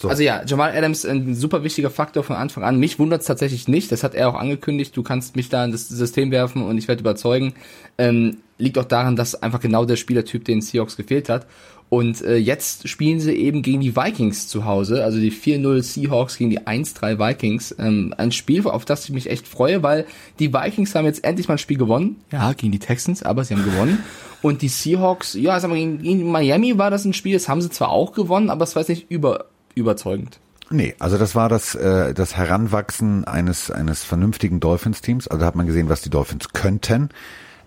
So. 0.00 0.08
Also 0.08 0.22
ja, 0.22 0.42
Jamal 0.46 0.74
Adams 0.74 1.04
ein 1.04 1.34
super 1.34 1.62
wichtiger 1.62 1.90
Faktor 1.90 2.24
von 2.24 2.34
Anfang 2.34 2.64
an. 2.64 2.78
Mich 2.78 2.98
wundert 2.98 3.20
es 3.20 3.26
tatsächlich 3.26 3.68
nicht. 3.68 3.92
Das 3.92 4.02
hat 4.02 4.14
er 4.14 4.30
auch 4.30 4.34
angekündigt. 4.34 4.96
Du 4.96 5.02
kannst 5.02 5.36
mich 5.36 5.50
da 5.50 5.62
in 5.62 5.72
das 5.72 5.88
System 5.88 6.30
werfen 6.30 6.62
und 6.62 6.78
ich 6.78 6.88
werde 6.88 7.00
überzeugen. 7.00 7.52
Ähm, 7.98 8.38
liegt 8.56 8.78
auch 8.78 8.86
daran, 8.86 9.14
dass 9.14 9.34
einfach 9.42 9.60
genau 9.60 9.84
der 9.84 9.96
Spielertyp 9.96 10.46
den 10.46 10.62
Seahawks 10.62 10.96
gefehlt 10.96 11.28
hat. 11.28 11.46
Und 11.90 12.22
äh, 12.22 12.36
jetzt 12.36 12.88
spielen 12.88 13.20
sie 13.20 13.34
eben 13.34 13.60
gegen 13.60 13.80
die 13.80 13.94
Vikings 13.94 14.48
zu 14.48 14.64
Hause, 14.64 15.04
also 15.04 15.18
die 15.18 15.32
4-0 15.32 15.82
Seahawks 15.82 16.38
gegen 16.38 16.48
die 16.48 16.60
1-3 16.60 17.18
Vikings. 17.18 17.74
Ähm, 17.78 18.14
ein 18.16 18.32
Spiel, 18.32 18.66
auf 18.66 18.86
das 18.86 19.04
ich 19.04 19.10
mich 19.10 19.28
echt 19.28 19.46
freue, 19.46 19.82
weil 19.82 20.06
die 20.38 20.54
Vikings 20.54 20.94
haben 20.94 21.04
jetzt 21.04 21.24
endlich 21.24 21.48
mal 21.48 21.56
ein 21.56 21.58
Spiel 21.58 21.76
gewonnen. 21.76 22.16
Ja, 22.32 22.52
gegen 22.54 22.72
die 22.72 22.78
Texans, 22.78 23.22
aber 23.24 23.44
sie 23.44 23.54
haben 23.54 23.64
gewonnen. 23.64 23.98
Und 24.40 24.62
die 24.62 24.68
Seahawks, 24.68 25.34
ja, 25.34 25.58
sagen 25.60 25.74
wir, 25.74 25.80
gegen, 25.80 26.02
gegen 26.02 26.30
Miami 26.30 26.78
war 26.78 26.90
das 26.90 27.04
ein 27.04 27.12
Spiel, 27.12 27.34
das 27.34 27.48
haben 27.48 27.60
sie 27.60 27.70
zwar 27.70 27.90
auch 27.90 28.12
gewonnen, 28.12 28.48
aber 28.50 28.62
es 28.62 28.74
war 28.76 28.82
jetzt 28.82 28.88
nicht 28.88 29.10
über, 29.10 29.46
überzeugend. 29.74 30.40
Nee, 30.70 30.94
also 31.00 31.18
das 31.18 31.34
war 31.34 31.48
das, 31.48 31.74
äh, 31.74 32.14
das 32.14 32.36
Heranwachsen 32.36 33.24
eines, 33.24 33.70
eines 33.70 34.04
vernünftigen 34.04 34.60
Dolphins-Teams. 34.60 35.26
Also 35.26 35.40
da 35.40 35.46
hat 35.46 35.56
man 35.56 35.66
gesehen, 35.66 35.88
was 35.88 36.00
die 36.00 36.10
Dolphins 36.10 36.50
könnten. 36.52 37.08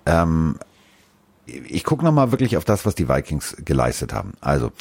Ähm, 0.06 0.58
ich 1.46 1.84
gucke 1.84 2.06
nochmal 2.06 2.32
wirklich 2.32 2.56
auf 2.56 2.64
das, 2.64 2.86
was 2.86 2.96
die 2.96 3.10
Vikings 3.10 3.58
geleistet 3.66 4.14
haben. 4.14 4.34
Also 4.40 4.72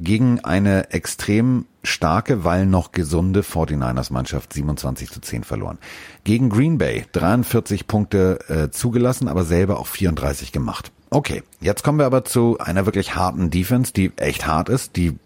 gegen 0.00 0.40
eine 0.40 0.90
extrem 0.90 1.66
starke, 1.84 2.44
weil 2.44 2.66
noch 2.66 2.90
gesunde 2.90 3.42
49ers-Mannschaft 3.42 4.52
27 4.52 5.10
zu 5.10 5.20
10 5.20 5.44
verloren. 5.44 5.78
Gegen 6.24 6.50
Green 6.50 6.78
Bay 6.78 7.06
43 7.12 7.86
Punkte 7.86 8.38
äh, 8.48 8.70
zugelassen, 8.70 9.28
aber 9.28 9.44
selber 9.44 9.78
auch 9.78 9.86
34 9.86 10.50
gemacht. 10.50 10.90
Okay, 11.10 11.42
jetzt 11.60 11.84
kommen 11.84 11.98
wir 11.98 12.06
aber 12.06 12.24
zu 12.24 12.58
einer 12.58 12.84
wirklich 12.84 13.14
harten 13.14 13.50
Defense, 13.50 13.92
die 13.92 14.12
echt 14.16 14.46
hart 14.46 14.68
ist, 14.68 14.96
die 14.96 15.16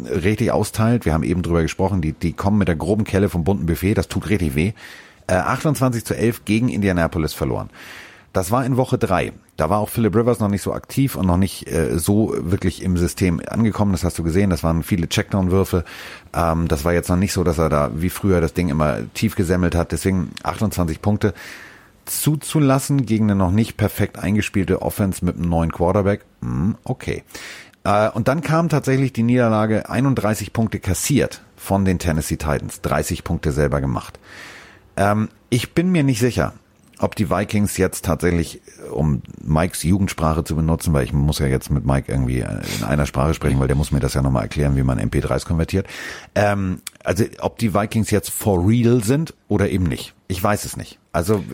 richtig 0.00 0.50
austeilt. 0.52 1.04
Wir 1.04 1.14
haben 1.14 1.22
eben 1.22 1.42
drüber 1.42 1.62
gesprochen, 1.62 2.00
die, 2.00 2.12
die 2.12 2.32
kommen 2.32 2.58
mit 2.58 2.68
der 2.68 2.76
groben 2.76 3.04
Kelle 3.04 3.28
vom 3.28 3.44
bunten 3.44 3.66
Buffet, 3.66 3.94
das 3.94 4.08
tut 4.08 4.28
richtig 4.28 4.54
weh. 4.54 4.72
Äh, 5.26 5.34
28 5.34 6.04
zu 6.04 6.16
11 6.16 6.44
gegen 6.44 6.68
Indianapolis 6.68 7.34
verloren. 7.34 7.70
Das 8.32 8.50
war 8.50 8.64
in 8.64 8.76
Woche 8.76 8.96
drei. 8.96 9.32
Da 9.56 9.68
war 9.68 9.78
auch 9.78 9.90
Philip 9.90 10.16
Rivers 10.16 10.40
noch 10.40 10.48
nicht 10.48 10.62
so 10.62 10.72
aktiv 10.72 11.16
und 11.16 11.26
noch 11.26 11.36
nicht 11.36 11.70
äh, 11.70 11.98
so 11.98 12.34
wirklich 12.38 12.82
im 12.82 12.96
System 12.96 13.42
angekommen. 13.46 13.92
Das 13.92 14.04
hast 14.04 14.18
du 14.18 14.22
gesehen. 14.22 14.48
Das 14.48 14.62
waren 14.62 14.82
viele 14.82 15.08
Checkdown-Würfe. 15.08 15.84
Ähm, 16.34 16.66
das 16.66 16.84
war 16.84 16.94
jetzt 16.94 17.10
noch 17.10 17.16
nicht 17.16 17.34
so, 17.34 17.44
dass 17.44 17.58
er 17.58 17.68
da 17.68 17.90
wie 17.94 18.08
früher 18.08 18.40
das 18.40 18.54
Ding 18.54 18.70
immer 18.70 19.00
tief 19.12 19.36
gesemmelt 19.36 19.74
hat. 19.74 19.92
Deswegen 19.92 20.30
28 20.42 21.02
Punkte 21.02 21.34
zuzulassen 22.06 23.06
gegen 23.06 23.24
eine 23.30 23.36
noch 23.36 23.50
nicht 23.50 23.76
perfekt 23.76 24.18
eingespielte 24.18 24.82
Offense 24.82 25.24
mit 25.24 25.36
einem 25.36 25.48
neuen 25.48 25.70
Quarterback. 25.70 26.24
Hm, 26.40 26.76
okay. 26.84 27.22
Äh, 27.84 28.10
und 28.10 28.28
dann 28.28 28.40
kam 28.42 28.68
tatsächlich 28.68 29.12
die 29.12 29.22
Niederlage 29.22 29.88
31 29.88 30.52
Punkte 30.52 30.80
kassiert 30.80 31.42
von 31.56 31.84
den 31.84 31.98
Tennessee 31.98 32.36
Titans. 32.36 32.80
30 32.80 33.24
Punkte 33.24 33.52
selber 33.52 33.80
gemacht. 33.80 34.18
Ähm, 34.96 35.28
ich 35.50 35.74
bin 35.74 35.90
mir 35.90 36.02
nicht 36.02 36.20
sicher, 36.20 36.54
ob 36.98 37.16
die 37.16 37.30
Vikings 37.30 37.76
jetzt 37.76 38.04
tatsächlich, 38.04 38.60
um 38.92 39.22
Mikes 39.42 39.82
Jugendsprache 39.82 40.44
zu 40.44 40.54
benutzen, 40.54 40.92
weil 40.92 41.04
ich 41.04 41.12
muss 41.12 41.40
ja 41.40 41.46
jetzt 41.46 41.70
mit 41.70 41.84
Mike 41.84 42.10
irgendwie 42.10 42.40
in 42.40 42.84
einer 42.84 43.06
Sprache 43.06 43.34
sprechen, 43.34 43.58
weil 43.58 43.66
der 43.66 43.76
muss 43.76 43.90
mir 43.90 44.00
das 44.00 44.14
ja 44.14 44.22
nochmal 44.22 44.44
erklären, 44.44 44.76
wie 44.76 44.82
man 44.82 45.00
MP3s 45.00 45.46
konvertiert. 45.46 45.86
Ähm, 46.34 46.80
also 47.02 47.24
ob 47.40 47.58
die 47.58 47.74
Vikings 47.74 48.10
jetzt 48.10 48.30
for 48.30 48.66
real 48.66 49.02
sind 49.02 49.34
oder 49.48 49.68
eben 49.68 49.84
nicht. 49.84 50.14
Ich 50.32 50.42
weiß 50.42 50.64
es 50.64 50.78
nicht. 50.78 50.98
Also 51.12 51.44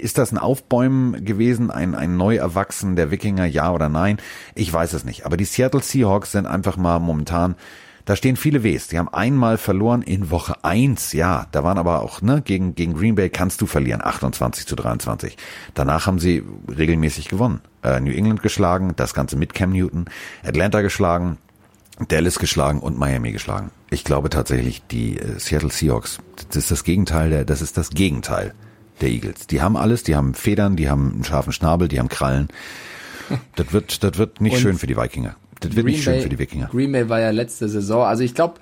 ist 0.00 0.16
das 0.16 0.32
ein 0.32 0.38
Aufbäumen 0.38 1.26
gewesen, 1.26 1.70
ein, 1.70 1.94
ein 1.94 2.16
Neuerwachsen 2.16 2.96
der 2.96 3.10
Wikinger, 3.10 3.44
ja 3.44 3.70
oder 3.70 3.90
nein? 3.90 4.16
Ich 4.54 4.72
weiß 4.72 4.94
es 4.94 5.04
nicht. 5.04 5.26
Aber 5.26 5.36
die 5.36 5.44
Seattle 5.44 5.82
Seahawks 5.82 6.32
sind 6.32 6.46
einfach 6.46 6.78
mal 6.78 7.00
momentan 7.00 7.54
da 8.04 8.16
stehen 8.16 8.36
viele 8.36 8.62
Ws. 8.64 8.88
Die 8.88 8.98
haben 8.98 9.08
einmal 9.08 9.56
verloren 9.56 10.02
in 10.02 10.30
Woche 10.30 10.62
eins. 10.62 11.12
Ja, 11.12 11.46
da 11.52 11.64
waren 11.64 11.78
aber 11.78 12.02
auch, 12.02 12.20
ne, 12.20 12.42
gegen, 12.42 12.74
gegen 12.74 12.94
Green 12.94 13.14
Bay 13.14 13.30
kannst 13.30 13.60
du 13.62 13.66
verlieren, 13.66 14.02
28 14.04 14.66
zu 14.66 14.76
23. 14.76 15.36
Danach 15.72 16.06
haben 16.06 16.18
sie 16.18 16.44
regelmäßig 16.68 17.28
gewonnen. 17.28 17.60
Äh, 17.82 18.00
New 18.00 18.12
England 18.12 18.42
geschlagen, 18.42 18.92
das 18.96 19.14
Ganze 19.14 19.36
mit 19.36 19.54
Cam 19.54 19.72
Newton, 19.72 20.06
Atlanta 20.44 20.82
geschlagen, 20.82 21.38
Dallas 22.08 22.38
geschlagen 22.38 22.80
und 22.80 22.98
Miami 22.98 23.32
geschlagen. 23.32 23.70
Ich 23.90 24.04
glaube 24.04 24.30
tatsächlich, 24.30 24.82
die 24.90 25.18
äh, 25.18 25.38
Seattle 25.38 25.70
Seahawks, 25.70 26.18
das 26.48 26.56
ist 26.56 26.70
das 26.70 26.84
Gegenteil 26.84 27.30
der, 27.30 27.44
das 27.44 27.62
ist 27.62 27.76
das 27.76 27.90
Gegenteil 27.90 28.54
der 29.00 29.10
Eagles. 29.10 29.46
Die 29.46 29.62
haben 29.62 29.76
alles, 29.76 30.02
die 30.02 30.16
haben 30.16 30.34
Federn, 30.34 30.76
die 30.76 30.88
haben 30.88 31.12
einen 31.12 31.24
scharfen 31.24 31.52
Schnabel, 31.52 31.88
die 31.88 31.98
haben 31.98 32.08
Krallen. 32.08 32.48
Das 33.56 33.72
wird, 33.72 34.02
das 34.02 34.18
wird 34.18 34.40
nicht 34.40 34.54
und 34.54 34.60
schön 34.60 34.78
für 34.78 34.86
die 34.86 34.96
Vikinger. 34.96 35.36
Das 35.60 35.74
wird 35.74 35.86
Green 35.86 35.94
nicht 35.94 36.04
schön 36.04 36.14
Bay, 36.14 36.22
für 36.22 36.28
die 36.28 36.38
Wikinger. 36.38 36.66
Green 36.66 36.92
Bay 36.92 37.08
war 37.08 37.20
ja 37.20 37.30
letzte 37.30 37.68
Saison. 37.68 38.04
Also 38.04 38.22
ich 38.22 38.34
glaube, 38.34 38.56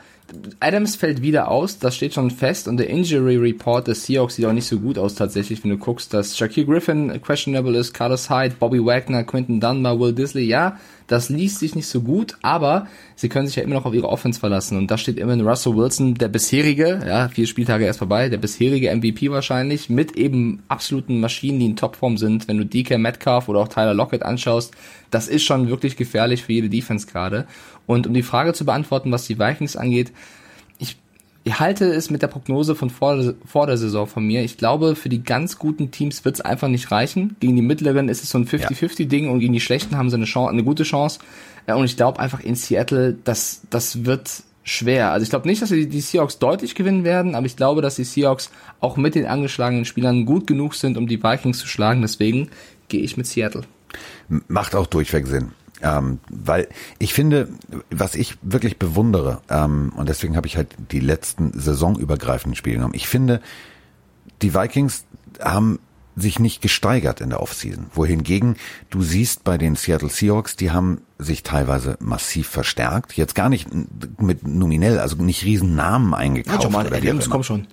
Adams 0.60 0.96
fällt 0.96 1.22
wieder 1.22 1.48
aus, 1.48 1.78
das 1.78 1.96
steht 1.96 2.14
schon 2.14 2.30
fest 2.30 2.68
und 2.68 2.76
der 2.76 2.88
Injury 2.88 3.36
Report 3.36 3.86
des 3.86 4.04
Seahawks 4.04 4.36
sieht 4.36 4.46
auch 4.46 4.52
nicht 4.52 4.66
so 4.66 4.78
gut 4.78 4.98
aus 4.98 5.14
tatsächlich, 5.14 5.62
wenn 5.62 5.70
du 5.70 5.78
guckst, 5.78 6.14
dass 6.14 6.36
Shaquille 6.36 6.66
Griffin 6.66 7.20
questionable 7.20 7.76
ist, 7.76 7.92
Carlos 7.92 8.30
Hyde, 8.30 8.54
Bobby 8.58 8.84
Wagner, 8.84 9.24
Quinton 9.24 9.60
Dunbar, 9.60 9.98
Will 9.98 10.12
Disley, 10.12 10.44
ja, 10.44 10.78
das 11.12 11.28
liest 11.28 11.58
sich 11.58 11.74
nicht 11.74 11.86
so 11.86 12.00
gut, 12.00 12.38
aber 12.40 12.86
sie 13.16 13.28
können 13.28 13.46
sich 13.46 13.56
ja 13.56 13.62
immer 13.62 13.74
noch 13.74 13.84
auf 13.84 13.92
ihre 13.92 14.08
Offense 14.08 14.40
verlassen. 14.40 14.78
Und 14.78 14.90
da 14.90 14.96
steht 14.96 15.18
immerhin 15.18 15.46
Russell 15.46 15.76
Wilson, 15.76 16.14
der 16.14 16.28
bisherige, 16.28 17.02
ja, 17.06 17.28
vier 17.28 17.46
Spieltage 17.46 17.84
erst 17.84 17.98
vorbei, 17.98 18.30
der 18.30 18.38
bisherige 18.38 18.94
MVP 18.94 19.30
wahrscheinlich, 19.30 19.90
mit 19.90 20.16
eben 20.16 20.62
absoluten 20.68 21.20
Maschinen, 21.20 21.58
die 21.58 21.66
in 21.66 21.76
Topform 21.76 22.16
sind, 22.16 22.48
wenn 22.48 22.56
du 22.56 22.64
DK 22.64 22.96
Metcalf 22.96 23.48
oder 23.48 23.60
auch 23.60 23.68
Tyler 23.68 23.92
Lockett 23.92 24.22
anschaust, 24.22 24.74
das 25.10 25.28
ist 25.28 25.44
schon 25.44 25.68
wirklich 25.68 25.96
gefährlich 25.96 26.44
für 26.44 26.54
jede 26.54 26.70
Defense 26.70 27.06
gerade. 27.06 27.46
Und 27.86 28.06
um 28.06 28.14
die 28.14 28.22
Frage 28.22 28.54
zu 28.54 28.64
beantworten, 28.64 29.12
was 29.12 29.26
die 29.26 29.38
Vikings 29.38 29.76
angeht, 29.76 30.12
ich, 31.44 31.60
halte 31.60 31.86
es 31.86 32.10
mit 32.10 32.22
der 32.22 32.28
Prognose 32.28 32.74
von 32.74 32.90
vor, 32.90 33.34
vor 33.44 33.66
der 33.66 33.76
Saison 33.76 34.06
von 34.06 34.26
mir. 34.26 34.42
Ich 34.42 34.58
glaube, 34.58 34.94
für 34.96 35.08
die 35.08 35.22
ganz 35.22 35.58
guten 35.58 35.90
Teams 35.90 36.24
wird 36.24 36.36
es 36.36 36.40
einfach 36.40 36.68
nicht 36.68 36.90
reichen. 36.90 37.36
Gegen 37.40 37.56
die 37.56 37.62
mittleren 37.62 38.08
ist 38.08 38.22
es 38.22 38.30
so 38.30 38.38
ein 38.38 38.46
50-50-Ding 38.46 39.28
und 39.28 39.40
gegen 39.40 39.52
die 39.52 39.60
schlechten 39.60 39.96
haben 39.96 40.10
sie 40.10 40.16
eine, 40.16 40.24
Chance, 40.24 40.50
eine 40.50 40.64
gute 40.64 40.84
Chance. 40.84 41.20
Äh, 41.66 41.74
und 41.74 41.84
ich 41.84 41.96
glaube 41.96 42.20
einfach 42.20 42.40
in 42.40 42.54
Seattle, 42.54 43.16
das, 43.24 43.62
das 43.70 44.04
wird 44.04 44.42
schwer. 44.64 45.12
Also 45.12 45.24
ich 45.24 45.30
glaube 45.30 45.48
nicht, 45.48 45.60
dass 45.60 45.70
die, 45.70 45.88
die 45.88 46.00
Seahawks 46.00 46.38
deutlich 46.38 46.74
gewinnen 46.74 47.04
werden, 47.04 47.34
aber 47.34 47.46
ich 47.46 47.56
glaube, 47.56 47.82
dass 47.82 47.96
die 47.96 48.04
Seahawks 48.04 48.50
auch 48.80 48.96
mit 48.96 49.14
den 49.14 49.26
angeschlagenen 49.26 49.84
Spielern 49.84 50.24
gut 50.24 50.46
genug 50.46 50.74
sind, 50.74 50.96
um 50.96 51.06
die 51.06 51.22
Vikings 51.22 51.58
zu 51.58 51.66
schlagen. 51.66 52.02
Deswegen 52.02 52.48
gehe 52.88 53.00
ich 53.02 53.16
mit 53.16 53.26
Seattle. 53.26 53.62
Macht 54.48 54.74
auch 54.74 54.86
durchweg 54.86 55.26
Sinn. 55.26 55.52
Ähm, 55.82 56.20
weil 56.30 56.68
ich 56.98 57.12
finde, 57.12 57.48
was 57.90 58.14
ich 58.14 58.38
wirklich 58.42 58.78
bewundere, 58.78 59.40
ähm, 59.50 59.92
und 59.96 60.08
deswegen 60.08 60.36
habe 60.36 60.46
ich 60.46 60.56
halt 60.56 60.76
die 60.90 61.00
letzten 61.00 61.52
saisonübergreifenden 61.58 62.56
Spiele 62.56 62.76
genommen, 62.76 62.94
ich 62.94 63.08
finde, 63.08 63.40
die 64.42 64.54
Vikings 64.54 65.04
haben 65.40 65.78
sich 66.14 66.38
nicht 66.38 66.60
gesteigert 66.60 67.20
in 67.20 67.30
der 67.30 67.40
Offseason. 67.40 67.86
Wohingegen 67.94 68.56
du 68.90 69.02
siehst 69.02 69.44
bei 69.44 69.56
den 69.56 69.76
Seattle 69.76 70.10
Seahawks, 70.10 70.56
die 70.56 70.70
haben 70.70 71.00
sich 71.18 71.42
teilweise 71.42 71.96
massiv 72.00 72.48
verstärkt. 72.48 73.14
Jetzt 73.14 73.34
gar 73.34 73.48
nicht 73.48 73.68
mit 74.20 74.46
nominell, 74.46 74.98
also 74.98 75.16
nicht 75.16 75.44
riesen 75.44 75.74
Namen 75.74 76.12
eingekauft. 76.14 76.64
Ja, 76.64 76.68
Jamal 76.68 76.92
Adams, 76.92 77.30
komm 77.30 77.42
schon. 77.42 77.66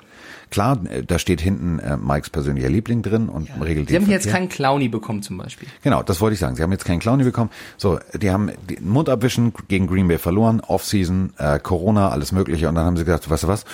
Klar, 0.51 0.79
äh, 0.85 1.03
da 1.03 1.19
steht 1.19 1.41
hinten 1.41 1.79
äh, 1.79 1.97
Mikes 1.97 2.29
persönlicher 2.29 2.69
Liebling 2.69 3.01
drin 3.01 3.29
und 3.29 3.49
ja. 3.49 3.55
regelt 3.55 3.89
Sie 3.89 3.95
haben 3.95 4.09
jetzt 4.09 4.29
keinen 4.29 4.49
Clowny 4.49 4.89
bekommen 4.89 5.21
zum 5.21 5.37
Beispiel. 5.37 5.67
Genau, 5.83 6.03
das 6.03 6.21
wollte 6.21 6.33
ich 6.33 6.39
sagen. 6.39 6.55
Sie 6.55 6.63
haben 6.63 6.71
jetzt 6.71 6.85
keinen 6.85 6.99
Clowny 6.99 7.23
bekommen. 7.23 7.51
So, 7.77 7.99
die 8.13 8.31
haben 8.31 8.51
den 8.69 8.87
Mund 8.89 9.09
abwischen 9.09 9.53
gegen 9.67 9.87
Green 9.87 10.07
Bay 10.07 10.17
verloren, 10.17 10.59
Offseason, 10.61 11.33
äh, 11.37 11.59
Corona, 11.59 12.09
alles 12.09 12.31
mögliche. 12.31 12.67
Und 12.69 12.75
dann 12.75 12.85
haben 12.85 12.97
sie 12.97 13.05
gesagt, 13.05 13.29
weißt 13.29 13.43
du 13.43 13.47
was, 13.47 13.65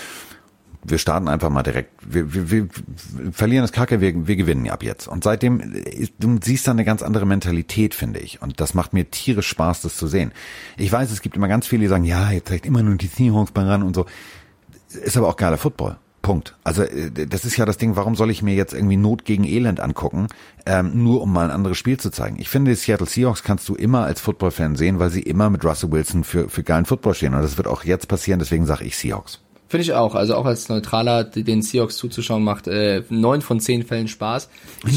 wir 0.88 0.98
starten 0.98 1.28
einfach 1.28 1.50
mal 1.50 1.64
direkt. 1.64 1.92
Wir, 2.06 2.34
wir, 2.34 2.52
wir 2.52 2.68
verlieren 3.32 3.64
das 3.64 3.72
Kacke, 3.72 4.02
wir, 4.02 4.28
wir 4.28 4.36
gewinnen 4.36 4.70
ab 4.70 4.84
jetzt. 4.84 5.08
Und 5.08 5.24
seitdem, 5.24 5.62
äh, 5.62 6.08
du 6.20 6.38
siehst 6.44 6.68
da 6.68 6.72
eine 6.72 6.86
ganz 6.86 7.02
andere 7.02 7.26
Mentalität, 7.26 7.96
finde 7.96 8.20
ich. 8.20 8.42
Und 8.42 8.60
das 8.60 8.74
macht 8.74 8.94
mir 8.94 9.10
tierisch 9.10 9.48
Spaß, 9.48 9.82
das 9.82 9.98
zu 9.98 10.08
sehen. 10.08 10.32
Ich 10.78 10.92
weiß, 10.92 11.12
es 11.12 11.22
gibt 11.22 11.36
immer 11.36 11.48
ganz 11.48 11.68
viele, 11.68 11.84
die 11.84 11.88
sagen, 11.88 12.04
ja, 12.04 12.32
jetzt 12.32 12.50
zeigt 12.50 12.66
immer 12.66 12.84
nur 12.84 12.96
die 12.96 13.08
Seahawks 13.08 13.52
bei 13.52 13.64
ran 13.64 13.84
und 13.84 13.96
so. 13.96 14.06
Ist 14.90 15.18
aber 15.18 15.28
auch 15.28 15.38
geiler 15.38 15.58
Football. 15.58 15.98
Punkt. 16.26 16.56
Also 16.64 16.82
äh, 16.82 17.28
das 17.28 17.46
ist 17.46 17.56
ja 17.56 17.66
das 17.66 17.78
Ding, 17.78 17.96
warum 17.96 18.16
soll 18.16 18.32
ich 18.32 18.42
mir 18.42 18.56
jetzt 18.56 18.74
irgendwie 18.74 18.98
Not 18.98 19.26
gegen 19.26 19.44
Elend 19.44 19.80
angucken, 19.80 20.28
ähm, 20.66 21.04
nur 21.04 21.22
um 21.22 21.32
mal 21.32 21.46
ein 21.46 21.52
anderes 21.52 21.78
Spiel 21.78 22.00
zu 22.00 22.10
zeigen. 22.10 22.38
Ich 22.40 22.50
finde, 22.50 22.72
die 22.72 22.76
Seattle 22.76 23.06
Seahawks 23.06 23.44
kannst 23.44 23.70
du 23.70 23.76
immer 23.76 24.06
als 24.06 24.22
Football-Fan 24.22 24.76
sehen, 24.76 24.98
weil 24.98 25.12
sie 25.12 25.22
immer 25.22 25.52
mit 25.52 25.64
Russell 25.64 25.92
Wilson 25.92 26.24
für, 26.24 26.50
für 26.50 26.64
geilen 26.64 26.86
Football 26.86 27.14
stehen. 27.14 27.36
Und 27.36 27.44
das 27.44 27.58
wird 27.58 27.68
auch 27.68 27.84
jetzt 27.84 28.08
passieren, 28.08 28.40
deswegen 28.40 28.66
sage 28.66 28.86
ich 28.86 28.98
Seahawks. 28.98 29.45
Finde 29.68 29.84
ich 29.84 29.94
auch. 29.94 30.14
Also 30.14 30.36
auch 30.36 30.46
als 30.46 30.70
Neutraler 30.70 31.24
den 31.24 31.64
Seahawks 31.64 31.98
zuzuschauen 31.98 32.44
macht 32.44 32.68
äh, 32.68 33.02
neun 33.10 33.42
von 33.42 33.60
zehn 33.60 33.84
Fällen 33.84 34.08
Spaß. 34.08 34.48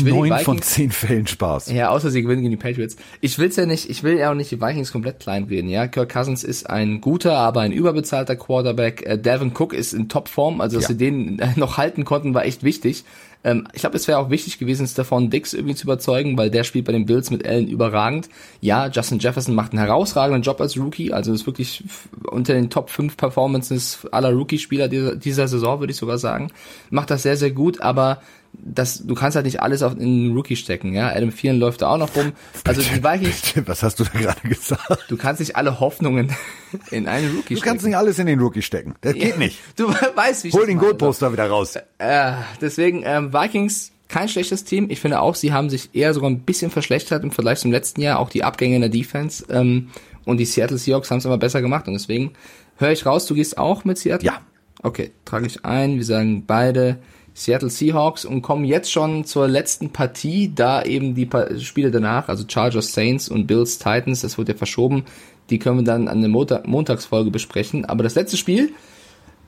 Neun 0.04 0.38
von 0.40 0.60
zehn 0.60 0.90
Fällen 0.90 1.26
Spaß. 1.26 1.72
Ja, 1.72 1.88
außer 1.88 2.10
sie 2.10 2.20
gewinnen 2.20 2.42
gegen 2.42 2.50
die 2.50 2.58
Patriots. 2.58 2.96
Ich 3.22 3.38
will's 3.38 3.56
ja 3.56 3.64
nicht, 3.64 3.88
ich 3.88 4.02
will 4.02 4.18
ja 4.18 4.30
auch 4.30 4.34
nicht 4.34 4.50
die 4.50 4.60
Vikings 4.60 4.92
komplett 4.92 5.20
kleinreden. 5.20 5.70
Ja, 5.70 5.86
Kirk 5.86 6.12
Cousins 6.12 6.44
ist 6.44 6.68
ein 6.68 7.00
guter, 7.00 7.38
aber 7.38 7.62
ein 7.62 7.72
überbezahlter 7.72 8.36
Quarterback. 8.36 9.06
Äh, 9.06 9.18
Devin 9.18 9.52
Cook 9.56 9.72
ist 9.72 9.94
in 9.94 10.10
Topform, 10.10 10.60
also 10.60 10.76
dass 10.76 10.84
ja. 10.84 10.88
sie 10.88 10.98
den 10.98 11.38
äh, 11.38 11.48
noch 11.56 11.78
halten 11.78 12.04
konnten, 12.04 12.34
war 12.34 12.44
echt 12.44 12.62
wichtig. 12.62 13.04
Ähm, 13.44 13.68
ich 13.72 13.80
glaube, 13.80 13.96
es 13.96 14.08
wäre 14.08 14.18
auch 14.18 14.30
wichtig 14.30 14.58
gewesen, 14.58 14.86
Stefan 14.86 15.30
Dix 15.30 15.54
irgendwie 15.54 15.74
zu 15.74 15.84
überzeugen, 15.84 16.36
weil 16.36 16.50
der 16.50 16.64
spielt 16.64 16.84
bei 16.84 16.92
den 16.92 17.06
Bills 17.06 17.30
mit 17.30 17.46
Allen 17.46 17.68
überragend. 17.68 18.28
Ja, 18.60 18.88
Justin 18.88 19.18
Jefferson 19.18 19.54
macht 19.54 19.72
einen 19.72 19.80
herausragenden 19.80 20.42
Job 20.42 20.60
als 20.60 20.76
Rookie, 20.76 21.12
also 21.12 21.32
ist 21.32 21.46
wirklich 21.46 21.84
unter 22.30 22.54
den 22.54 22.70
Top 22.70 22.90
5 22.90 23.16
Performances 23.16 24.06
aller 24.10 24.32
Rookie-Spieler 24.32 24.88
dieser, 24.88 25.16
dieser 25.16 25.48
Saison, 25.48 25.80
würde 25.80 25.92
ich 25.92 25.98
sogar 25.98 26.18
sagen. 26.18 26.50
Macht 26.90 27.10
das 27.10 27.22
sehr, 27.22 27.36
sehr 27.36 27.52
gut, 27.52 27.80
aber 27.80 28.20
das, 28.52 29.06
du 29.06 29.14
kannst 29.14 29.36
halt 29.36 29.46
nicht 29.46 29.60
alles 29.60 29.82
auf 29.82 29.94
in 29.94 30.00
einen 30.00 30.36
Rookie 30.36 30.56
stecken, 30.56 30.92
ja. 30.92 31.08
Adam 31.08 31.34
Thielen 31.34 31.58
läuft 31.58 31.82
da 31.82 31.90
auch 31.90 31.98
noch 31.98 32.14
rum. 32.14 32.32
Also 32.64 32.82
die 32.82 33.02
Vikings. 33.02 33.54
Was 33.66 33.82
hast 33.82 34.00
du 34.00 34.04
da 34.04 34.18
gerade 34.18 34.48
gesagt? 34.48 35.06
Du 35.08 35.16
kannst 35.16 35.40
nicht 35.40 35.56
alle 35.56 35.80
Hoffnungen 35.80 36.34
in 36.90 37.08
einen 37.08 37.28
Rookie 37.28 37.56
stecken. 37.56 37.60
Du 37.60 37.66
kannst 37.66 37.86
nicht 37.86 37.96
alles 37.96 38.18
in 38.18 38.26
den 38.26 38.40
Rookie 38.40 38.62
stecken. 38.62 38.94
Das 39.00 39.14
geht 39.14 39.30
ja, 39.30 39.36
nicht. 39.36 39.58
Du 39.76 39.88
weißt, 39.88 40.44
wie 40.44 40.48
ich 40.48 40.54
Hol 40.54 40.66
den 40.66 40.78
Goldposter 40.78 41.32
wieder 41.32 41.48
raus. 41.48 41.76
Äh, 41.98 42.32
deswegen, 42.60 43.02
ähm, 43.04 43.32
Vikings, 43.32 43.92
kein 44.08 44.28
schlechtes 44.28 44.64
Team. 44.64 44.88
Ich 44.90 45.00
finde 45.00 45.20
auch, 45.20 45.34
sie 45.34 45.52
haben 45.52 45.70
sich 45.70 45.90
eher 45.94 46.12
sogar 46.14 46.30
ein 46.30 46.40
bisschen 46.40 46.70
verschlechtert 46.70 47.22
im 47.24 47.30
Vergleich 47.30 47.60
zum 47.60 47.70
letzten 47.70 48.00
Jahr. 48.00 48.18
Auch 48.18 48.30
die 48.30 48.44
Abgänge 48.44 48.74
in 48.74 48.80
der 48.80 48.90
Defense. 48.90 49.44
Ähm, 49.50 49.90
und 50.24 50.38
die 50.38 50.44
Seattle 50.44 50.78
Seahawks 50.78 51.10
haben 51.10 51.18
es 51.18 51.24
immer 51.24 51.38
besser 51.38 51.62
gemacht. 51.62 51.86
Und 51.86 51.94
deswegen 51.94 52.32
höre 52.76 52.92
ich 52.92 53.06
raus, 53.06 53.26
du 53.26 53.34
gehst 53.34 53.56
auch 53.56 53.84
mit 53.84 53.98
Seattle? 53.98 54.26
Ja. 54.26 54.40
Okay, 54.82 55.12
trage 55.24 55.46
ich 55.46 55.64
ein. 55.64 55.96
Wir 55.96 56.04
sagen 56.04 56.44
beide 56.46 56.98
Seattle 57.38 57.70
Seahawks 57.70 58.24
und 58.24 58.42
kommen 58.42 58.64
jetzt 58.64 58.90
schon 58.90 59.24
zur 59.24 59.46
letzten 59.46 59.90
Partie, 59.90 60.52
da 60.52 60.82
eben 60.82 61.14
die 61.14 61.28
Spiele 61.60 61.92
danach, 61.92 62.28
also 62.28 62.44
Chargers 62.48 62.92
Saints 62.92 63.28
und 63.28 63.46
Bills 63.46 63.78
Titans, 63.78 64.22
das 64.22 64.38
wurde 64.38 64.52
ja 64.52 64.58
verschoben, 64.58 65.04
die 65.48 65.60
können 65.60 65.78
wir 65.78 65.84
dann 65.84 66.08
an 66.08 66.20
der 66.20 66.28
Montag 66.28 66.66
Montagsfolge 66.66 67.30
besprechen. 67.30 67.84
Aber 67.84 68.02
das 68.02 68.16
letzte 68.16 68.36
Spiel 68.36 68.72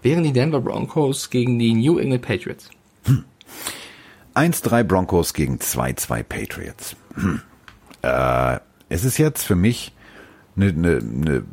wären 0.03 0.23
die 0.23 0.33
Denver 0.33 0.61
Broncos 0.61 1.31
gegen 1.31 1.59
die 1.59 1.75
New 1.75 1.99
England 1.99 2.23
Patriots. 2.23 2.71
Hm. 3.05 3.25
1-3 4.37 4.85
Broncos 4.85 5.35
gegen 5.35 5.57
2-2 5.57 6.23
Patriots. 6.23 6.97
Hm. 7.15 7.43
Äh, 8.03 8.61
es 8.89 9.05
ist 9.05 9.19
jetzt 9.19 9.43
für 9.43 9.57
mich 9.57 9.93
eine, 10.61 10.71
eine, 10.71 10.99
eine 10.99 11.45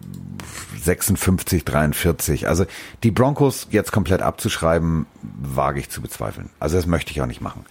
56, 0.84 1.66
43. 1.66 2.48
Also 2.48 2.66
die 3.04 3.12
Broncos 3.12 3.68
jetzt 3.72 3.92
komplett 3.92 4.22
abzuschreiben, 4.22 5.06
wage 5.22 5.80
ich 5.80 5.90
zu 5.90 6.02
bezweifeln. 6.02 6.50
Also 6.60 6.78
das 6.78 6.86
möchte 6.86 7.12
ich 7.12 7.22
auch 7.22 7.28
nicht 7.28 7.42
machen. 7.42 7.66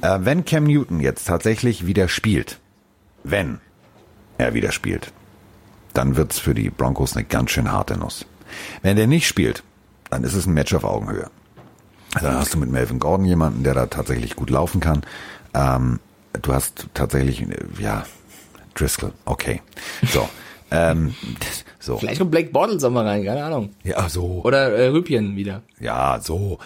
Äh, 0.00 0.18
wenn 0.22 0.44
Cam 0.44 0.64
Newton 0.64 1.00
jetzt 1.00 1.26
tatsächlich 1.26 1.86
wieder 1.86 2.08
spielt, 2.08 2.58
wenn 3.24 3.60
er 4.38 4.54
wieder 4.54 4.72
spielt, 4.72 5.12
dann 5.92 6.16
wird's 6.16 6.38
für 6.38 6.54
die 6.54 6.70
Broncos 6.70 7.16
eine 7.16 7.24
ganz 7.24 7.50
schön 7.50 7.70
harte 7.70 7.96
Nuss. 7.96 8.24
Wenn 8.82 8.96
der 8.96 9.06
nicht 9.06 9.26
spielt, 9.26 9.62
dann 10.10 10.24
ist 10.24 10.34
es 10.34 10.46
ein 10.46 10.54
Match 10.54 10.74
auf 10.74 10.84
Augenhöhe. 10.84 11.30
Dann 12.20 12.34
hast 12.34 12.54
du 12.54 12.58
mit 12.58 12.70
Melvin 12.70 12.98
Gordon 12.98 13.24
jemanden, 13.26 13.64
der 13.64 13.74
da 13.74 13.86
tatsächlich 13.86 14.36
gut 14.36 14.50
laufen 14.50 14.80
kann. 14.80 15.02
Ähm, 15.54 16.00
du 16.40 16.52
hast 16.52 16.88
tatsächlich, 16.92 17.46
ja, 17.78 18.04
Driscoll, 18.74 19.12
okay. 19.24 19.62
So. 20.12 20.28
Ähm, 20.72 21.14
so. 21.78 21.98
Vielleicht 21.98 22.18
kommt 22.18 22.30
Blake 22.30 22.50
Bortles 22.50 22.82
auch 22.84 22.90
mal 22.90 23.06
rein, 23.06 23.24
keine 23.24 23.44
Ahnung. 23.44 23.70
Ja, 23.84 24.08
so. 24.08 24.40
Oder 24.44 24.72
äh, 24.72 24.88
Rüpien 24.88 25.36
wieder. 25.36 25.62
Ja, 25.80 26.20
so. 26.20 26.58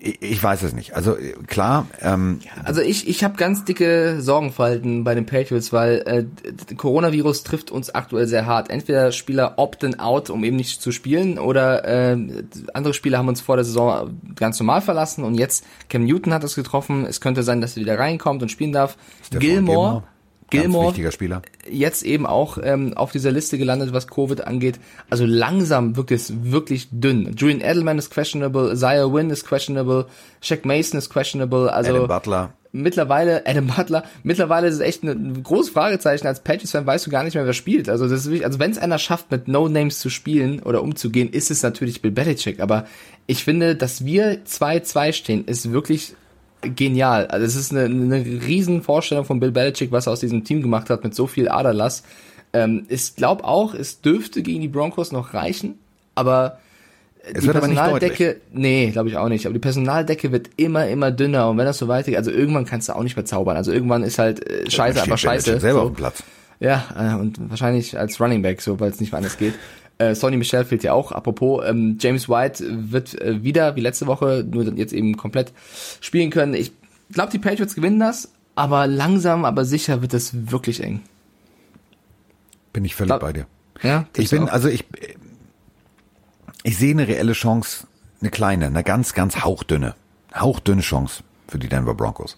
Ich, 0.00 0.22
ich 0.22 0.42
weiß 0.42 0.62
es 0.62 0.74
nicht. 0.74 0.94
Also 0.94 1.16
klar. 1.46 1.86
Ähm, 2.00 2.40
also 2.64 2.80
ich, 2.80 3.08
ich 3.08 3.24
habe 3.24 3.36
ganz 3.36 3.64
dicke 3.64 4.20
Sorgenfalten 4.20 5.02
bei 5.04 5.14
den 5.14 5.26
Patriots, 5.26 5.72
weil 5.72 6.02
äh, 6.06 6.74
Coronavirus 6.74 7.42
trifft 7.42 7.70
uns 7.70 7.94
aktuell 7.94 8.26
sehr 8.26 8.46
hart. 8.46 8.70
Entweder 8.70 9.12
Spieler 9.12 9.54
opten 9.56 9.98
out, 9.98 10.30
um 10.30 10.44
eben 10.44 10.56
nicht 10.56 10.80
zu 10.80 10.92
spielen, 10.92 11.38
oder 11.38 11.84
äh, 11.84 12.16
andere 12.74 12.94
Spieler 12.94 13.18
haben 13.18 13.28
uns 13.28 13.40
vor 13.40 13.56
der 13.56 13.64
Saison 13.64 14.16
ganz 14.36 14.58
normal 14.60 14.82
verlassen 14.82 15.24
und 15.24 15.34
jetzt 15.34 15.64
Cam 15.88 16.04
Newton 16.04 16.32
hat 16.32 16.44
es 16.44 16.54
getroffen. 16.54 17.04
Es 17.04 17.20
könnte 17.20 17.42
sein, 17.42 17.60
dass 17.60 17.76
er 17.76 17.82
wieder 17.82 17.98
reinkommt 17.98 18.42
und 18.42 18.50
spielen 18.50 18.72
darf. 18.72 18.96
Gilmore 19.30 20.04
Gilmore, 20.50 20.88
wichtiger 20.88 21.12
Spieler. 21.12 21.42
jetzt 21.68 22.02
eben 22.02 22.26
auch 22.26 22.58
ähm, 22.62 22.94
auf 22.96 23.12
dieser 23.12 23.30
Liste 23.32 23.58
gelandet, 23.58 23.92
was 23.92 24.06
Covid 24.06 24.46
angeht. 24.46 24.78
Also 25.10 25.26
langsam 25.26 25.96
wirkt 25.96 26.10
es 26.10 26.32
wirklich 26.42 26.88
dünn. 26.90 27.34
Julian 27.36 27.60
Edelman 27.60 27.98
ist 27.98 28.10
questionable, 28.10 28.76
Zaya 28.76 29.12
Wynn 29.12 29.30
ist 29.30 29.46
questionable, 29.46 30.06
Shaq 30.40 30.64
Mason 30.64 30.98
ist 30.98 31.10
questionable. 31.10 31.72
Also 31.72 31.94
Adam 31.94 32.08
Butler. 32.08 32.54
Mittlerweile, 32.72 33.42
Adam 33.46 33.66
Butler, 33.66 34.04
mittlerweile 34.22 34.68
ist 34.68 34.74
es 34.74 34.80
echt 34.80 35.02
ein 35.02 35.42
großes 35.42 35.70
Fragezeichen. 35.70 36.26
Als 36.26 36.40
Patriots-Fan 36.40 36.86
weißt 36.86 37.06
du 37.06 37.10
gar 37.10 37.24
nicht 37.24 37.34
mehr, 37.34 37.46
wer 37.46 37.52
spielt. 37.52 37.88
Also 37.88 38.08
das 38.08 38.20
ist 38.20 38.26
wirklich, 38.26 38.46
also 38.46 38.58
wenn 38.58 38.70
es 38.70 38.78
einer 38.78 38.98
schafft, 38.98 39.30
mit 39.30 39.48
No-Names 39.48 39.98
zu 40.00 40.10
spielen 40.10 40.60
oder 40.60 40.82
umzugehen, 40.82 41.30
ist 41.30 41.50
es 41.50 41.62
natürlich 41.62 42.02
Bill 42.02 42.10
Belichick. 42.10 42.60
Aber 42.60 42.86
ich 43.26 43.44
finde, 43.44 43.76
dass 43.76 44.04
wir 44.04 44.44
2-2 44.44 45.12
stehen, 45.12 45.44
ist 45.44 45.72
wirklich 45.72 46.14
genial. 46.62 47.26
Also 47.28 47.46
es 47.46 47.56
ist 47.56 47.72
eine, 47.72 47.84
eine 47.84 48.24
riesen 48.24 48.82
Vorstellung 48.82 49.24
von 49.24 49.40
Bill 49.40 49.52
Belichick, 49.52 49.92
was 49.92 50.06
er 50.06 50.12
aus 50.12 50.20
diesem 50.20 50.44
Team 50.44 50.62
gemacht 50.62 50.90
hat 50.90 51.04
mit 51.04 51.14
so 51.14 51.26
viel 51.26 51.48
Aderlass. 51.48 52.02
Ähm, 52.52 52.86
ich 52.88 53.16
glaube 53.16 53.44
auch, 53.44 53.74
es 53.74 54.00
dürfte 54.00 54.42
gegen 54.42 54.60
die 54.60 54.68
Broncos 54.68 55.12
noch 55.12 55.34
reichen, 55.34 55.78
aber 56.14 56.58
es 57.22 57.42
die 57.42 57.50
Personaldecke, 57.50 58.40
nee, 58.52 58.90
glaube 58.90 59.08
ich 59.08 59.16
auch 59.16 59.28
nicht. 59.28 59.46
Aber 59.46 59.52
die 59.52 59.60
Personaldecke 59.60 60.32
wird 60.32 60.50
immer, 60.56 60.88
immer 60.88 61.10
dünner 61.10 61.50
und 61.50 61.58
wenn 61.58 61.66
das 61.66 61.78
so 61.78 61.88
weitergeht, 61.88 62.16
also 62.16 62.30
irgendwann 62.30 62.64
kannst 62.64 62.88
du 62.88 62.94
auch 62.94 63.02
nicht 63.02 63.16
mehr 63.16 63.24
zaubern. 63.24 63.56
Also 63.56 63.72
irgendwann 63.72 64.02
ist 64.02 64.18
halt 64.18 64.48
äh, 64.48 64.70
Scheiße, 64.70 65.02
aber 65.02 65.16
Scheiße. 65.16 65.60
Selber 65.60 65.80
so. 65.80 65.84
auf 65.86 65.92
dem 65.92 65.96
Platz. 65.96 66.22
Ja, 66.60 66.84
äh, 66.96 67.20
und 67.20 67.50
wahrscheinlich 67.50 67.98
als 67.98 68.20
Running 68.20 68.42
Back, 68.42 68.60
so 68.60 68.80
weil 68.80 68.90
es 68.90 69.00
nicht 69.00 69.12
mehr 69.12 69.18
anders 69.18 69.38
geht. 69.38 69.54
Äh, 69.98 70.14
Sonny 70.14 70.36
Michel 70.36 70.64
fehlt 70.64 70.84
ja 70.84 70.92
auch. 70.92 71.12
Apropos, 71.12 71.64
ähm, 71.66 71.98
James 72.00 72.28
White 72.28 72.64
wird 72.90 73.20
äh, 73.20 73.42
wieder, 73.42 73.76
wie 73.76 73.80
letzte 73.80 74.06
Woche, 74.06 74.46
nur 74.48 74.64
jetzt 74.74 74.92
eben 74.92 75.16
komplett 75.16 75.52
spielen 76.00 76.30
können. 76.30 76.54
Ich 76.54 76.72
glaube, 77.12 77.32
die 77.32 77.38
Patriots 77.38 77.74
gewinnen 77.74 77.98
das, 77.98 78.32
aber 78.54 78.86
langsam, 78.86 79.44
aber 79.44 79.64
sicher 79.64 80.00
wird 80.00 80.14
es 80.14 80.50
wirklich 80.50 80.82
eng. 80.82 81.00
Bin 82.72 82.84
ich 82.84 82.94
völlig 82.94 83.10
glaub, 83.10 83.20
bei 83.20 83.32
dir. 83.32 83.46
Ja, 83.82 84.06
ich 84.16 84.30
bin, 84.30 84.44
auch. 84.44 84.52
also 84.52 84.68
ich, 84.68 84.84
ich 86.62 86.78
sehe 86.78 86.92
eine 86.92 87.08
reelle 87.08 87.32
Chance, 87.32 87.86
eine 88.20 88.30
kleine, 88.30 88.66
eine 88.66 88.84
ganz, 88.84 89.14
ganz 89.14 89.44
hauchdünne, 89.44 89.94
hauchdünne 90.34 90.82
Chance 90.82 91.22
für 91.48 91.58
die 91.58 91.68
Denver 91.68 91.94
Broncos. 91.94 92.36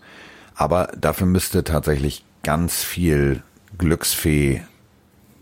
Aber 0.55 0.93
dafür 0.99 1.27
müsste 1.27 1.65
tatsächlich 1.65 2.25
ganz 2.43 2.83
viel 2.85 3.43
Glücksfee 3.77 4.63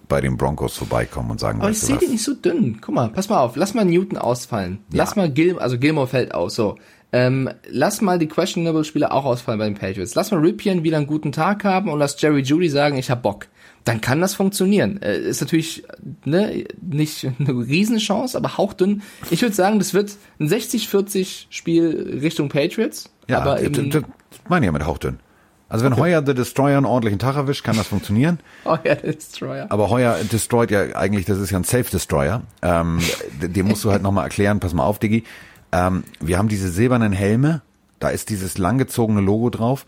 bei 0.08 0.20
den 0.20 0.36
Broncos 0.36 0.76
vorbeikommen 0.76 1.30
und 1.30 1.40
sagen, 1.40 1.60
aber 1.60 1.70
ich 1.70 1.80
sehe 1.80 1.98
die 1.98 2.08
nicht 2.08 2.24
so 2.24 2.34
dünn. 2.34 2.78
Guck 2.80 2.94
mal, 2.94 3.08
pass 3.10 3.28
mal 3.28 3.40
auf, 3.40 3.56
lass 3.56 3.74
mal 3.74 3.84
Newton 3.84 4.18
ausfallen. 4.18 4.78
Ja. 4.92 4.98
Lass 4.98 5.16
mal 5.16 5.30
Gil, 5.30 5.58
also 5.58 5.78
Gilmore 5.78 6.06
fällt 6.06 6.34
aus, 6.34 6.54
so. 6.54 6.76
Ähm, 7.10 7.48
lass 7.70 8.02
mal 8.02 8.18
die 8.18 8.26
questionable 8.26 8.84
Spieler 8.84 9.12
auch 9.12 9.24
ausfallen 9.24 9.58
bei 9.58 9.64
den 9.64 9.74
Patriots. 9.74 10.14
Lass 10.14 10.30
mal 10.30 10.40
Ripien 10.40 10.84
wieder 10.84 10.98
einen 10.98 11.06
guten 11.06 11.32
Tag 11.32 11.64
haben 11.64 11.90
und 11.90 11.98
lass 11.98 12.20
Jerry 12.20 12.42
Judy 12.42 12.68
sagen, 12.68 12.98
ich 12.98 13.10
hab 13.10 13.22
Bock. 13.22 13.46
Dann 13.84 14.02
kann 14.02 14.20
das 14.20 14.34
funktionieren. 14.34 15.00
Äh, 15.00 15.18
ist 15.20 15.40
natürlich 15.40 15.84
ne, 16.24 16.64
nicht 16.82 17.26
eine 17.38 17.50
Riesenchance, 17.50 18.36
aber 18.36 18.58
hauchdünn. 18.58 19.02
Ich 19.30 19.40
würde 19.40 19.54
sagen, 19.54 19.78
das 19.78 19.94
wird 19.94 20.16
ein 20.38 20.48
60-40 20.48 21.46
Spiel 21.48 22.18
Richtung 22.20 22.50
Patriots. 22.50 23.10
Ja, 23.28 23.40
aber 23.40 23.62
eben, 23.62 23.90
das 23.90 24.02
meine 24.48 24.66
ich 24.66 24.68
ja 24.68 24.72
mit 24.72 24.86
hauchdünn. 24.86 25.20
Also 25.68 25.84
wenn 25.84 25.92
okay. 25.92 26.02
Heuer 26.02 26.22
the 26.24 26.34
Destroyer 26.34 26.78
einen 26.78 26.86
ordentlichen 26.86 27.18
Tag 27.18 27.36
erwischt, 27.36 27.64
kann 27.64 27.76
das 27.76 27.88
funktionieren. 27.88 28.40
Heuer 28.64 28.96
Destroyer. 28.96 29.66
Aber 29.70 29.90
Heuer 29.90 30.16
destroyt 30.24 30.70
ja 30.70 30.96
eigentlich, 30.96 31.26
das 31.26 31.38
ist 31.38 31.50
ja 31.50 31.58
ein 31.58 31.64
Safe 31.64 31.84
Destroyer. 31.84 32.42
Ähm, 32.62 33.00
dem 33.40 33.68
musst 33.68 33.84
du 33.84 33.90
halt 33.90 34.02
nochmal 34.02 34.24
erklären, 34.24 34.60
pass 34.60 34.72
mal 34.72 34.84
auf, 34.84 34.98
Diggi. 34.98 35.24
Ähm, 35.72 36.04
wir 36.20 36.38
haben 36.38 36.48
diese 36.48 36.70
silbernen 36.70 37.12
Helme, 37.12 37.60
da 37.98 38.08
ist 38.08 38.30
dieses 38.30 38.56
langgezogene 38.56 39.20
Logo 39.20 39.50
drauf. 39.50 39.84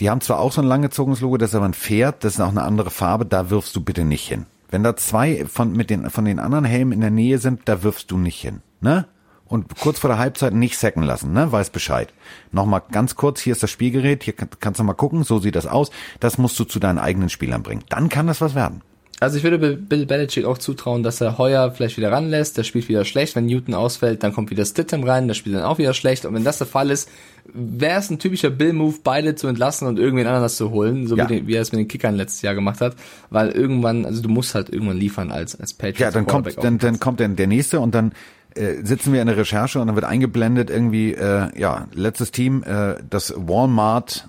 Die 0.00 0.10
haben 0.10 0.20
zwar 0.20 0.40
auch 0.40 0.52
so 0.52 0.60
ein 0.60 0.66
langgezogenes 0.66 1.20
Logo, 1.20 1.38
das 1.38 1.50
ist 1.50 1.54
aber 1.54 1.66
ein 1.66 1.74
Pferd, 1.74 2.24
das 2.24 2.34
ist 2.34 2.40
auch 2.40 2.48
eine 2.48 2.62
andere 2.62 2.90
Farbe, 2.90 3.24
da 3.24 3.50
wirfst 3.50 3.74
du 3.76 3.80
bitte 3.80 4.04
nicht 4.04 4.26
hin. 4.26 4.46
Wenn 4.70 4.82
da 4.82 4.96
zwei 4.96 5.44
von, 5.46 5.72
mit 5.72 5.90
den, 5.90 6.10
von 6.10 6.24
den 6.24 6.38
anderen 6.38 6.64
Helmen 6.64 6.92
in 6.92 7.00
der 7.00 7.10
Nähe 7.10 7.38
sind, 7.38 7.60
da 7.66 7.82
wirfst 7.82 8.10
du 8.10 8.18
nicht 8.18 8.40
hin. 8.40 8.62
Ne? 8.80 9.06
Und 9.52 9.78
kurz 9.78 9.98
vor 9.98 10.08
der 10.08 10.18
Halbzeit 10.18 10.54
nicht 10.54 10.78
sacken 10.78 11.02
lassen, 11.02 11.34
ne? 11.34 11.52
Weiß 11.52 11.68
Bescheid. 11.68 12.12
Nochmal 12.52 12.82
ganz 12.90 13.16
kurz, 13.16 13.40
hier 13.40 13.52
ist 13.52 13.62
das 13.62 13.70
Spielgerät, 13.70 14.22
hier 14.22 14.32
kannst 14.32 14.80
du 14.80 14.84
mal 14.84 14.94
gucken, 14.94 15.24
so 15.24 15.38
sieht 15.38 15.56
das 15.56 15.66
aus. 15.66 15.90
Das 16.20 16.38
musst 16.38 16.58
du 16.58 16.64
zu 16.64 16.80
deinen 16.80 16.98
eigenen 16.98 17.28
Spielern 17.28 17.62
bringen. 17.62 17.84
Dann 17.90 18.08
kann 18.08 18.26
das 18.26 18.40
was 18.40 18.54
werden. 18.54 18.80
Also 19.20 19.36
ich 19.36 19.44
würde 19.44 19.76
Bill 19.76 20.06
Belichick 20.06 20.46
auch 20.46 20.58
zutrauen, 20.58 21.04
dass 21.04 21.20
er 21.20 21.38
Heuer 21.38 21.70
vielleicht 21.70 21.96
wieder 21.96 22.10
ranlässt, 22.10 22.58
der 22.58 22.64
spielt 22.64 22.88
wieder 22.88 23.04
schlecht, 23.04 23.36
wenn 23.36 23.46
Newton 23.46 23.74
ausfällt, 23.74 24.24
dann 24.24 24.32
kommt 24.32 24.50
wieder 24.50 24.64
Stittem 24.64 25.04
rein, 25.04 25.28
der 25.28 25.34
spielt 25.34 25.54
dann 25.54 25.62
auch 25.62 25.78
wieder 25.78 25.94
schlecht 25.94 26.24
und 26.24 26.34
wenn 26.34 26.42
das 26.42 26.58
der 26.58 26.66
Fall 26.66 26.90
ist, 26.90 27.08
wäre 27.44 28.00
es 28.00 28.10
ein 28.10 28.18
typischer 28.18 28.50
Bill-Move, 28.50 28.96
beide 29.04 29.36
zu 29.36 29.46
entlassen 29.46 29.86
und 29.86 30.00
irgendwen 30.00 30.26
anders 30.26 30.56
zu 30.56 30.70
holen, 30.70 31.06
so 31.06 31.16
ja. 31.16 31.28
wie, 31.28 31.36
den, 31.36 31.46
wie, 31.46 31.54
er 31.54 31.62
es 31.62 31.70
mit 31.70 31.78
den 31.78 31.86
Kickern 31.86 32.16
letztes 32.16 32.42
Jahr 32.42 32.56
gemacht 32.56 32.80
hat, 32.80 32.96
weil 33.30 33.50
irgendwann, 33.50 34.06
also 34.06 34.22
du 34.22 34.28
musst 34.28 34.56
halt 34.56 34.70
irgendwann 34.70 34.96
liefern 34.96 35.30
als, 35.30 35.54
als 35.54 35.72
Patriot. 35.72 36.00
Ja, 36.00 36.10
dann 36.10 36.26
kommt, 36.26 36.56
dann, 36.60 36.78
dann 36.78 36.98
kommt 36.98 37.20
dann 37.20 37.36
der 37.36 37.46
nächste 37.46 37.78
und 37.78 37.94
dann 37.94 38.12
äh, 38.54 38.84
sitzen 38.84 39.12
wir 39.12 39.20
in 39.20 39.26
der 39.26 39.36
Recherche 39.36 39.80
und 39.80 39.86
dann 39.86 39.96
wird 39.96 40.06
eingeblendet 40.06 40.70
irgendwie, 40.70 41.12
äh, 41.14 41.48
ja, 41.58 41.86
letztes 41.92 42.30
Team, 42.30 42.62
äh, 42.64 42.96
das 43.08 43.34
Walmart, 43.36 44.28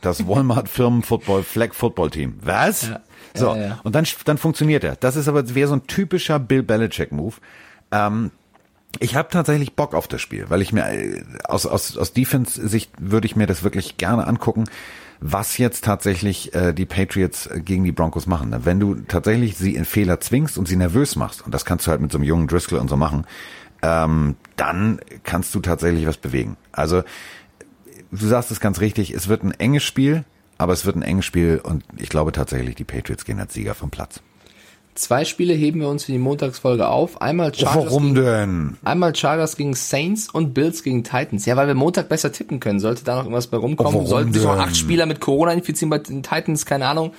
das 0.00 0.26
Walmart 0.26 0.68
Firmen 0.68 1.02
Football 1.02 1.42
Flag 1.42 1.74
Football 1.74 2.10
Team. 2.10 2.34
Was? 2.42 2.88
Ja. 2.88 3.00
So, 3.36 3.54
ja, 3.54 3.56
ja. 3.56 3.80
und 3.82 3.94
dann, 3.94 4.06
dann 4.24 4.38
funktioniert 4.38 4.84
er. 4.84 4.96
Das 4.96 5.16
ist 5.16 5.26
aber, 5.26 5.54
wäre 5.54 5.68
so 5.68 5.74
ein 5.74 5.86
typischer 5.86 6.38
Bill 6.38 6.62
Belichick 6.62 7.10
Move. 7.10 7.34
Ähm, 7.90 8.30
ich 9.00 9.16
habe 9.16 9.28
tatsächlich 9.28 9.74
Bock 9.74 9.94
auf 9.94 10.06
das 10.06 10.20
Spiel, 10.20 10.46
weil 10.48 10.62
ich 10.62 10.72
mir 10.72 10.86
äh, 10.88 11.24
aus, 11.44 11.66
aus, 11.66 11.96
aus 11.96 12.12
Defense-Sicht 12.12 12.92
würde 12.98 13.26
ich 13.26 13.34
mir 13.34 13.46
das 13.46 13.64
wirklich 13.64 13.96
gerne 13.96 14.26
angucken 14.26 14.64
was 15.20 15.58
jetzt 15.58 15.84
tatsächlich 15.84 16.54
äh, 16.54 16.72
die 16.72 16.86
Patriots 16.86 17.46
äh, 17.46 17.60
gegen 17.60 17.84
die 17.84 17.92
Broncos 17.92 18.26
machen. 18.26 18.50
Ne? 18.50 18.64
Wenn 18.64 18.80
du 18.80 18.94
tatsächlich 18.96 19.56
sie 19.56 19.74
in 19.74 19.84
Fehler 19.84 20.20
zwingst 20.20 20.58
und 20.58 20.68
sie 20.68 20.76
nervös 20.76 21.16
machst, 21.16 21.44
und 21.44 21.52
das 21.54 21.64
kannst 21.64 21.86
du 21.86 21.90
halt 21.90 22.00
mit 22.00 22.12
so 22.12 22.18
einem 22.18 22.26
jungen 22.26 22.46
Driscoll 22.46 22.78
und 22.78 22.88
so 22.88 22.96
machen, 22.96 23.26
ähm, 23.82 24.36
dann 24.56 25.00
kannst 25.22 25.54
du 25.54 25.60
tatsächlich 25.60 26.06
was 26.06 26.16
bewegen. 26.16 26.56
Also 26.72 27.02
du 28.10 28.26
sagst 28.26 28.50
es 28.50 28.60
ganz 28.60 28.80
richtig, 28.80 29.12
es 29.12 29.28
wird 29.28 29.42
ein 29.42 29.52
enges 29.52 29.82
Spiel, 29.82 30.24
aber 30.58 30.72
es 30.72 30.86
wird 30.86 30.96
ein 30.96 31.02
enges 31.02 31.24
Spiel 31.24 31.60
und 31.62 31.84
ich 31.96 32.08
glaube 32.08 32.32
tatsächlich, 32.32 32.74
die 32.74 32.84
Patriots 32.84 33.24
gehen 33.24 33.40
als 33.40 33.54
Sieger 33.54 33.74
vom 33.74 33.90
Platz. 33.90 34.20
Zwei 34.94 35.24
Spiele 35.24 35.54
heben 35.54 35.80
wir 35.80 35.88
uns 35.88 36.04
für 36.04 36.12
die 36.12 36.18
Montagsfolge 36.18 36.86
auf. 36.88 37.20
Einmal 37.20 37.52
Chargers, 37.52 37.76
oh, 37.76 37.86
warum 37.86 38.14
gegen, 38.14 38.26
denn? 38.26 38.76
einmal 38.84 39.14
Chargers 39.14 39.56
gegen 39.56 39.74
Saints 39.74 40.28
und 40.30 40.54
Bills 40.54 40.84
gegen 40.84 41.02
Titans. 41.02 41.46
Ja, 41.46 41.56
weil 41.56 41.66
wir 41.66 41.74
Montag 41.74 42.08
besser 42.08 42.30
tippen 42.30 42.60
können. 42.60 42.78
Sollte 42.78 43.02
da 43.04 43.16
noch 43.16 43.24
irgendwas 43.24 43.48
bei 43.48 43.56
rumkommen, 43.56 44.02
Oh, 44.02 44.06
sollten 44.06 44.32
sich 44.32 44.44
noch 44.44 44.56
acht 44.56 44.76
Spieler 44.76 45.06
mit 45.06 45.20
Corona 45.20 45.52
infizieren 45.52 45.90
bei 45.90 45.98
den 45.98 46.22
Titans, 46.22 46.64
keine 46.64 46.86
Ahnung, 46.86 47.10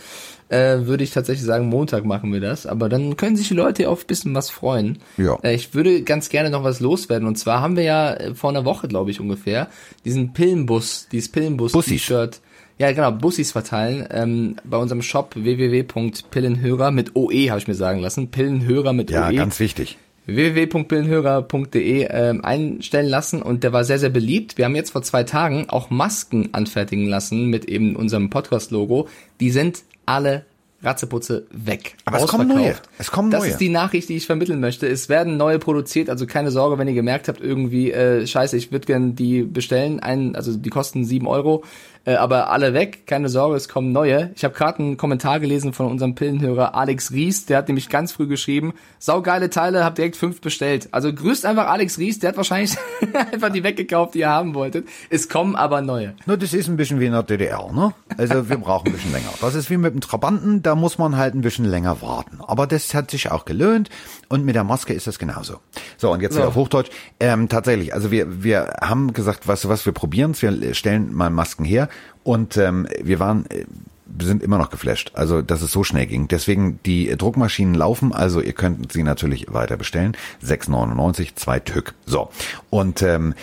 äh, 0.48 0.86
würde 0.86 1.04
ich 1.04 1.12
tatsächlich 1.12 1.46
sagen, 1.46 1.68
Montag 1.68 2.06
machen 2.06 2.32
wir 2.32 2.40
das. 2.40 2.66
Aber 2.66 2.88
dann 2.88 3.18
können 3.18 3.36
sich 3.36 3.50
die 3.50 3.56
Leute 3.56 3.90
auf 3.90 4.04
ein 4.04 4.08
bisschen 4.08 4.34
was 4.36 4.50
freuen. 4.50 5.00
Ja. 5.18 5.38
Äh, 5.44 5.56
ich 5.56 5.74
würde 5.74 6.04
ganz 6.04 6.30
gerne 6.30 6.50
noch 6.52 6.64
was 6.64 6.80
loswerden. 6.80 7.28
Und 7.28 7.38
zwar 7.38 7.62
haben 7.62 7.76
wir 7.76 7.84
ja 7.84 8.16
vor 8.36 8.52
einer 8.52 8.64
Woche, 8.64 8.88
glaube 8.88 9.12
ich, 9.12 9.20
ungefähr, 9.20 9.68
diesen 10.06 10.32
Pillenbus, 10.34 11.08
dieses 11.12 11.30
Pillenbus-T-Shirt. 11.30 12.40
Ja, 12.78 12.92
genau, 12.92 13.12
Bussis 13.12 13.54
verteilen 13.54 14.06
ähm, 14.12 14.56
bei 14.66 14.78
unserem 14.78 15.02
Shop 15.02 15.34
www.pillenhörer 15.36 16.92
mit 16.92 17.16
OE, 17.16 17.50
habe 17.50 17.60
ich 17.60 17.68
mir 17.68 17.76
sagen 17.76 18.02
lassen. 18.02 18.32
Pillenhörer 18.32 18.92
mit 18.92 19.10
Ja, 19.12 19.30
OE 19.30 19.36
ganz 19.36 19.60
wichtig. 19.60 19.98
www.pillenhörer.de 20.26 22.08
ähm, 22.10 22.44
einstellen 22.44 23.08
lassen 23.08 23.42
und 23.42 23.64
der 23.64 23.72
war 23.72 23.86
sehr, 23.86 24.00
sehr 24.00 24.10
beliebt. 24.10 24.58
Wir 24.58 24.66
haben 24.66 24.76
jetzt 24.76 24.92
vor 24.92 25.04
zwei 25.04 25.24
Tagen 25.24 25.70
auch 25.70 25.90
Masken 25.90 26.50
anfertigen 26.54 27.08
lassen 27.08 27.50
mit 27.50 27.66
eben 27.66 27.96
unserem 27.96 28.30
Podcast-Logo. 28.30 29.08
Die 29.40 29.52
sind 29.52 29.84
alle 30.06 30.46
Ratzeputze 30.84 31.48
weg. 31.52 31.96
Aber 32.06 32.20
es 32.20 32.28
kommen 32.28 32.48
neue. 32.48 32.76
Es 33.00 33.10
kommen 33.10 33.32
das 33.32 33.42
neue. 33.42 33.52
ist 33.52 33.58
die 33.58 33.70
Nachricht, 33.70 34.10
die 34.10 34.18
ich 34.18 34.26
vermitteln 34.26 34.60
möchte. 34.60 34.88
Es 34.88 35.10
werden 35.10 35.38
neue 35.38 35.60
produziert, 35.60 36.10
also 36.10 36.28
keine 36.28 36.52
Sorge, 36.52 36.78
wenn 36.78 36.88
ihr 36.88 36.94
gemerkt 36.94 37.28
habt, 37.28 37.42
irgendwie, 37.42 37.92
äh, 37.92 38.28
scheiße, 38.28 38.56
ich 38.56 38.72
würde 38.72 38.86
gern 38.86 39.16
die 39.16 39.44
bestellen, 39.44 40.00
ein, 40.00 40.36
also 40.36 40.56
die 40.56 40.70
kosten 40.70 41.06
sieben 41.06 41.28
Euro, 41.28 41.64
äh, 42.06 42.16
aber 42.16 42.50
alle 42.52 42.74
weg, 42.74 43.08
keine 43.08 43.30
Sorge, 43.30 43.56
es 43.56 43.68
kommen 43.68 43.92
neue. 43.92 44.32
Ich 44.36 44.44
habe 44.44 44.54
gerade 44.54 44.80
einen 44.80 44.98
Kommentar 44.98 45.40
gelesen 45.40 45.74
von 45.74 45.88
unserem 45.88 46.16
Pillenhörer 46.16 46.76
Alex 46.76 47.12
Ries, 47.12 47.46
der 47.46 47.58
hat 47.58 47.68
nämlich 47.68 47.90
ganz 47.90 48.12
früh 48.12 48.28
geschrieben, 48.28 48.74
saugeile 49.00 49.50
Teile, 49.50 49.84
hab 49.84 49.96
direkt 49.96 50.16
fünf 50.16 50.42
bestellt. 50.42 50.90
Also 50.92 51.14
grüßt 51.14 51.46
einfach 51.46 51.68
Alex 51.68 51.98
Ries, 51.98 52.20
der 52.20 52.30
hat 52.30 52.38
wahrscheinlich 52.38 52.76
einfach 53.32 53.52
die 53.52 53.64
weggekauft, 53.64 54.14
die 54.14 54.20
ihr 54.20 54.30
haben 54.30 54.54
wolltet. 54.54 54.88
Es 55.10 55.30
kommen 55.30 55.56
aber 55.56 55.82
neue. 55.82 56.16
Nur 56.26 56.38
das 56.38 56.54
ist 56.54 56.68
ein 56.68 56.78
bisschen 56.78 57.00
wie 57.00 57.08
in 57.08 57.12
der 57.14 57.24
DDR, 57.24 57.72
ne? 57.74 57.94
Also 58.18 58.50
wir 58.50 58.58
brauchen 58.58 58.88
ein 58.88 58.94
bisschen 58.94 59.12
länger. 59.12 59.30
Das 59.42 59.56
ist 59.56 59.70
wie 59.70 59.78
mit 59.78 59.94
dem 59.94 60.02
Trabanten, 60.02 60.62
da 60.62 60.76
muss 60.76 60.98
man 60.98 61.18
halt 61.18 61.34
ein 61.34 61.42
bisschen 61.42 61.66
länger 61.66 62.02
warten. 62.02 62.40
Aber 62.46 62.68
das 62.68 62.94
hat 62.94 63.12
sich 63.12 63.32
auch 63.32 63.46
gelöhnt 63.46 63.90
und 64.30 64.46
mit 64.46 64.56
der 64.56 64.64
Maske 64.64 64.94
ist 64.94 65.08
das 65.08 65.20
genauso. 65.20 65.60
So, 65.98 66.12
und 66.12 66.22
jetzt 66.22 66.36
So. 66.36 66.44
auf 66.44 66.56
Hochdeutsch. 66.56 66.90
Ähm, 67.20 67.50
tatsächlich, 67.50 67.94
also 67.94 68.12
wir, 68.12 68.44
wir 68.44 68.76
haben 68.82 69.14
gesagt, 69.14 69.48
weißt 69.48 69.64
du 69.64 69.70
was, 69.70 69.86
wir 69.86 69.94
probieren's, 69.94 70.42
wir 70.42 70.74
stellen 70.74 71.14
mal 71.14 71.30
Masken 71.30 71.66
her 71.66 71.90
und 72.24 72.58
ähm, 72.58 72.88
wir 73.02 73.20
waren 73.20 73.46
äh, 73.50 73.66
wir 74.06 74.28
sind 74.28 74.44
immer 74.44 74.58
noch 74.58 74.70
geflasht, 74.70 75.12
also 75.16 75.42
dass 75.42 75.62
es 75.62 75.72
so 75.72 75.84
schnell 75.84 76.06
ging. 76.06 76.28
Deswegen 76.28 76.80
die 76.86 77.08
Druckmaschinen 77.18 77.74
laufen, 77.76 78.14
also 78.14 78.40
ihr 78.40 78.54
könnt 78.54 78.92
sie 78.92 79.04
natürlich 79.04 79.48
weiter 79.52 79.78
bestellen. 79.78 80.16
6,99, 80.44 81.36
zwei 81.36 81.60
Tück. 81.60 81.96
So. 82.06 82.30
Und 82.70 83.02
ähm, 83.02 83.34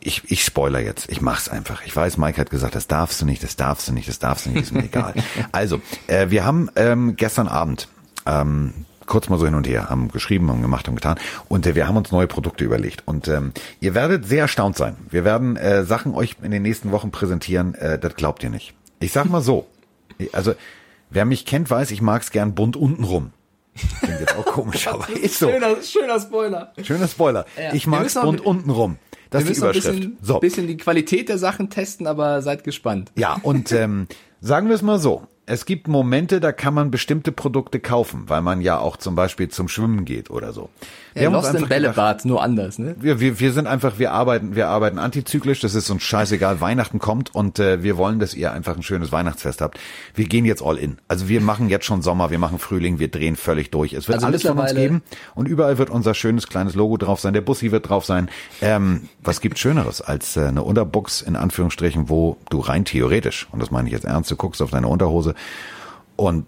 ich, 0.00 0.30
ich 0.30 0.44
spoiler 0.44 0.80
jetzt, 0.80 1.10
ich 1.10 1.20
mach's 1.20 1.48
einfach. 1.48 1.84
Ich 1.84 1.94
weiß, 1.94 2.18
Mike 2.18 2.40
hat 2.40 2.50
gesagt, 2.50 2.74
das 2.74 2.86
darfst 2.86 3.20
du 3.20 3.26
nicht, 3.26 3.42
das 3.42 3.56
darfst 3.56 3.88
du 3.88 3.92
nicht, 3.92 4.08
das 4.08 4.18
darfst 4.18 4.46
du 4.46 4.50
nicht, 4.50 4.62
ist 4.62 4.72
mir 4.72 4.84
egal. 4.84 5.14
Also, 5.52 5.80
äh, 6.06 6.30
wir 6.30 6.44
haben 6.44 6.70
ähm, 6.76 7.16
gestern 7.16 7.48
Abend 7.48 7.88
ähm, 8.26 8.86
kurz 9.10 9.28
mal 9.28 9.38
so 9.38 9.44
hin 9.44 9.54
und 9.54 9.68
her, 9.68 9.90
haben 9.90 10.08
geschrieben, 10.08 10.48
haben 10.48 10.62
gemacht, 10.62 10.86
haben 10.88 10.94
getan 10.94 11.18
und 11.48 11.66
äh, 11.66 11.74
wir 11.74 11.86
haben 11.86 11.98
uns 11.98 12.10
neue 12.12 12.26
Produkte 12.26 12.64
überlegt 12.64 13.02
und 13.06 13.28
ähm, 13.28 13.52
ihr 13.80 13.94
werdet 13.94 14.24
sehr 14.24 14.42
erstaunt 14.42 14.76
sein. 14.78 14.96
Wir 15.10 15.24
werden 15.24 15.56
äh, 15.56 15.84
Sachen 15.84 16.14
euch 16.14 16.36
in 16.42 16.50
den 16.50 16.62
nächsten 16.62 16.92
Wochen 16.92 17.10
präsentieren, 17.10 17.74
äh, 17.74 17.98
das 17.98 18.14
glaubt 18.14 18.42
ihr 18.42 18.48
nicht. 18.50 18.72
Ich 19.00 19.12
sag 19.12 19.26
mal 19.28 19.42
so, 19.42 19.66
also 20.32 20.54
wer 21.10 21.24
mich 21.26 21.44
kennt, 21.44 21.68
weiß, 21.70 21.90
ich 21.90 22.00
mag's 22.00 22.30
gern 22.30 22.54
bunt 22.54 22.76
untenrum. 22.76 23.32
Klingt 24.00 24.20
jetzt 24.20 24.36
auch 24.36 24.44
komisch, 24.46 24.88
aber 24.88 25.08
ist 25.22 25.38
so. 25.38 25.48
Schöner, 25.50 25.76
schöner 25.82 26.20
Spoiler. 26.20 26.72
Schöner 26.82 27.08
Spoiler. 27.08 27.46
Ja. 27.56 27.74
Ich 27.74 27.86
mag's 27.86 28.14
bunt 28.14 28.40
untenrum. 28.40 28.96
Das 29.30 29.44
ist 29.44 29.56
die 29.56 29.60
noch 29.60 29.68
ein 29.68 29.74
Überschrift. 29.74 29.96
bisschen, 29.96 30.18
So. 30.22 30.38
bisschen 30.40 30.66
die 30.66 30.76
Qualität 30.76 31.28
der 31.28 31.38
Sachen 31.38 31.70
testen, 31.70 32.06
aber 32.06 32.42
seid 32.42 32.64
gespannt. 32.64 33.12
Ja, 33.16 33.38
und 33.42 33.70
ähm, 33.72 34.06
sagen 34.40 34.68
wir 34.68 34.74
es 34.74 34.82
mal 34.82 34.98
so. 34.98 35.26
Es 35.50 35.64
gibt 35.66 35.88
Momente, 35.88 36.38
da 36.38 36.52
kann 36.52 36.74
man 36.74 36.92
bestimmte 36.92 37.32
Produkte 37.32 37.80
kaufen, 37.80 38.24
weil 38.28 38.40
man 38.40 38.60
ja 38.60 38.78
auch 38.78 38.96
zum 38.96 39.16
Beispiel 39.16 39.48
zum 39.48 39.66
Schwimmen 39.66 40.04
geht 40.04 40.30
oder 40.30 40.52
so. 40.52 40.68
Wir 41.12 41.22
Ja, 41.22 41.26
haben 41.26 41.34
Lost 41.34 41.50
in 41.50 41.56
einfach 41.56 41.68
gedacht, 41.68 41.96
Bällebad, 41.96 42.24
nur 42.24 42.40
anders, 42.40 42.78
ne? 42.78 42.94
wir, 43.00 43.18
wir, 43.18 43.40
wir 43.40 43.52
sind 43.52 43.66
einfach, 43.66 43.98
wir 43.98 44.12
arbeiten, 44.12 44.54
wir 44.54 44.68
arbeiten 44.68 45.00
antizyklisch, 45.00 45.58
das 45.58 45.74
ist 45.74 45.90
uns 45.90 46.04
scheißegal, 46.04 46.60
Weihnachten 46.60 47.00
kommt 47.00 47.34
und 47.34 47.58
äh, 47.58 47.82
wir 47.82 47.96
wollen, 47.96 48.20
dass 48.20 48.34
ihr 48.34 48.52
einfach 48.52 48.76
ein 48.76 48.84
schönes 48.84 49.10
Weihnachtsfest 49.10 49.60
habt. 49.60 49.80
Wir 50.14 50.26
gehen 50.26 50.44
jetzt 50.44 50.62
all 50.62 50.78
in. 50.78 50.98
Also 51.08 51.28
wir 51.28 51.40
machen 51.40 51.68
jetzt 51.68 51.84
schon 51.84 52.00
Sommer, 52.00 52.30
wir 52.30 52.38
machen 52.38 52.60
Frühling, 52.60 53.00
wir 53.00 53.08
drehen 53.08 53.34
völlig 53.34 53.72
durch. 53.72 53.92
Es 53.92 54.06
wird 54.06 54.18
Also 54.18 54.28
alles 54.28 54.42
von 54.42 54.56
uns 54.56 54.72
geben 54.72 55.02
und 55.34 55.48
überall 55.48 55.78
wird 55.78 55.90
unser 55.90 56.14
schönes 56.14 56.46
kleines 56.46 56.76
Logo 56.76 56.96
drauf 56.96 57.18
sein, 57.18 57.32
der 57.34 57.40
Bussi 57.40 57.72
wird 57.72 57.88
drauf 57.88 58.04
sein. 58.04 58.30
Ähm, 58.62 59.08
was 59.20 59.40
gibt 59.40 59.58
Schöneres 59.58 60.00
als 60.00 60.36
äh, 60.36 60.44
eine 60.44 60.62
Unterbox 60.62 61.22
in 61.22 61.34
Anführungsstrichen, 61.34 62.08
wo 62.08 62.36
du 62.50 62.60
rein 62.60 62.84
theoretisch, 62.84 63.48
und 63.50 63.60
das 63.60 63.72
meine 63.72 63.88
ich 63.88 63.92
jetzt 63.92 64.04
ernst, 64.04 64.30
du 64.30 64.36
guckst 64.36 64.62
auf 64.62 64.70
deine 64.70 64.86
Unterhose 64.86 65.34
und 66.16 66.46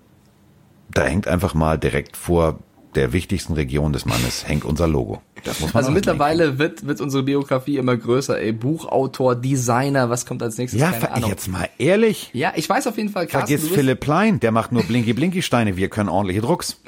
da 0.90 1.04
hängt 1.04 1.26
einfach 1.28 1.54
mal 1.54 1.78
direkt 1.78 2.16
vor 2.16 2.58
der 2.94 3.14
wichtigsten 3.14 3.54
Region 3.54 3.94
des 3.94 4.04
Mannes 4.04 4.46
hängt 4.46 4.66
unser 4.66 4.86
Logo. 4.86 5.22
Das 5.44 5.60
muss 5.60 5.72
man 5.72 5.82
Also 5.82 5.92
mittlerweile 5.92 6.58
wird, 6.58 6.86
wird 6.86 7.00
unsere 7.00 7.22
Biografie 7.22 7.78
immer 7.78 7.96
größer, 7.96 8.38
ey. 8.38 8.52
Buchautor, 8.52 9.34
Designer, 9.34 10.10
was 10.10 10.26
kommt 10.26 10.42
als 10.42 10.58
nächstes? 10.58 10.78
Ja, 10.80 10.90
Keine 10.92 11.10
Ahnung. 11.12 11.30
jetzt 11.30 11.48
mal 11.48 11.68
ehrlich. 11.78 12.28
Ja, 12.34 12.52
ich 12.54 12.68
weiß 12.68 12.86
auf 12.86 12.98
jeden 12.98 13.08
Fall, 13.08 13.26
Carsten, 13.26 13.48
Vergiss 13.58 13.68
Philipp 13.74 14.00
Plein, 14.00 14.40
der 14.40 14.52
macht 14.52 14.72
nur 14.72 14.82
Blinky-Blinky-Steine, 14.82 15.76
wir 15.78 15.88
können 15.88 16.10
ordentliche 16.10 16.42
Drucks. 16.42 16.80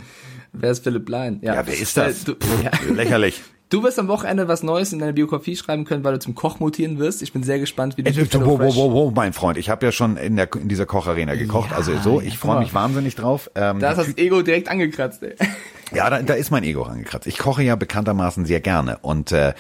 wer 0.53 0.71
ist 0.73 0.85
Philipp 0.85 1.09
Lein? 1.09 1.39
Ja, 1.43 1.67
wer 1.67 1.75
ist 1.75 1.97
das? 1.97 2.23
Äh, 2.23 2.25
du, 2.27 2.33
ja. 2.63 2.71
Lächerlich. 2.93 3.43
Du 3.71 3.83
wirst 3.83 3.99
am 3.99 4.09
Wochenende 4.09 4.47
was 4.49 4.63
Neues 4.63 4.93
in 4.93 4.99
deine 4.99 5.13
Biografie 5.13 5.57
schreiben 5.57 5.85
können, 5.85 6.05
weil 6.05 6.13
du 6.15 6.19
zum 6.21 6.35
Koch 6.35 6.61
mutieren 6.61 6.99
wirst. 6.99 7.23
Ich 7.23 7.33
bin 7.33 7.43
sehr 7.43 7.59
gespannt, 7.59 7.97
wie 7.97 8.03
du 8.03 8.11
Äh, 8.11 8.27
wow, 8.35 8.59
Fresh- 8.59 8.77
wow, 8.77 8.93
wow, 8.93 9.13
mein 9.15 9.33
Freund, 9.33 9.59
ich 9.59 9.69
habe 9.71 9.85
ja 9.87 9.93
schon 9.93 10.17
in, 10.17 10.37
der, 10.37 10.49
in 10.55 10.69
dieser 10.69 10.87
Kocharena 10.87 11.35
gekocht, 11.35 11.71
Ja, 11.71 11.77
also 11.77 11.97
so, 11.99 12.21
ich 12.21 12.39
freue 12.39 12.61
mich 12.61 12.75
wahnsinnig 12.75 13.15
drauf. 13.15 13.51
Ähm, 13.55 13.81
Da 13.81 13.91
ist 13.93 13.99
das 13.99 14.17
Ego 14.19 14.43
direkt 14.43 14.69
angekratzt, 14.69 15.23
ey. 15.23 15.35
Ja, 15.95 16.11
da, 16.11 16.23
da 16.23 16.35
ist 16.35 16.51
mein 16.51 16.65
Ego 16.65 16.83
angekratzt. 16.83 17.27
Ich 17.27 17.39
koche 17.39 17.63
ja 17.63 17.77
bekanntermaßen 17.77 18.47
sehr 18.47 18.61
gerne. 18.61 18.99
Und 19.03 19.31
äh, 19.33 19.53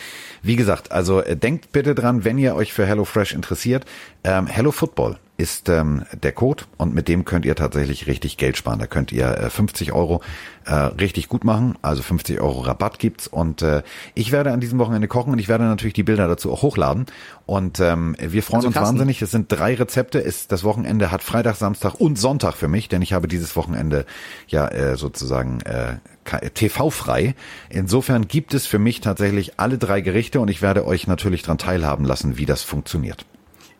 wie 0.45 0.57
gesagt, 0.57 0.93
also 0.93 1.21
äh, 1.23 1.37
denkt 1.37 1.73
bitte 1.73 1.95
dran, 1.95 2.25
wenn 2.25 2.39
ihr 2.39 2.55
euch 2.55 2.73
für 2.73 2.87
HelloFresh 2.87 3.33
interessiert, 3.33 3.85
ähm, 4.23 4.47
Hello 4.47 4.71
Football 4.71 5.19
ist 5.37 5.69
ähm, 5.69 6.05
der 6.23 6.31
Code 6.31 6.63
und 6.77 6.95
mit 6.95 7.09
dem 7.09 7.25
könnt 7.25 7.45
ihr 7.45 7.57
tatsächlich 7.57 8.07
richtig 8.07 8.37
Geld 8.37 8.57
sparen. 8.57 8.79
Da 8.79 8.87
könnt 8.87 9.11
ihr 9.11 9.27
äh, 9.37 9.51
50 9.51 9.93
Euro 9.93 10.21
äh, 10.65 10.73
richtig 10.73 11.29
gut 11.29 11.43
machen. 11.43 11.77
Also 11.83 12.03
50 12.03 12.41
Euro 12.41 12.61
Rabatt 12.61 13.01
gibt's 13.01 13.27
und 13.27 13.61
äh, 13.61 13.83
ich 14.15 14.31
werde 14.31 14.53
an 14.53 14.61
diesem 14.61 14.79
Wochenende 14.79 15.09
kochen 15.09 15.33
und 15.33 15.41
ich 15.41 15.49
werde 15.49 15.65
natürlich 15.65 15.95
die 15.95 16.05
Bilder 16.05 16.29
dazu 16.29 16.53
auch 16.53 16.63
hochladen. 16.63 17.07
Und 17.47 17.81
ähm, 17.81 18.15
wir 18.21 18.45
freuen 18.45 18.59
Also 18.59 18.69
uns 18.69 18.77
Carsten- 18.77 18.95
wahnsinnig. 18.95 19.23
Es 19.23 19.33
sind 19.33 19.51
drei 19.51 19.75
Rezepte. 19.75 20.23
Es, 20.25 20.47
das 20.47 20.63
Wochenende 20.63 21.11
hat 21.11 21.25
Freitag, 21.25 21.57
Samstag 21.57 21.95
und 22.01 22.17
Sonntag 22.17 22.55
für 22.55 22.69
mich, 22.69 22.89
denn 22.89 23.03
ich 23.03 23.13
habe 23.13 23.27
dieses 23.27 23.57
Wochenende 23.57 24.07
ja 24.47 24.69
äh, 24.69 24.97
sozusagen 24.97 25.63
äh, 25.63 25.97
TV-frei. 26.25 27.35
Insofern 27.71 28.29
gibt 28.29 28.55
es 28.55 28.67
für 28.67 28.79
mich 28.79 29.01
tatsächlich 29.01 29.59
alle 29.59 29.79
drei 29.79 30.01
Gerichte 30.01 30.41
und 30.41 30.49
ich 30.49 30.63
werde 30.63 30.87
euch 30.87 31.07
natürlich 31.07 31.43
dran 31.43 31.59
teilhaben 31.59 32.05
lassen, 32.05 32.39
wie 32.39 32.47
das 32.47 32.63
funktioniert. 32.63 33.27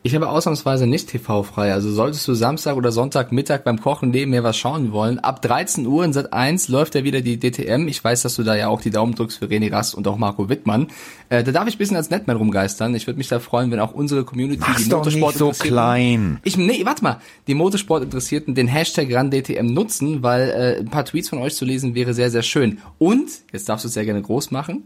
Ich 0.05 0.13
habe 0.13 0.29
ausnahmsweise 0.29 0.85
nicht 0.85 1.09
TV-frei. 1.09 1.73
Also 1.73 1.91
solltest 1.91 2.27
du 2.27 2.35
Samstag 2.35 2.75
oder 2.75 2.91
Sonntagmittag 2.91 3.63
beim 3.63 3.81
Kochen 3.81 4.11
nebenher 4.11 4.43
was 4.43 4.55
schauen 4.55 4.91
wollen, 4.91 5.17
ab 5.17 5.41
13 5.41 5.87
Uhr 5.87 6.05
in 6.05 6.13
Sat 6.13 6.31
1 6.31 6.67
läuft 6.67 6.93
ja 6.93 7.03
wieder 7.03 7.21
die 7.21 7.39
DTM. 7.39 7.87
Ich 7.87 8.03
weiß, 8.03 8.21
dass 8.21 8.35
du 8.35 8.43
da 8.43 8.55
ja 8.55 8.67
auch 8.67 8.81
die 8.81 8.91
Daumen 8.91 9.15
drückst 9.15 9.39
für 9.39 9.45
René 9.45 9.71
Rast 9.71 9.95
und 9.95 10.07
auch 10.07 10.17
Marco 10.17 10.47
Wittmann. 10.47 10.89
Äh, 11.29 11.43
da 11.43 11.51
darf 11.51 11.67
ich 11.67 11.73
ein 11.73 11.77
bisschen 11.79 11.97
als 11.97 12.11
Netman 12.11 12.37
rumgeistern. 12.37 12.93
Ich 12.93 13.07
würde 13.07 13.17
mich 13.17 13.29
da 13.29 13.39
freuen, 13.39 13.71
wenn 13.71 13.79
auch 13.79 13.95
unsere 13.95 14.25
Community, 14.25 14.59
Mach's 14.59 14.83
die 14.83 14.89
doch 14.89 15.03
nicht 15.03 15.37
so 15.39 15.49
klein. 15.49 16.39
Ich, 16.43 16.55
nee, 16.55 16.85
warte 16.85 17.03
mal. 17.03 17.19
Die 17.47 17.55
Motorsport-Interessierten 17.55 18.53
den 18.53 18.67
Hashtag 18.67 19.11
RanDTM 19.11 19.65
nutzen, 19.65 20.21
weil 20.21 20.49
äh, 20.51 20.79
ein 20.81 20.89
paar 20.91 21.05
Tweets 21.05 21.29
von 21.29 21.39
euch 21.39 21.55
zu 21.55 21.65
lesen 21.65 21.95
wäre 21.95 22.13
sehr, 22.13 22.29
sehr 22.29 22.43
schön. 22.43 22.77
Und, 22.99 23.31
jetzt 23.51 23.67
darfst 23.69 23.85
du 23.85 23.87
es 23.87 23.95
sehr 23.95 24.05
gerne 24.05 24.21
groß 24.21 24.51
machen, 24.51 24.83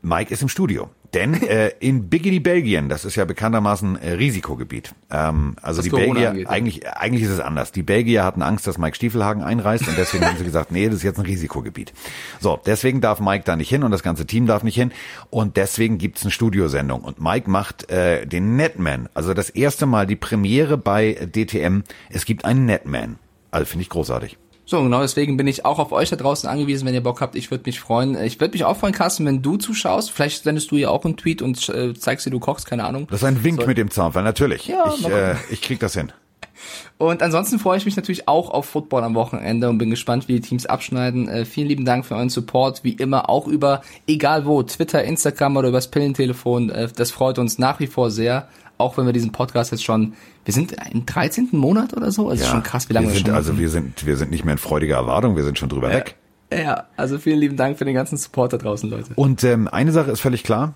Mike 0.00 0.32
ist 0.32 0.40
im 0.40 0.48
Studio. 0.48 0.88
Denn 1.14 1.34
äh, 1.42 1.70
in 1.80 2.08
Biggity 2.08 2.40
Belgien, 2.40 2.88
das 2.88 3.04
ist 3.04 3.16
ja 3.16 3.24
bekanntermaßen 3.24 3.96
äh, 3.96 4.12
Risikogebiet. 4.12 4.94
Ähm, 5.10 5.56
also 5.62 5.78
Was 5.78 5.84
die 5.84 5.90
Corona 5.90 6.12
Belgier, 6.12 6.30
angeht, 6.30 6.44
ja. 6.44 6.50
eigentlich, 6.50 6.88
eigentlich 6.88 7.22
ist 7.22 7.30
es 7.30 7.40
anders. 7.40 7.72
Die 7.72 7.82
Belgier 7.82 8.24
hatten 8.24 8.42
Angst, 8.42 8.66
dass 8.66 8.78
Mike 8.78 8.96
Stiefelhagen 8.96 9.42
einreist 9.42 9.88
und 9.88 9.96
deswegen 9.98 10.24
haben 10.24 10.38
sie 10.38 10.44
gesagt, 10.44 10.72
nee, 10.72 10.86
das 10.86 10.96
ist 10.96 11.02
jetzt 11.02 11.18
ein 11.18 11.26
Risikogebiet. 11.26 11.92
So, 12.40 12.60
deswegen 12.64 13.00
darf 13.00 13.20
Mike 13.20 13.44
da 13.44 13.56
nicht 13.56 13.68
hin 13.68 13.82
und 13.82 13.90
das 13.90 14.02
ganze 14.02 14.26
Team 14.26 14.46
darf 14.46 14.62
nicht 14.62 14.76
hin 14.76 14.92
und 15.30 15.56
deswegen 15.56 15.98
gibt's 15.98 16.22
eine 16.22 16.30
Studiosendung 16.30 17.02
und 17.02 17.20
Mike 17.20 17.50
macht 17.50 17.90
äh, 17.90 18.26
den 18.26 18.56
Netman, 18.56 19.08
also 19.14 19.34
das 19.34 19.50
erste 19.50 19.86
Mal 19.86 20.06
die 20.06 20.16
Premiere 20.16 20.78
bei 20.78 21.12
DTM. 21.14 21.82
Es 22.10 22.24
gibt 22.24 22.44
einen 22.44 22.66
Netman. 22.66 23.18
Also 23.50 23.66
finde 23.66 23.82
ich 23.82 23.88
großartig. 23.88 24.36
So, 24.68 24.82
genau 24.82 25.00
deswegen 25.00 25.36
bin 25.36 25.46
ich 25.46 25.64
auch 25.64 25.78
auf 25.78 25.92
euch 25.92 26.10
da 26.10 26.16
draußen 26.16 26.48
angewiesen, 26.48 26.86
wenn 26.86 26.94
ihr 26.94 27.02
Bock 27.02 27.20
habt. 27.20 27.36
Ich 27.36 27.52
würde 27.52 27.62
mich 27.66 27.78
freuen. 27.78 28.20
Ich 28.24 28.40
würde 28.40 28.52
mich 28.52 28.64
auch 28.64 28.76
freuen, 28.76 28.92
Carsten, 28.92 29.24
wenn 29.24 29.40
du 29.40 29.56
zuschaust. 29.56 30.10
Vielleicht 30.10 30.42
sendest 30.42 30.72
du 30.72 30.76
ja 30.76 30.88
auch 30.88 31.04
einen 31.04 31.16
Tweet 31.16 31.40
und 31.40 31.68
äh, 31.68 31.94
zeigst 31.94 32.26
dir, 32.26 32.30
du 32.30 32.40
kochst, 32.40 32.66
keine 32.66 32.82
Ahnung. 32.82 33.06
Das 33.08 33.22
ist 33.22 33.28
ein 33.28 33.44
Wink 33.44 33.60
so. 33.60 33.66
mit 33.68 33.78
dem 33.78 33.92
Zaunfall, 33.92 34.24
natürlich. 34.24 34.66
Ja, 34.66 34.92
ich, 34.92 35.08
äh, 35.08 35.36
ich 35.50 35.62
krieg 35.62 35.78
das 35.78 35.94
hin. 35.94 36.12
Und 36.98 37.22
ansonsten 37.22 37.58
freue 37.58 37.76
ich 37.76 37.84
mich 37.84 37.96
natürlich 37.96 38.26
auch 38.26 38.48
auf 38.48 38.64
Football 38.64 39.04
am 39.04 39.14
Wochenende 39.14 39.68
und 39.68 39.76
bin 39.76 39.90
gespannt, 39.90 40.26
wie 40.26 40.36
die 40.36 40.40
Teams 40.40 40.64
abschneiden. 40.64 41.28
Äh, 41.28 41.44
vielen 41.44 41.68
lieben 41.68 41.84
Dank 41.84 42.06
für 42.06 42.14
euren 42.14 42.30
Support, 42.30 42.82
wie 42.82 42.92
immer 42.92 43.28
auch 43.28 43.46
über, 43.46 43.82
egal 44.06 44.46
wo, 44.46 44.62
Twitter, 44.62 45.04
Instagram 45.04 45.58
oder 45.58 45.68
übers 45.68 45.90
Pillentelefon. 45.90 46.70
Äh, 46.70 46.88
das 46.96 47.10
freut 47.10 47.38
uns 47.38 47.58
nach 47.58 47.78
wie 47.80 47.86
vor 47.86 48.10
sehr 48.10 48.48
auch 48.78 48.96
wenn 48.96 49.06
wir 49.06 49.12
diesen 49.12 49.32
Podcast 49.32 49.72
jetzt 49.72 49.84
schon, 49.84 50.14
wir 50.46 50.54
sind 50.54 50.74
im 50.92 51.04
13. 51.04 51.48
Monat 51.52 51.94
oder 51.94 52.12
so, 52.12 52.28
also 52.28 52.44
ja, 52.44 52.50
schon 52.50 52.62
krass, 52.62 52.88
wie 52.88 52.94
lange 52.94 53.08
wir, 53.08 53.14
sind, 53.14 53.26
wir 53.26 53.32
schon 53.32 53.36
Also 53.36 53.58
wir 53.58 53.68
sind, 53.68 54.06
wir 54.06 54.16
sind 54.16 54.30
nicht 54.30 54.44
mehr 54.44 54.52
in 54.52 54.58
freudiger 54.58 54.94
Erwartung, 54.94 55.36
wir 55.36 55.42
sind 55.42 55.58
schon 55.58 55.68
drüber 55.68 55.90
ja, 55.90 55.96
weg. 55.96 56.14
Ja, 56.52 56.84
also 56.96 57.18
vielen 57.18 57.40
lieben 57.40 57.56
Dank 57.56 57.76
für 57.78 57.84
den 57.84 57.94
ganzen 57.94 58.16
Support 58.16 58.52
da 58.52 58.56
draußen, 58.56 58.88
Leute. 58.88 59.12
Und 59.16 59.42
ähm, 59.42 59.66
eine 59.66 59.90
Sache 59.90 60.12
ist 60.12 60.20
völlig 60.20 60.44
klar, 60.44 60.74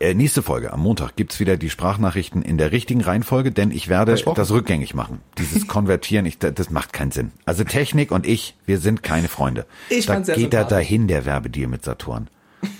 äh, 0.00 0.14
nächste 0.14 0.42
Folge 0.42 0.72
am 0.72 0.80
Montag 0.80 1.14
gibt's 1.14 1.38
wieder 1.38 1.56
die 1.56 1.70
Sprachnachrichten 1.70 2.42
in 2.42 2.58
der 2.58 2.72
richtigen 2.72 3.00
Reihenfolge, 3.00 3.52
denn 3.52 3.70
ich 3.70 3.88
werde 3.88 4.16
das 4.16 4.50
rückgängig 4.50 4.94
machen. 4.94 5.20
Dieses 5.38 5.66
Konvertieren, 5.68 6.26
ich, 6.26 6.38
das 6.38 6.70
macht 6.70 6.92
keinen 6.92 7.12
Sinn. 7.12 7.30
Also 7.44 7.62
Technik 7.62 8.10
und 8.10 8.26
ich, 8.26 8.56
wir 8.66 8.78
sind 8.78 9.04
keine 9.04 9.28
Freunde. 9.28 9.66
Ich 9.88 10.06
da 10.06 10.18
geht 10.18 10.52
er 10.52 10.64
dahin, 10.64 11.06
der 11.06 11.26
Werbedeal 11.26 11.68
mit 11.68 11.84
Saturn. 11.84 12.28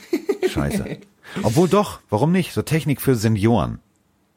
Scheiße. 0.48 0.98
Obwohl 1.44 1.68
doch, 1.68 2.00
warum 2.10 2.32
nicht? 2.32 2.52
So 2.52 2.62
Technik 2.62 3.00
für 3.00 3.14
Senioren. 3.14 3.80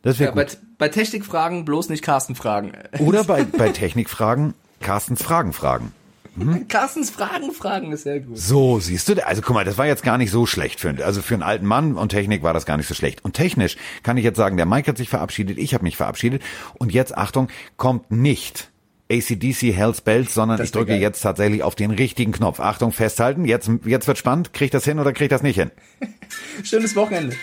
Das 0.01 0.19
wäre 0.19 0.35
ja, 0.35 0.43
gut. 0.43 0.57
Bei, 0.77 0.87
bei 0.87 0.89
Technikfragen 0.89 1.65
bloß 1.65 1.89
nicht 1.89 2.03
Carsten 2.03 2.35
fragen. 2.35 2.73
Oder 2.99 3.23
bei, 3.23 3.43
bei 3.43 3.69
Technikfragen 3.69 4.53
Carstens 4.79 5.21
Fragen 5.21 5.53
fragen. 5.53 5.91
Hm? 6.37 6.67
Carstens 6.69 7.09
Fragen 7.09 7.51
fragen 7.51 7.91
ist 7.91 8.03
sehr 8.03 8.19
gut. 8.19 8.37
So, 8.37 8.79
siehst 8.79 9.09
du, 9.09 9.25
also 9.25 9.41
guck 9.41 9.53
mal, 9.53 9.65
das 9.65 9.77
war 9.77 9.85
jetzt 9.85 10.03
gar 10.03 10.17
nicht 10.17 10.31
so 10.31 10.45
schlecht 10.45 10.79
für, 10.79 10.95
also 11.05 11.21
für 11.21 11.35
einen 11.35 11.43
alten 11.43 11.65
Mann 11.65 11.95
und 11.95 12.09
Technik 12.09 12.41
war 12.41 12.53
das 12.53 12.65
gar 12.65 12.77
nicht 12.77 12.87
so 12.87 12.93
schlecht. 12.93 13.23
Und 13.23 13.33
technisch 13.33 13.77
kann 14.03 14.17
ich 14.17 14.23
jetzt 14.23 14.37
sagen, 14.37 14.57
der 14.57 14.65
Mike 14.65 14.89
hat 14.89 14.97
sich 14.97 15.09
verabschiedet, 15.09 15.57
ich 15.57 15.73
habe 15.73 15.83
mich 15.83 15.97
verabschiedet 15.97 16.41
und 16.75 16.91
jetzt, 16.91 17.17
Achtung, 17.17 17.49
kommt 17.77 18.11
nicht 18.11 18.69
ACDC 19.11 19.73
Hells 19.73 20.01
Bells, 20.01 20.33
sondern 20.33 20.57
das 20.57 20.67
ich 20.67 20.71
drücke 20.71 20.93
geil. 20.93 21.01
jetzt 21.01 21.21
tatsächlich 21.21 21.63
auf 21.63 21.75
den 21.75 21.91
richtigen 21.91 22.31
Knopf. 22.31 22.61
Achtung, 22.61 22.93
festhalten, 22.93 23.43
jetzt, 23.43 23.69
jetzt 23.83 24.07
wird 24.07 24.17
spannend, 24.17 24.53
krieg 24.53 24.67
ich 24.67 24.71
das 24.71 24.85
hin 24.85 24.99
oder 24.99 25.11
krieg 25.11 25.25
ich 25.25 25.29
das 25.29 25.43
nicht 25.43 25.57
hin? 25.57 25.71
Schönes 26.63 26.95
Wochenende. 26.95 27.35